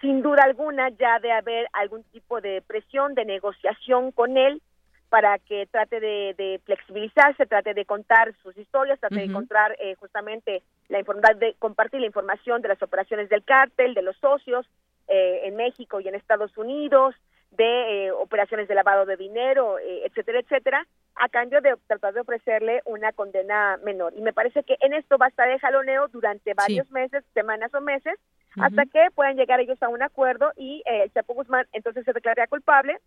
sin 0.00 0.22
duda 0.22 0.44
alguna, 0.44 0.88
ya 0.88 1.18
de 1.18 1.30
haber 1.30 1.68
algún 1.74 2.04
tipo 2.04 2.40
de 2.40 2.62
presión, 2.62 3.14
de 3.14 3.26
negociación 3.26 4.10
con 4.10 4.38
él 4.38 4.62
para 5.08 5.38
que 5.38 5.66
trate 5.66 6.00
de, 6.00 6.60
flexibilizarse, 6.64 7.46
trate 7.46 7.74
de 7.74 7.84
contar 7.84 8.34
sus 8.42 8.56
historias, 8.56 8.98
trate 8.98 9.16
de 9.16 9.24
encontrar 9.24 9.76
eh, 9.78 9.94
justamente 9.96 10.62
la 10.88 10.98
información, 10.98 11.38
de 11.38 11.54
compartir 11.58 12.00
la 12.00 12.06
información 12.06 12.62
de 12.62 12.68
las 12.68 12.82
operaciones 12.82 13.28
del 13.28 13.44
cártel, 13.44 13.94
de 13.94 14.02
los 14.02 14.16
socios 14.18 14.66
en 15.06 15.54
México 15.56 16.00
y 16.00 16.08
en 16.08 16.14
Estados 16.14 16.56
Unidos, 16.56 17.14
de 17.56 18.06
eh, 18.06 18.12
operaciones 18.12 18.68
de 18.68 18.74
lavado 18.74 19.06
de 19.06 19.16
dinero, 19.16 19.78
eh, 19.78 20.02
etcétera, 20.06 20.40
etcétera, 20.40 20.86
a 21.16 21.28
cambio 21.28 21.60
de 21.60 21.74
tratar 21.86 22.14
de 22.14 22.20
ofrecerle 22.20 22.82
una 22.84 23.12
condena 23.12 23.78
menor. 23.84 24.12
Y 24.16 24.22
me 24.22 24.32
parece 24.32 24.64
que 24.64 24.76
en 24.80 24.92
esto 24.92 25.18
va 25.18 25.26
a 25.26 25.28
estar 25.28 25.48
el 25.48 25.60
jaloneo 25.60 26.08
durante 26.08 26.54
varios 26.54 26.90
meses, 26.90 27.24
semanas 27.32 27.72
o 27.74 27.80
meses, 27.80 28.18
hasta 28.56 28.86
que 28.86 29.08
puedan 29.14 29.36
llegar 29.36 29.60
ellos 29.60 29.82
a 29.82 29.88
un 29.88 30.02
acuerdo 30.02 30.52
y 30.56 30.82
eh, 30.86 31.04
el 31.04 31.12
Chapo 31.12 31.34
Guzmán 31.34 31.66
entonces 31.72 32.04
se 32.04 32.12
declararía 32.12 32.46
culpable, 32.46 32.98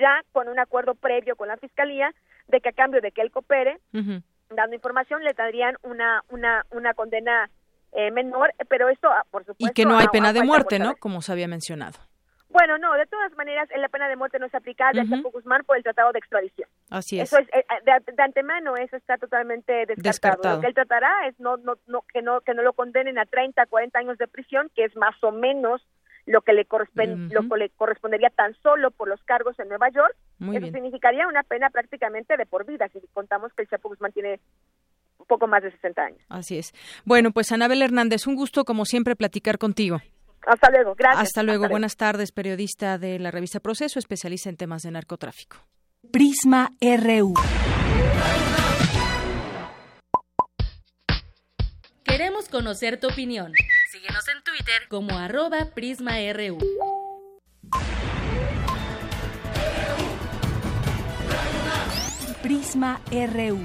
ya 0.00 0.22
con 0.32 0.48
un 0.48 0.58
acuerdo 0.58 0.94
previo 0.94 1.36
con 1.36 1.48
la 1.48 1.56
Fiscalía, 1.56 2.12
de 2.48 2.60
que 2.60 2.70
a 2.70 2.72
cambio 2.72 3.00
de 3.00 3.12
que 3.12 3.20
él 3.20 3.30
coopere, 3.30 3.78
dando 3.92 4.74
información, 4.74 5.22
le 5.22 5.32
darían 5.32 5.76
una, 5.82 6.24
una, 6.30 6.64
una 6.70 6.94
condena 6.94 7.48
menor, 8.12 8.52
pero 8.68 8.88
esto, 8.88 9.08
ah, 9.08 9.24
por 9.30 9.42
supuesto... 9.42 9.70
Y 9.70 9.72
que 9.72 9.84
no 9.84 9.98
hay 9.98 10.08
pena 10.08 10.32
de 10.32 10.42
muerte, 10.42 10.78
¿no? 10.78 10.96
Como 10.96 11.22
se 11.22 11.32
había 11.32 11.46
mencionado. 11.46 11.98
Bueno, 12.50 12.78
no, 12.78 12.94
de 12.94 13.06
todas 13.06 13.32
maneras, 13.36 13.68
la 13.76 13.88
pena 13.88 14.08
de 14.08 14.16
muerte 14.16 14.40
no 14.40 14.46
es 14.46 14.54
aplicable 14.54 15.00
a 15.00 15.08
Chapo 15.08 15.30
Guzmán 15.30 15.62
por 15.64 15.76
el 15.76 15.84
tratado 15.84 16.10
de 16.12 16.18
extradición. 16.18 16.68
Así 16.90 17.20
es. 17.20 17.32
Eso 17.32 17.40
es 17.40 17.48
eh, 17.50 17.64
de, 17.84 18.22
antemano, 18.22 18.74
eso 18.76 18.96
está 18.96 19.18
totalmente 19.18 19.86
descartado. 19.96 20.56
Lo 20.56 20.60
que 20.60 20.66
él 20.66 20.74
tratará 20.74 21.28
es 21.28 21.38
no, 21.38 21.58
no, 21.58 21.74
no, 21.86 22.02
que 22.12 22.22
no, 22.22 22.40
que 22.40 22.54
no 22.54 22.62
lo 22.62 22.72
condenen 22.72 23.18
a 23.18 23.24
30, 23.24 23.66
40 23.66 23.98
años 23.98 24.18
de 24.18 24.26
prisión, 24.26 24.68
que 24.74 24.84
es 24.84 24.96
más 24.96 25.14
o 25.22 25.30
menos 25.30 25.86
lo 26.30 26.42
que 26.42 26.52
le, 26.52 26.64
corresponde, 26.64 27.34
lo 27.34 27.42
que 27.48 27.58
le 27.58 27.70
correspondería 27.70 28.30
tan 28.30 28.54
solo 28.62 28.92
por 28.92 29.08
los 29.08 29.20
cargos 29.24 29.58
en 29.58 29.68
Nueva 29.68 29.88
York. 29.90 30.14
eso 30.54 30.66
significaría 30.72 31.26
una 31.26 31.42
pena 31.42 31.70
prácticamente 31.70 32.36
de 32.36 32.46
por 32.46 32.64
vida, 32.64 32.88
si 32.92 33.00
contamos 33.12 33.52
que 33.54 33.62
el 33.62 33.68
Chapo 33.68 33.88
Guzmán 33.88 34.12
tiene 34.12 34.40
un 35.18 35.26
poco 35.26 35.48
más 35.48 35.62
de 35.62 35.72
60 35.72 36.02
años. 36.02 36.20
Así 36.28 36.58
es. 36.58 36.72
Bueno, 37.04 37.32
pues 37.32 37.50
Anabel 37.50 37.82
Hernández, 37.82 38.28
un 38.28 38.36
gusto 38.36 38.64
como 38.64 38.84
siempre 38.84 39.16
platicar 39.16 39.58
contigo. 39.58 39.98
Hasta 40.46 40.70
luego, 40.70 40.94
gracias. 40.94 41.24
Hasta 41.24 41.42
luego, 41.42 41.68
buenas 41.68 41.96
tardes, 41.96 42.32
periodista 42.32 42.96
de 42.96 43.18
la 43.18 43.30
revista 43.30 43.58
Proceso, 43.60 43.98
especialista 43.98 44.48
en 44.48 44.56
temas 44.56 44.82
de 44.82 44.92
narcotráfico. 44.92 45.56
Prisma 46.10 46.70
RU. 46.80 47.34
conocer 52.50 53.00
tu 53.00 53.08
opinión. 53.08 53.52
Síguenos 54.00 54.28
en 54.28 54.42
Twitter 54.42 54.88
como 54.88 55.18
arroba 55.18 55.66
PrismaRU. 55.74 56.56
Prisma 62.42 63.02
RU. 63.10 63.58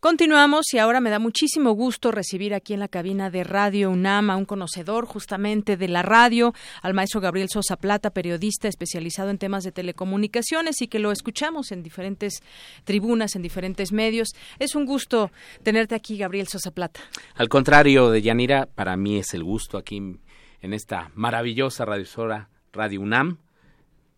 Continuamos 0.00 0.74
y 0.74 0.78
ahora 0.78 1.00
me 1.00 1.08
da 1.08 1.18
muchísimo 1.18 1.72
gusto 1.72 2.12
recibir 2.12 2.52
aquí 2.52 2.74
en 2.74 2.80
la 2.80 2.88
cabina 2.88 3.30
de 3.30 3.44
Radio 3.44 3.90
UNAM 3.90 4.28
a 4.28 4.36
un 4.36 4.44
conocedor 4.44 5.06
justamente 5.06 5.78
de 5.78 5.88
la 5.88 6.02
radio, 6.02 6.52
al 6.82 6.92
maestro 6.92 7.22
Gabriel 7.22 7.48
Sosa 7.48 7.76
Plata, 7.76 8.10
periodista 8.10 8.68
especializado 8.68 9.30
en 9.30 9.38
temas 9.38 9.64
de 9.64 9.72
telecomunicaciones 9.72 10.82
y 10.82 10.88
que 10.88 10.98
lo 10.98 11.12
escuchamos 11.12 11.72
en 11.72 11.82
diferentes 11.82 12.42
tribunas, 12.84 13.36
en 13.36 13.42
diferentes 13.42 13.90
medios. 13.90 14.28
Es 14.58 14.74
un 14.74 14.84
gusto 14.84 15.30
tenerte 15.62 15.94
aquí, 15.94 16.18
Gabriel 16.18 16.46
Sosa 16.46 16.72
Plata. 16.72 17.00
Al 17.34 17.48
contrario 17.48 18.10
de 18.10 18.20
Yanira, 18.20 18.66
para 18.66 18.98
mí 18.98 19.16
es 19.16 19.32
el 19.32 19.44
gusto 19.44 19.78
aquí 19.78 19.96
en 19.96 20.72
esta 20.74 21.10
maravillosa 21.14 21.86
radiosora 21.86 22.50
Radio 22.70 23.00
UNAM, 23.00 23.38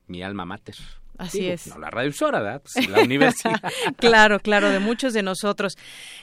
mi 0.08 0.24
alma 0.24 0.44
mater. 0.44 0.74
Así 1.18 1.48
es. 1.48 1.66
No 1.66 1.78
la 1.78 1.90
radiosora, 1.90 2.40
¿verdad? 2.40 2.62
Pues 2.62 2.88
la 2.88 3.02
universidad. 3.02 3.60
claro, 3.96 4.38
claro, 4.38 4.70
de 4.70 4.78
muchos 4.78 5.12
de 5.12 5.22
nosotros. 5.22 5.74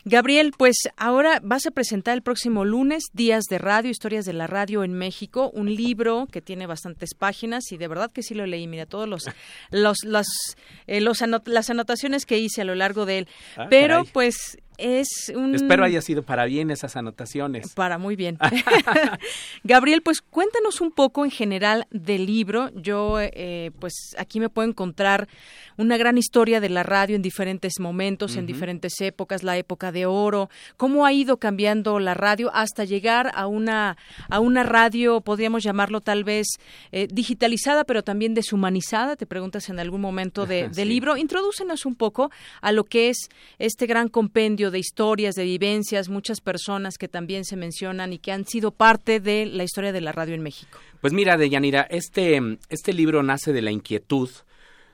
Gabriel, 0.05 0.53
pues 0.57 0.77
ahora 0.95 1.39
vas 1.43 1.65
a 1.65 1.71
presentar 1.71 2.15
el 2.15 2.21
próximo 2.21 2.63
lunes 2.63 3.03
Días 3.13 3.43
de 3.49 3.57
Radio, 3.57 3.91
Historias 3.91 4.25
de 4.25 4.33
la 4.33 4.47
Radio 4.47 4.85
en 4.85 4.93
México, 4.93 5.51
un 5.53 5.75
libro 5.75 6.27
que 6.31 6.41
tiene 6.41 6.65
bastantes 6.65 7.13
páginas 7.13 7.71
y 7.71 7.77
de 7.77 7.87
verdad 7.89 8.09
que 8.11 8.23
sí 8.23 8.33
lo 8.33 8.45
leí. 8.45 8.67
Mira, 8.67 8.85
todos 8.85 9.07
los, 9.07 9.29
los, 9.69 9.97
los, 10.05 10.27
eh, 10.87 11.01
los 11.01 11.21
las 11.45 11.69
anotaciones 11.69 12.25
que 12.25 12.39
hice 12.39 12.61
a 12.61 12.65
lo 12.65 12.75
largo 12.75 13.05
de 13.05 13.19
él. 13.19 13.27
Ah, 13.57 13.67
Pero 13.69 14.05
pues 14.05 14.57
es 14.77 15.31
un... 15.35 15.55
Espero 15.55 15.83
haya 15.83 16.01
sido 16.01 16.23
para 16.23 16.45
bien 16.45 16.71
esas 16.71 16.95
anotaciones. 16.95 17.73
Para 17.73 17.97
muy 17.97 18.15
bien. 18.15 18.37
Gabriel, 19.63 20.01
pues 20.01 20.21
cuéntanos 20.21 20.81
un 20.81 20.91
poco 20.91 21.25
en 21.25 21.31
general 21.31 21.87
del 21.91 22.25
libro. 22.25 22.69
Yo, 22.75 23.19
eh, 23.19 23.71
pues 23.79 24.15
aquí 24.17 24.39
me 24.39 24.49
puedo 24.49 24.67
encontrar 24.67 25.27
una 25.77 25.97
gran 25.97 26.17
historia 26.17 26.61
de 26.61 26.69
la 26.69 26.83
radio 26.83 27.15
en 27.15 27.21
diferentes 27.21 27.79
momentos, 27.79 28.37
en 28.37 28.45
diferentes 28.45 29.01
épocas, 29.01 29.43
la 29.43 29.57
época 29.57 29.91
de 29.91 30.05
oro, 30.05 30.49
cómo 30.77 31.05
ha 31.05 31.11
ido 31.11 31.37
cambiando 31.37 31.99
la 31.99 32.13
radio 32.13 32.51
hasta 32.53 32.85
llegar 32.85 33.31
a 33.35 33.47
una, 33.47 33.97
a 34.29 34.39
una 34.39 34.63
radio, 34.63 35.21
podríamos 35.21 35.63
llamarlo 35.63 36.01
tal 36.01 36.23
vez 36.23 36.47
eh, 36.91 37.07
digitalizada, 37.11 37.83
pero 37.83 38.03
también 38.03 38.33
deshumanizada. 38.33 39.15
Te 39.15 39.25
preguntas 39.25 39.69
en 39.69 39.79
algún 39.79 40.01
momento 40.01 40.45
de, 40.45 40.69
del 40.73 40.89
libro. 40.89 41.17
Introdúcenos 41.17 41.85
un 41.85 41.95
poco 41.95 42.31
a 42.61 42.71
lo 42.71 42.85
que 42.85 43.09
es 43.09 43.29
este 43.59 43.85
gran 43.85 44.07
compendio 44.07 44.64
de 44.71 44.79
historias, 44.79 45.35
de 45.35 45.43
vivencias, 45.43 46.09
muchas 46.09 46.41
personas 46.41 46.97
que 46.97 47.07
también 47.07 47.45
se 47.45 47.55
mencionan 47.55 48.13
y 48.13 48.19
que 48.19 48.31
han 48.31 48.45
sido 48.45 48.71
parte 48.71 49.19
de 49.19 49.45
la 49.45 49.63
historia 49.63 49.91
de 49.91 50.01
la 50.01 50.11
radio 50.11 50.35
en 50.35 50.41
México. 50.41 50.79
Pues 51.01 51.13
mira, 51.13 51.37
Deyanira, 51.37 51.81
este, 51.89 52.39
este 52.69 52.93
libro 52.93 53.23
nace 53.23 53.53
de 53.53 53.61
la 53.61 53.71
inquietud 53.71 54.29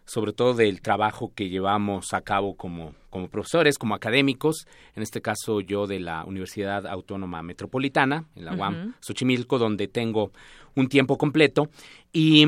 sobre 0.05 0.33
todo 0.33 0.53
del 0.53 0.81
trabajo 0.81 1.31
que 1.33 1.47
llevamos 1.47 2.13
a 2.13 2.19
cabo 2.19 2.55
como, 2.55 2.93
como 3.09 3.29
profesores, 3.29 3.77
como 3.77 3.95
académicos, 3.95 4.67
en 4.95 5.03
este 5.03 5.21
caso 5.21 5.61
yo 5.61 5.87
de 5.87 6.01
la 6.01 6.25
Universidad 6.25 6.85
Autónoma 6.85 7.41
Metropolitana, 7.43 8.25
en 8.35 8.45
la 8.45 8.53
UAM, 8.53 8.95
Xochimilco, 8.99 9.57
donde 9.57 9.87
tengo 9.87 10.31
un 10.75 10.89
tiempo 10.89 11.17
completo. 11.17 11.69
Y, 12.11 12.45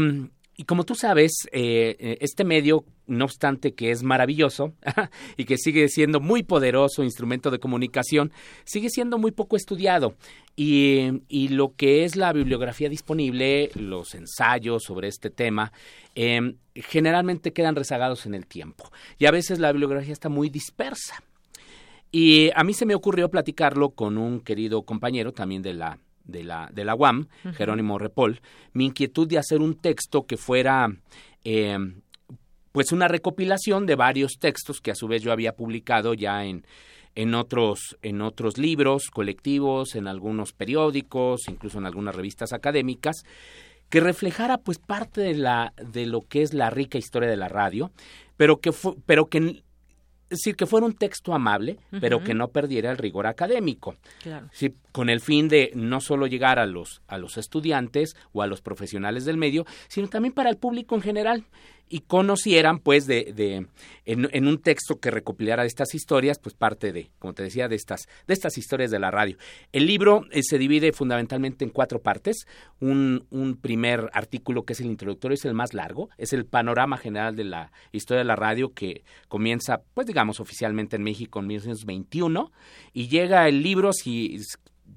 y 0.55 0.65
como 0.65 0.83
tú 0.83 0.93
sabes, 0.93 1.31
eh, 1.51 1.95
eh, 1.99 2.17
este 2.21 2.43
medio, 2.43 2.85
no 3.07 3.25
obstante 3.25 3.73
que 3.73 3.89
es 3.89 4.03
maravilloso 4.03 4.73
y 5.37 5.45
que 5.45 5.57
sigue 5.57 5.89
siendo 5.89 6.19
muy 6.19 6.43
poderoso 6.43 7.03
instrumento 7.03 7.49
de 7.49 7.59
comunicación, 7.59 8.31
sigue 8.63 8.89
siendo 8.89 9.17
muy 9.17 9.31
poco 9.31 9.55
estudiado. 9.55 10.15
Y, 10.55 11.23
y 11.27 11.47
lo 11.47 11.73
que 11.75 12.03
es 12.03 12.15
la 12.15 12.31
bibliografía 12.31 12.87
disponible, 12.87 13.71
los 13.73 14.13
ensayos 14.13 14.83
sobre 14.83 15.07
este 15.07 15.31
tema, 15.31 15.73
em, 16.13 16.57
generalmente 16.75 17.51
quedan 17.51 17.75
rezagados 17.75 18.27
en 18.27 18.35
el 18.35 18.45
tiempo. 18.45 18.91
Y 19.17 19.25
a 19.25 19.31
veces 19.31 19.57
la 19.57 19.71
bibliografía 19.71 20.13
está 20.13 20.29
muy 20.29 20.49
dispersa. 20.49 21.23
Y 22.11 22.51
a 22.55 22.63
mí 22.63 22.75
se 22.75 22.85
me 22.85 22.93
ocurrió 22.93 23.31
platicarlo 23.31 23.89
con 23.89 24.19
un 24.19 24.39
querido 24.39 24.83
compañero 24.83 25.31
también 25.33 25.63
de 25.63 25.73
la 25.73 25.97
de 26.23 26.43
la, 26.43 26.69
de 26.73 26.85
la 26.85 26.95
UAM, 26.95 27.27
Jerónimo 27.55 27.97
Repol, 27.97 28.41
mi 28.73 28.85
inquietud 28.85 29.27
de 29.27 29.37
hacer 29.37 29.61
un 29.61 29.75
texto 29.75 30.25
que 30.25 30.37
fuera 30.37 30.87
eh, 31.43 31.77
pues 32.71 32.91
una 32.91 33.07
recopilación 33.07 33.85
de 33.85 33.95
varios 33.95 34.39
textos 34.39 34.81
que 34.81 34.91
a 34.91 34.95
su 34.95 35.07
vez 35.07 35.21
yo 35.21 35.31
había 35.31 35.55
publicado 35.55 36.13
ya 36.13 36.43
en, 36.43 36.65
en 37.15 37.35
otros, 37.35 37.97
en 38.01 38.21
otros 38.21 38.57
libros 38.57 39.09
colectivos, 39.11 39.95
en 39.95 40.07
algunos 40.07 40.53
periódicos, 40.53 41.47
incluso 41.47 41.77
en 41.77 41.85
algunas 41.85 42.15
revistas 42.15 42.51
académicas, 42.51 43.23
que 43.89 43.99
reflejara 43.99 44.57
pues 44.57 44.79
parte 44.79 45.21
de 45.21 45.35
la 45.35 45.73
de 45.77 46.07
lo 46.07 46.21
que 46.21 46.41
es 46.41 46.53
la 46.53 46.71
rica 46.71 46.97
historia 46.97 47.29
de 47.29 47.37
la 47.37 47.47
radio, 47.47 47.91
pero 48.37 48.57
que 48.57 48.71
pero 49.05 49.27
que 49.27 49.63
es 50.33 50.39
decir, 50.39 50.55
que 50.55 50.65
fuera 50.65 50.85
un 50.85 50.93
texto 50.93 51.33
amable, 51.33 51.77
pero 52.01 52.23
que 52.23 52.33
no 52.33 52.47
perdiera 52.47 52.89
el 52.89 52.97
rigor 52.97 53.27
académico. 53.27 53.95
Claro. 54.21 54.49
Sí, 54.51 54.73
con 54.91 55.09
el 55.09 55.21
fin 55.21 55.47
de 55.47 55.71
no 55.75 56.01
solo 56.01 56.25
llegar 56.25 56.57
a 56.57 56.65
los, 56.65 57.03
a 57.07 57.19
los 57.19 57.37
estudiantes 57.37 58.15
o 58.31 58.41
a 58.41 58.47
los 58.47 58.61
profesionales 58.61 59.25
del 59.25 59.37
medio, 59.37 59.65
sino 59.87 60.07
también 60.07 60.33
para 60.33 60.49
el 60.49 60.57
público 60.57 60.95
en 60.95 61.01
general 61.01 61.43
y 61.93 61.99
conocieran 61.99 62.79
pues 62.79 63.05
de, 63.05 63.33
de 63.35 63.67
en, 64.05 64.47
un 64.47 64.57
texto 64.57 64.99
que 64.99 65.11
recopilara 65.11 65.63
estas 65.63 65.93
historias 65.93 66.39
pues 66.39 66.55
parte 66.55 66.91
de 66.91 67.11
como 67.19 67.35
te 67.35 67.43
decía 67.43 67.67
de 67.67 67.75
estas 67.75 68.07
de 68.25 68.33
estas 68.33 68.57
historias 68.57 68.89
de 68.89 68.97
la 68.97 69.11
radio. 69.11 69.37
El 69.73 69.85
libro 69.85 70.25
eh, 70.31 70.41
se 70.41 70.57
divide 70.57 70.91
fundamentalmente 70.91 71.63
en 71.63 71.69
cuatro 71.69 72.01
partes. 72.01 72.47
Un, 72.79 73.27
un 73.29 73.57
primer 73.57 74.09
artículo 74.13 74.63
que 74.65 74.73
es 74.73 74.79
el 74.79 74.87
introductorio 74.87 75.35
es 75.35 75.45
el 75.45 75.53
más 75.53 75.75
largo 75.75 76.09
es 76.17 76.33
el 76.33 76.47
panorama 76.47 76.97
general 76.97 77.35
de 77.35 77.43
la 77.43 77.71
historia 77.91 78.23
de 78.23 78.25
la 78.25 78.35
radio 78.35 78.73
que 78.73 79.03
comienza 79.27 79.83
pues 79.93 80.07
digamos 80.07 80.39
oficialmente 80.39 80.95
en 80.95 81.03
México 81.03 81.41
en 81.41 81.45
1921 81.45 82.51
y 82.91 83.07
llega 83.07 83.47
el 83.47 83.61
libro 83.61 83.93
si 83.93 84.39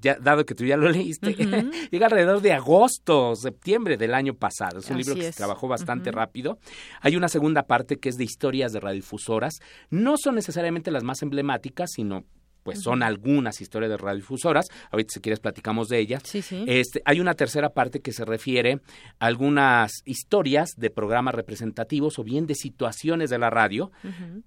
dado 0.01 0.45
que 0.45 0.55
tú 0.55 0.65
ya 0.65 0.77
lo 0.77 0.89
leíste, 0.89 1.33
llega 1.91 2.05
alrededor 2.05 2.41
de 2.41 2.53
agosto, 2.53 3.35
septiembre 3.35 3.97
del 3.97 4.13
año 4.13 4.33
pasado. 4.33 4.79
Es 4.79 4.89
un 4.89 4.97
libro 4.97 5.15
que 5.15 5.31
se 5.31 5.37
trabajó 5.37 5.67
bastante 5.67 6.11
rápido. 6.11 6.59
Hay 7.01 7.15
una 7.15 7.29
segunda 7.29 7.63
parte 7.63 7.97
que 7.97 8.09
es 8.09 8.17
de 8.17 8.23
historias 8.23 8.71
de 8.71 8.79
radiodifusoras. 8.79 9.59
No 9.89 10.15
son 10.17 10.35
necesariamente 10.35 10.91
las 10.91 11.03
más 11.03 11.21
emblemáticas, 11.21 11.91
sino 11.93 12.23
pues 12.67 12.81
son 12.81 13.01
algunas 13.01 13.61
historias 13.61 13.89
de 13.89 13.95
radiodifusoras. 13.95 14.67
Ahorita 14.91 15.13
si 15.13 15.21
quieres 15.21 15.39
platicamos 15.39 15.87
de 15.87 15.99
ellas. 15.99 16.21
Sí, 16.25 16.41
sí. 16.41 16.65
Este, 16.67 17.01
hay 17.05 17.21
una 17.21 17.33
tercera 17.33 17.69
parte 17.69 18.01
que 18.01 18.11
se 18.11 18.25
refiere 18.25 18.81
a 19.19 19.25
algunas 19.25 20.01
historias 20.03 20.71
de 20.75 20.89
programas 20.89 21.33
representativos 21.33 22.19
o 22.19 22.25
bien 22.25 22.45
de 22.45 22.55
situaciones 22.55 23.29
de 23.29 23.39
la 23.39 23.49
radio, 23.49 23.93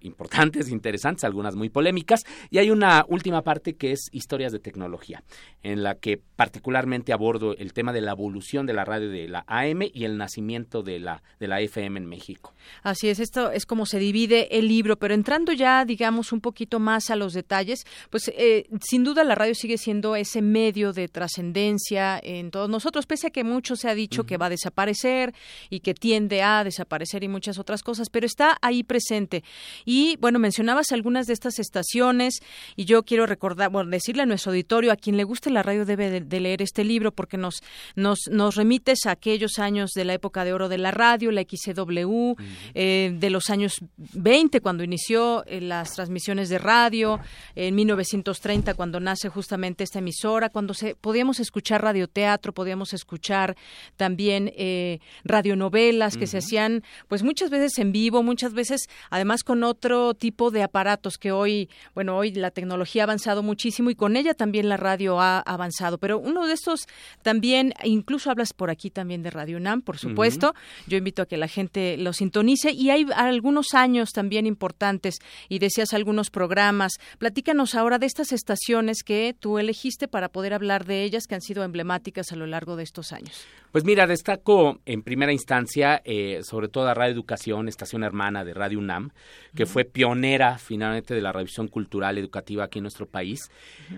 importantes, 0.03 0.69
interesantes, 0.69 1.25
algunas 1.25 1.57
muy 1.57 1.71
polémicas. 1.71 2.25
Y 2.51 2.59
hay 2.59 2.71
una 2.71 3.07
última 3.09 3.41
parte 3.41 3.77
que 3.77 3.93
es 3.93 4.11
historias 4.13 4.53
de 4.53 4.59
tecnología, 4.59 5.23
en 5.63 5.83
la 5.83 5.95
que 5.95 6.21
particularmente 6.37 7.15
abordo 7.15 7.57
el 7.57 7.73
tema 7.73 7.95
de 7.95 8.03
la 8.03 8.13
evolución 8.13 8.67
de 8.67 8.75
la 8.75 8.85
radio 8.85 9.09
de 9.09 9.29
la 9.29 9.45
AM 9.47 9.81
y 9.95 10.05
el 10.05 10.19
nacimiento 10.19 10.83
de 10.83 10.99
la, 10.99 11.23
de 11.39 11.49
la 11.49 11.63
FM 11.63 12.01
en 12.01 12.05
México. 12.05 12.53
Así 12.83 13.09
es, 13.09 13.19
esto 13.19 13.51
es 13.51 13.65
como 13.65 13.87
se 13.87 13.99
divide 13.99 14.59
el 14.59 14.69
libro, 14.69 14.99
pero 14.99 15.15
entrando 15.15 15.55
ya, 15.55 15.87
digamos, 15.87 16.33
un 16.33 16.43
poquito 16.43 16.81
más 16.81 17.09
a 17.09 17.17
los 17.17 17.33
detalles, 17.33 17.87
pues 18.11 18.31
eh, 18.37 18.67
sin 18.83 19.05
duda 19.05 19.25
la 19.25 19.35
radio 19.35 19.55
sigue 19.55 19.79
siendo 19.79 20.17
ese 20.17 20.43
medio 20.43 20.93
de 20.93 21.09
trascendencia 21.09 22.21
en 22.23 22.51
todos 22.51 22.69
nosotros, 22.69 23.07
pese 23.07 23.29
a 23.29 23.31
que 23.31 23.45
mucho 23.45 23.77
se 23.77 23.89
ha 23.89 23.95
dicho 23.95 24.25
que 24.25 24.37
va 24.37 24.47
a 24.47 24.51
desaparecer 24.51 25.33
y 25.71 25.81
que 25.81 25.95
tiende 25.95 26.43
a 26.43 26.65
desaparecer 26.65 27.23
y 27.23 27.29
muchas 27.29 27.59
otras 27.59 27.83
cosas, 27.83 28.11
pero 28.11 28.27
está 28.27 28.59
ahí 28.63 28.83
presente. 28.83 29.45
Y 29.85 30.17
bueno, 30.21 30.39
mencionabas 30.39 30.93
algunas 30.93 31.27
de 31.27 31.35
estas 31.35 31.59
estaciones 31.59 32.41
y 32.77 32.85
yo 32.85 33.05
quiero 33.05 33.27
recordar, 33.27 33.71
bueno, 33.71 33.91
decirle 33.91 34.23
a 34.23 34.27
nuestro 34.27 34.51
auditorio, 34.51 34.93
a 34.93 34.97
quien 34.97 35.17
le 35.17 35.25
guste 35.25 35.51
la 35.51 35.63
radio 35.63 35.85
debe 35.85 36.21
de, 36.21 36.41
leer 36.41 36.63
este 36.63 36.85
libro 36.85 37.13
porque 37.13 37.37
nos, 37.37 37.61
nos, 37.95 38.21
nos 38.31 38.57
remites 38.57 39.07
a 39.07 39.13
aquellos 39.13 39.59
años 39.59 39.91
de 39.93 40.05
la 40.05 40.15
época 40.15 40.45
de 40.45 40.53
oro 40.53 40.69
de 40.69 40.79
la 40.79 40.91
radio, 40.91 41.31
la 41.31 41.43
XCW, 41.43 42.35
eh, 42.75 43.15
de 43.15 43.31
los 43.31 43.51
años 43.51 43.81
20 43.97 44.61
cuando 44.61 44.83
inició 44.83 45.45
eh, 45.47 45.61
las 45.61 45.93
transmisiones 45.93 46.49
de 46.49 46.59
radio, 46.59 47.21
en 47.55 47.77
19 47.77 48.00
1930 48.01 48.75
cuando 48.75 49.01
nace 49.01 49.29
justamente 49.29 49.85
esta 49.85 49.99
emisora, 49.99 50.49
cuando 50.49 50.75
se 50.75 50.95
podíamos 50.95 51.41
escuchar 51.41 51.83
radioteatro, 51.83 52.53
podíamos 52.53 52.93
escuchar 52.93 53.57
también 53.97 54.53
eh, 54.57 55.01
radionovelas 55.25 56.17
que 56.17 56.27
se 56.27 56.39
hacían 56.39 56.83
pues 57.09 57.23
muchas 57.23 57.51
veces 57.51 57.79
en 57.79 57.93
vivo, 57.93 58.23
muchas 58.23 58.55
veces 58.55 58.89
además 59.11 59.45
con 59.45 59.63
otro 59.65 60.15
tipo 60.15 60.51
de 60.51 60.63
aparatos 60.63 61.19
que 61.19 61.33
hoy, 61.33 61.69
bueno, 61.95 62.17
hoy 62.17 62.33
la 62.33 62.51
tecnología 62.51 63.03
ha 63.03 63.05
avanzado 63.05 63.43
muchísimo 63.43 63.91
y 63.91 63.95
con 63.95 64.17
ella 64.17 64.35
también 64.35 64.69
la 64.69 64.77
radio 64.77 65.21
ha 65.21 65.41
avanzado, 65.41 65.99
pero 65.99 66.19
uno 66.19 66.47
de 66.47 66.55
estos 66.55 66.87
también, 67.23 67.75
incluso 67.85 68.31
hablas 68.31 68.53
por 68.53 68.71
aquí 68.71 68.91
también 68.91 69.23
de 69.23 69.31
Radio 69.31 69.57
UNAM, 69.59 69.83
por 69.83 69.99
supuesto, 69.99 70.55
yo 70.87 70.97
invito 70.97 71.23
a 71.23 71.27
que 71.27 71.37
la 71.37 71.49
gente 71.49 71.97
lo 71.97 72.13
sintonice 72.13 72.73
y 72.73 72.91
hay 72.91 73.07
algunos 73.15 73.75
años 73.75 74.11
también 74.13 74.47
importantes 74.47 75.19
y 75.49 75.59
decías 75.59 75.93
algunos 75.93 76.31
programas, 76.31 76.93
platícanos 77.19 77.75
ahora 77.81 77.99
de 77.99 78.07
estas 78.07 78.33
estaciones 78.33 79.03
que 79.03 79.35
tú 79.39 79.59
elegiste 79.59 80.07
para 80.07 80.29
poder 80.29 80.55
hablar 80.55 80.85
de 80.85 81.03
ellas 81.03 81.27
que 81.27 81.35
han 81.35 81.41
sido 81.41 81.65
emblemáticas 81.65 82.31
a 82.33 82.37
lo 82.37 82.47
largo 82.47 82.77
de 82.77 82.85
estos 82.85 83.13
años. 83.13 83.47
Pues 83.73 83.85
mira, 83.85 84.07
destaco 84.07 84.79
en 84.87 85.03
primera 85.03 85.33
instancia 85.33 86.03
eh, 86.05 86.41
sobre 86.43 86.69
todo 86.69 86.89
a 86.89 86.95
Radio 86.95 87.15
Educación, 87.15 87.69
estación 87.69 88.05
hermana 88.05 88.45
de 88.45 88.55
Radio 88.55 88.79
UNAM, 88.79 89.11
que 89.55 89.67
fue 89.67 89.85
pionera 89.85 90.59
finalmente 90.59 91.15
de 91.15 91.21
la 91.21 91.33
revisión 91.33 91.69
cultural 91.69 92.19
educativa 92.19 92.65
aquí 92.65 92.79
en 92.79 92.85
nuestro 92.85 93.07
país 93.07 93.51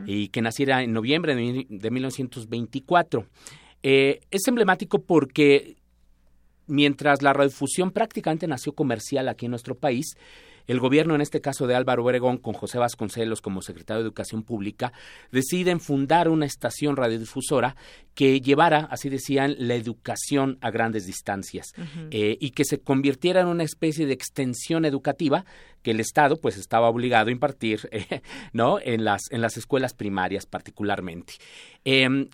y 0.07 0.29
que 0.29 0.43
naciera 0.43 0.83
en 0.83 0.93
noviembre 0.93 1.35
de, 1.35 1.67
de 1.69 1.91
1924. 1.91 3.27
Eh, 3.83 4.21
es 4.31 4.47
emblemático 4.47 5.03
porque 5.03 5.77
mientras 6.67 7.23
la 7.23 7.33
radiodifusión 7.33 7.91
prácticamente 7.91 8.47
nació 8.47 8.73
comercial 8.73 9.29
aquí 9.29 9.47
en 9.47 9.51
nuestro 9.51 9.75
país, 9.75 10.17
el 10.67 10.81
gobierno, 10.81 11.15
en 11.15 11.21
este 11.21 11.41
caso 11.41 11.67
de 11.67 11.75
Álvaro 11.75 12.05
Obregón, 12.05 12.39
con 12.39 12.55
José 12.55 12.79
Vasconcelos 12.79 13.41
como 13.41 13.63
secretario 13.63 14.03
de 14.03 14.07
Educación 14.07 14.43
Pública, 14.43 14.93
deciden 15.31 15.81
fundar 15.81 16.29
una 16.29 16.47
estación 16.47 16.97
radiodifusora 16.97 17.77
que 18.15 18.41
llevara, 18.41 18.89
así 18.91 19.09
decían, 19.09 19.55
la 19.59 19.75
educación 19.75 20.59
a 20.61 20.71
grandes 20.71 21.07
distancias 21.07 21.73
eh, 22.11 22.37
y 22.41 22.51
que 22.51 22.65
se 22.65 22.81
convirtiera 22.81 23.41
en 23.41 23.47
una 23.47 23.63
especie 23.65 24.07
de 24.07 24.13
extensión 24.13 24.85
educativa 24.85 25.45
que 25.83 25.93
el 25.93 26.01
Estado 26.01 26.37
pues 26.37 26.57
estaba 26.57 26.89
obligado 26.89 27.29
a 27.29 27.33
impartir 27.33 27.89
eh, 27.91 28.23
no 28.53 28.79
en 28.81 29.05
las 29.05 29.23
en 29.31 29.41
las 29.41 29.57
escuelas 29.57 29.95
primarias 29.95 30.47
particularmente. 30.47 31.35
Em, 31.85 32.29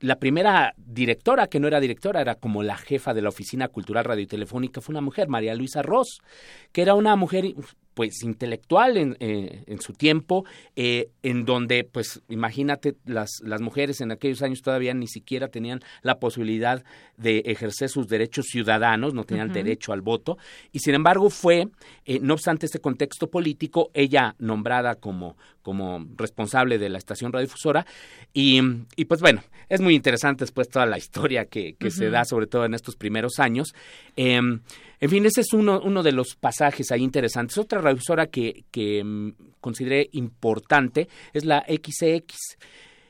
la 0.00 0.18
primera 0.18 0.74
directora, 0.76 1.46
que 1.46 1.60
no 1.60 1.68
era 1.68 1.78
directora, 1.78 2.20
era 2.20 2.34
como 2.34 2.62
la 2.62 2.76
jefa 2.76 3.14
de 3.14 3.22
la 3.22 3.28
Oficina 3.28 3.68
Cultural 3.68 4.04
Radio 4.04 4.26
Telefónica, 4.26 4.80
fue 4.80 4.94
una 4.94 5.02
mujer, 5.02 5.28
María 5.28 5.54
Luisa 5.54 5.82
Ross, 5.82 6.20
que 6.72 6.82
era 6.82 6.94
una 6.94 7.16
mujer 7.16 7.54
pues 7.94 8.22
intelectual 8.22 8.96
en, 8.96 9.16
eh, 9.20 9.64
en 9.66 9.80
su 9.80 9.92
tiempo, 9.92 10.44
eh, 10.76 11.10
en 11.22 11.44
donde 11.44 11.84
pues 11.84 12.22
imagínate 12.28 12.94
las, 13.04 13.40
las 13.42 13.60
mujeres 13.60 14.00
en 14.00 14.12
aquellos 14.12 14.42
años 14.42 14.62
todavía 14.62 14.94
ni 14.94 15.06
siquiera 15.06 15.48
tenían 15.48 15.80
la 16.02 16.18
posibilidad 16.18 16.84
de 17.16 17.38
ejercer 17.46 17.88
sus 17.88 18.08
derechos 18.08 18.46
ciudadanos, 18.46 19.12
no 19.12 19.24
tenían 19.24 19.52
derecho 19.52 19.92
al 19.92 20.00
voto, 20.00 20.38
y 20.72 20.78
sin 20.78 20.94
embargo 20.94 21.30
fue, 21.30 21.68
eh, 22.06 22.18
no 22.20 22.34
obstante 22.34 22.66
este 22.66 22.80
contexto 22.80 23.28
político, 23.28 23.90
ella 23.92 24.34
nombrada 24.38 24.94
como, 24.94 25.36
como 25.62 26.06
responsable 26.16 26.78
de 26.78 26.88
la 26.88 26.98
estación 26.98 27.32
radiodifusora, 27.32 27.86
y, 28.32 28.60
y 28.96 29.04
pues 29.06 29.20
bueno, 29.20 29.42
es 29.68 29.80
muy 29.80 29.94
interesante 29.94 30.44
después 30.44 30.68
toda 30.68 30.86
la 30.86 30.98
historia 30.98 31.44
que, 31.44 31.74
que 31.74 31.90
se 31.90 32.10
da, 32.10 32.24
sobre 32.24 32.46
todo 32.46 32.64
en 32.64 32.74
estos 32.74 32.96
primeros 32.96 33.38
años. 33.38 33.74
En 35.00 35.08
fin, 35.08 35.24
ese 35.24 35.40
es 35.40 35.54
uno, 35.54 35.80
uno 35.82 36.02
de 36.02 36.12
los 36.12 36.36
pasajes 36.36 36.90
ahí 36.90 37.02
interesantes. 37.02 37.56
Otra 37.56 37.80
radiodifusora 37.80 38.26
que, 38.26 38.64
que 38.70 39.02
mm, 39.02 39.32
consideré 39.60 40.10
importante 40.12 41.08
es 41.32 41.46
la 41.46 41.64
XCX. 41.66 42.36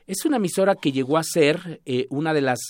Es 0.06 0.24
una 0.24 0.36
emisora 0.36 0.76
que 0.76 0.92
llegó 0.92 1.18
a 1.18 1.24
ser 1.24 1.80
eh, 1.84 2.06
una 2.10 2.32
de 2.32 2.42
las 2.42 2.60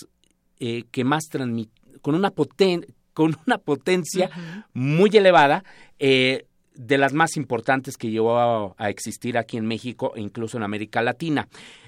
eh, 0.59 0.85
que 0.91 1.03
más 1.03 1.25
transmite, 1.25 1.71
con 2.01 2.15
una, 2.15 2.31
poten 2.31 2.85
con 3.13 3.37
una 3.45 3.59
potencia 3.59 4.29
muy 4.73 5.09
elevada, 5.13 5.63
eh, 5.99 6.45
de 6.73 6.97
las 6.97 7.13
más 7.13 7.35
importantes 7.37 7.97
que 7.97 8.09
llegó 8.09 8.37
a, 8.37 8.73
a, 8.77 8.89
existir 8.89 9.37
aquí 9.37 9.57
en 9.57 9.67
México 9.67 10.13
e 10.15 10.21
incluso 10.21 10.57
en 10.57 10.63
América 10.63 11.01
Latina. 11.01 11.47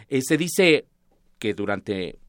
se 0.10 0.38
dice 0.38 0.85
que 1.39 1.53
durante 1.53 2.19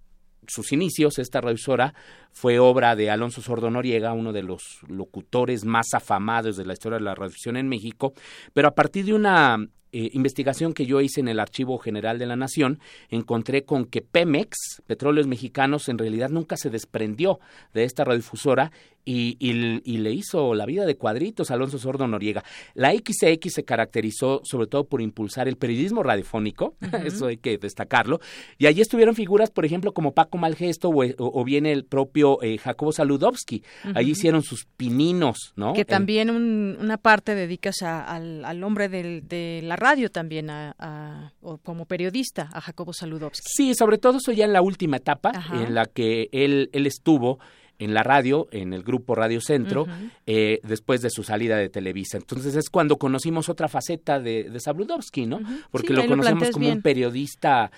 sus 0.48 0.72
inicios, 0.72 1.18
esta 1.18 1.40
revisora 1.40 1.94
fue 2.32 2.58
obra 2.58 2.96
de 2.96 3.10
Alonso 3.10 3.42
Sordo 3.42 3.70
Noriega, 3.70 4.12
uno 4.12 4.32
de 4.32 4.42
los 4.42 4.80
locutores 4.88 5.64
más 5.64 5.94
afamados 5.94 6.56
de 6.56 6.66
la 6.66 6.72
historia 6.72 6.98
de 6.98 7.04
la 7.04 7.14
revisión 7.14 7.56
en 7.56 7.68
México, 7.68 8.14
pero 8.52 8.68
a 8.68 8.74
partir 8.74 9.04
de 9.04 9.14
una 9.14 9.58
eh, 9.96 10.10
investigación 10.12 10.72
que 10.72 10.86
yo 10.86 11.00
hice 11.00 11.20
en 11.20 11.28
el 11.28 11.38
Archivo 11.38 11.78
General 11.78 12.18
de 12.18 12.26
la 12.26 12.34
Nación, 12.34 12.80
encontré 13.10 13.62
con 13.62 13.84
que 13.84 14.02
Pemex, 14.02 14.82
Petróleos 14.88 15.28
Mexicanos, 15.28 15.88
en 15.88 15.98
realidad 15.98 16.30
nunca 16.30 16.56
se 16.56 16.68
desprendió 16.68 17.38
de 17.74 17.84
esta 17.84 18.02
radiodifusora 18.02 18.72
y, 19.04 19.36
y, 19.38 19.98
le 19.98 20.12
hizo 20.12 20.54
la 20.54 20.64
vida 20.64 20.86
de 20.86 20.96
cuadritos 20.96 21.50
a 21.50 21.54
Alonso 21.54 21.78
Sordo 21.78 22.08
Noriega. 22.08 22.42
La 22.72 22.92
XX 22.92 23.52
se 23.52 23.64
caracterizó 23.64 24.40
sobre 24.44 24.66
todo 24.66 24.84
por 24.84 25.02
impulsar 25.02 25.46
el 25.46 25.56
periodismo 25.56 26.02
radiofónico, 26.02 26.74
eso 27.04 27.26
hay 27.26 27.36
que 27.36 27.58
destacarlo, 27.58 28.20
y 28.58 28.66
allí 28.66 28.80
estuvieron 28.80 29.14
figuras, 29.14 29.50
por 29.50 29.64
ejemplo, 29.64 29.92
como 29.92 30.14
Paco 30.14 30.38
Malgesto 30.38 30.88
o, 30.88 31.04
o, 31.18 31.44
bien 31.44 31.66
el 31.66 31.84
propio 31.84 32.42
eh, 32.42 32.58
Jacobo 32.58 32.92
Saludowski. 32.92 33.62
Allí 33.94 34.12
hicieron 34.12 34.42
sus 34.42 34.64
pininos, 34.64 35.52
¿no? 35.54 35.74
Que 35.74 35.84
también 35.84 36.30
una 36.30 36.96
parte 36.96 37.34
dedicas 37.34 37.82
al, 37.82 38.44
al, 38.44 38.64
hombre 38.64 38.88
de 38.88 39.60
la 39.62 39.76
radio 39.84 40.10
también, 40.10 40.50
a, 40.50 41.32
como 41.62 41.84
periodista, 41.86 42.48
a 42.52 42.60
Jacobo 42.60 42.92
Saludowski. 42.92 43.46
Sí, 43.46 43.74
sobre 43.74 43.98
todo 43.98 44.18
eso 44.18 44.32
ya 44.32 44.46
en 44.46 44.52
la 44.52 44.62
última 44.62 44.96
etapa 44.96 45.32
en 45.52 45.74
la 45.74 45.86
que 45.86 46.28
él, 46.32 46.70
él 46.72 46.86
estuvo 46.86 47.38
en 47.78 47.92
la 47.92 48.02
radio, 48.02 48.48
en 48.50 48.72
el 48.72 48.82
grupo 48.82 49.14
Radio 49.14 49.40
Centro, 49.40 49.86
eh, 50.26 50.60
después 50.62 51.02
de 51.02 51.10
su 51.10 51.22
salida 51.22 51.56
de 51.56 51.68
Televisa. 51.68 52.16
Entonces 52.16 52.54
es 52.56 52.70
cuando 52.70 52.96
conocimos 52.96 53.48
otra 53.48 53.68
faceta 53.68 54.20
de, 54.20 54.44
de 54.44 55.26
¿no? 55.26 55.40
Porque 55.70 55.92
lo 55.92 56.06
conocemos 56.06 56.50
como 56.50 56.70
un 56.70 56.82
periodista 56.82 57.70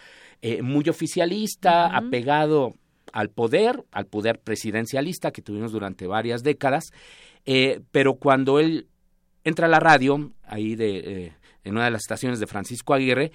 eh, 0.42 0.62
muy 0.62 0.88
oficialista, 0.88 1.86
apegado 1.86 2.74
al 3.12 3.30
poder, 3.30 3.84
al 3.90 4.06
poder 4.06 4.38
presidencialista 4.40 5.30
que 5.30 5.42
tuvimos 5.42 5.72
durante 5.72 6.06
varias 6.06 6.42
décadas, 6.42 6.90
eh, 7.46 7.80
pero 7.90 8.14
cuando 8.14 8.60
él 8.60 8.88
entra 9.44 9.66
a 9.66 9.70
la 9.70 9.80
radio, 9.80 10.32
ahí 10.46 10.74
de, 10.74 11.32
en 11.64 11.74
una 11.74 11.86
de 11.86 11.90
las 11.90 12.02
estaciones 12.02 12.40
de 12.40 12.46
Francisco 12.46 12.94
Aguirre, 12.94 13.32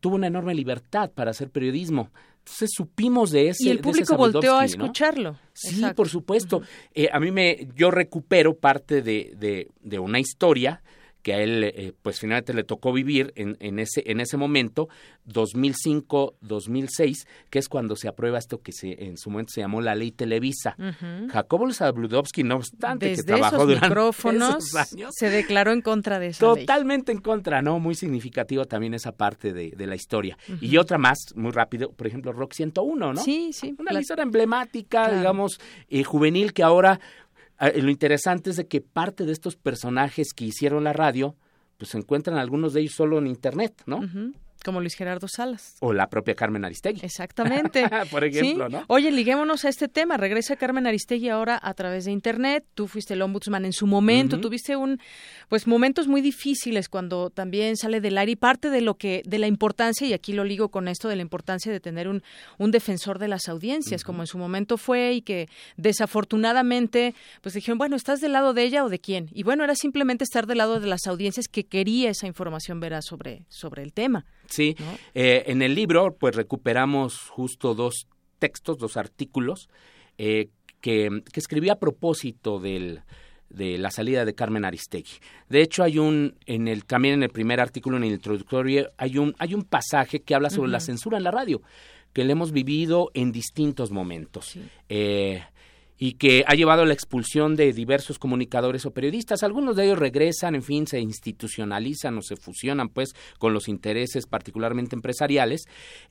tuvo 0.00 0.16
una 0.16 0.26
enorme 0.26 0.54
libertad 0.54 1.10
para 1.10 1.30
hacer 1.30 1.50
periodismo. 1.50 2.10
Entonces 2.38 2.70
supimos 2.74 3.30
de 3.30 3.48
ese. 3.48 3.64
Y 3.64 3.70
el 3.70 3.78
público 3.78 4.16
volteó 4.16 4.56
a 4.56 4.64
escucharlo. 4.64 5.38
Sí, 5.52 5.84
por 5.94 6.08
supuesto. 6.08 6.62
Eh, 6.92 7.08
a 7.12 7.20
mí 7.20 7.30
me, 7.30 7.68
yo 7.76 7.90
recupero 7.90 8.54
parte 8.54 9.00
de, 9.00 9.32
de, 9.36 9.68
de 9.80 9.98
una 9.98 10.18
historia 10.18 10.82
que 11.22 11.34
a 11.34 11.40
él 11.40 11.64
eh, 11.64 11.92
pues 12.02 12.20
finalmente 12.20 12.52
le 12.54 12.64
tocó 12.64 12.92
vivir 12.92 13.32
en, 13.36 13.56
en, 13.60 13.78
ese 13.78 14.02
en 14.06 14.20
ese 14.20 14.36
momento 14.36 14.88
2005-2006 15.28 17.26
que 17.48 17.58
es 17.58 17.68
cuando 17.68 17.96
se 17.96 18.08
aprueba 18.08 18.38
esto 18.38 18.60
que 18.60 18.72
se 18.72 19.04
en 19.04 19.16
su 19.16 19.30
momento 19.30 19.52
se 19.52 19.60
llamó 19.60 19.80
la 19.80 19.94
ley 19.94 20.10
Televisa. 20.10 20.76
Jacobo 21.30 21.72
Zabludovsky 21.72 22.42
no 22.42 22.56
obstante 22.56 23.14
que 23.14 23.22
trabajó 23.22 23.66
durante 23.66 23.88
micrófonos 23.88 24.74
años 24.74 25.14
se 25.16 25.30
declaró 25.30 25.72
en 25.72 25.80
contra 25.80 26.18
de 26.18 26.28
eso 26.28 26.54
totalmente 26.54 27.12
en 27.12 27.18
contra 27.18 27.62
no 27.62 27.78
muy 27.78 27.94
significativo 27.94 28.64
también 28.64 28.94
esa 28.94 29.12
parte 29.12 29.52
de, 29.52 29.70
de 29.70 29.86
la 29.86 29.94
historia. 29.94 30.36
Y 30.60 30.76
otra 30.76 30.98
más 30.98 31.18
muy 31.36 31.52
rápido 31.52 31.92
por 31.92 32.06
ejemplo 32.06 32.32
Rock 32.32 32.54
101 32.54 33.12
no 33.12 33.22
sí 33.22 33.52
sí 33.52 33.74
una 33.78 33.98
historia 33.98 34.22
emblemática 34.22 35.10
digamos 35.10 35.60
eh, 35.88 36.02
juvenil 36.02 36.52
que 36.52 36.62
ahora 36.62 36.82
Ah, 36.92 37.00
lo 37.70 37.90
interesante 37.90 38.50
es 38.50 38.56
de 38.56 38.66
que 38.66 38.80
parte 38.80 39.24
de 39.24 39.32
estos 39.32 39.56
personajes 39.56 40.32
que 40.34 40.44
hicieron 40.44 40.84
la 40.84 40.92
radio, 40.92 41.36
pues 41.78 41.90
se 41.90 41.98
encuentran 41.98 42.36
algunos 42.36 42.72
de 42.72 42.80
ellos 42.80 42.94
solo 42.94 43.18
en 43.18 43.26
Internet, 43.26 43.82
¿no? 43.86 44.00
Como 44.64 44.80
Luis 44.80 44.94
Gerardo 44.94 45.28
Salas. 45.28 45.76
O 45.80 45.92
la 45.92 46.08
propia 46.08 46.34
Carmen 46.34 46.64
Aristegui. 46.64 47.00
Exactamente. 47.02 47.88
Por 48.10 48.24
ejemplo, 48.24 48.68
¿no? 48.68 48.84
Oye, 48.88 49.10
liguémonos 49.10 49.64
a 49.64 49.68
este 49.68 49.88
tema. 49.88 50.16
Regresa 50.16 50.56
Carmen 50.56 50.86
Aristegui 50.86 51.28
ahora 51.28 51.58
a 51.62 51.74
través 51.74 52.04
de 52.04 52.12
Internet. 52.12 52.64
Tú 52.74 52.88
fuiste 52.88 53.14
el 53.14 53.22
ombudsman 53.22 53.64
en 53.64 53.72
su 53.72 53.86
momento. 53.86 54.40
Tuviste 54.40 54.76
un, 54.76 55.00
pues, 55.48 55.66
momentos 55.66 56.08
muy 56.08 56.20
difíciles 56.20 56.88
cuando 56.88 57.30
también 57.30 57.76
sale 57.76 58.00
del 58.00 58.18
aire 58.18 58.32
y 58.32 58.36
parte 58.36 58.70
de 58.70 58.80
lo 58.80 58.94
que, 58.94 59.22
de 59.24 59.38
la 59.38 59.46
importancia, 59.46 60.06
y 60.06 60.12
aquí 60.12 60.32
lo 60.32 60.44
ligo 60.44 60.68
con 60.70 60.88
esto, 60.88 61.08
de 61.08 61.16
la 61.16 61.22
importancia 61.22 61.72
de 61.72 61.80
tener 61.80 62.08
un, 62.08 62.22
un 62.58 62.70
defensor 62.70 63.18
de 63.18 63.28
las 63.28 63.48
audiencias, 63.48 64.04
como 64.04 64.22
en 64.22 64.26
su 64.26 64.38
momento 64.38 64.78
fue 64.78 65.12
y 65.14 65.22
que 65.22 65.48
desafortunadamente, 65.76 67.14
pues 67.40 67.54
dijeron, 67.54 67.78
bueno, 67.78 67.96
¿estás 67.96 68.20
del 68.20 68.32
lado 68.32 68.54
de 68.54 68.62
ella 68.62 68.84
o 68.84 68.88
de 68.88 68.98
quién? 68.98 69.28
Y 69.32 69.42
bueno, 69.42 69.64
era 69.64 69.74
simplemente 69.74 70.24
estar 70.24 70.46
del 70.46 70.58
lado 70.58 70.80
de 70.80 70.86
las 70.86 71.06
audiencias 71.06 71.46
que 71.48 71.64
quería 71.64 72.10
esa 72.10 72.26
información 72.26 72.80
veraz 72.80 73.04
sobre, 73.06 73.44
sobre 73.48 73.82
el 73.82 73.92
tema. 73.92 74.24
Sí, 74.52 74.76
eh, 75.14 75.44
en 75.46 75.62
el 75.62 75.74
libro 75.74 76.14
pues 76.18 76.36
recuperamos 76.36 77.30
justo 77.30 77.74
dos 77.74 78.06
textos, 78.38 78.76
dos 78.76 78.98
artículos 78.98 79.70
eh, 80.18 80.50
que, 80.82 81.22
que 81.32 81.40
escribí 81.40 81.70
a 81.70 81.76
propósito 81.76 82.58
del, 82.58 83.00
de 83.48 83.78
la 83.78 83.90
salida 83.90 84.26
de 84.26 84.34
Carmen 84.34 84.66
Aristegui. 84.66 85.20
De 85.48 85.62
hecho, 85.62 85.82
hay 85.82 85.98
un, 85.98 86.34
en 86.44 86.68
el, 86.68 86.84
también 86.84 87.14
en 87.14 87.22
el 87.22 87.30
primer 87.30 87.60
artículo, 87.60 87.96
en 87.96 88.04
el 88.04 88.12
introductorio, 88.12 88.90
hay 88.98 89.16
un, 89.16 89.34
hay 89.38 89.54
un 89.54 89.62
pasaje 89.62 90.20
que 90.20 90.34
habla 90.34 90.50
sobre 90.50 90.70
la 90.70 90.80
censura 90.80 91.16
en 91.16 91.24
la 91.24 91.30
radio, 91.30 91.62
que 92.12 92.24
le 92.24 92.32
hemos 92.32 92.52
vivido 92.52 93.10
en 93.14 93.32
distintos 93.32 93.90
momentos. 93.90 94.58
Eh, 94.88 95.42
y 96.04 96.14
que 96.14 96.42
ha 96.48 96.54
llevado 96.54 96.82
a 96.82 96.84
la 96.84 96.94
expulsión 96.94 97.54
de 97.54 97.72
diversos 97.72 98.18
comunicadores 98.18 98.84
o 98.86 98.90
periodistas. 98.90 99.44
Algunos 99.44 99.76
de 99.76 99.84
ellos 99.84 100.00
regresan, 100.00 100.56
en 100.56 100.64
fin, 100.64 100.88
se 100.88 100.98
institucionalizan 100.98 102.18
o 102.18 102.22
se 102.22 102.34
fusionan 102.34 102.88
pues 102.88 103.14
con 103.38 103.54
los 103.54 103.68
intereses 103.68 104.26
particularmente 104.26 104.96
empresariales, 104.96 105.66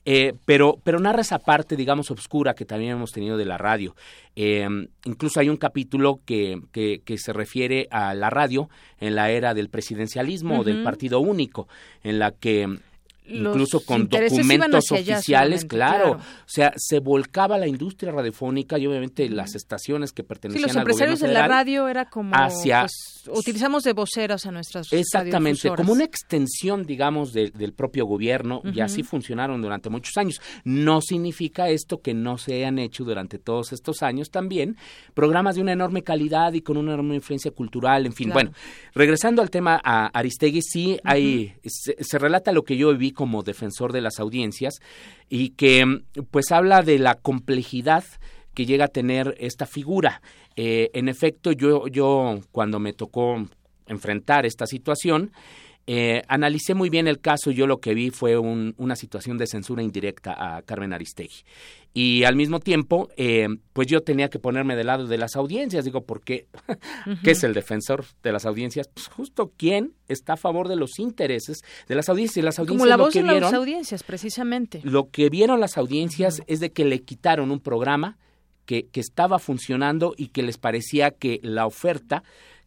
eh, 0.06 0.32
pero, 0.46 0.78
pero 0.82 0.98
narra 0.98 1.20
esa 1.20 1.40
parte, 1.40 1.76
digamos, 1.76 2.10
obscura 2.10 2.54
que 2.54 2.64
también 2.64 2.92
hemos 2.92 3.12
tenido 3.12 3.36
de 3.36 3.44
la 3.44 3.58
radio. 3.58 3.94
Eh, 4.34 4.66
incluso 5.04 5.40
hay 5.40 5.50
un 5.50 5.58
capítulo 5.58 6.20
que, 6.24 6.58
que, 6.72 7.18
se 7.18 7.34
refiere 7.34 7.86
a 7.90 8.14
la 8.14 8.30
radio 8.30 8.70
en 8.98 9.14
la 9.14 9.30
era 9.30 9.52
del 9.52 9.68
presidencialismo 9.68 10.60
o 10.60 10.64
del 10.64 10.82
partido 10.82 11.20
único, 11.20 11.68
en 12.02 12.18
la 12.18 12.30
que 12.30 12.78
incluso 13.26 13.80
con 13.80 14.08
documentos 14.08 14.90
oficiales, 14.90 15.64
claro. 15.64 16.12
O 16.12 16.18
sea, 16.46 16.72
se 16.76 16.98
volcaba 16.98 17.58
la 17.58 17.66
industria 17.66 18.12
radiofónica 18.12 18.78
y 18.78 18.86
obviamente 18.86 19.28
las 19.28 19.54
estaciones 19.54 20.12
que 20.12 20.24
pertenecían 20.24 20.68
sí, 20.68 20.74
los 20.74 20.76
empresarios 20.76 21.20
de 21.20 21.28
la 21.28 21.46
radio 21.46 21.88
era 21.88 22.08
como 22.08 22.34
hacia 22.34 22.80
pues, 22.80 23.38
utilizamos 23.38 23.84
de 23.84 23.92
voceros 23.92 24.46
a 24.46 24.50
nuestras 24.50 24.92
exactamente 24.92 25.68
como 25.70 25.92
una 25.92 26.04
extensión, 26.04 26.84
digamos, 26.84 27.32
del 27.32 27.72
propio 27.72 28.06
gobierno 28.06 28.62
y 28.64 28.80
así 28.80 29.02
funcionaron 29.02 29.62
durante 29.62 29.88
muchos 29.88 30.16
años. 30.16 30.40
No 30.64 31.00
significa 31.00 31.68
esto 31.68 32.00
que 32.00 32.14
no 32.14 32.38
se 32.38 32.54
hayan 32.54 32.78
hecho 32.78 33.04
durante 33.04 33.38
todos 33.38 33.72
estos 33.72 34.02
años 34.02 34.30
también 34.30 34.76
programas 35.14 35.56
de 35.56 35.62
una 35.62 35.72
enorme 35.72 36.02
calidad 36.02 36.52
y 36.52 36.62
con 36.62 36.76
una 36.76 36.94
enorme 36.94 37.14
influencia 37.14 37.50
cultural, 37.50 38.06
en 38.06 38.12
fin. 38.12 38.30
Bueno, 38.32 38.52
regresando 38.94 39.42
al 39.42 39.50
tema 39.50 39.80
a 39.82 40.06
Aristegui, 40.06 40.62
sí 40.62 40.98
hay 41.04 41.54
se, 41.64 41.96
se 42.00 42.18
relata 42.18 42.52
lo 42.52 42.64
que 42.64 42.76
yo 42.76 42.90
como 43.12 43.42
defensor 43.42 43.92
de 43.92 44.00
las 44.00 44.18
audiencias 44.18 44.74
y 45.28 45.50
que 45.50 46.02
pues 46.30 46.50
habla 46.52 46.82
de 46.82 46.98
la 46.98 47.14
complejidad 47.14 48.04
que 48.54 48.66
llega 48.66 48.86
a 48.86 48.88
tener 48.88 49.34
esta 49.38 49.66
figura. 49.66 50.22
Eh, 50.56 50.90
en 50.94 51.08
efecto, 51.08 51.52
yo, 51.52 51.86
yo 51.88 52.40
cuando 52.52 52.78
me 52.78 52.92
tocó 52.92 53.46
enfrentar 53.86 54.46
esta 54.46 54.66
situación, 54.66 55.32
eh, 55.86 56.22
analicé 56.28 56.74
muy 56.74 56.90
bien 56.90 57.08
el 57.08 57.20
caso 57.20 57.50
y 57.50 57.54
yo 57.54 57.66
lo 57.66 57.80
que 57.80 57.94
vi 57.94 58.10
fue 58.10 58.38
una 58.38 58.94
situación 58.94 59.36
de 59.36 59.46
censura 59.48 59.82
indirecta 59.82 60.56
a 60.56 60.62
Carmen 60.62 60.92
Aristegui. 60.92 61.42
Y 61.94 62.24
al 62.24 62.36
mismo 62.36 62.60
tiempo, 62.60 63.10
eh, 63.16 63.48
pues 63.72 63.88
yo 63.88 64.00
tenía 64.00 64.30
que 64.30 64.38
ponerme 64.38 64.76
del 64.76 64.86
lado 64.86 65.06
de 65.06 65.18
las 65.18 65.36
audiencias. 65.36 65.84
Digo, 65.84 66.04
¿por 66.04 66.22
qué? 66.22 66.46
¿Qué 67.24 67.32
es 67.32 67.42
el 67.44 67.52
defensor 67.52 68.04
de 68.22 68.32
las 68.32 68.46
audiencias? 68.46 68.88
Pues 68.88 69.08
justo 69.08 69.52
quién 69.56 69.92
está 70.08 70.34
a 70.34 70.36
favor 70.36 70.68
de 70.68 70.76
los 70.76 70.98
intereses 70.98 71.62
de 71.88 71.94
las 71.94 72.08
audiencias. 72.08 72.36
Y 72.38 72.42
las 72.42 72.58
audiencias 72.58 72.78
Como 72.78 72.88
la 72.88 72.96
lo 72.96 73.04
voz 73.04 73.12
que 73.12 73.22
de 73.22 73.40
las 73.40 73.52
audiencias, 73.52 74.04
precisamente. 74.04 74.80
Lo 74.84 75.10
que 75.10 75.28
vieron 75.28 75.60
las 75.60 75.76
audiencias 75.76 76.42
es 76.46 76.60
de 76.60 76.70
que 76.70 76.84
le 76.84 77.02
quitaron 77.02 77.50
un 77.50 77.60
programa 77.60 78.18
que, 78.64 78.86
que 78.86 79.00
estaba 79.00 79.38
funcionando 79.40 80.14
y 80.16 80.28
que 80.28 80.42
les 80.42 80.56
parecía 80.56 81.10
que 81.10 81.40
la 81.42 81.66
oferta 81.66 82.22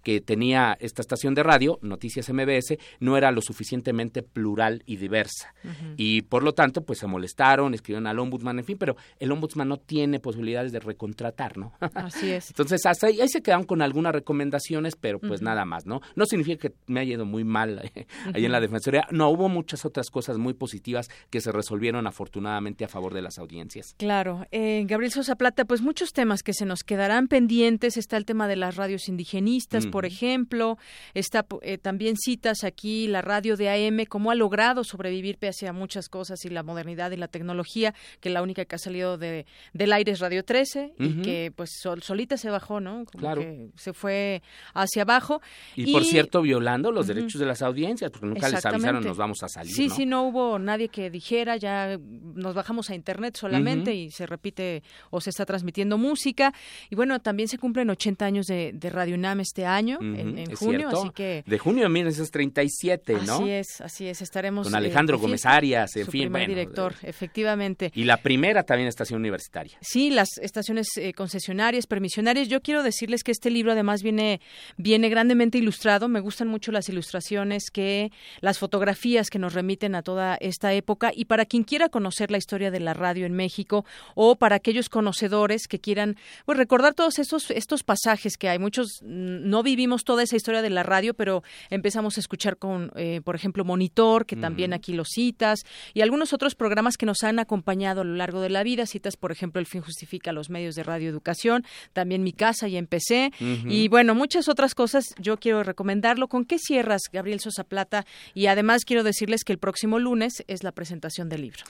que 0.06 0.22
tenía 0.22 0.78
esta 0.80 1.02
estación 1.02 1.34
de 1.34 1.42
radio, 1.42 1.80
Noticias 1.82 2.32
MBS, 2.32 2.78
no 3.00 3.18
era 3.18 3.32
lo 3.32 3.42
suficientemente 3.42 4.22
plural 4.22 4.84
y 4.86 4.98
diversa. 4.98 5.56
Y 5.98 6.22
por 6.22 6.44
lo 6.44 6.54
tanto, 6.54 6.84
pues 6.84 7.00
se 7.00 7.08
molestaron, 7.08 7.74
escribieron 7.74 8.06
al 8.06 8.20
ombudsman, 8.20 8.60
en 8.60 8.66
fin, 8.66 8.78
pero 8.78 8.96
el 9.20 9.32
ombudsman 9.32 9.68
no 9.68 9.78
tiene 9.78 10.20
posibilidades 10.20 10.72
de 10.72 10.80
recontratar, 10.80 11.58
¿no? 11.58 11.74
Así 11.96 12.32
es. 12.32 12.52
Entonces, 12.52 12.86
hasta 12.86 13.08
ahí, 13.08 13.18
se 13.28 13.42
quedaron 13.42 13.66
con 13.66 13.82
algunas 13.82 14.14
recomendaciones, 14.14 14.96
pero 14.96 15.18
pues 15.18 15.42
nada 15.42 15.66
más, 15.66 15.88
¿no? 15.88 16.02
No 16.16 16.28
significa 16.28 16.70
que 16.70 16.76
me 16.86 17.00
haya 17.00 17.16
ido 17.16 17.26
muy 17.26 17.44
mal 17.44 17.82
eh, 17.96 18.06
ahí 18.32 18.46
en 18.46 18.52
la 18.52 18.60
Defensoría. 18.60 19.08
No, 19.10 19.30
hubo 19.30 19.50
muchas 19.50 19.86
otras 19.86 20.12
cosas 20.12 20.38
muy 20.38 20.54
positivas 20.54 21.10
que 21.32 21.42
se 21.42 21.52
resolvieron 21.52 22.06
afortunadamente 22.06 22.86
a 22.86 22.90
favor 22.90 23.16
de 23.16 23.24
las 23.24 23.40
audiencias. 23.40 23.96
Claro. 23.98 24.46
Eh, 24.52 24.84
Gabriel 24.86 25.12
Sosa 25.12 25.36
Plata, 25.36 25.66
pues 25.66 25.82
muchos 25.82 26.14
temas 26.14 26.44
que 26.44 26.54
se 26.54 26.68
nos 26.68 26.84
quedarán 26.84 27.28
pendientes. 27.28 27.98
Está 27.98 28.18
el 28.18 28.26
tema 28.26 28.48
de 28.48 28.56
las 28.56 28.76
radios 28.76 29.10
indigenistas, 29.10 29.88
por 29.96 30.06
ejemplo. 30.06 30.78
Está 31.14 31.46
eh, 31.62 31.78
también 31.78 32.18
citas 32.18 32.66
aquí 32.66 33.08
la 33.08 33.22
radio 33.22 33.56
de 33.56 33.70
AM, 33.70 34.04
cómo 34.10 34.30
ha 34.30 34.36
logrado 34.36 34.84
sobrevivir 34.84 35.38
pese 35.38 35.70
a 35.70 35.72
muchas 35.72 36.10
cosas 36.10 36.44
y 36.44 36.50
la 36.50 36.64
modernidad 36.64 37.12
y 37.12 37.16
la 37.16 37.30
tecnología, 37.30 37.94
que 38.20 38.30
la 38.30 38.42
única 38.42 38.66
que 38.66 38.76
ha 38.76 38.78
salido 38.78 39.18
de, 39.18 39.46
del 39.72 39.94
aire 39.94 40.12
es 40.12 40.20
Radio 40.20 40.44
13 40.44 40.96
y 41.00 41.22
que 41.22 41.54
pues 41.56 41.70
solita 42.02 42.36
se 42.36 42.50
bajó, 42.50 42.82
¿no? 42.82 43.06
Como 43.06 43.22
claro. 43.22 43.40
que 43.40 43.70
se 43.78 43.94
fue 43.94 44.42
hacia 44.74 45.04
abajo. 45.04 45.42
Y, 45.78 45.94
por 45.94 46.04
cierto, 46.04 46.42
violando 46.42 46.92
los 46.92 47.08
derechos 47.08 47.40
de 47.40 47.46
las 47.46 47.62
audiencias, 47.62 48.12
porque 48.12 48.26
nunca 48.26 48.50
les 48.50 48.66
avisaron 48.66 49.02
nos 49.02 49.16
vamos 49.16 49.44
a 49.44 49.48
salir. 49.48 49.74
Sí, 49.74 49.90
sí, 49.90 50.06
no 50.06 50.24
hubo 50.24 50.60
nadie 50.60 50.90
que 50.90 51.10
dijera, 51.10 51.56
ya 51.56 51.98
nos 51.98 52.54
bajamos 52.54 52.90
a 52.90 52.96
internet 52.96 53.38
solamente 53.38 53.96
y 53.96 54.12
se 54.12 54.26
repite 54.26 54.84
o 55.10 55.22
se 55.22 55.30
está 55.30 55.46
transmitiendo 55.46 55.98
música. 55.98 56.54
Y 56.90 56.96
bueno, 56.98 57.22
también 57.22 57.48
se 57.48 57.58
cumplen 57.58 57.90
80 57.90 58.26
años 58.26 58.46
de, 58.48 58.74
de 58.74 58.90
Radio 58.90 59.16
UNAM 59.16 59.40
este 59.40 59.66
año 59.66 59.85
en, 59.94 60.56
junio, 60.56 60.90
así 60.90 61.10
que... 61.14 61.44
De 61.46 61.58
junio 61.58 61.84
de 61.84 61.90
1937, 61.90 63.14
¿no? 63.26 63.36
Así 63.36 63.50
es, 63.50 63.82
así 63.82 64.08
es, 64.08 64.22
estaremos... 64.22 64.68
Con 64.68 64.76
Alejandro 64.76 65.18
eh, 65.18 65.22
Gómez 65.22 65.46
Arias, 65.46 65.96
en 65.96 66.08
fin, 66.08 66.32
bueno. 66.32 66.48
director, 66.48 66.94
efectivamente. 67.02 67.92
Y 67.96 68.04
la 68.04 68.18
primera 68.18 68.64
también 68.64 68.88
estación 68.88 69.20
universitaria. 69.20 69.78
Sí, 69.82 70.10
las 70.10 70.38
estaciones 70.42 70.88
eh, 70.98 71.14
concesionarias, 71.14 71.88
permisionarias. 71.88 72.48
Yo 72.48 72.62
quiero 72.62 72.84
decirles 72.84 73.24
que 73.24 73.32
este 73.32 73.50
libro 73.50 73.72
además 73.72 74.04
viene, 74.04 74.42
viene 74.78 75.10
grandemente 75.10 75.58
ilustrado, 75.58 76.08
me 76.08 76.20
gustan 76.20 76.48
mucho 76.48 76.72
las 76.72 76.90
ilustraciones, 76.90 77.70
que 77.72 78.12
las 78.42 78.60
fotografías 78.60 79.30
que 79.30 79.40
nos 79.40 79.54
remiten 79.54 79.96
a 79.96 80.02
toda 80.02 80.36
esta 80.40 80.74
época 80.74 81.12
y 81.14 81.26
para 81.26 81.46
quien 81.46 81.64
quiera 81.64 81.90
conocer 81.90 82.32
la 82.32 82.38
historia 82.38 82.72
de 82.72 82.80
la 82.80 82.94
radio 82.94 83.26
en 83.26 83.34
México 83.34 83.86
o 84.16 84.36
para 84.36 84.56
aquellos 84.56 84.90
conocedores 84.90 85.68
que 85.68 85.80
quieran 85.80 86.18
pues, 86.46 86.58
recordar 86.58 86.94
todos 86.94 87.20
estos, 87.20 87.52
estos 87.52 87.84
pasajes 87.84 88.38
que 88.38 88.50
hay, 88.50 88.60
muchos 88.60 89.02
no 89.04 89.64
vivimos 89.66 90.06
toda 90.06 90.24
esa 90.24 90.38
historia 90.38 90.62
de 90.62 90.70
la 90.70 90.84
radio, 90.84 91.14
pero 91.14 91.44
empezamos 91.70 92.16
a 92.16 92.22
escuchar 92.22 92.56
con, 92.56 92.94
eh, 92.96 93.20
por 93.26 93.36
ejemplo, 93.36 93.66
Monitor, 93.66 94.26
que 94.26 94.38
también 94.38 94.72
aquí 94.72 94.94
lo 94.94 95.04
citas, 95.04 95.60
y 95.94 96.00
algunos 96.00 96.32
otros 96.32 96.56
programas 96.56 96.96
que 96.96 97.06
nos 97.06 97.24
han 97.24 97.40
acompañado 97.40 98.02
a 98.02 98.04
lo 98.06 98.16
largo 98.16 98.40
de 98.40 98.50
la 98.50 98.64
vida. 98.64 98.86
Citas, 98.86 99.18
por 99.18 99.34
ejemplo, 99.34 99.60
El 99.60 99.66
fin 99.66 99.82
justifica 99.82 100.32
los 100.32 100.50
medios 100.50 100.76
de 100.76 100.84
radioeducación, 100.84 101.66
también 101.92 102.24
Mi 102.24 102.32
casa 102.32 102.70
y 102.70 102.78
empecé, 102.78 103.32
y 103.40 103.90
bueno, 103.90 104.16
muchas 104.16 104.48
otras 104.48 104.74
cosas. 104.74 105.04
Yo 105.20 105.38
quiero 105.38 105.64
recomendarlo. 105.64 106.28
¿Con 106.28 106.46
qué 106.46 106.60
cierras, 106.60 107.02
Gabriel 107.12 107.40
Sosa 107.42 107.64
Plata? 107.64 108.06
Y 108.34 108.46
además 108.48 108.86
quiero 108.86 109.04
decirles 109.04 109.44
que 109.44 109.52
el 109.52 109.60
próximo 109.60 110.00
lunes 110.00 110.44
es 110.48 110.64
la 110.64 110.72
presentación 110.72 111.28
del 111.28 111.42
libro. 111.42 111.64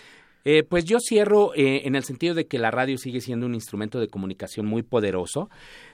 Eh, 0.48 0.62
pues 0.62 0.86
yo 0.86 1.00
cierro 1.00 1.56
eh, 1.56 1.82
en 1.86 1.96
el 1.96 2.04
sentido 2.04 2.36
de 2.36 2.46
que 2.46 2.60
la 2.60 2.70
radio 2.70 3.00
sigue 3.00 3.20
siendo 3.20 3.48
un 3.48 3.56
instrumento 3.56 4.00
de 4.00 4.08
comunicación 4.08 4.68
muy 4.68 4.84
poderoso, 4.84 5.50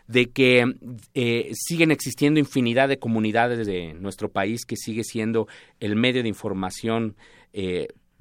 de 0.08 0.30
que 0.30 0.66
eh, 1.14 1.52
siguen 1.54 1.90
existiendo 1.90 2.38
infinidad 2.38 2.90
de 2.90 3.00
comunidades 3.00 3.66
de 3.66 3.94
nuestro 3.94 4.30
país 4.30 4.66
que 4.66 4.76
sigue 4.76 5.06
siendo 5.06 5.48
el 5.80 5.96
medio 5.96 6.22
de 6.22 6.30
información 6.30 7.16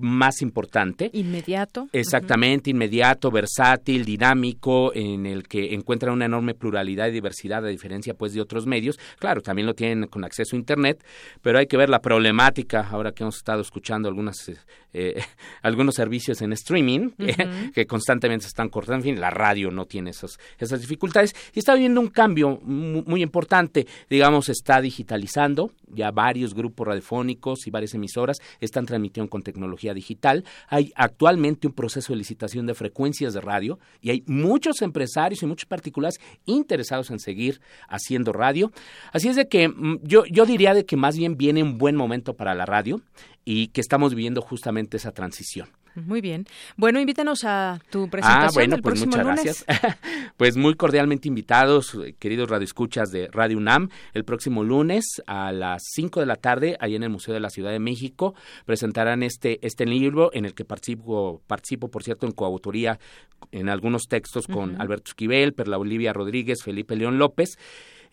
más 0.01 0.43
importante. 0.43 1.11
Inmediato. 1.13 1.89
Exactamente, 1.93 2.71
inmediato, 2.71 3.31
versátil, 3.31 4.05
dinámico, 4.05 4.93
en 4.95 5.27
el 5.27 5.47
que 5.47 5.75
encuentran 5.75 6.15
una 6.15 6.25
enorme 6.25 6.55
pluralidad 6.55 7.09
y 7.09 7.13
diversidad 7.13 7.65
a 7.65 7.69
diferencia 7.69 8.15
pues 8.15 8.33
de 8.33 8.41
otros 8.41 8.67
medios. 8.67 8.99
Claro, 9.19 9.41
también 9.41 9.67
lo 9.67 9.75
tienen 9.75 10.09
con 10.09 10.25
acceso 10.25 10.57
a 10.57 10.59
internet, 10.59 11.05
pero 11.43 11.59
hay 11.59 11.67
que 11.67 11.77
ver 11.77 11.89
la 11.89 12.01
problemática 12.01 12.89
ahora 12.91 13.13
que 13.13 13.23
hemos 13.23 13.37
estado 13.37 13.61
escuchando 13.61 14.09
algunas 14.09 14.49
eh, 14.93 15.23
algunos 15.63 15.95
servicios 15.95 16.43
en 16.43 16.53
streaming 16.53 17.11
que 17.75 17.87
constantemente 17.87 18.43
se 18.45 18.49
están 18.49 18.69
cortando. 18.69 18.97
En 18.97 19.15
fin, 19.15 19.21
la 19.21 19.31
radio 19.31 19.71
no 19.71 19.87
tiene 19.87 20.11
esos, 20.11 20.39
esas 20.59 20.81
dificultades. 20.81 21.35
Y 21.55 21.61
está 21.61 21.73
habiendo 21.73 22.01
un 22.01 22.09
cambio 22.09 22.59
muy, 22.63 23.23
importante. 23.23 23.87
Digamos, 24.09 24.49
está 24.49 24.81
digitalizando. 24.81 25.73
Ya 25.89 26.11
varios 26.11 26.55
grupos 26.55 26.87
radiofónicos 26.87 27.67
y 27.67 27.71
varias 27.71 27.95
emisoras 27.95 28.39
están 28.61 28.87
transmitiendo 28.87 29.29
con 29.29 29.43
tecnología 29.43 29.90
digital. 29.95 30.45
Hay 30.69 30.93
actualmente 30.95 31.67
un 31.67 31.73
proceso 31.73 32.13
de 32.13 32.19
licitación 32.19 32.67
de 32.67 32.75
frecuencias 32.75 33.35
de 33.35 33.41
radio 33.41 33.79
y 34.01 34.11
hay 34.11 34.25
muchos 34.27 34.83
empresarios 34.83 35.43
y 35.43 35.47
muchos 35.47 35.67
particulares 35.67 36.21
interesados 36.47 37.11
en 37.11 37.19
seguir 37.19 37.61
haciendo 37.89 38.33
radio. 38.33 38.73
Así 39.13 39.29
es 39.29 39.37
de 39.37 39.49
que 39.49 39.69
mm, 39.69 40.01
yo, 40.03 40.25
yo 40.27 40.47
diría 40.47 40.75
de 40.75 40.85
que 40.85 40.97
más 40.97 41.17
bien 41.17 41.37
viene 41.37 41.63
un 41.63 41.79
buen 41.79 41.97
momento 41.97 42.35
para 42.35 42.55
la 42.55 42.67
radio 42.67 43.01
y 43.45 43.69
que 43.69 43.81
estamos 43.81 44.15
viviendo 44.15 44.43
justamente 44.43 44.97
esa 44.97 45.13
transición. 45.13 45.69
Muy 45.95 46.21
bien. 46.21 46.47
Bueno, 46.77 47.01
invítanos 47.01 47.45
a 47.45 47.81
tu 47.91 48.09
presentación. 48.09 48.49
Ah, 48.49 48.51
bueno, 48.55 48.79
pues 48.83 49.05
muchas 49.07 49.27
gracias. 49.27 49.65
pues 50.37 50.57
muy 50.57 50.75
cordialmente 50.75 51.29
invitados, 51.29 51.99
queridos 52.19 52.49
radioescuchas 52.49 53.11
de 53.11 53.29
Radio 53.33 53.59
UNAM, 53.59 53.89
el 54.15 54.25
próximo 54.25 54.63
lunes 54.63 55.23
a 55.27 55.53
las 55.53 55.83
5 55.95 56.21
de 56.21 56.27
la 56.27 56.37
tarde, 56.37 56.77
ahí 56.81 56.95
en 56.95 57.03
el 57.03 57.11
Museo 57.11 57.35
de 57.35 57.41
la 57.41 57.51
Ciudad 57.51 57.71
de 57.71 57.81
México, 57.81 58.35
presentarán 58.65 59.23
este, 59.23 59.59
este 59.67 59.87
libro 59.87 60.31
en 60.33 60.45
el 60.45 60.55
que 60.55 60.65
participo, 60.65 61.43
participo, 61.47 61.89
por 61.89 62.03
cierto, 62.03 62.27
en 62.27 62.33
coautoría 62.33 62.99
en 63.53 63.69
algunos 63.69 64.03
textos 64.09 64.47
con 64.47 64.81
Alberto 64.81 65.11
Esquivel, 65.11 65.55
Perla 65.55 65.79
Olivia 65.79 66.13
Rodríguez, 66.13 66.63
Felipe 66.63 66.97
León 66.97 67.19
López. 67.19 67.59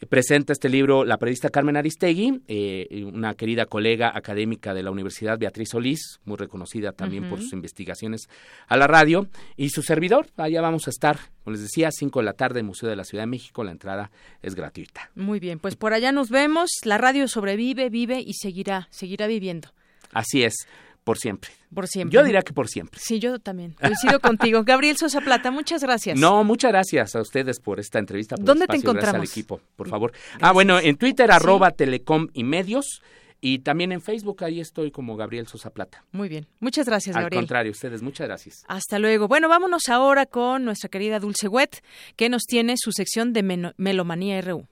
Presenta 0.06 0.54
este 0.54 0.70
libro 0.70 1.04
la 1.04 1.18
periodista 1.18 1.50
Carmen 1.50 1.76
Aristegui, 1.76 2.42
eh, 2.48 3.04
una 3.12 3.34
querida 3.34 3.66
colega 3.66 4.12
académica 4.14 4.74
de 4.74 4.84
la 4.84 4.92
Universidad 4.92 5.40
Beatriz 5.40 5.70
Solís, 5.70 6.20
muy 6.26 6.38
reconocida 6.38 6.92
también 6.92 7.30
por 7.30 7.42
sus 7.42 7.54
investigaciones 7.54 8.30
a 8.68 8.78
la 8.78 8.88
radio, 8.88 9.28
y 9.56 9.70
su 9.70 9.82
servidor. 9.82 10.28
Allá 10.38 10.62
vamos 10.62 10.88
a 10.88 10.92
estar, 10.92 11.18
como 11.44 11.56
les 11.56 11.64
decía, 11.64 11.90
5 11.92 12.20
de 12.20 12.26
la 12.26 12.34
tarde 12.34 12.60
en 12.60 12.66
el 12.66 12.68
Museo 12.68 12.90
de 12.90 12.96
la 12.96 13.04
Ciudad 13.04 13.24
de 13.24 13.28
México. 13.28 13.64
La 13.64 13.72
entrada 13.72 14.12
es 14.44 14.54
gratuita. 14.54 15.10
Muy 15.16 15.40
bien, 15.40 15.60
pues 15.60 15.76
por 15.76 15.94
allá 15.94 16.12
nos 16.12 16.30
vemos. 16.30 16.70
La 16.84 16.98
radio 16.98 17.28
sobrevive, 17.28 17.90
vive 17.90 18.20
y 18.20 18.34
seguirá, 18.34 18.88
seguirá 18.92 19.26
viviendo. 19.26 19.70
Así 20.14 20.44
es. 20.44 20.68
Por 21.08 21.18
siempre. 21.18 21.52
Por 21.74 21.88
siempre. 21.88 22.14
Yo 22.14 22.22
diría 22.22 22.42
que 22.42 22.52
por 22.52 22.68
siempre. 22.68 23.00
Sí, 23.02 23.18
yo 23.20 23.40
también. 23.40 23.74
Coincido 23.80 24.20
contigo. 24.20 24.66
Gabriel 24.66 24.98
Sosa 24.98 25.22
Plata, 25.22 25.52
muchas 25.52 25.82
gracias. 25.82 26.20
No, 26.20 26.44
muchas 26.44 26.74
gracias 26.74 27.16
a 27.16 27.22
ustedes 27.22 27.62
por 27.62 27.80
esta 27.80 27.98
entrevista. 27.98 28.36
¿Dónde 28.38 28.68
te 28.68 28.76
encontramos? 28.76 29.22
Al 29.22 29.24
equipo, 29.24 29.62
por 29.78 29.88
favor. 29.88 30.12
Ah, 30.42 30.52
bueno, 30.52 30.82
en 30.82 30.98
Twitter, 30.98 31.32
arroba 31.32 31.72
telecom 31.72 32.28
y 32.34 32.44
medios. 32.44 33.02
Y 33.40 33.60
también 33.60 33.94
en 33.94 34.02
Facebook, 34.02 34.44
ahí 34.44 34.60
estoy 34.60 34.92
como 34.92 35.16
Gabriel 35.16 35.48
Sosa 35.48 35.70
Plata. 35.70 36.04
Muy 36.12 36.28
bien. 36.28 36.46
Muchas 36.60 36.86
gracias, 36.86 37.16
Gabriel. 37.16 37.38
Al 37.38 37.44
contrario, 37.44 37.72
ustedes, 37.72 38.02
muchas 38.02 38.28
gracias. 38.28 38.66
Hasta 38.68 39.00
luego. 39.00 39.30
Bueno, 39.30 39.48
vámonos 39.48 39.88
ahora 39.88 40.26
con 40.26 40.66
nuestra 40.66 40.90
querida 40.90 41.22
Dulce 41.22 41.48
Wet, 41.48 41.82
que 42.18 42.28
nos 42.28 42.44
tiene 42.44 42.74
su 42.76 42.92
sección 42.92 43.32
de 43.32 43.74
Melomanía 43.78 44.42
RU. 44.42 44.68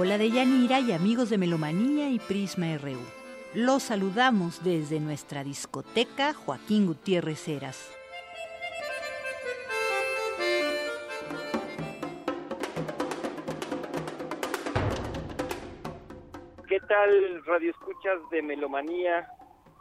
Hola 0.00 0.16
de 0.16 0.30
Yanira 0.30 0.78
y 0.78 0.92
amigos 0.92 1.28
de 1.28 1.38
Melomanía 1.38 2.08
y 2.08 2.20
Prisma 2.20 2.78
RU. 2.78 3.00
Los 3.52 3.82
saludamos 3.82 4.62
desde 4.62 5.00
nuestra 5.00 5.42
discoteca 5.42 6.34
Joaquín 6.34 6.86
Gutiérrez 6.86 7.48
Heras. 7.48 7.98
¿Qué 16.68 16.78
tal, 16.86 17.44
Radio 17.44 17.72
Escuchas 17.72 18.18
de 18.30 18.40
Melomanía? 18.40 19.28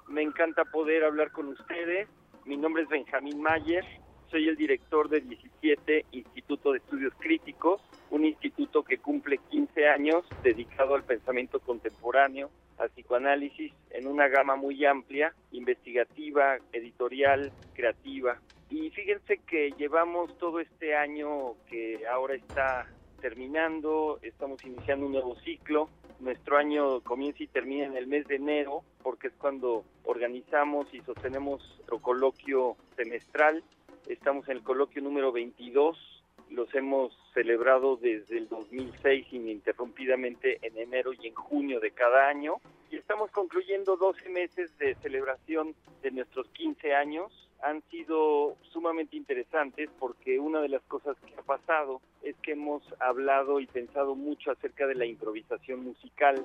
Me 0.08 0.24
encanta 0.24 0.66
poder 0.66 1.04
hablar 1.04 1.32
con 1.32 1.50
ustedes. 1.50 2.10
Mi 2.44 2.58
nombre 2.58 2.82
es 2.82 2.90
Benjamín 2.90 3.40
Mayer 3.40 3.86
soy 4.30 4.50
el 4.50 4.56
director 4.56 5.10
del 5.10 5.28
17 5.30 6.06
Instituto 6.12 6.74
de 6.74 6.80
Estudios 6.80 7.14
Críticos, 7.20 7.82
un 8.12 8.26
instituto 8.26 8.84
que 8.84 8.98
cumple 8.98 9.40
15 9.50 9.88
años 9.88 10.26
dedicado 10.44 10.96
al 10.96 11.04
pensamiento 11.04 11.60
contemporáneo, 11.60 12.50
al 12.78 12.90
psicoanálisis 12.90 13.74
en 13.92 14.08
una 14.08 14.28
gama 14.28 14.56
muy 14.56 14.86
amplia, 14.86 15.34
investigativa, 15.52 16.58
editorial, 16.72 17.52
creativa. 17.74 18.40
Y 18.70 18.90
fíjense 18.92 19.40
que 19.40 19.72
llevamos 19.78 20.38
todo 20.38 20.60
este 20.60 20.96
año 20.96 21.56
que 21.70 22.06
ahora 22.08 22.36
está 22.36 22.88
terminando, 23.22 24.20
estamos 24.22 24.64
iniciando 24.64 25.06
un 25.06 25.14
nuevo 25.14 25.36
ciclo. 25.38 25.90
Nuestro 26.20 26.58
año 26.58 27.02
comienza 27.02 27.44
y 27.44 27.48
termina 27.48 27.86
en 27.86 27.98
el 27.98 28.08
mes 28.08 28.28
de 28.28 28.36
enero, 28.36 28.84
porque 29.04 29.28
es 29.28 29.34
cuando 29.34 29.84
organizamos 30.04 30.92
y 30.94 31.02
sostenemos 31.02 31.62
nuestro 31.76 32.00
coloquio 32.00 32.76
semestral 32.96 33.64
Estamos 34.08 34.48
en 34.48 34.58
el 34.58 34.64
coloquio 34.64 35.02
número 35.02 35.34
22. 35.34 36.17
Los 36.50 36.74
hemos 36.74 37.18
celebrado 37.34 37.98
desde 37.98 38.38
el 38.38 38.48
2006 38.48 39.28
ininterrumpidamente 39.32 40.60
en 40.62 40.78
enero 40.78 41.12
y 41.14 41.28
en 41.28 41.34
junio 41.34 41.80
de 41.80 41.92
cada 41.92 42.28
año. 42.28 42.56
Y 42.90 42.96
estamos 42.96 43.32
concluyendo 43.32 43.98
12 43.98 44.30
meses 44.30 44.76
de 44.78 44.96
celebración 44.96 45.76
de 46.02 46.12
nuestros 46.12 46.48
15 46.50 46.94
años. 46.96 47.32
Han 47.62 47.82
sido 47.90 48.56
sumamente 48.72 49.18
interesantes 49.18 49.90
porque 50.00 50.40
una 50.40 50.62
de 50.62 50.70
las 50.70 50.84
cosas 50.84 51.18
que 51.26 51.34
ha 51.36 51.44
pasado 51.44 52.02
es 52.24 52.36
que 52.38 52.54
hemos 52.54 52.84
hablado 53.00 53.60
y 53.60 53.66
pensado 53.66 54.16
mucho 54.16 54.52
acerca 54.52 54.88
de 54.88 54.96
la 54.96 55.06
improvisación 55.06 55.84
musical 55.84 56.44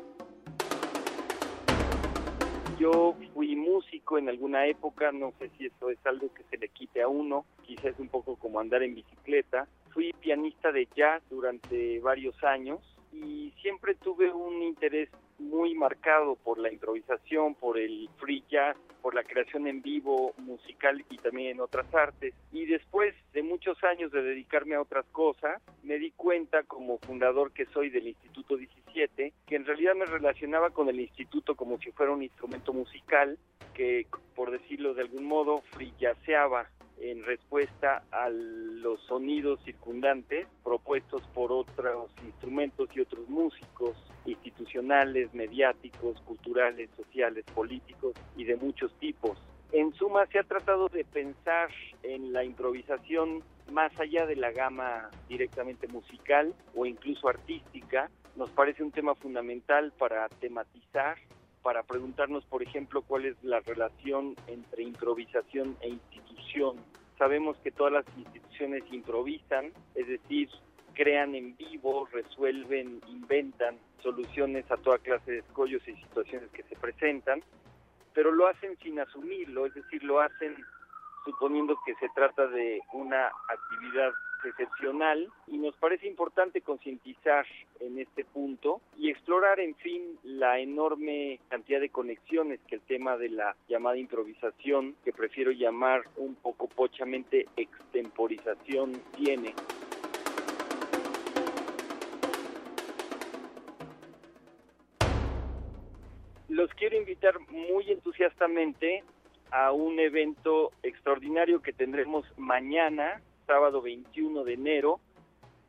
yo 2.82 3.14
fui 3.32 3.54
músico 3.54 4.18
en 4.18 4.28
alguna 4.28 4.66
época, 4.66 5.12
no 5.12 5.32
sé 5.38 5.50
si 5.56 5.66
eso 5.66 5.90
es 5.90 6.04
algo 6.04 6.34
que 6.34 6.42
se 6.50 6.58
le 6.58 6.68
quite 6.68 7.00
a 7.00 7.06
uno, 7.06 7.44
quizás 7.62 7.86
es 7.86 7.98
un 8.00 8.08
poco 8.08 8.34
como 8.34 8.58
andar 8.58 8.82
en 8.82 8.96
bicicleta. 8.96 9.68
Fui 9.92 10.12
pianista 10.20 10.72
de 10.72 10.88
jazz 10.94 11.22
durante 11.28 12.00
varios 12.00 12.42
años 12.42 12.80
y 13.12 13.52
siempre 13.60 13.94
tuve 13.94 14.32
un 14.32 14.62
interés 14.62 15.10
muy 15.38 15.74
marcado 15.74 16.36
por 16.36 16.58
la 16.58 16.72
improvisación, 16.72 17.54
por 17.54 17.78
el 17.78 18.08
free 18.18 18.44
jazz, 18.48 18.76
por 19.02 19.14
la 19.14 19.24
creación 19.24 19.66
en 19.66 19.82
vivo 19.82 20.32
musical 20.38 21.04
y 21.10 21.18
también 21.18 21.50
en 21.50 21.60
otras 21.60 21.92
artes. 21.94 22.32
Y 22.52 22.66
después 22.66 23.14
de 23.32 23.42
muchos 23.42 23.82
años 23.84 24.12
de 24.12 24.22
dedicarme 24.22 24.76
a 24.76 24.80
otras 24.80 25.04
cosas, 25.12 25.60
me 25.82 25.98
di 25.98 26.12
cuenta 26.12 26.62
como 26.62 26.98
fundador 26.98 27.52
que 27.52 27.66
soy 27.66 27.90
del 27.90 28.06
Instituto 28.06 28.56
17, 28.56 29.32
que 29.46 29.56
en 29.56 29.66
realidad 29.66 29.94
me 29.94 30.06
relacionaba 30.06 30.70
con 30.70 30.88
el 30.88 31.00
instituto 31.00 31.56
como 31.56 31.78
si 31.78 31.90
fuera 31.90 32.12
un 32.12 32.22
instrumento 32.22 32.72
musical 32.72 33.38
que, 33.74 34.06
por 34.34 34.50
decirlo 34.50 34.94
de 34.94 35.02
algún 35.02 35.24
modo, 35.24 35.62
frillaseaba 35.72 36.68
en 36.98 37.24
respuesta 37.24 38.02
a 38.10 38.28
los 38.30 39.00
sonidos 39.02 39.60
circundantes 39.64 40.46
propuestos 40.62 41.22
por 41.34 41.52
otros 41.52 42.10
instrumentos 42.22 42.88
y 42.94 43.00
otros 43.00 43.28
músicos 43.28 43.96
institucionales, 44.24 45.32
mediáticos, 45.34 46.20
culturales, 46.22 46.90
sociales, 46.96 47.44
políticos 47.54 48.14
y 48.36 48.44
de 48.44 48.56
muchos 48.56 48.92
tipos. 48.98 49.38
En 49.72 49.92
suma, 49.94 50.26
se 50.26 50.38
ha 50.38 50.42
tratado 50.42 50.88
de 50.88 51.04
pensar 51.04 51.70
en 52.02 52.32
la 52.32 52.44
improvisación 52.44 53.42
más 53.70 53.98
allá 53.98 54.26
de 54.26 54.36
la 54.36 54.52
gama 54.52 55.10
directamente 55.28 55.88
musical 55.88 56.54
o 56.74 56.84
incluso 56.84 57.28
artística. 57.28 58.10
Nos 58.36 58.50
parece 58.50 58.82
un 58.82 58.92
tema 58.92 59.14
fundamental 59.14 59.92
para 59.98 60.28
tematizar 60.28 61.16
para 61.62 61.82
preguntarnos, 61.82 62.44
por 62.46 62.62
ejemplo, 62.62 63.02
cuál 63.02 63.26
es 63.26 63.36
la 63.42 63.60
relación 63.60 64.34
entre 64.46 64.82
improvisación 64.82 65.76
e 65.80 65.88
institución. 65.88 66.76
Sabemos 67.18 67.56
que 67.58 67.70
todas 67.70 67.92
las 67.92 68.04
instituciones 68.16 68.82
improvisan, 68.90 69.72
es 69.94 70.08
decir, 70.08 70.48
crean 70.94 71.34
en 71.34 71.56
vivo, 71.56 72.08
resuelven, 72.12 73.00
inventan 73.08 73.78
soluciones 74.02 74.70
a 74.70 74.76
toda 74.76 74.98
clase 74.98 75.30
de 75.30 75.38
escollos 75.38 75.86
y 75.86 75.94
situaciones 75.94 76.50
que 76.50 76.64
se 76.64 76.76
presentan, 76.76 77.42
pero 78.12 78.32
lo 78.32 78.46
hacen 78.46 78.76
sin 78.78 79.00
asumirlo, 79.00 79.66
es 79.66 79.74
decir, 79.74 80.02
lo 80.02 80.20
hacen 80.20 80.56
suponiendo 81.24 81.78
que 81.86 81.94
se 81.94 82.08
trata 82.14 82.46
de 82.48 82.80
una 82.92 83.30
actividad 83.48 84.12
excepcional 84.44 85.28
y 85.46 85.58
nos 85.58 85.76
parece 85.76 86.06
importante 86.06 86.60
concientizar 86.60 87.46
en 87.80 87.98
este 87.98 88.24
punto 88.24 88.80
y 88.98 89.10
explorar, 89.10 89.60
en 89.60 89.74
fin, 89.76 90.18
la 90.22 90.58
enorme 90.58 91.40
cantidad 91.48 91.80
de 91.80 91.90
conexiones 91.90 92.60
que 92.66 92.76
el 92.76 92.80
tema 92.82 93.16
de 93.16 93.30
la 93.30 93.56
llamada 93.68 93.96
improvisación, 93.96 94.96
que 95.04 95.12
prefiero 95.12 95.50
llamar 95.50 96.02
un 96.16 96.34
poco 96.34 96.68
pochamente 96.68 97.46
extemporización, 97.56 98.92
tiene. 99.16 99.54
Los 106.48 106.70
quiero 106.74 106.96
invitar 106.96 107.38
muy 107.48 107.90
entusiastamente 107.90 109.02
a 109.50 109.72
un 109.72 109.98
evento 109.98 110.72
extraordinario 110.82 111.60
que 111.62 111.72
tendremos 111.72 112.26
mañana 112.36 113.22
sábado 113.46 113.82
21 113.82 114.44
de 114.44 114.54
enero 114.54 115.00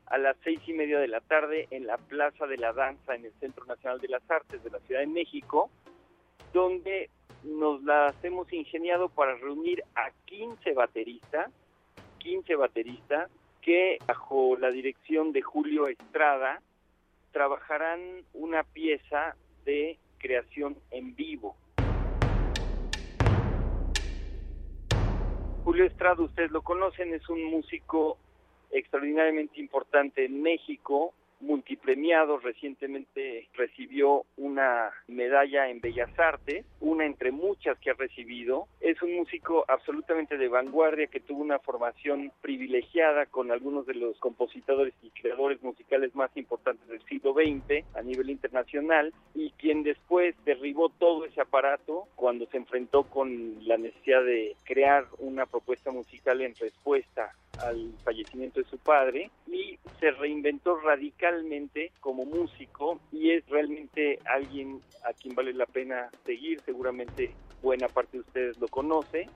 a 0.07 0.17
las 0.17 0.35
seis 0.43 0.59
y 0.67 0.73
media 0.73 0.99
de 0.99 1.07
la 1.07 1.21
tarde 1.21 1.67
en 1.71 1.87
la 1.87 1.97
Plaza 1.97 2.45
de 2.45 2.57
la 2.57 2.73
Danza 2.73 3.15
en 3.15 3.25
el 3.25 3.33
Centro 3.39 3.65
Nacional 3.65 3.99
de 3.99 4.09
las 4.09 4.29
Artes 4.29 4.63
de 4.63 4.69
la 4.69 4.79
Ciudad 4.81 5.01
de 5.01 5.07
México, 5.07 5.69
donde 6.53 7.09
nos 7.43 7.83
las 7.83 8.15
hemos 8.23 8.51
ingeniado 8.53 9.09
para 9.09 9.35
reunir 9.35 9.83
a 9.95 10.11
15 10.25 10.73
bateristas, 10.73 11.51
15 12.19 12.55
bateristas 12.55 13.29
que 13.61 13.97
bajo 14.05 14.57
la 14.57 14.71
dirección 14.71 15.31
de 15.31 15.41
Julio 15.41 15.87
Estrada 15.87 16.61
trabajarán 17.31 18.23
una 18.33 18.63
pieza 18.63 19.35
de 19.65 19.97
creación 20.19 20.77
en 20.91 21.15
vivo. 21.15 21.55
Julio 25.63 25.85
Estrada, 25.85 26.21
ustedes 26.21 26.51
lo 26.51 26.61
conocen, 26.61 27.13
es 27.13 27.27
un 27.29 27.43
músico 27.45 28.17
extraordinariamente 28.69 29.59
importante 29.61 30.25
en 30.25 30.41
México, 30.41 31.13
multipremiado, 31.43 32.39
recientemente 32.39 33.47
recibió 33.53 34.25
una 34.37 34.91
medalla 35.07 35.69
en 35.69 35.81
Bellas 35.81 36.17
Artes, 36.17 36.65
una 36.79 37.05
entre 37.05 37.31
muchas 37.31 37.77
que 37.79 37.91
ha 37.91 37.93
recibido. 37.93 38.67
Es 38.81 39.01
un 39.01 39.15
músico 39.15 39.65
absolutamente 39.67 40.37
de 40.37 40.47
vanguardia 40.47 41.07
que 41.07 41.19
tuvo 41.19 41.41
una 41.41 41.59
formación 41.59 42.31
privilegiada 42.41 43.25
con 43.25 43.51
algunos 43.51 43.85
de 43.85 43.95
los 43.95 44.17
compositores 44.19 44.93
y 45.01 45.09
creadores 45.09 45.61
musicales 45.61 46.15
más 46.15 46.35
importantes 46.35 46.87
del 46.87 47.03
siglo 47.05 47.33
XX 47.33 47.85
a 47.95 48.01
nivel 48.01 48.29
internacional 48.29 49.13
y 49.35 49.51
quien 49.51 49.83
después 49.83 50.35
derribó 50.45 50.89
todo 50.89 51.25
ese 51.25 51.41
aparato 51.41 52.07
cuando 52.15 52.45
se 52.47 52.57
enfrentó 52.57 53.03
con 53.03 53.67
la 53.67 53.77
necesidad 53.77 54.23
de 54.23 54.55
crear 54.63 55.05
una 55.19 55.45
propuesta 55.45 55.91
musical 55.91 56.41
en 56.41 56.55
respuesta 56.55 57.33
al 57.57 57.93
fallecimiento 58.03 58.59
de 58.59 58.69
su 58.69 58.77
padre 58.77 59.31
y 59.47 59.77
se 59.99 60.11
reinventó 60.11 60.79
radicalmente 60.79 61.91
como 61.99 62.25
músico 62.25 62.99
y 63.11 63.31
es 63.31 63.45
realmente 63.47 64.19
alguien 64.25 64.81
a 65.05 65.13
quien 65.13 65.35
vale 65.35 65.53
la 65.53 65.65
pena 65.65 66.11
seguir, 66.25 66.61
seguramente 66.65 67.35
buena 67.61 67.87
parte 67.87 68.17
de 68.17 68.21
ustedes 68.21 68.57
lo 68.57 68.67
conoce. 68.67 69.29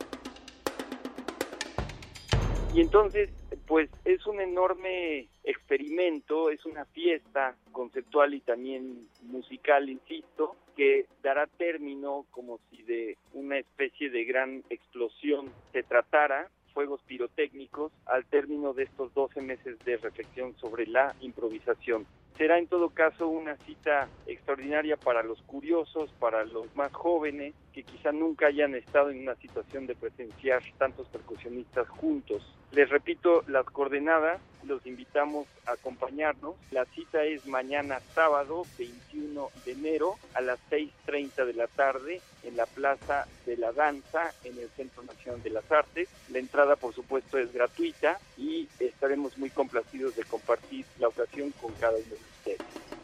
Y 2.73 2.81
entonces, 2.81 3.29
pues 3.65 3.89
es 4.03 4.25
un 4.27 4.41
enorme 4.41 5.27
experimento, 5.43 6.49
es 6.49 6.65
una 6.65 6.85
fiesta 6.85 7.55
conceptual 7.71 8.33
y 8.33 8.41
también 8.41 9.07
musical, 9.21 9.89
insisto, 9.89 10.57
que 10.75 11.05
dará 11.23 11.47
término 11.47 12.25
como 12.31 12.59
si 12.69 12.83
de 12.83 13.17
una 13.33 13.57
especie 13.57 14.09
de 14.09 14.25
gran 14.25 14.63
explosión 14.69 15.49
se 15.71 15.83
tratara 15.83 16.49
fuegos 16.77 17.01
pirotécnicos 17.07 17.91
al 18.05 18.23
término 18.25 18.71
de 18.71 18.83
estos 18.83 19.11
12 19.15 19.41
meses 19.41 19.79
de 19.83 19.97
reflexión 19.97 20.55
sobre 20.57 20.85
la 20.85 21.15
improvisación. 21.21 22.05
Será 22.37 22.59
en 22.59 22.67
todo 22.67 22.91
caso 22.91 23.27
una 23.27 23.57
cita 23.65 24.07
extraordinaria 24.27 24.95
para 24.95 25.23
los 25.23 25.41
curiosos, 25.41 26.11
para 26.19 26.45
los 26.45 26.67
más 26.75 26.93
jóvenes, 26.93 27.55
que 27.77 27.83
quizá 27.83 28.11
nunca 28.11 28.47
hayan 28.47 28.73
estado 28.73 29.11
en 29.11 29.19
una 29.19 29.35
situación 29.35 29.85
de 29.85 29.93
presenciar 29.93 30.63
tantos 30.79 31.05
percusionistas 31.09 31.87
juntos. 31.87 32.41
Les 32.71 32.89
repito 32.89 33.43
las 33.45 33.65
coordenadas, 33.65 34.41
los 34.63 34.83
invitamos 34.87 35.45
a 35.67 35.73
acompañarnos. 35.73 36.55
La 36.71 36.85
cita 36.85 37.23
es 37.23 37.45
mañana 37.45 37.99
sábado 38.15 38.65
21 38.79 39.49
de 39.63 39.71
enero 39.73 40.15
a 40.33 40.41
las 40.41 40.57
6.30 40.71 41.45
de 41.45 41.53
la 41.53 41.67
tarde 41.67 42.19
en 42.41 42.57
la 42.57 42.65
Plaza 42.65 43.27
de 43.45 43.57
la 43.57 43.71
Danza 43.71 44.33
en 44.43 44.57
el 44.57 44.69
Centro 44.69 45.03
Nacional 45.03 45.43
de 45.43 45.51
las 45.51 45.71
Artes. 45.71 46.09
La 46.31 46.39
entrada 46.39 46.77
por 46.77 46.95
supuesto 46.95 47.37
es 47.37 47.53
gratuita 47.53 48.19
y 48.39 48.67
estaremos 48.79 49.37
muy 49.37 49.51
complacidos 49.51 50.15
de 50.15 50.23
compartir 50.23 50.83
la 50.97 51.09
ocasión 51.09 51.51
con 51.61 51.71
cada 51.73 51.93
uno 51.93 52.05
de 52.05 52.15
ustedes. 52.15 52.96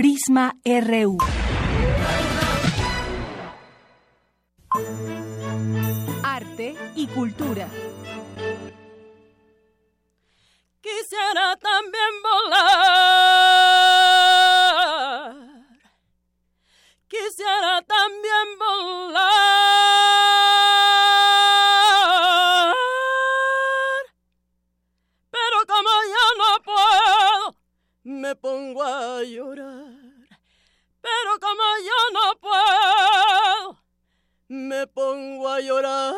Prisma 0.00 0.56
RU. 0.64 1.18
Arte 6.22 6.74
y 6.96 7.06
cultura. 7.08 7.68
Quisiera 10.80 11.54
también 11.56 12.12
volar. 12.22 12.79
Me 28.30 28.36
pongo 28.36 28.80
a 28.84 29.24
llorar. 29.24 29.92
Pero 31.00 31.40
como 31.40 31.62
yo 31.88 31.98
no 32.14 32.40
puedo, 32.40 33.82
me 34.46 34.86
pongo 34.86 35.48
a 35.48 35.60
llorar. 35.60 36.14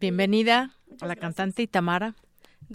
Bienvenida 0.00 0.74
a 1.02 1.06
la 1.06 1.16
cantante 1.16 1.60
Itamara. 1.60 2.14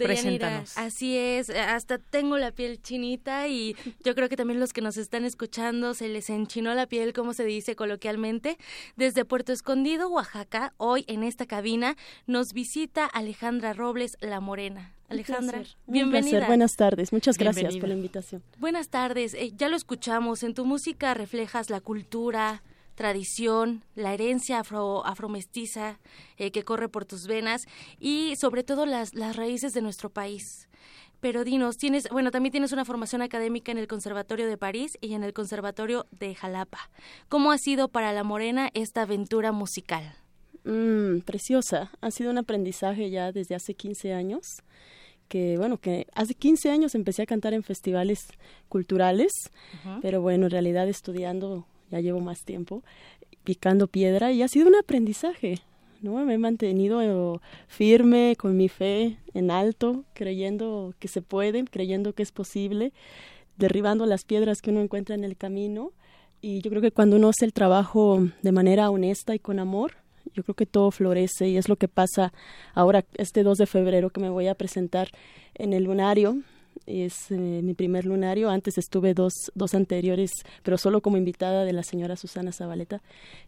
Preséntanos. 0.04 0.76
Así 0.76 1.16
es, 1.16 1.50
hasta 1.50 1.98
tengo 1.98 2.38
la 2.38 2.52
piel 2.52 2.80
chinita 2.82 3.48
y 3.48 3.76
yo 4.04 4.14
creo 4.14 4.28
que 4.28 4.36
también 4.36 4.60
los 4.60 4.72
que 4.72 4.80
nos 4.80 4.96
están 4.96 5.24
escuchando 5.24 5.94
se 5.94 6.08
les 6.08 6.30
enchinó 6.30 6.74
la 6.74 6.86
piel, 6.86 7.12
como 7.12 7.34
se 7.34 7.44
dice 7.44 7.76
coloquialmente. 7.76 8.58
Desde 8.96 9.24
Puerto 9.24 9.52
Escondido, 9.52 10.08
Oaxaca, 10.08 10.72
hoy 10.76 11.04
en 11.08 11.22
esta 11.22 11.46
cabina 11.46 11.96
nos 12.26 12.52
visita 12.52 13.06
Alejandra 13.06 13.72
Robles 13.72 14.16
La 14.20 14.40
Morena. 14.40 14.94
Alejandra, 15.08 15.62
bienvenida. 15.88 16.46
Buenas 16.46 16.76
tardes, 16.76 17.12
muchas 17.12 17.36
gracias 17.36 17.76
por 17.78 17.88
la 17.88 17.96
invitación. 17.96 18.44
Buenas 18.58 18.90
tardes, 18.90 19.34
eh, 19.34 19.52
ya 19.56 19.68
lo 19.68 19.76
escuchamos, 19.76 20.44
en 20.44 20.54
tu 20.54 20.64
música 20.64 21.14
reflejas 21.14 21.68
la 21.68 21.80
cultura, 21.80 22.62
tradición, 23.00 23.82
la 23.94 24.12
herencia 24.12 24.58
afro, 24.58 25.06
afromestiza 25.06 25.98
eh, 26.36 26.50
que 26.50 26.64
corre 26.64 26.90
por 26.90 27.06
tus 27.06 27.26
venas 27.26 27.66
y 27.98 28.34
sobre 28.36 28.62
todo 28.62 28.84
las, 28.84 29.14
las 29.14 29.36
raíces 29.36 29.72
de 29.72 29.80
nuestro 29.80 30.10
país. 30.10 30.68
Pero 31.20 31.42
dinos, 31.42 31.78
tienes, 31.78 32.10
bueno, 32.10 32.30
también 32.30 32.50
tienes 32.50 32.72
una 32.72 32.84
formación 32.84 33.22
académica 33.22 33.72
en 33.72 33.78
el 33.78 33.88
Conservatorio 33.88 34.46
de 34.46 34.58
París 34.58 34.98
y 35.00 35.14
en 35.14 35.24
el 35.24 35.32
Conservatorio 35.32 36.04
de 36.10 36.34
Jalapa. 36.34 36.90
¿Cómo 37.30 37.52
ha 37.52 37.56
sido 37.56 37.88
para 37.88 38.12
La 38.12 38.22
Morena 38.22 38.68
esta 38.74 39.02
aventura 39.02 39.50
musical? 39.50 40.16
Mm, 40.64 41.20
preciosa. 41.20 41.90
Ha 42.02 42.10
sido 42.10 42.30
un 42.30 42.36
aprendizaje 42.36 43.08
ya 43.08 43.32
desde 43.32 43.54
hace 43.54 43.72
15 43.72 44.12
años 44.12 44.62
que 45.28 45.56
bueno, 45.56 45.78
que 45.78 46.06
hace 46.14 46.34
15 46.34 46.70
años 46.70 46.94
empecé 46.94 47.22
a 47.22 47.26
cantar 47.26 47.54
en 47.54 47.62
festivales 47.62 48.26
culturales, 48.68 49.32
pero 50.02 50.20
bueno, 50.20 50.46
en 50.46 50.50
realidad 50.50 50.88
estudiando 50.88 51.66
ya 51.90 52.00
llevo 52.00 52.20
más 52.20 52.44
tiempo 52.44 52.82
picando 53.44 53.86
piedra 53.86 54.32
y 54.32 54.42
ha 54.42 54.48
sido 54.48 54.68
un 54.68 54.76
aprendizaje, 54.76 55.58
¿no? 56.02 56.24
Me 56.24 56.34
he 56.34 56.38
mantenido 56.38 57.40
firme 57.68 58.36
con 58.38 58.56
mi 58.56 58.68
fe 58.68 59.16
en 59.34 59.50
alto, 59.50 60.04
creyendo 60.12 60.94
que 60.98 61.08
se 61.08 61.22
puede, 61.22 61.64
creyendo 61.64 62.12
que 62.12 62.22
es 62.22 62.32
posible, 62.32 62.92
derribando 63.56 64.06
las 64.06 64.24
piedras 64.24 64.60
que 64.60 64.70
uno 64.70 64.80
encuentra 64.80 65.14
en 65.14 65.24
el 65.24 65.36
camino 65.36 65.92
y 66.42 66.62
yo 66.62 66.70
creo 66.70 66.82
que 66.82 66.92
cuando 66.92 67.16
uno 67.16 67.28
hace 67.28 67.44
el 67.44 67.52
trabajo 67.52 68.26
de 68.42 68.52
manera 68.52 68.90
honesta 68.90 69.34
y 69.34 69.38
con 69.38 69.58
amor, 69.58 69.92
yo 70.34 70.42
creo 70.42 70.54
que 70.54 70.66
todo 70.66 70.90
florece 70.90 71.48
y 71.48 71.56
es 71.56 71.68
lo 71.68 71.76
que 71.76 71.88
pasa 71.88 72.32
ahora 72.74 73.04
este 73.16 73.42
2 73.42 73.58
de 73.58 73.66
febrero 73.66 74.10
que 74.10 74.20
me 74.20 74.30
voy 74.30 74.48
a 74.48 74.54
presentar 74.54 75.08
en 75.54 75.72
el 75.72 75.84
lunario 75.84 76.38
es 76.86 77.30
eh, 77.30 77.36
mi 77.36 77.74
primer 77.74 78.06
lunario. 78.06 78.50
Antes 78.50 78.78
estuve 78.78 79.14
dos, 79.14 79.32
dos 79.54 79.74
anteriores, 79.74 80.30
pero 80.62 80.78
solo 80.78 81.00
como 81.00 81.16
invitada 81.16 81.64
de 81.64 81.72
la 81.72 81.82
señora 81.82 82.16
Susana 82.16 82.52
Zabaleta. 82.52 83.00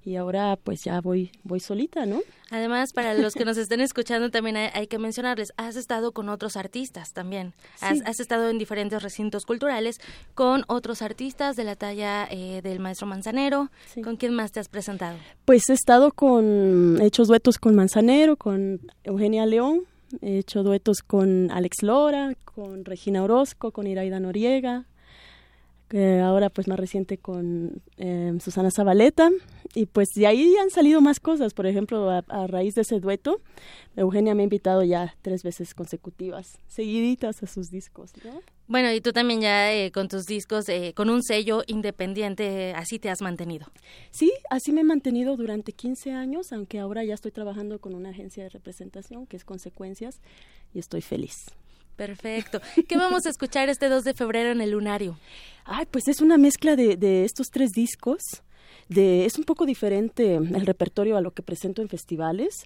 Y 0.04 0.16
ahora 0.16 0.58
pues 0.62 0.80
ya 0.84 1.00
voy, 1.00 1.30
voy 1.44 1.60
solita, 1.60 2.06
¿no? 2.06 2.20
Además, 2.50 2.92
para 2.92 3.14
los 3.14 3.34
que 3.34 3.44
nos 3.44 3.56
estén 3.56 3.80
escuchando 3.80 4.30
también 4.30 4.56
hay, 4.56 4.86
que 4.86 4.98
mencionarles, 4.98 5.52
has 5.56 5.76
estado 5.76 6.12
con 6.12 6.28
otros 6.28 6.56
artistas 6.56 7.12
también. 7.12 7.54
Has, 7.80 8.20
estado 8.20 8.50
en 8.50 8.58
diferentes 8.58 9.02
recintos 9.02 9.46
culturales 9.46 10.00
con 10.34 10.64
otros 10.68 11.00
artistas 11.00 11.56
de 11.56 11.64
la 11.64 11.76
talla 11.76 12.28
eh, 12.30 12.60
del 12.62 12.78
maestro 12.78 13.06
Manzanero. 13.06 13.70
¿Con 14.04 14.16
quién 14.16 14.34
más 14.34 14.52
te 14.52 14.60
has 14.60 14.68
presentado? 14.68 15.16
Pues 15.46 15.70
he 15.70 15.72
estado 15.72 16.12
con, 16.12 17.00
he 17.00 17.06
hecho 17.06 17.24
duetos 17.24 17.58
con 17.58 17.74
Manzanero, 17.74 18.36
con 18.36 18.80
Eugenia 19.02 19.46
León, 19.46 19.86
He 20.20 20.38
hecho 20.38 20.62
duetos 20.62 21.02
con 21.02 21.50
Alex 21.50 21.82
Lora, 21.82 22.34
con 22.44 22.84
Regina 22.84 23.22
Orozco, 23.22 23.70
con 23.70 23.86
Iraida 23.86 24.20
Noriega, 24.20 24.86
ahora 25.98 26.48
pues 26.48 26.68
más 26.68 26.78
reciente 26.78 27.18
con 27.18 27.82
em, 27.98 28.40
Susana 28.40 28.70
Zabaleta 28.70 29.30
y 29.74 29.86
pues 29.86 30.08
de 30.14 30.26
ahí 30.26 30.54
han 30.56 30.70
salido 30.70 31.00
más 31.00 31.20
cosas, 31.20 31.52
por 31.52 31.66
ejemplo 31.66 32.10
a, 32.10 32.46
raíz 32.46 32.74
de 32.74 32.82
ese 32.82 32.98
dueto 32.98 33.40
Eugenia 33.96 34.34
me 34.34 34.42
ha 34.42 34.44
invitado 34.44 34.82
ya 34.82 35.14
tres 35.22 35.42
veces 35.42 35.74
consecutivas, 35.74 36.58
seguiditas 36.66 37.42
a 37.42 37.46
sus 37.46 37.70
discos. 37.70 38.12
Bueno, 38.72 38.90
y 38.90 39.02
tú 39.02 39.12
también 39.12 39.42
ya 39.42 39.70
eh, 39.70 39.92
con 39.92 40.08
tus 40.08 40.24
discos, 40.24 40.66
eh, 40.70 40.94
con 40.96 41.10
un 41.10 41.22
sello 41.22 41.62
independiente, 41.66 42.72
así 42.72 42.98
te 42.98 43.10
has 43.10 43.20
mantenido. 43.20 43.66
Sí, 44.10 44.32
así 44.48 44.72
me 44.72 44.80
he 44.80 44.84
mantenido 44.84 45.36
durante 45.36 45.72
15 45.72 46.12
años, 46.12 46.54
aunque 46.54 46.78
ahora 46.78 47.04
ya 47.04 47.12
estoy 47.12 47.32
trabajando 47.32 47.80
con 47.80 47.94
una 47.94 48.08
agencia 48.08 48.44
de 48.44 48.48
representación 48.48 49.26
que 49.26 49.36
es 49.36 49.44
Consecuencias 49.44 50.22
y 50.72 50.78
estoy 50.78 51.02
feliz. 51.02 51.34
Perfecto. 51.96 52.62
¿Qué 52.88 52.96
vamos 52.96 53.26
a 53.26 53.28
escuchar 53.28 53.68
este 53.68 53.90
2 53.90 54.04
de 54.04 54.14
febrero 54.14 54.52
en 54.52 54.62
el 54.62 54.70
Lunario? 54.70 55.18
Ay, 55.66 55.84
pues 55.90 56.08
es 56.08 56.22
una 56.22 56.38
mezcla 56.38 56.74
de, 56.74 56.96
de 56.96 57.26
estos 57.26 57.48
tres 57.48 57.72
discos. 57.72 58.22
De, 58.88 59.26
es 59.26 59.36
un 59.36 59.44
poco 59.44 59.66
diferente 59.66 60.36
el 60.36 60.64
repertorio 60.64 61.18
a 61.18 61.20
lo 61.20 61.32
que 61.32 61.42
presento 61.42 61.82
en 61.82 61.90
festivales, 61.90 62.64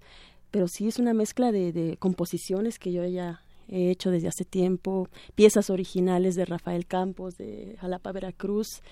pero 0.53 0.69
sí 0.69 0.87
es 0.87 1.01
una 1.01 1.15
mezcla 1.15 1.51
de, 1.51 1.73
de 1.73 1.97
composiciones 1.97 2.79
que 2.79 2.93
yo 2.93 3.05
ya 3.07 3.43
he 3.69 3.91
hecho 3.91 4.11
desde 4.11 4.29
hace 4.29 4.45
tiempo, 4.45 5.09
piezas 5.35 5.71
originales 5.71 6.35
de 6.35 6.45
Rafael 6.45 6.87
Campos, 6.87 7.37
de 7.37 7.77
Jalapa, 7.81 8.13
Veracruz, 8.13 8.83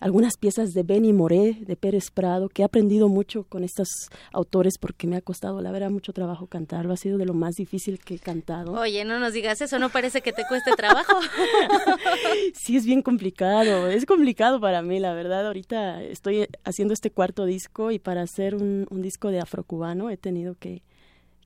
algunas 0.00 0.38
piezas 0.38 0.72
de 0.72 0.82
Benny 0.82 1.12
Moré, 1.12 1.58
de 1.60 1.76
Pérez 1.76 2.10
Prado, 2.10 2.48
que 2.48 2.62
he 2.62 2.64
aprendido 2.64 3.08
mucho 3.08 3.44
con 3.44 3.64
estos 3.64 3.88
autores 4.32 4.78
porque 4.80 5.06
me 5.06 5.16
ha 5.16 5.20
costado, 5.20 5.60
la 5.60 5.70
verdad, 5.70 5.90
mucho 5.90 6.14
trabajo 6.14 6.46
cantarlo. 6.46 6.94
Ha 6.94 6.96
sido 6.96 7.18
de 7.18 7.26
lo 7.26 7.34
más 7.34 7.54
difícil 7.54 7.98
que 7.98 8.14
he 8.14 8.18
cantado. 8.18 8.72
Oye, 8.72 9.04
no 9.04 9.20
nos 9.20 9.34
digas 9.34 9.60
eso, 9.60 9.78
no 9.78 9.90
parece 9.90 10.22
que 10.22 10.32
te 10.32 10.46
cueste 10.48 10.72
trabajo. 10.72 11.18
sí, 12.54 12.76
es 12.76 12.86
bien 12.86 13.02
complicado, 13.02 13.88
es 13.88 14.06
complicado 14.06 14.58
para 14.58 14.80
mí, 14.80 14.98
la 14.98 15.12
verdad. 15.12 15.46
Ahorita 15.46 16.02
estoy 16.02 16.48
haciendo 16.64 16.94
este 16.94 17.10
cuarto 17.10 17.44
disco 17.44 17.90
y 17.90 17.98
para 17.98 18.22
hacer 18.22 18.54
un, 18.54 18.86
un 18.90 19.02
disco 19.02 19.28
de 19.28 19.40
afrocubano 19.40 20.08
he 20.08 20.16
tenido 20.16 20.54
que 20.54 20.82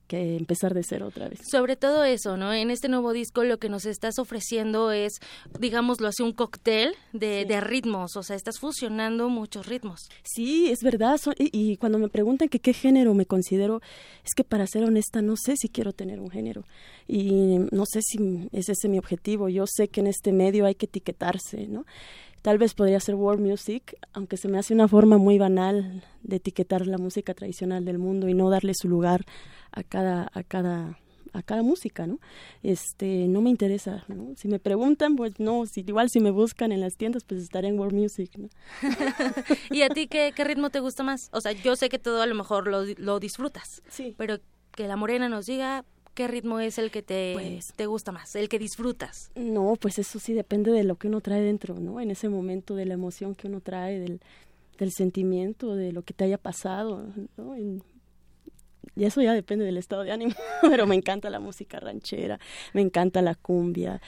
que 0.07 0.37
empezar 0.37 0.73
de 0.73 0.83
cero 0.83 1.07
otra 1.07 1.29
vez. 1.29 1.39
Sobre 1.49 1.75
todo 1.75 2.03
eso, 2.03 2.37
¿no? 2.37 2.53
En 2.53 2.71
este 2.71 2.89
nuevo 2.89 3.13
disco 3.13 3.43
lo 3.43 3.57
que 3.57 3.69
nos 3.69 3.85
estás 3.85 4.19
ofreciendo 4.19 4.91
es, 4.91 5.13
digámoslo 5.59 6.07
así, 6.07 6.23
un 6.23 6.33
cóctel 6.33 6.95
de, 7.13 7.45
de 7.45 7.61
ritmos, 7.61 8.15
o 8.15 8.23
sea, 8.23 8.35
estás 8.35 8.59
fusionando 8.59 9.29
muchos 9.29 9.67
ritmos. 9.67 10.01
Sí, 10.23 10.69
es 10.69 10.79
verdad, 10.81 11.19
y, 11.37 11.77
cuando 11.77 11.97
me 11.97 12.09
preguntan 12.09 12.49
que 12.49 12.59
qué 12.59 12.73
género 12.73 13.13
me 13.13 13.25
considero, 13.25 13.81
es 14.23 14.33
que 14.35 14.43
para 14.43 14.67
ser 14.67 14.83
honesta 14.83 15.21
no 15.21 15.35
sé 15.37 15.55
si 15.57 15.69
quiero 15.69 15.93
tener 15.93 16.19
un 16.19 16.29
género 16.29 16.63
y 17.07 17.59
no 17.71 17.85
sé 17.85 18.01
si 18.01 18.49
ese 18.51 18.71
es 18.71 18.89
mi 18.89 18.97
objetivo, 18.97 19.49
yo 19.49 19.65
sé 19.67 19.87
que 19.87 20.01
en 20.01 20.07
este 20.07 20.31
medio 20.31 20.65
hay 20.65 20.75
que 20.75 20.85
etiquetarse, 20.85 21.67
¿no? 21.67 21.85
Tal 22.45 22.59
vez 22.59 22.75
podría 22.75 22.99
ser 22.99 23.15
world 23.15 23.41
music, 23.41 23.97
aunque 24.13 24.37
se 24.37 24.47
me 24.47 24.59
hace 24.59 24.75
una 24.75 24.87
forma 24.87 25.17
muy 25.17 25.39
banal 25.39 26.03
de 26.21 26.35
etiquetar 26.35 26.85
la 26.85 26.99
música 26.99 27.33
tradicional 27.33 27.85
del 27.85 27.97
mundo 27.97 28.29
y 28.29 28.35
no 28.35 28.51
darle 28.51 28.73
su 28.75 28.87
lugar 28.87 29.25
a 29.71 29.81
cada 29.81 30.29
a 30.31 30.43
cada 30.43 30.99
a 31.33 31.41
cada 31.41 31.63
música, 31.63 32.05
¿no? 32.05 32.19
Este, 32.61 33.27
no 33.27 33.41
me 33.41 33.49
interesa, 33.49 34.05
¿no? 34.09 34.35
Si 34.35 34.47
me 34.47 34.59
preguntan, 34.59 35.15
pues 35.15 35.39
no, 35.39 35.65
si 35.65 35.83
igual 35.87 36.11
si 36.11 36.19
me 36.19 36.29
buscan 36.29 36.71
en 36.71 36.81
las 36.81 36.97
tiendas, 36.97 37.23
pues 37.23 37.41
estaré 37.41 37.69
en 37.69 37.79
world 37.79 37.97
music, 37.97 38.29
¿no? 38.37 38.49
¿Y 39.71 39.81
a 39.81 39.89
ti 39.89 40.05
qué, 40.05 40.31
qué 40.35 40.43
ritmo 40.43 40.69
te 40.69 40.81
gusta 40.81 41.01
más? 41.01 41.29
O 41.31 41.41
sea, 41.41 41.51
yo 41.51 41.75
sé 41.75 41.89
que 41.89 41.97
todo 41.97 42.21
a 42.21 42.27
lo 42.27 42.35
mejor 42.35 42.67
lo, 42.67 42.83
lo 42.97 43.19
disfrutas, 43.19 43.81
sí. 43.89 44.13
pero 44.19 44.37
que 44.71 44.87
la 44.87 44.97
morena 44.97 45.29
nos 45.29 45.47
diga, 45.47 45.83
¿qué 46.15 46.27
ritmo 46.27 46.59
es 46.59 46.79
el 46.79 46.89
que 46.89 47.03
te, 47.03 47.33
pues, 47.33 47.73
te 47.75 47.85
gusta 47.85 48.11
más, 48.11 48.35
el 48.35 48.49
que 48.49 48.57
disfrutas? 48.57 49.29
No, 49.35 49.75
pues 49.79 49.99
eso 49.99 50.17
sí 50.17 50.33
depende 50.33 50.71
de 50.71 50.83
lo 50.83 50.95
que 50.95 51.07
uno 51.07 51.21
trae 51.21 51.41
dentro, 51.41 51.75
¿no? 51.75 51.99
En 51.99 52.09
ese 52.09 52.29
momento 52.29 52.75
de 52.75 52.85
la 52.85 52.95
emoción 52.95 53.35
que 53.35 53.47
uno 53.47 53.59
trae, 53.59 53.99
del, 53.99 54.21
del 54.79 54.91
sentimiento, 54.91 55.75
de 55.75 55.91
lo 55.91 56.01
que 56.01 56.13
te 56.13 56.23
haya 56.23 56.39
pasado, 56.39 57.05
¿no? 57.37 57.55
Y 58.95 59.05
eso 59.05 59.21
ya 59.21 59.33
depende 59.33 59.65
del 59.65 59.77
estado 59.77 60.03
de 60.03 60.11
ánimo, 60.11 60.33
pero 60.61 60.87
me 60.87 60.95
encanta 60.95 61.29
la 61.29 61.39
música 61.39 61.79
ranchera, 61.79 62.39
me 62.73 62.81
encanta 62.81 63.21
la 63.21 63.35
cumbia, 63.35 64.01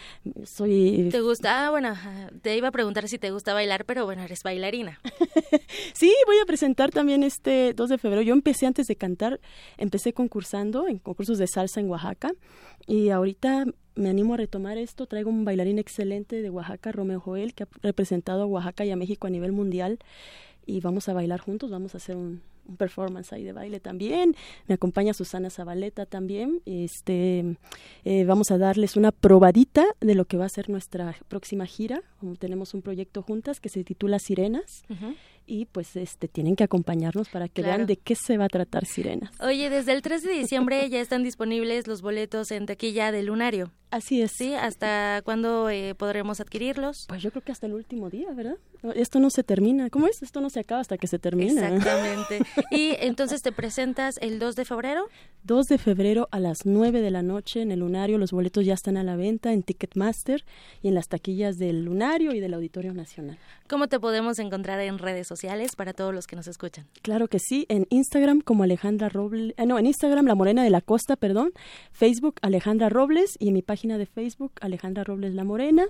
soy... 0.45 1.09
¿Te 1.11 1.22
gusta? 1.22 1.65
Ah, 1.65 1.69
bueno, 1.69 1.93
te 2.41 2.55
iba 2.55 2.69
a 2.69 2.72
preguntar 2.72 3.07
si 3.07 3.18
te 3.18 3.31
gusta 3.31 3.53
bailar, 3.53 3.85
pero 3.85 4.05
bueno, 4.05 4.23
eres 4.23 4.43
bailarina. 4.43 4.99
sí, 5.93 6.14
voy 6.26 6.38
a 6.41 6.45
presentar 6.45 6.91
también 6.91 7.23
este 7.23 7.73
2 7.73 7.89
de 7.89 7.97
febrero. 7.97 8.22
Yo 8.22 8.34
empecé 8.34 8.65
antes 8.65 8.88
de 8.88 8.95
cantar, 8.95 9.39
empecé 9.77 10.14
concursando 10.14 10.88
en 10.88 10.99
concursos 10.99 11.38
de 11.38 11.47
salsa 11.47 11.80
en 11.80 11.89
Oaxaca 11.89 12.31
y 12.85 13.09
ahorita 13.09 13.65
me 13.95 14.09
animo 14.09 14.35
a 14.35 14.38
retomar 14.38 14.77
esto. 14.77 15.07
Traigo 15.07 15.30
un 15.30 15.45
bailarín 15.45 15.80
excelente 15.80 16.41
de 16.41 16.49
Oaxaca, 16.49 16.91
Romeo 16.91 17.19
Joel, 17.19 17.53
que 17.53 17.64
ha 17.64 17.68
representado 17.81 18.43
a 18.43 18.45
Oaxaca 18.45 18.85
y 18.85 18.91
a 18.91 18.95
México 18.95 19.27
a 19.27 19.30
nivel 19.30 19.51
mundial 19.51 19.99
y 20.65 20.81
vamos 20.81 21.07
a 21.09 21.14
bailar 21.14 21.39
juntos, 21.39 21.72
vamos 21.72 21.95
a 21.95 21.97
hacer 21.97 22.15
un, 22.15 22.41
un 22.68 22.77
performance 22.77 23.34
ahí 23.34 23.44
de 23.44 23.53
baile 23.53 23.80
también. 23.80 24.35
Me 24.68 24.76
acompaña 24.76 25.14
Susana 25.14 25.49
Zabaleta 25.49 26.06
también. 26.06 26.61
Este, 26.65 27.57
eh, 28.06 28.26
vamos 28.26 28.52
a 28.52 28.57
darles 28.57 28.95
una 28.95 29.11
probadita 29.11 29.85
de 29.99 30.15
lo 30.15 30.26
que 30.26 30.38
va 30.38 30.45
a 30.45 30.49
ser 30.49 30.69
nuestra 30.69 31.15
próxima 31.27 31.65
gira. 31.65 32.02
Tenemos 32.39 32.73
un 32.73 32.81
proyecto 32.81 33.22
juntas 33.22 33.60
que 33.60 33.69
se 33.69 33.84
titula 33.84 34.19
Sirenas 34.19 34.84
y 35.47 35.65
pues 35.65 35.95
este 35.95 36.27
tienen 36.27 36.55
que 36.55 36.65
acompañarnos 36.65 37.29
para 37.29 37.47
que 37.47 37.63
vean 37.63 37.87
de 37.87 37.95
qué 37.95 38.15
se 38.15 38.37
va 38.37 38.45
a 38.45 38.49
tratar 38.49 38.85
Sirenas. 38.85 39.31
Oye, 39.39 39.69
desde 39.69 39.93
el 39.93 40.01
3 40.01 40.21
de 40.21 40.33
diciembre 40.33 40.87
ya 40.89 40.99
están 40.99 41.23
disponibles 41.23 41.87
los 41.87 42.01
boletos 42.01 42.51
en 42.51 42.65
taquilla 42.65 43.11
del 43.11 43.27
Lunario. 43.27 43.71
Así 43.89 44.21
es. 44.21 44.33
Sí, 44.33 44.53
¿hasta 44.53 45.21
cuándo 45.23 45.69
eh, 45.69 45.95
podremos 45.95 46.41
adquirirlos? 46.41 47.05
Pues 47.07 47.21
yo 47.21 47.31
creo 47.31 47.41
que 47.41 47.53
hasta 47.53 47.67
el 47.67 47.73
último 47.73 48.09
día, 48.09 48.33
¿verdad? 48.33 48.57
Esto 48.95 49.21
no 49.21 49.29
se 49.29 49.43
termina. 49.43 49.89
¿Cómo 49.89 50.07
es? 50.07 50.21
Esto 50.21 50.41
no 50.41 50.49
se 50.49 50.59
acaba 50.59 50.81
hasta 50.81 50.97
que 50.97 51.07
se 51.07 51.19
termina. 51.19 51.69
Exactamente. 51.69 52.41
¿Y 52.71 52.97
entonces 52.99 53.41
te 53.41 53.53
presentas 53.53 54.17
el 54.21 54.39
2 54.39 54.57
de 54.57 54.65
febrero? 54.65 55.07
2 55.43 55.67
de 55.67 55.77
febrero 55.77 56.27
a 56.31 56.39
las 56.41 56.65
9 56.65 56.99
de 56.99 57.11
la 57.11 57.21
noche 57.23 57.61
en 57.61 57.71
el 57.71 57.79
Lunario. 57.79 58.17
Los 58.17 58.33
boletos 58.33 58.65
ya 58.65 58.73
están 58.73 58.97
a 58.97 59.03
la 59.03 59.15
venta 59.15 59.53
en 59.53 59.63
Ticketmaster 59.63 60.43
y 60.83 60.89
en 60.89 60.93
las 60.93 61.07
taquillas 61.07 61.57
del 61.57 61.85
Lunario 61.85 62.33
y 62.33 62.41
del 62.41 62.55
Auditorio 62.55 62.93
Nacional. 62.93 63.37
¿Cómo 63.69 63.87
te 63.87 64.01
podemos 64.01 64.37
encontrar 64.39 64.81
en 64.81 64.97
redes 64.97 65.27
sociales 65.27 65.36
para 65.76 65.93
todos 65.93 66.14
los 66.14 66.27
que 66.27 66.35
nos 66.35 66.47
escuchan? 66.47 66.85
Claro 67.01 67.27
que 67.27 67.39
sí, 67.39 67.65
en 67.69 67.85
Instagram 67.89 68.41
como 68.41 68.64
Alejandra 68.64 69.09
Robles, 69.09 69.53
eh, 69.57 69.65
no, 69.65 69.77
en 69.77 69.85
Instagram 69.85 70.26
La 70.26 70.35
Morena 70.35 70.64
de 70.64 70.69
la 70.69 70.81
Costa, 70.81 71.15
perdón, 71.15 71.51
Facebook 71.91 72.35
Alejandra 72.41 72.89
Robles 72.89 73.35
y 73.39 73.49
en 73.49 73.53
mi 73.53 73.61
página 73.61 73.97
de 73.97 74.05
Facebook 74.05 74.53
Alejandra 74.61 75.03
Robles 75.03 75.34
La 75.34 75.43
Morena 75.43 75.85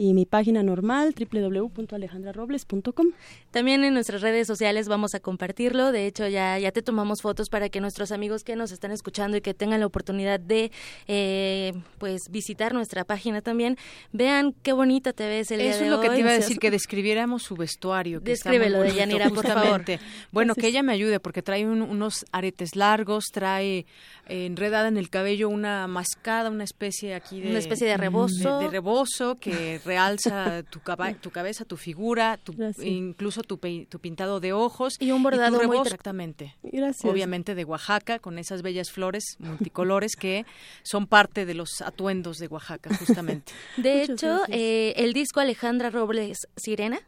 y 0.00 0.14
mi 0.14 0.24
página 0.24 0.62
normal 0.62 1.14
www.alejandrarobles.com. 1.14 3.08
También 3.50 3.84
en 3.84 3.92
nuestras 3.92 4.22
redes 4.22 4.46
sociales 4.46 4.88
vamos 4.88 5.14
a 5.14 5.20
compartirlo. 5.20 5.92
De 5.92 6.06
hecho, 6.06 6.26
ya, 6.26 6.58
ya 6.58 6.72
te 6.72 6.80
tomamos 6.80 7.20
fotos 7.20 7.50
para 7.50 7.68
que 7.68 7.82
nuestros 7.82 8.10
amigos 8.10 8.42
que 8.42 8.56
nos 8.56 8.72
están 8.72 8.92
escuchando 8.92 9.36
y 9.36 9.42
que 9.42 9.52
tengan 9.52 9.80
la 9.80 9.84
oportunidad 9.84 10.40
de 10.40 10.72
eh, 11.06 11.74
pues 11.98 12.22
visitar 12.30 12.72
nuestra 12.72 13.04
página 13.04 13.42
también 13.42 13.76
vean 14.10 14.54
qué 14.62 14.72
bonita 14.72 15.12
te 15.12 15.28
ves 15.28 15.50
el 15.50 15.60
Eso 15.60 15.68
día 15.68 15.78
de 15.78 15.84
es 15.84 15.90
lo 15.90 16.00
que 16.00 16.08
te 16.08 16.18
iba 16.18 16.30
a 16.30 16.34
decir, 16.34 16.58
que 16.58 16.70
describiéramos 16.70 17.42
su 17.42 17.54
vestuario. 17.54 18.20
Que 18.20 18.30
Descríbelo 18.30 18.80
de 18.80 18.94
Yanira, 18.94 19.28
por 19.28 19.46
favor. 19.46 19.84
Bueno, 20.32 20.54
que 20.54 20.68
ella 20.68 20.82
me 20.82 20.94
ayude 20.94 21.20
porque 21.20 21.42
trae 21.42 21.66
unos 21.66 22.24
aretes 22.32 22.74
largos, 22.74 23.26
trae 23.30 23.84
eh, 24.28 24.46
enredada 24.46 24.88
en 24.88 24.96
el 24.96 25.10
cabello 25.10 25.50
una 25.50 25.86
mascada, 25.88 26.48
una 26.48 26.64
especie 26.64 27.14
aquí 27.14 27.42
de... 27.42 27.50
Una 27.50 27.58
especie 27.58 27.86
de 27.86 27.98
rebozo. 27.98 28.60
De, 28.60 28.64
de 28.64 28.70
rebozo 28.70 29.38
que 29.38 29.78
realza 29.90 30.62
tu, 30.70 30.80
tu 31.20 31.30
cabeza, 31.30 31.64
tu 31.64 31.76
figura, 31.76 32.38
tu, 32.38 32.54
incluso 32.82 33.42
tu, 33.42 33.56
tu, 33.56 33.98
pintado 33.98 34.38
de 34.38 34.52
ojos. 34.52 34.96
Y 35.00 35.10
un 35.10 35.22
bordado 35.22 35.60
muy 35.66 35.78
exactamente. 35.78 36.54
Obviamente 37.02 37.54
de 37.54 37.64
Oaxaca, 37.64 38.18
con 38.20 38.38
esas 38.38 38.62
bellas 38.62 38.90
flores 38.90 39.24
multicolores 39.38 40.12
que 40.16 40.46
son 40.82 41.06
parte 41.06 41.44
de 41.44 41.54
los 41.54 41.80
atuendos 41.82 42.38
de 42.38 42.46
Oaxaca, 42.46 42.94
justamente. 42.96 43.52
De 43.76 44.02
hecho, 44.02 44.42
eh, 44.48 44.94
el 44.96 45.12
disco 45.12 45.40
Alejandra 45.40 45.90
Robles 45.90 46.38
Sirena 46.56 47.00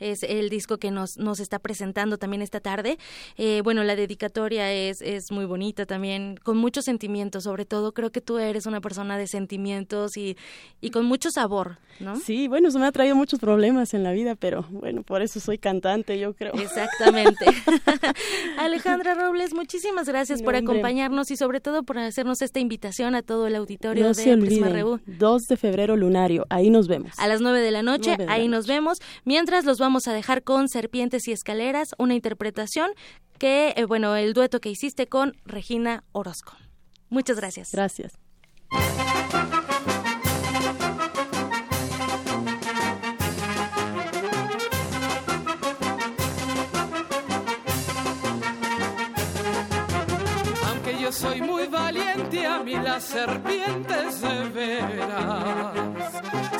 es 0.00 0.22
el 0.22 0.50
disco 0.50 0.76
que 0.76 0.90
nos, 0.90 1.16
nos 1.16 1.40
está 1.40 1.58
presentando 1.58 2.18
también 2.18 2.42
esta 2.42 2.60
tarde. 2.60 2.98
Eh, 3.36 3.62
bueno, 3.64 3.84
la 3.84 3.96
dedicatoria 3.96 4.72
es, 4.72 5.00
es 5.00 5.30
muy 5.30 5.46
bonita 5.46 5.86
también, 5.86 6.36
con 6.42 6.56
muchos 6.58 6.84
sentimientos, 6.84 7.44
sobre 7.44 7.64
todo 7.64 7.92
creo 7.92 8.10
que 8.10 8.20
tú 8.20 8.38
eres 8.38 8.66
una 8.66 8.80
persona 8.80 9.16
de 9.16 9.26
sentimientos 9.26 10.16
y, 10.16 10.36
y 10.80 10.90
con 10.90 11.06
mucho 11.06 11.30
sabor, 11.30 11.78
¿no? 12.00 12.07
Sí, 12.16 12.48
bueno, 12.48 12.68
eso 12.68 12.78
me 12.78 12.86
ha 12.86 12.92
traído 12.92 13.16
muchos 13.16 13.38
problemas 13.38 13.94
en 13.94 14.02
la 14.02 14.12
vida, 14.12 14.34
pero 14.34 14.64
bueno, 14.70 15.02
por 15.02 15.22
eso 15.22 15.40
soy 15.40 15.58
cantante, 15.58 16.18
yo 16.18 16.34
creo. 16.34 16.52
Exactamente. 16.54 17.46
Alejandra 18.58 19.14
Robles, 19.14 19.54
muchísimas 19.54 20.08
gracias 20.08 20.42
por 20.42 20.56
acompañarnos 20.56 21.30
y 21.30 21.36
sobre 21.36 21.60
todo 21.60 21.82
por 21.82 21.98
hacernos 21.98 22.42
esta 22.42 22.60
invitación 22.60 23.14
a 23.14 23.22
todo 23.22 23.46
el 23.46 23.56
auditorio 23.56 24.02
no 24.02 24.08
de 24.08 24.14
se 24.14 24.32
olviden, 24.32 25.00
2 25.06 25.42
de 25.46 25.56
febrero 25.56 25.96
lunario, 25.96 26.46
ahí 26.50 26.70
nos 26.70 26.88
vemos. 26.88 27.18
A 27.18 27.28
las 27.28 27.40
9 27.40 27.60
de 27.60 27.70
la 27.70 27.82
noche, 27.82 28.16
ahí 28.28 28.48
nos 28.48 28.66
vemos. 28.66 28.98
Mientras 29.24 29.64
los 29.64 29.78
vamos 29.78 30.08
a 30.08 30.12
dejar 30.12 30.42
con 30.42 30.68
Serpientes 30.68 31.28
y 31.28 31.32
Escaleras, 31.32 31.94
una 31.98 32.14
interpretación 32.14 32.90
que, 33.38 33.74
eh, 33.76 33.84
bueno, 33.84 34.16
el 34.16 34.34
dueto 34.34 34.60
que 34.60 34.70
hiciste 34.70 35.06
con 35.06 35.34
Regina 35.44 36.04
Orozco. 36.12 36.54
Muchas 37.08 37.36
gracias. 37.36 37.72
Gracias. 37.72 38.18
Soy 51.12 51.40
muy 51.40 51.68
valiente, 51.68 52.44
a 52.46 52.58
mí 52.58 52.74
las 52.74 53.04
serpientes 53.04 54.20
de 54.20 54.48
veras 54.50 55.72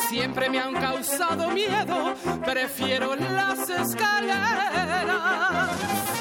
siempre 0.08 0.48
me 0.48 0.58
han 0.58 0.72
causado 0.74 1.50
miedo, 1.50 2.14
prefiero 2.44 3.14
las 3.14 3.68
escaleras. 3.68 5.68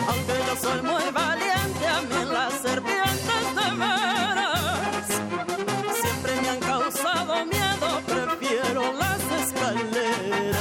Aunque 0.10 0.34
yo 0.45 0.58
soy 0.62 0.82
muy 0.82 1.10
valiente, 1.14 1.88
a 1.88 2.02
mí 2.02 2.26
las 2.32 2.54
serpientes 2.54 3.56
de 3.56 3.72
veras 3.78 5.08
siempre 6.02 6.41
me 6.41 6.49
han 6.49 6.60
causado 6.60 7.45
miedo, 7.45 8.02
prefiero 8.06 8.91
las 8.94 9.22
escaleras. 9.41 10.58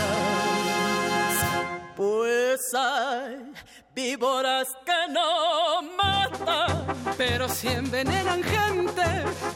Pues 1.97 2.73
hay 2.75 3.56
víboras 3.97 4.69
que 4.85 5.11
no 5.11 5.81
matan, 5.97 6.87
pero 7.17 7.49
si 7.49 7.69
envenenan 7.69 8.43
gente 8.43 9.07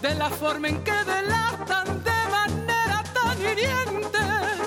de 0.01 0.15
la 0.15 0.31
forma 0.31 0.69
en 0.69 0.83
que 0.83 0.93
delatan 1.05 2.03
de 2.03 2.21
manera 2.31 3.05
tan 3.13 3.39
hiriente. 3.39 4.19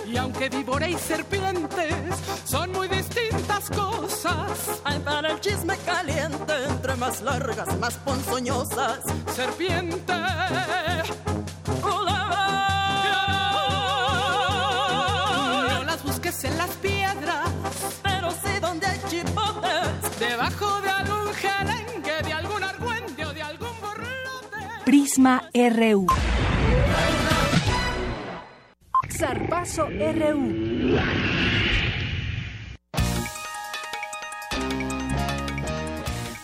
Y 0.06 0.16
aunque 0.18 0.50
víbora 0.50 0.88
y 0.88 0.94
serpientes 0.94 1.96
son 2.46 2.72
muy 2.72 2.88
distintas 2.88 3.68
cosas, 3.72 4.80
Ay, 4.84 5.00
para 5.00 5.32
el 5.32 5.40
chisme 5.40 5.76
caliente, 5.78 6.54
entre 6.70 6.96
más 6.96 7.22
largas, 7.22 7.76
más 7.80 7.96
ponzoñosas. 7.96 9.00
serpiente. 9.36 10.14
No 15.74 15.84
las 15.84 16.04
busques 16.04 16.44
en 16.44 16.58
las 16.60 16.70
piedras, 16.78 16.93
debajo 20.30 20.82
de 20.82 20.90
algún 20.90 21.34
jerengue, 21.34 22.24
de 22.24 22.34
algún 22.34 22.64
argüente 22.64 23.26
o 23.26 23.34
de 23.34 23.42
algún 23.42 23.76
borlote. 23.82 24.58
Prisma 24.86 25.50
RU. 25.54 26.08
Zarpazo 29.10 29.88
RU. 29.88 31.73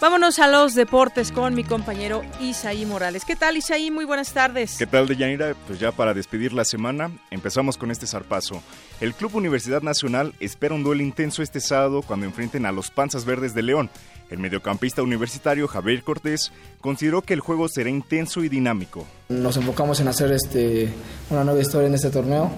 Vámonos 0.02 0.40
a 0.40 0.48
los 0.48 0.76
deportes 0.76 1.30
con 1.30 1.54
mi 1.54 1.66
compañero 1.66 2.22
Isaí 2.40 2.86
Morales. 2.86 3.26
¿Qué 3.26 3.36
tal, 3.36 3.58
Isaí? 3.58 3.92
Muy 3.92 4.06
buenas 4.06 4.32
tardes. 4.32 4.78
¿Qué 4.78 4.88
tal, 4.88 5.10
Deyanira? 5.10 5.54
Pues 5.68 5.78
ya 5.78 5.92
para 5.92 6.14
despedir 6.14 6.54
la 6.54 6.64
semana, 6.64 7.12
empezamos 7.32 7.76
con 7.76 7.92
este 7.92 8.08
zarpazo. 8.08 8.64
El 9.02 9.14
Club 9.14 9.36
Universidad 9.36 9.82
Nacional 9.82 10.34
espera 10.40 10.74
un 10.74 10.84
duelo 10.84 11.04
intenso 11.04 11.44
este 11.44 11.60
sábado 11.60 12.02
cuando 12.02 12.26
enfrenten 12.26 12.66
a 12.66 12.72
los 12.72 12.92
Panzas 12.92 13.26
Verdes 13.26 13.54
de 13.54 13.62
León. 13.62 13.90
El 14.30 14.40
mediocampista 14.40 15.04
universitario 15.04 15.68
Javier 15.68 16.02
Cortés 16.04 16.54
consideró 16.80 17.22
que 17.22 17.34
el 17.34 17.42
juego 17.42 17.68
será 17.68 17.90
intenso 17.90 18.42
y 18.42 18.48
dinámico. 18.48 19.06
Nos 19.28 19.58
enfocamos 19.58 20.00
en 20.00 20.08
hacer 20.08 20.32
este, 20.32 20.88
una 21.30 21.44
nueva 21.44 21.60
historia 21.60 21.88
en 21.88 21.96
este 21.96 22.10
torneo, 22.10 22.50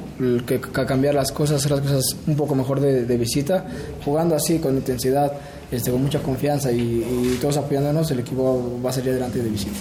que, 0.46 0.62
que 0.62 0.86
cambiar 0.86 1.16
las 1.16 1.32
cosas, 1.32 1.58
hacer 1.58 1.72
las 1.72 1.82
cosas 1.82 2.04
un 2.28 2.36
poco 2.36 2.54
mejor 2.54 2.82
de, 2.82 3.06
de 3.06 3.18
visita, 3.18 3.66
jugando 4.06 4.36
así 4.36 4.60
con 4.60 4.76
intensidad, 4.76 5.32
este, 5.72 5.92
con 5.92 6.04
mucha 6.04 6.22
confianza 6.22 6.72
y, 6.72 6.80
y 6.80 7.38
todos 7.42 7.58
apoyándonos, 7.58 8.12
el 8.12 8.20
equipo 8.20 8.80
va 8.84 8.90
a 8.90 8.94
salir 8.94 9.12
adelante 9.12 9.42
de 9.42 9.50
visita. 9.50 9.80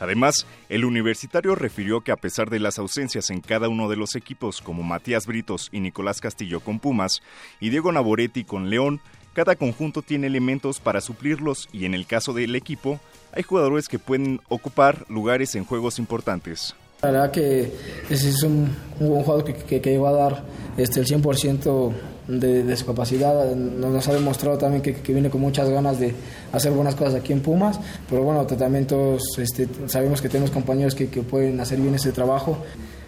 Además, 0.00 0.46
el 0.68 0.84
universitario 0.84 1.54
refirió 1.54 2.02
que 2.02 2.12
a 2.12 2.16
pesar 2.16 2.50
de 2.50 2.60
las 2.60 2.78
ausencias 2.78 3.30
en 3.30 3.40
cada 3.40 3.68
uno 3.68 3.88
de 3.88 3.96
los 3.96 4.16
equipos, 4.16 4.60
como 4.60 4.82
Matías 4.82 5.26
Britos 5.26 5.68
y 5.72 5.80
Nicolás 5.80 6.20
Castillo 6.20 6.60
con 6.60 6.78
Pumas 6.78 7.22
y 7.60 7.70
Diego 7.70 7.92
Naboretti 7.92 8.44
con 8.44 8.70
León, 8.70 9.00
cada 9.32 9.56
conjunto 9.56 10.02
tiene 10.02 10.26
elementos 10.26 10.78
para 10.78 11.00
suplirlos 11.00 11.68
y 11.72 11.86
en 11.86 11.94
el 11.94 12.06
caso 12.06 12.32
del 12.32 12.54
equipo, 12.54 13.00
hay 13.32 13.42
jugadores 13.42 13.88
que 13.88 13.98
pueden 13.98 14.40
ocupar 14.48 15.04
lugares 15.08 15.54
en 15.54 15.64
juegos 15.64 15.98
importantes. 15.98 16.74
La 17.02 17.10
verdad 17.10 17.30
que 17.32 17.72
ese 18.08 18.28
es 18.28 18.42
un, 18.42 18.74
un 19.00 19.08
buen 19.08 19.22
jugador 19.22 19.44
que, 19.44 19.54
que, 19.54 19.80
que 19.80 19.98
va 19.98 20.10
a 20.10 20.12
dar 20.12 20.44
este, 20.76 21.00
el 21.00 21.06
100% 21.06 21.92
de, 22.28 22.62
de, 22.64 22.76
su 22.76 22.86
capacidad. 22.86 23.54
Nos, 23.54 24.08
ha 24.08 24.12
demostrado 24.12 24.58
también 24.58 24.82
que, 24.82 25.12
viene 25.12 25.30
con 25.30 25.40
muchas 25.40 25.68
ganas 25.68 25.98
de 25.98 26.14
hacer 26.52 26.72
buenas 26.72 26.94
cosas 26.94 27.14
aquí 27.14 27.32
en 27.32 27.40
Pumas, 27.40 27.78
pero 28.08 28.22
bueno, 28.22 28.46
también 28.46 28.86
todos 28.86 29.22
este, 29.38 29.68
sabemos 29.86 30.22
que 30.22 30.28
tenemos 30.28 30.50
compañeros 30.50 30.94
que, 30.94 31.06
pueden 31.06 31.60
hacer 31.60 31.80
bien 31.80 31.94
ese 31.94 32.12
trabajo. 32.12 32.58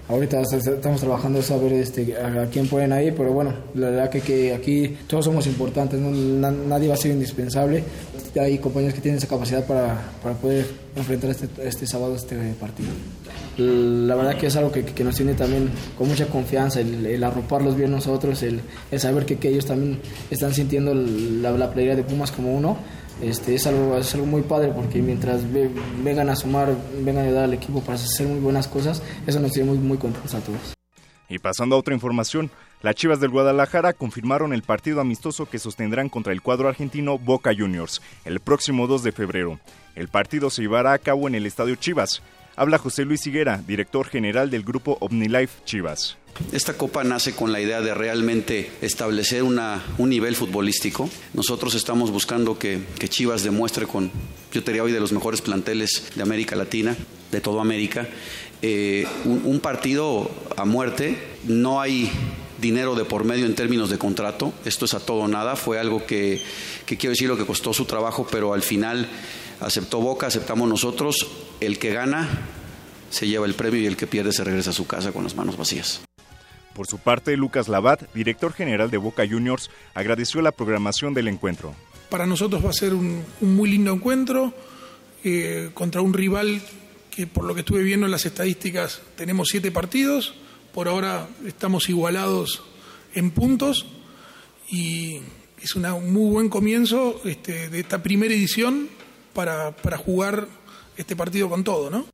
Ahorita 0.09 0.41
estamos 0.43 1.01
trabajando 1.01 1.41
eso 1.41 1.55
a 1.55 1.59
ver 1.59 1.73
este, 1.73 2.17
a, 2.17 2.47
quién 2.51 2.69
pueden 2.69 2.93
ahí, 2.93 3.11
pero 3.11 3.33
bueno, 3.33 3.53
la 3.75 3.91
verdad 3.91 4.11
que, 4.11 4.21
que 4.21 4.55
aquí 4.55 4.97
todos 5.09 5.25
somos 5.25 5.47
importantes, 5.49 5.99
¿no? 5.99 6.11
nadie 6.51 6.89
va 6.89 6.95
a 6.95 6.99
ser 6.99 7.11
indispensable. 7.11 7.83
Hay 8.41 8.59
compañeros 8.59 8.95
que 8.95 9.01
tienen 9.01 9.19
esa 9.19 9.27
capacidad 9.27 9.67
para, 9.67 9.99
para 10.23 10.37
poder 10.37 10.67
enfrentar 10.95 11.31
este, 11.31 11.49
este 11.67 11.87
sábado 11.87 12.15
este 12.15 12.37
partido. 12.61 12.91
La 13.59 14.15
verdad 14.15 14.37
que 14.37 14.47
es 14.47 14.57
algo 14.57 14.71
que, 14.71 14.85
que 14.85 15.05
nos 15.05 15.17
tiene 15.17 15.35
también 15.35 15.71
con 15.97 16.09
mucha 16.09 16.27
confianza, 16.27 16.81
el, 16.81 17.07
el 17.07 17.25
arroparlos 17.25 17.77
bien 17.77 17.91
nosotros, 17.91 18.43
el, 18.43 18.61
el 18.91 19.01
saber 19.01 19.25
que, 19.25 19.39
que, 19.39 19.49
ellos 19.49 19.67
también 19.67 20.01
están 20.31 20.53
sintiendo 20.53 20.95
la, 20.95 21.53
la 21.53 21.71
playera 21.71 21.97
de 21.97 22.05
Pumas 22.05 22.31
como 22.33 22.55
uno. 22.55 22.77
Este, 23.23 23.55
es, 23.55 23.67
algo, 23.67 23.97
es 23.97 24.15
algo 24.15 24.27
muy 24.27 24.43
padre 24.43 24.73
porque 24.75 25.01
mientras 25.01 25.51
ve, 25.51 25.71
vengan 26.03 26.29
a 26.29 26.37
sumar, 26.37 26.77
vengan 27.01 27.25
a 27.25 27.27
ayudar 27.29 27.45
al 27.45 27.55
equipo 27.55 27.81
para 27.81 27.95
hacer 27.95 28.27
muy 28.27 28.41
buenas 28.41 28.69
cosas, 28.69 29.03
eso 29.27 29.41
nos 29.41 29.53
tiene 29.53 29.71
muy, 29.71 29.79
muy 29.79 29.97
contentos 29.97 30.35
a 30.35 30.41
todos. 30.41 30.77
Y 31.29 31.39
pasando 31.39 31.75
a 31.77 31.79
otra 31.79 31.95
información, 31.95 32.51
las 32.83 32.95
Chivas 32.95 33.19
del 33.19 33.31
Guadalajara 33.31 33.95
confirmaron 33.95 34.53
el 34.53 34.63
partido 34.63 35.01
amistoso 35.01 35.47
que 35.47 35.59
sostendrán 35.59 36.09
contra 36.09 36.33
el 36.33 36.43
cuadro 36.43 36.69
argentino 36.69 37.19
Boca 37.19 37.53
Juniors 37.57 38.01
el 38.25 38.39
próximo 38.41 38.87
2 38.87 39.03
de 39.03 39.13
febrero. 39.13 39.59
El 39.95 40.09
partido 40.09 40.51
se 40.51 40.63
llevará 40.63 40.93
a 40.93 40.99
cabo 40.99 41.27
en 41.27 41.35
el 41.35 41.47
Estadio 41.47 41.75
Chivas. 41.77 42.23
Habla 42.59 42.79
José 42.79 43.05
Luis 43.05 43.27
Higuera, 43.27 43.63
director 43.67 44.09
general 44.09 44.49
del 44.49 44.63
grupo 44.63 44.97
OmniLife 45.01 45.63
Chivas. 45.67 46.17
Esta 46.53 46.73
copa 46.73 47.05
nace 47.05 47.35
con 47.35 47.53
la 47.53 47.61
idea 47.61 47.83
de 47.83 47.93
realmente 47.93 48.73
establecer 48.81 49.43
un 49.43 49.61
nivel 50.09 50.35
futbolístico. 50.35 51.11
Nosotros 51.35 51.75
estamos 51.75 52.11
buscando 52.11 52.59
que, 52.59 52.81
Chivas 53.11 53.43
demuestre 53.43 53.87
con, 53.87 54.11
yo 54.53 54.63
te 54.63 54.71
diría 54.71 54.85
hoy, 54.85 54.93
de 54.93 55.01
los 55.01 55.13
mejores 55.13 55.43
planteles 55.43 56.13
de 56.15 56.23
América 56.23 56.57
Latina, 56.57 56.97
de 57.31 57.43
toda 57.43 57.61
América, 57.61 58.09
eh, 58.63 59.07
un, 59.27 59.61
partido 59.61 60.31
a 60.57 60.65
muerte. 60.65 61.19
No 61.45 61.83
hay 61.83 62.11
dinero 62.59 62.95
de 62.95 63.05
por 63.05 63.25
medio 63.25 63.45
en 63.45 63.55
términos 63.55 63.91
de 63.91 63.99
contrato. 63.99 64.55
Esto 64.65 64.87
es 64.87 64.95
a 64.95 65.01
todo 65.01 65.29
nada. 65.29 65.57
Fue 65.57 65.79
algo 65.79 66.07
que, 66.07 66.41
que 66.87 66.97
quiero 66.97 67.11
decir 67.11 67.29
lo 67.29 67.37
que 67.37 67.45
costó 67.45 67.75
su 67.75 67.85
trabajo, 67.85 68.27
pero 68.31 68.55
al 68.55 68.63
final 68.63 69.11
aceptó 69.61 70.01
Boca, 70.01 70.27
aceptamos 70.27 70.69
nosotros. 70.69 71.27
El 71.61 71.79
que 71.79 71.93
gana 71.93 72.29
se 73.11 73.27
lleva 73.29 73.47
el 73.47 73.55
premio 73.55 73.81
y 73.81 73.87
el 73.87 73.97
que 73.97 74.07
pierde 74.07 74.33
se 74.33 74.45
regresa 74.45 74.71
a 74.71 74.75
su 74.75 74.87
casa 74.87 75.13
con 75.13 75.25
las 75.25 75.37
manos 75.37 75.57
vacías. 75.57 76.03
Por 76.75 76.87
su 76.87 76.99
parte, 76.99 77.37
Lucas 77.37 77.69
Labat, 77.69 78.13
director 78.13 78.53
general 78.53 78.91
de 78.91 78.99
Boca 78.99 79.27
Juniors, 79.27 79.71
agradeció 79.95 80.43
la 80.43 80.53
programación 80.53 81.15
del 81.15 81.29
encuentro. 81.29 81.75
Para 82.11 82.27
nosotros 82.27 82.65
va 82.65 82.71
a 82.71 82.75
ser 82.75 82.93
un, 82.93 83.25
un 83.41 83.57
muy 83.57 83.71
lindo 83.71 83.93
encuentro 83.93 84.53
eh, 85.25 85.71
contra 85.73 86.03
un 86.03 86.13
rival 86.13 86.61
que 87.11 87.27
por 87.27 87.45
lo 87.45 87.55
que 87.55 87.61
estuve 87.61 87.83
viendo 87.83 88.05
en 88.05 88.13
las 88.13 88.27
estadísticas 88.27 89.01
tenemos 89.17 89.49
siete 89.49 89.73
partidos, 89.73 90.35
por 90.75 90.87
ahora 90.87 91.27
estamos 91.47 91.89
igualados 91.89 92.63
en 93.15 93.31
puntos 93.31 93.87
y 94.71 95.21
es 95.63 95.75
una, 95.75 95.95
un 95.95 96.13
muy 96.13 96.31
buen 96.31 96.49
comienzo 96.51 97.23
este, 97.25 97.71
de 97.71 97.81
esta 97.81 98.03
primera 98.03 98.35
edición 98.35 98.91
para, 99.37 99.71
para 99.73 99.99
jugar 99.99 100.49
este 100.97 101.15
partido 101.15 101.51
con 101.51 101.63
todo, 101.63 101.91
¿no? 101.91 102.07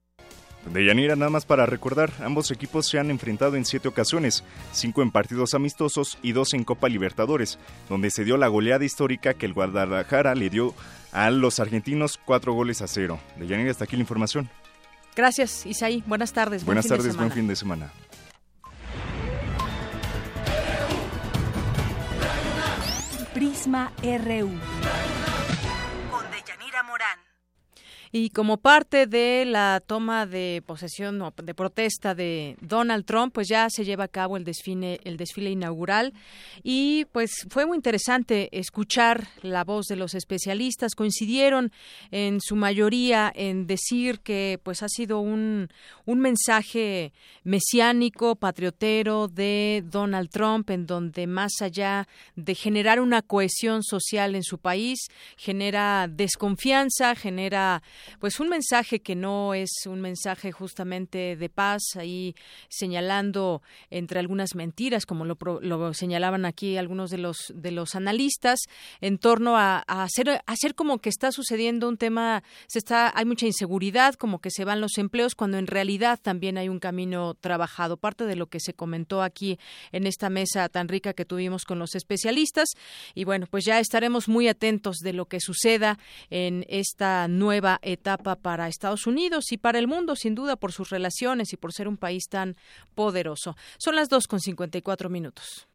De 0.73 0.85
Yanira, 0.85 1.17
nada 1.17 1.31
más 1.31 1.45
para 1.45 1.67
recordar, 1.67 2.13
ambos 2.21 2.51
equipos 2.51 2.87
se 2.87 2.99
han 2.99 3.11
enfrentado 3.11 3.57
en 3.57 3.65
siete 3.65 3.89
ocasiones, 3.89 4.45
cinco 4.73 5.03
en 5.03 5.11
partidos 5.11 5.55
amistosos 5.55 6.19
y 6.23 6.33
dos 6.33 6.53
en 6.55 6.65
Copa 6.65 6.89
Libertadores, 6.89 7.59
donde 7.89 8.11
se 8.11 8.25
dio 8.25 8.37
la 8.37 8.49
goleada 8.49 8.85
histórica 8.85 9.35
que 9.35 9.47
el 9.47 9.55
Guadalajara 9.55 10.35
le 10.35 10.51
dio 10.51 10.75
a 11.13 11.31
los 11.31 11.59
argentinos 11.61 12.19
cuatro 12.25 12.55
goles 12.55 12.83
a 12.83 12.89
cero. 12.89 13.19
De 13.37 13.47
Yanira, 13.47 13.71
hasta 13.71 13.85
aquí 13.85 13.97
la 13.97 14.03
información. 14.03 14.51
Gracias, 15.15 15.67
Isaí. 15.67 16.03
Buenas 16.07 16.33
tardes. 16.33 16.65
Buenas 16.65 16.89
buen 16.89 16.99
tardes, 16.99 17.17
buen 17.17 17.31
fin 17.31 17.47
de 17.47 17.57
semana. 17.57 17.93
Prisma 23.35 23.93
RU. 24.03 24.51
Y 28.15 28.29
como 28.29 28.59
parte 28.59 29.07
de 29.07 29.47
la 29.47 29.83
toma 29.85 30.27
de 30.27 30.63
posesión 30.67 31.23
o 31.23 31.33
de 31.43 31.55
protesta 31.55 32.15
de 32.15 32.59
Donald 32.61 33.07
Trump, 33.07 33.33
pues 33.33 33.49
ya 33.49 33.71
se 33.71 33.87
lleva 33.87 34.05
a 34.05 34.09
cabo 34.09 34.37
el 34.37 34.45
desfile, 34.45 35.01
el 35.05 35.17
desfile 35.17 35.51
inaugural 35.51 36.13
y 36.63 37.07
pues 37.13 37.31
fue 37.49 37.65
muy 37.65 37.77
interesante 37.77 38.51
escuchar 38.53 39.29
la 39.41 39.65
voz 39.65 39.87
de 39.87 39.97
los 39.97 40.15
especialistas. 40.15 40.95
Coincidieron 40.95 41.73
en 42.11 42.43
su 42.43 42.55
mayoría 42.55 43.33
en 43.35 43.67
decir 43.67 44.21
que 44.21 44.61
pues 44.63 44.83
ha 44.83 44.91
sido 44.91 45.21
un, 45.21 45.71
un 46.05 46.21
mensaje 46.21 47.15
mesiánico, 47.45 48.37
patriotero 48.37 49.29
de 49.29 49.85
Donald 49.87 50.29
Trump, 50.29 50.69
en 50.69 50.87
donde 50.87 51.27
más 51.27 51.63
allá 51.63 52.07
de 52.37 52.55
generar 52.55 53.01
una 53.01 53.23
cohesión 53.23 53.83
social 53.83 54.35
en 54.35 54.43
su 54.43 54.59
país, 54.59 54.99
genera 55.39 56.09
desconfianza, 56.11 57.15
genera 57.15 57.83
pues 58.19 58.41
un 58.41 58.49
mensaje 58.49 59.01
que 59.01 59.15
no 59.15 59.55
es 59.55 59.71
un 59.87 60.01
mensaje 60.01 60.53
justamente 60.53 61.37
de 61.37 61.49
paz, 61.49 61.83
ahí 61.97 62.35
señalando 62.69 63.63
entre 63.91 64.21
algunas 64.21 64.55
mentiras, 64.55 65.07
como 65.07 65.25
lo, 65.25 65.37
lo 65.61 65.95
señalaban 65.95 66.45
aquí 66.45 66.77
algunos 66.77 67.11
de 67.11 67.19
los 67.19 67.53
de 67.55 67.71
los 67.71 67.95
analistas, 67.95 68.61
en 69.01 69.19
torno 69.19 69.57
a, 69.57 69.79
hacer 69.87 70.43
hacer 70.47 70.75
como 70.75 70.99
que 70.99 71.09
está 71.09 71.33
sucediendo 71.33 71.89
un 71.89 71.97
tema, 71.97 72.43
se 72.67 72.79
está, 72.79 73.13
hay 73.15 73.25
mucha 73.25 73.47
inseguridad, 73.47 74.15
como 74.15 74.41
que 74.41 74.51
se 74.51 74.65
van 74.65 74.81
los 74.81 74.99
empleos, 74.99 75.35
cuando 75.35 75.59
en 75.59 75.67
realidad 75.67 76.19
también 76.21 76.59
hay 76.59 76.69
un 76.69 76.79
camino 76.79 77.35
trabajado. 77.35 77.97
Parte 77.97 78.25
de 78.25 78.37
lo 78.37 78.47
que 78.47 78.61
se 78.61 78.75
comentó 78.75 79.23
aquí 79.23 79.59
en 79.93 80.07
esta 80.07 80.31
mesa 80.31 80.69
tan 80.69 80.89
rica 80.89 81.13
que 81.13 81.25
tuvimos 81.25 81.65
con 81.65 81.79
los 81.79 81.95
especialistas. 81.95 82.69
Y 83.15 83.25
bueno, 83.25 83.47
pues 83.51 83.65
ya 83.65 83.81
estaremos 83.81 84.29
muy 84.29 84.49
atentos 84.49 84.97
de 84.99 85.13
lo 85.13 85.27
que 85.27 85.41
suceda 85.41 85.99
en 86.31 86.65
esta 86.69 87.29
nueva 87.29 87.79
para 87.97 88.69
Estados 88.69 89.07
Unidos 89.07 89.53
y 89.53 89.59
para 89.59 89.79
el 89.79 89.89
mundo, 89.89 90.17
sin 90.17 90.35
duda, 90.35 90.57
por 90.57 90.73
sus 90.73 90.91
relaciones 90.91 91.53
y 91.53 91.57
por 91.57 91.73
ser 91.73 91.89
un 91.89 91.97
país 91.97 92.29
tan 92.29 92.57
poderoso. 92.95 93.57
Son 93.79 93.97
las 93.97 94.09
dos 94.09 94.27
con 94.27 94.41
54 94.41 95.09
minutos. 95.09 95.72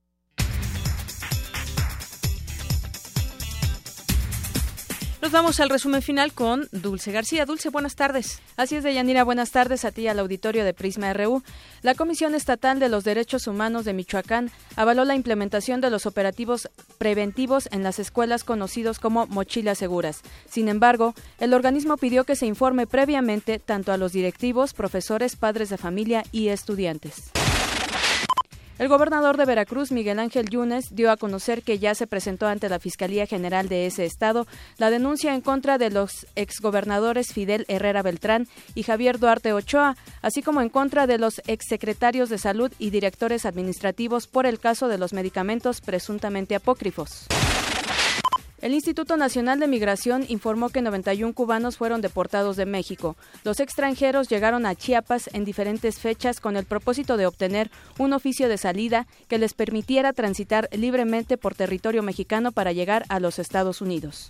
Nos 5.27 5.33
vamos 5.33 5.59
al 5.59 5.69
resumen 5.69 6.01
final 6.01 6.31
con 6.31 6.69
Dulce 6.71 7.11
García. 7.11 7.45
Dulce, 7.45 7.67
buenas 7.67 7.97
tardes. 7.97 8.39
Así 8.55 8.77
es, 8.77 8.83
Deyanira, 8.85 9.25
buenas 9.25 9.51
tardes 9.51 9.83
a 9.83 9.91
ti 9.91 10.07
al 10.07 10.19
auditorio 10.19 10.63
de 10.63 10.73
Prisma 10.73 11.11
RU. 11.11 11.43
La 11.81 11.95
Comisión 11.95 12.33
Estatal 12.33 12.79
de 12.79 12.87
los 12.87 13.03
Derechos 13.03 13.45
Humanos 13.45 13.83
de 13.83 13.91
Michoacán 13.91 14.49
avaló 14.77 15.03
la 15.03 15.15
implementación 15.15 15.81
de 15.81 15.89
los 15.89 16.05
operativos 16.05 16.69
preventivos 16.97 17.67
en 17.73 17.83
las 17.83 17.99
escuelas 17.99 18.45
conocidos 18.45 18.99
como 18.99 19.27
mochilas 19.27 19.79
seguras. 19.79 20.21
Sin 20.49 20.69
embargo, 20.69 21.13
el 21.41 21.53
organismo 21.53 21.97
pidió 21.97 22.23
que 22.23 22.37
se 22.37 22.45
informe 22.45 22.87
previamente 22.87 23.59
tanto 23.59 23.91
a 23.91 23.97
los 23.97 24.13
directivos, 24.13 24.73
profesores, 24.73 25.35
padres 25.35 25.67
de 25.69 25.77
familia 25.77 26.23
y 26.31 26.47
estudiantes. 26.47 27.33
El 28.79 28.89
gobernador 28.89 29.37
de 29.37 29.45
Veracruz, 29.45 29.91
Miguel 29.91 30.19
Ángel 30.19 30.49
Yunes, 30.49 30.93
dio 30.93 31.09
a 31.09 31.17
conocer 31.17 31.63
que 31.63 31.79
ya 31.79 31.95
se 31.95 32.05
presentó 32.05 32.45
ante 32.45 32.69
la 32.69 32.77
Fiscalía 32.77 33.25
General 33.25 33.67
de 33.69 33.87
ese 33.87 34.05
estado 34.05 34.45
la 34.77 34.91
denuncia 34.91 35.33
en 35.33 35.41
contra 35.41 35.79
de 35.79 35.89
los 35.89 36.27
exgobernadores 36.35 37.33
Fidel 37.33 37.65
Herrera 37.69 38.03
Beltrán 38.03 38.47
y 38.75 38.83
Javier 38.83 39.17
Duarte 39.17 39.51
Ochoa, 39.51 39.97
así 40.21 40.43
como 40.43 40.61
en 40.61 40.69
contra 40.69 41.07
de 41.07 41.17
los 41.17 41.41
exsecretarios 41.47 42.29
de 42.29 42.37
Salud 42.37 42.71
y 42.77 42.91
directores 42.91 43.47
administrativos 43.47 44.27
por 44.27 44.45
el 44.45 44.59
caso 44.59 44.87
de 44.87 44.99
los 44.99 45.11
medicamentos 45.11 45.81
presuntamente 45.81 46.53
apócrifos. 46.53 47.25
El 48.59 48.73
Instituto 48.73 49.17
Nacional 49.17 49.59
de 49.59 49.67
Migración 49.67 50.25
informó 50.29 50.69
que 50.69 50.81
91 50.81 51.34
cubanos 51.34 51.77
fueron 51.77 52.01
deportados 52.01 52.55
de 52.57 52.65
México. 52.65 53.15
Los 53.43 53.59
extranjeros 53.59 54.29
llegaron 54.29 54.65
a 54.65 54.73
Chiapas 54.73 55.29
en 55.34 55.45
diferentes 55.45 55.99
fechas 55.99 56.39
con 56.39 56.57
el 56.57 56.65
propósito 56.65 57.17
de 57.17 57.27
obtener 57.27 57.69
un 57.99 58.13
oficio 58.13 58.49
de 58.49 58.57
salida 58.57 59.05
que 59.27 59.38
les 59.38 59.53
permitiera 59.53 60.11
transitar 60.11 60.69
libremente 60.71 61.38
por 61.38 61.53
territorio 61.53 62.01
mexicano 62.01 62.51
para 62.51 62.71
llegar 62.71 63.05
a 63.09 63.19
los 63.19 63.38
Estados 63.38 63.79
Unidos. 63.79 64.25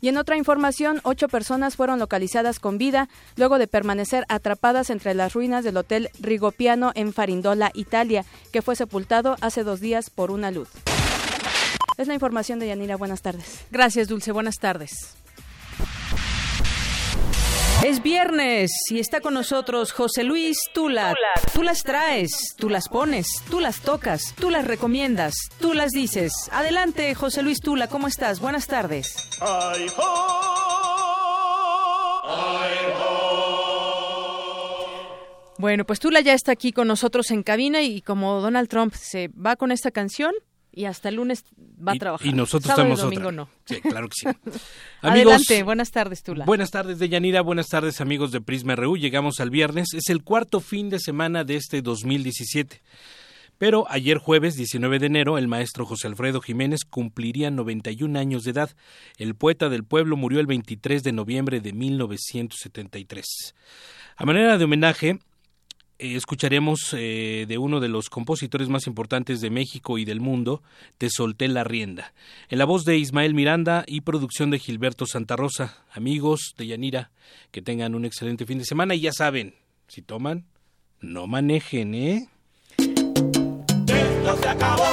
Y 0.00 0.08
en 0.08 0.16
otra 0.16 0.36
información, 0.36 1.00
ocho 1.04 1.28
personas 1.28 1.76
fueron 1.76 2.00
localizadas 2.00 2.58
con 2.58 2.76
vida 2.76 3.08
luego 3.36 3.58
de 3.58 3.68
permanecer 3.68 4.24
atrapadas 4.28 4.90
entre 4.90 5.14
las 5.14 5.34
ruinas 5.34 5.62
del 5.62 5.76
Hotel 5.76 6.08
Rigopiano 6.18 6.90
en 6.96 7.12
Farindola, 7.12 7.70
Italia, 7.74 8.24
que 8.50 8.62
fue 8.62 8.74
sepultado 8.74 9.36
hace 9.42 9.62
dos 9.62 9.78
días 9.78 10.10
por 10.10 10.32
una 10.32 10.50
luz. 10.50 10.68
Es 12.00 12.08
la 12.08 12.14
información 12.14 12.58
de 12.58 12.66
Yanira. 12.66 12.96
Buenas 12.96 13.20
tardes. 13.20 13.66
Gracias, 13.70 14.08
Dulce. 14.08 14.32
Buenas 14.32 14.56
tardes. 14.56 14.90
Es 17.84 18.02
viernes 18.02 18.70
y 18.88 19.00
está 19.00 19.20
con 19.20 19.34
nosotros 19.34 19.92
José 19.92 20.24
Luis 20.24 20.56
Tula. 20.72 21.14
Tú 21.52 21.62
las 21.62 21.82
traes, 21.82 22.54
tú 22.56 22.70
las 22.70 22.88
pones, 22.88 23.26
tú 23.50 23.60
las 23.60 23.82
tocas, 23.82 24.34
tú 24.34 24.48
las 24.48 24.66
recomiendas, 24.66 25.34
tú 25.60 25.74
las 25.74 25.90
dices. 25.90 26.32
Adelante, 26.52 27.14
José 27.14 27.42
Luis 27.42 27.60
Tula, 27.60 27.86
¿cómo 27.88 28.06
estás? 28.06 28.40
Buenas 28.40 28.66
tardes. 28.66 29.14
Bueno, 35.58 35.84
pues 35.84 36.00
Tula 36.00 36.20
ya 36.20 36.32
está 36.32 36.52
aquí 36.52 36.72
con 36.72 36.88
nosotros 36.88 37.30
en 37.30 37.42
cabina 37.42 37.82
y 37.82 38.00
como 38.00 38.40
Donald 38.40 38.70
Trump 38.70 38.94
se 38.94 39.28
va 39.28 39.56
con 39.56 39.70
esta 39.70 39.90
canción, 39.90 40.32
y 40.72 40.84
hasta 40.84 41.08
el 41.08 41.16
lunes 41.16 41.44
va 41.58 41.92
a 41.92 41.96
trabajar. 41.96 42.26
Y 42.26 42.32
nosotros 42.32 42.68
Sábado 42.68 42.94
estamos 42.94 43.12
y 43.12 43.16
domingo 43.16 43.32
no. 43.32 43.48
Sí, 43.64 43.80
claro 43.80 44.08
que 44.08 44.14
sí. 44.14 44.26
Adelante, 45.02 45.62
buenas 45.62 45.90
tardes, 45.90 46.22
Tula. 46.22 46.44
Buenas 46.44 46.70
tardes, 46.70 46.98
Deyanira. 46.98 47.40
Buenas 47.40 47.68
tardes, 47.68 48.00
amigos 48.00 48.32
de 48.32 48.40
Prisma 48.40 48.76
RU. 48.76 48.96
Llegamos 48.96 49.40
al 49.40 49.50
viernes. 49.50 49.88
Es 49.94 50.08
el 50.08 50.22
cuarto 50.22 50.60
fin 50.60 50.90
de 50.90 50.98
semana 50.98 51.44
de 51.44 51.56
este 51.56 51.82
2017. 51.82 52.80
Pero 53.60 53.84
ayer 53.90 54.16
jueves 54.16 54.56
19 54.56 54.98
de 54.98 55.06
enero, 55.06 55.36
el 55.36 55.46
maestro 55.46 55.84
José 55.84 56.06
Alfredo 56.06 56.40
Jiménez 56.40 56.80
cumpliría 56.88 57.50
91 57.50 58.18
años 58.18 58.44
de 58.44 58.52
edad. 58.52 58.70
El 59.18 59.34
poeta 59.34 59.68
del 59.68 59.84
pueblo 59.84 60.16
murió 60.16 60.40
el 60.40 60.46
23 60.46 61.02
de 61.02 61.12
noviembre 61.12 61.60
de 61.60 61.74
1973. 61.74 63.54
A 64.16 64.24
manera 64.24 64.56
de 64.56 64.64
homenaje, 64.64 65.18
escucharemos 66.00 66.94
eh, 66.96 67.44
de 67.46 67.58
uno 67.58 67.80
de 67.80 67.88
los 67.88 68.08
compositores 68.08 68.68
más 68.68 68.86
importantes 68.86 69.40
de 69.40 69.50
México 69.50 69.98
y 69.98 70.04
del 70.04 70.20
mundo, 70.20 70.62
Te 70.98 71.08
solté 71.10 71.48
la 71.48 71.64
rienda, 71.64 72.12
en 72.48 72.58
la 72.58 72.64
voz 72.64 72.84
de 72.84 72.96
Ismael 72.96 73.34
Miranda 73.34 73.84
y 73.86 74.00
producción 74.00 74.50
de 74.50 74.58
Gilberto 74.58 75.06
Santa 75.06 75.36
Rosa. 75.36 75.84
Amigos 75.92 76.54
de 76.56 76.66
Yanira, 76.66 77.10
que 77.50 77.62
tengan 77.62 77.94
un 77.94 78.04
excelente 78.04 78.46
fin 78.46 78.58
de 78.58 78.64
semana 78.64 78.94
y 78.94 79.00
ya 79.00 79.12
saben, 79.12 79.54
si 79.88 80.02
toman, 80.02 80.44
no 81.00 81.26
manejen, 81.26 81.94
¿eh? 81.94 82.28
Esto 82.76 84.36
se 84.42 84.48
acabó, 84.48 84.84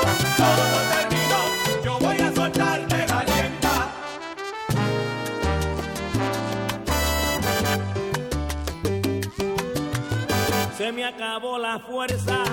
Me 10.93 11.03
acabó 11.03 11.57
la 11.59 11.77
fuerza 11.80 12.43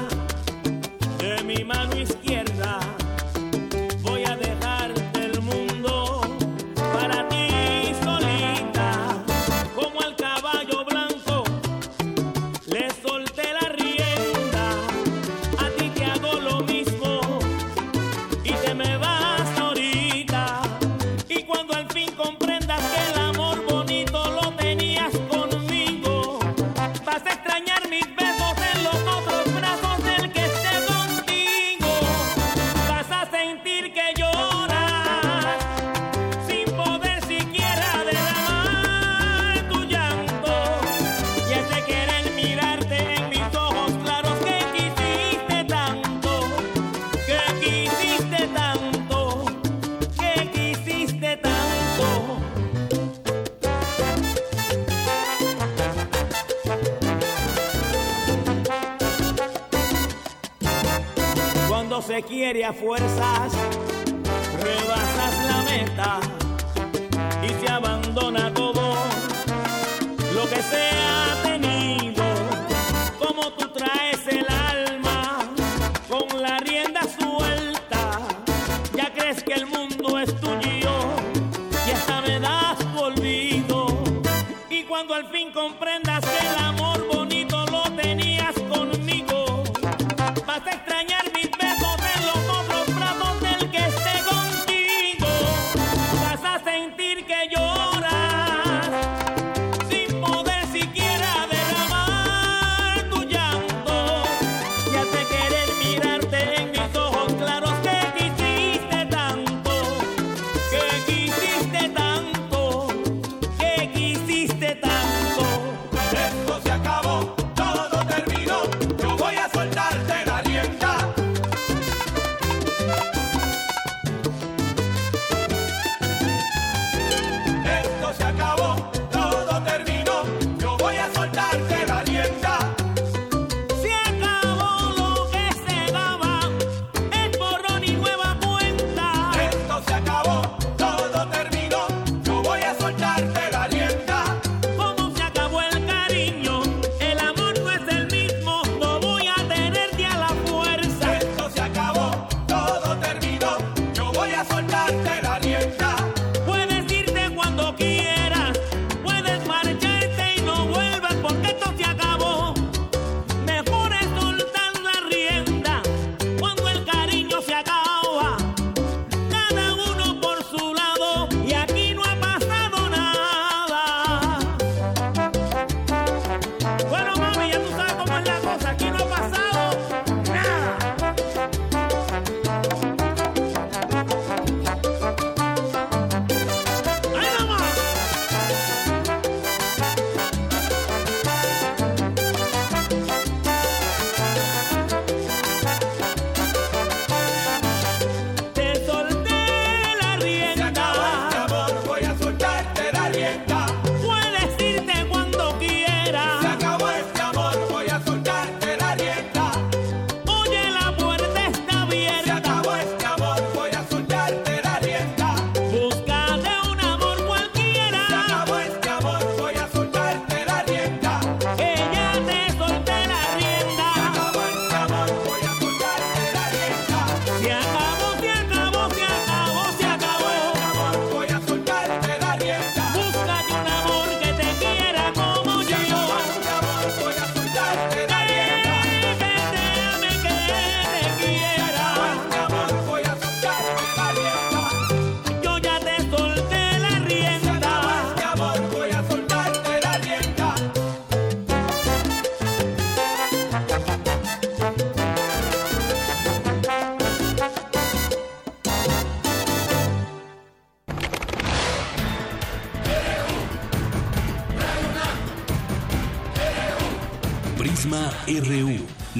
de 1.18 1.42
mi 1.44 1.64
mano 1.64 1.96
izquierda. 1.96 2.83
Se 62.14 62.22
quiere 62.22 62.64
a 62.64 62.72
fuerzas, 62.72 63.52
rebasas 64.62 65.44
la 65.48 65.62
meta 65.64 66.20
y 67.42 67.48
se 67.48 67.72
abandona 67.72 68.54
todo 68.54 68.94
lo 70.32 70.48
que 70.48 70.62
se 70.62 71.13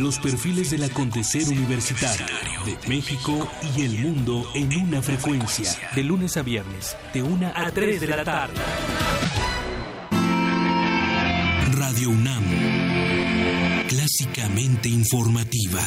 Los 0.05 0.19
perfiles 0.19 0.71
del 0.71 0.83
acontecer 0.83 1.49
universitario 1.49 2.27
de 2.67 2.77
México 2.89 3.51
y 3.75 3.87
el 3.87 4.01
mundo 4.01 4.47
en 4.55 4.83
una 4.83 5.01
frecuencia. 5.01 5.71
De 5.95 6.03
lunes 6.03 6.37
a 6.37 6.43
viernes, 6.43 6.95
de 7.15 7.23
1 7.23 7.53
a 7.55 7.71
3 7.71 8.01
de 8.03 8.07
la 8.09 8.23
tarde. 8.23 8.53
Radio 11.73 12.11
UNAM. 12.11 12.45
Clásicamente 13.89 14.91
informativa. 14.91 15.81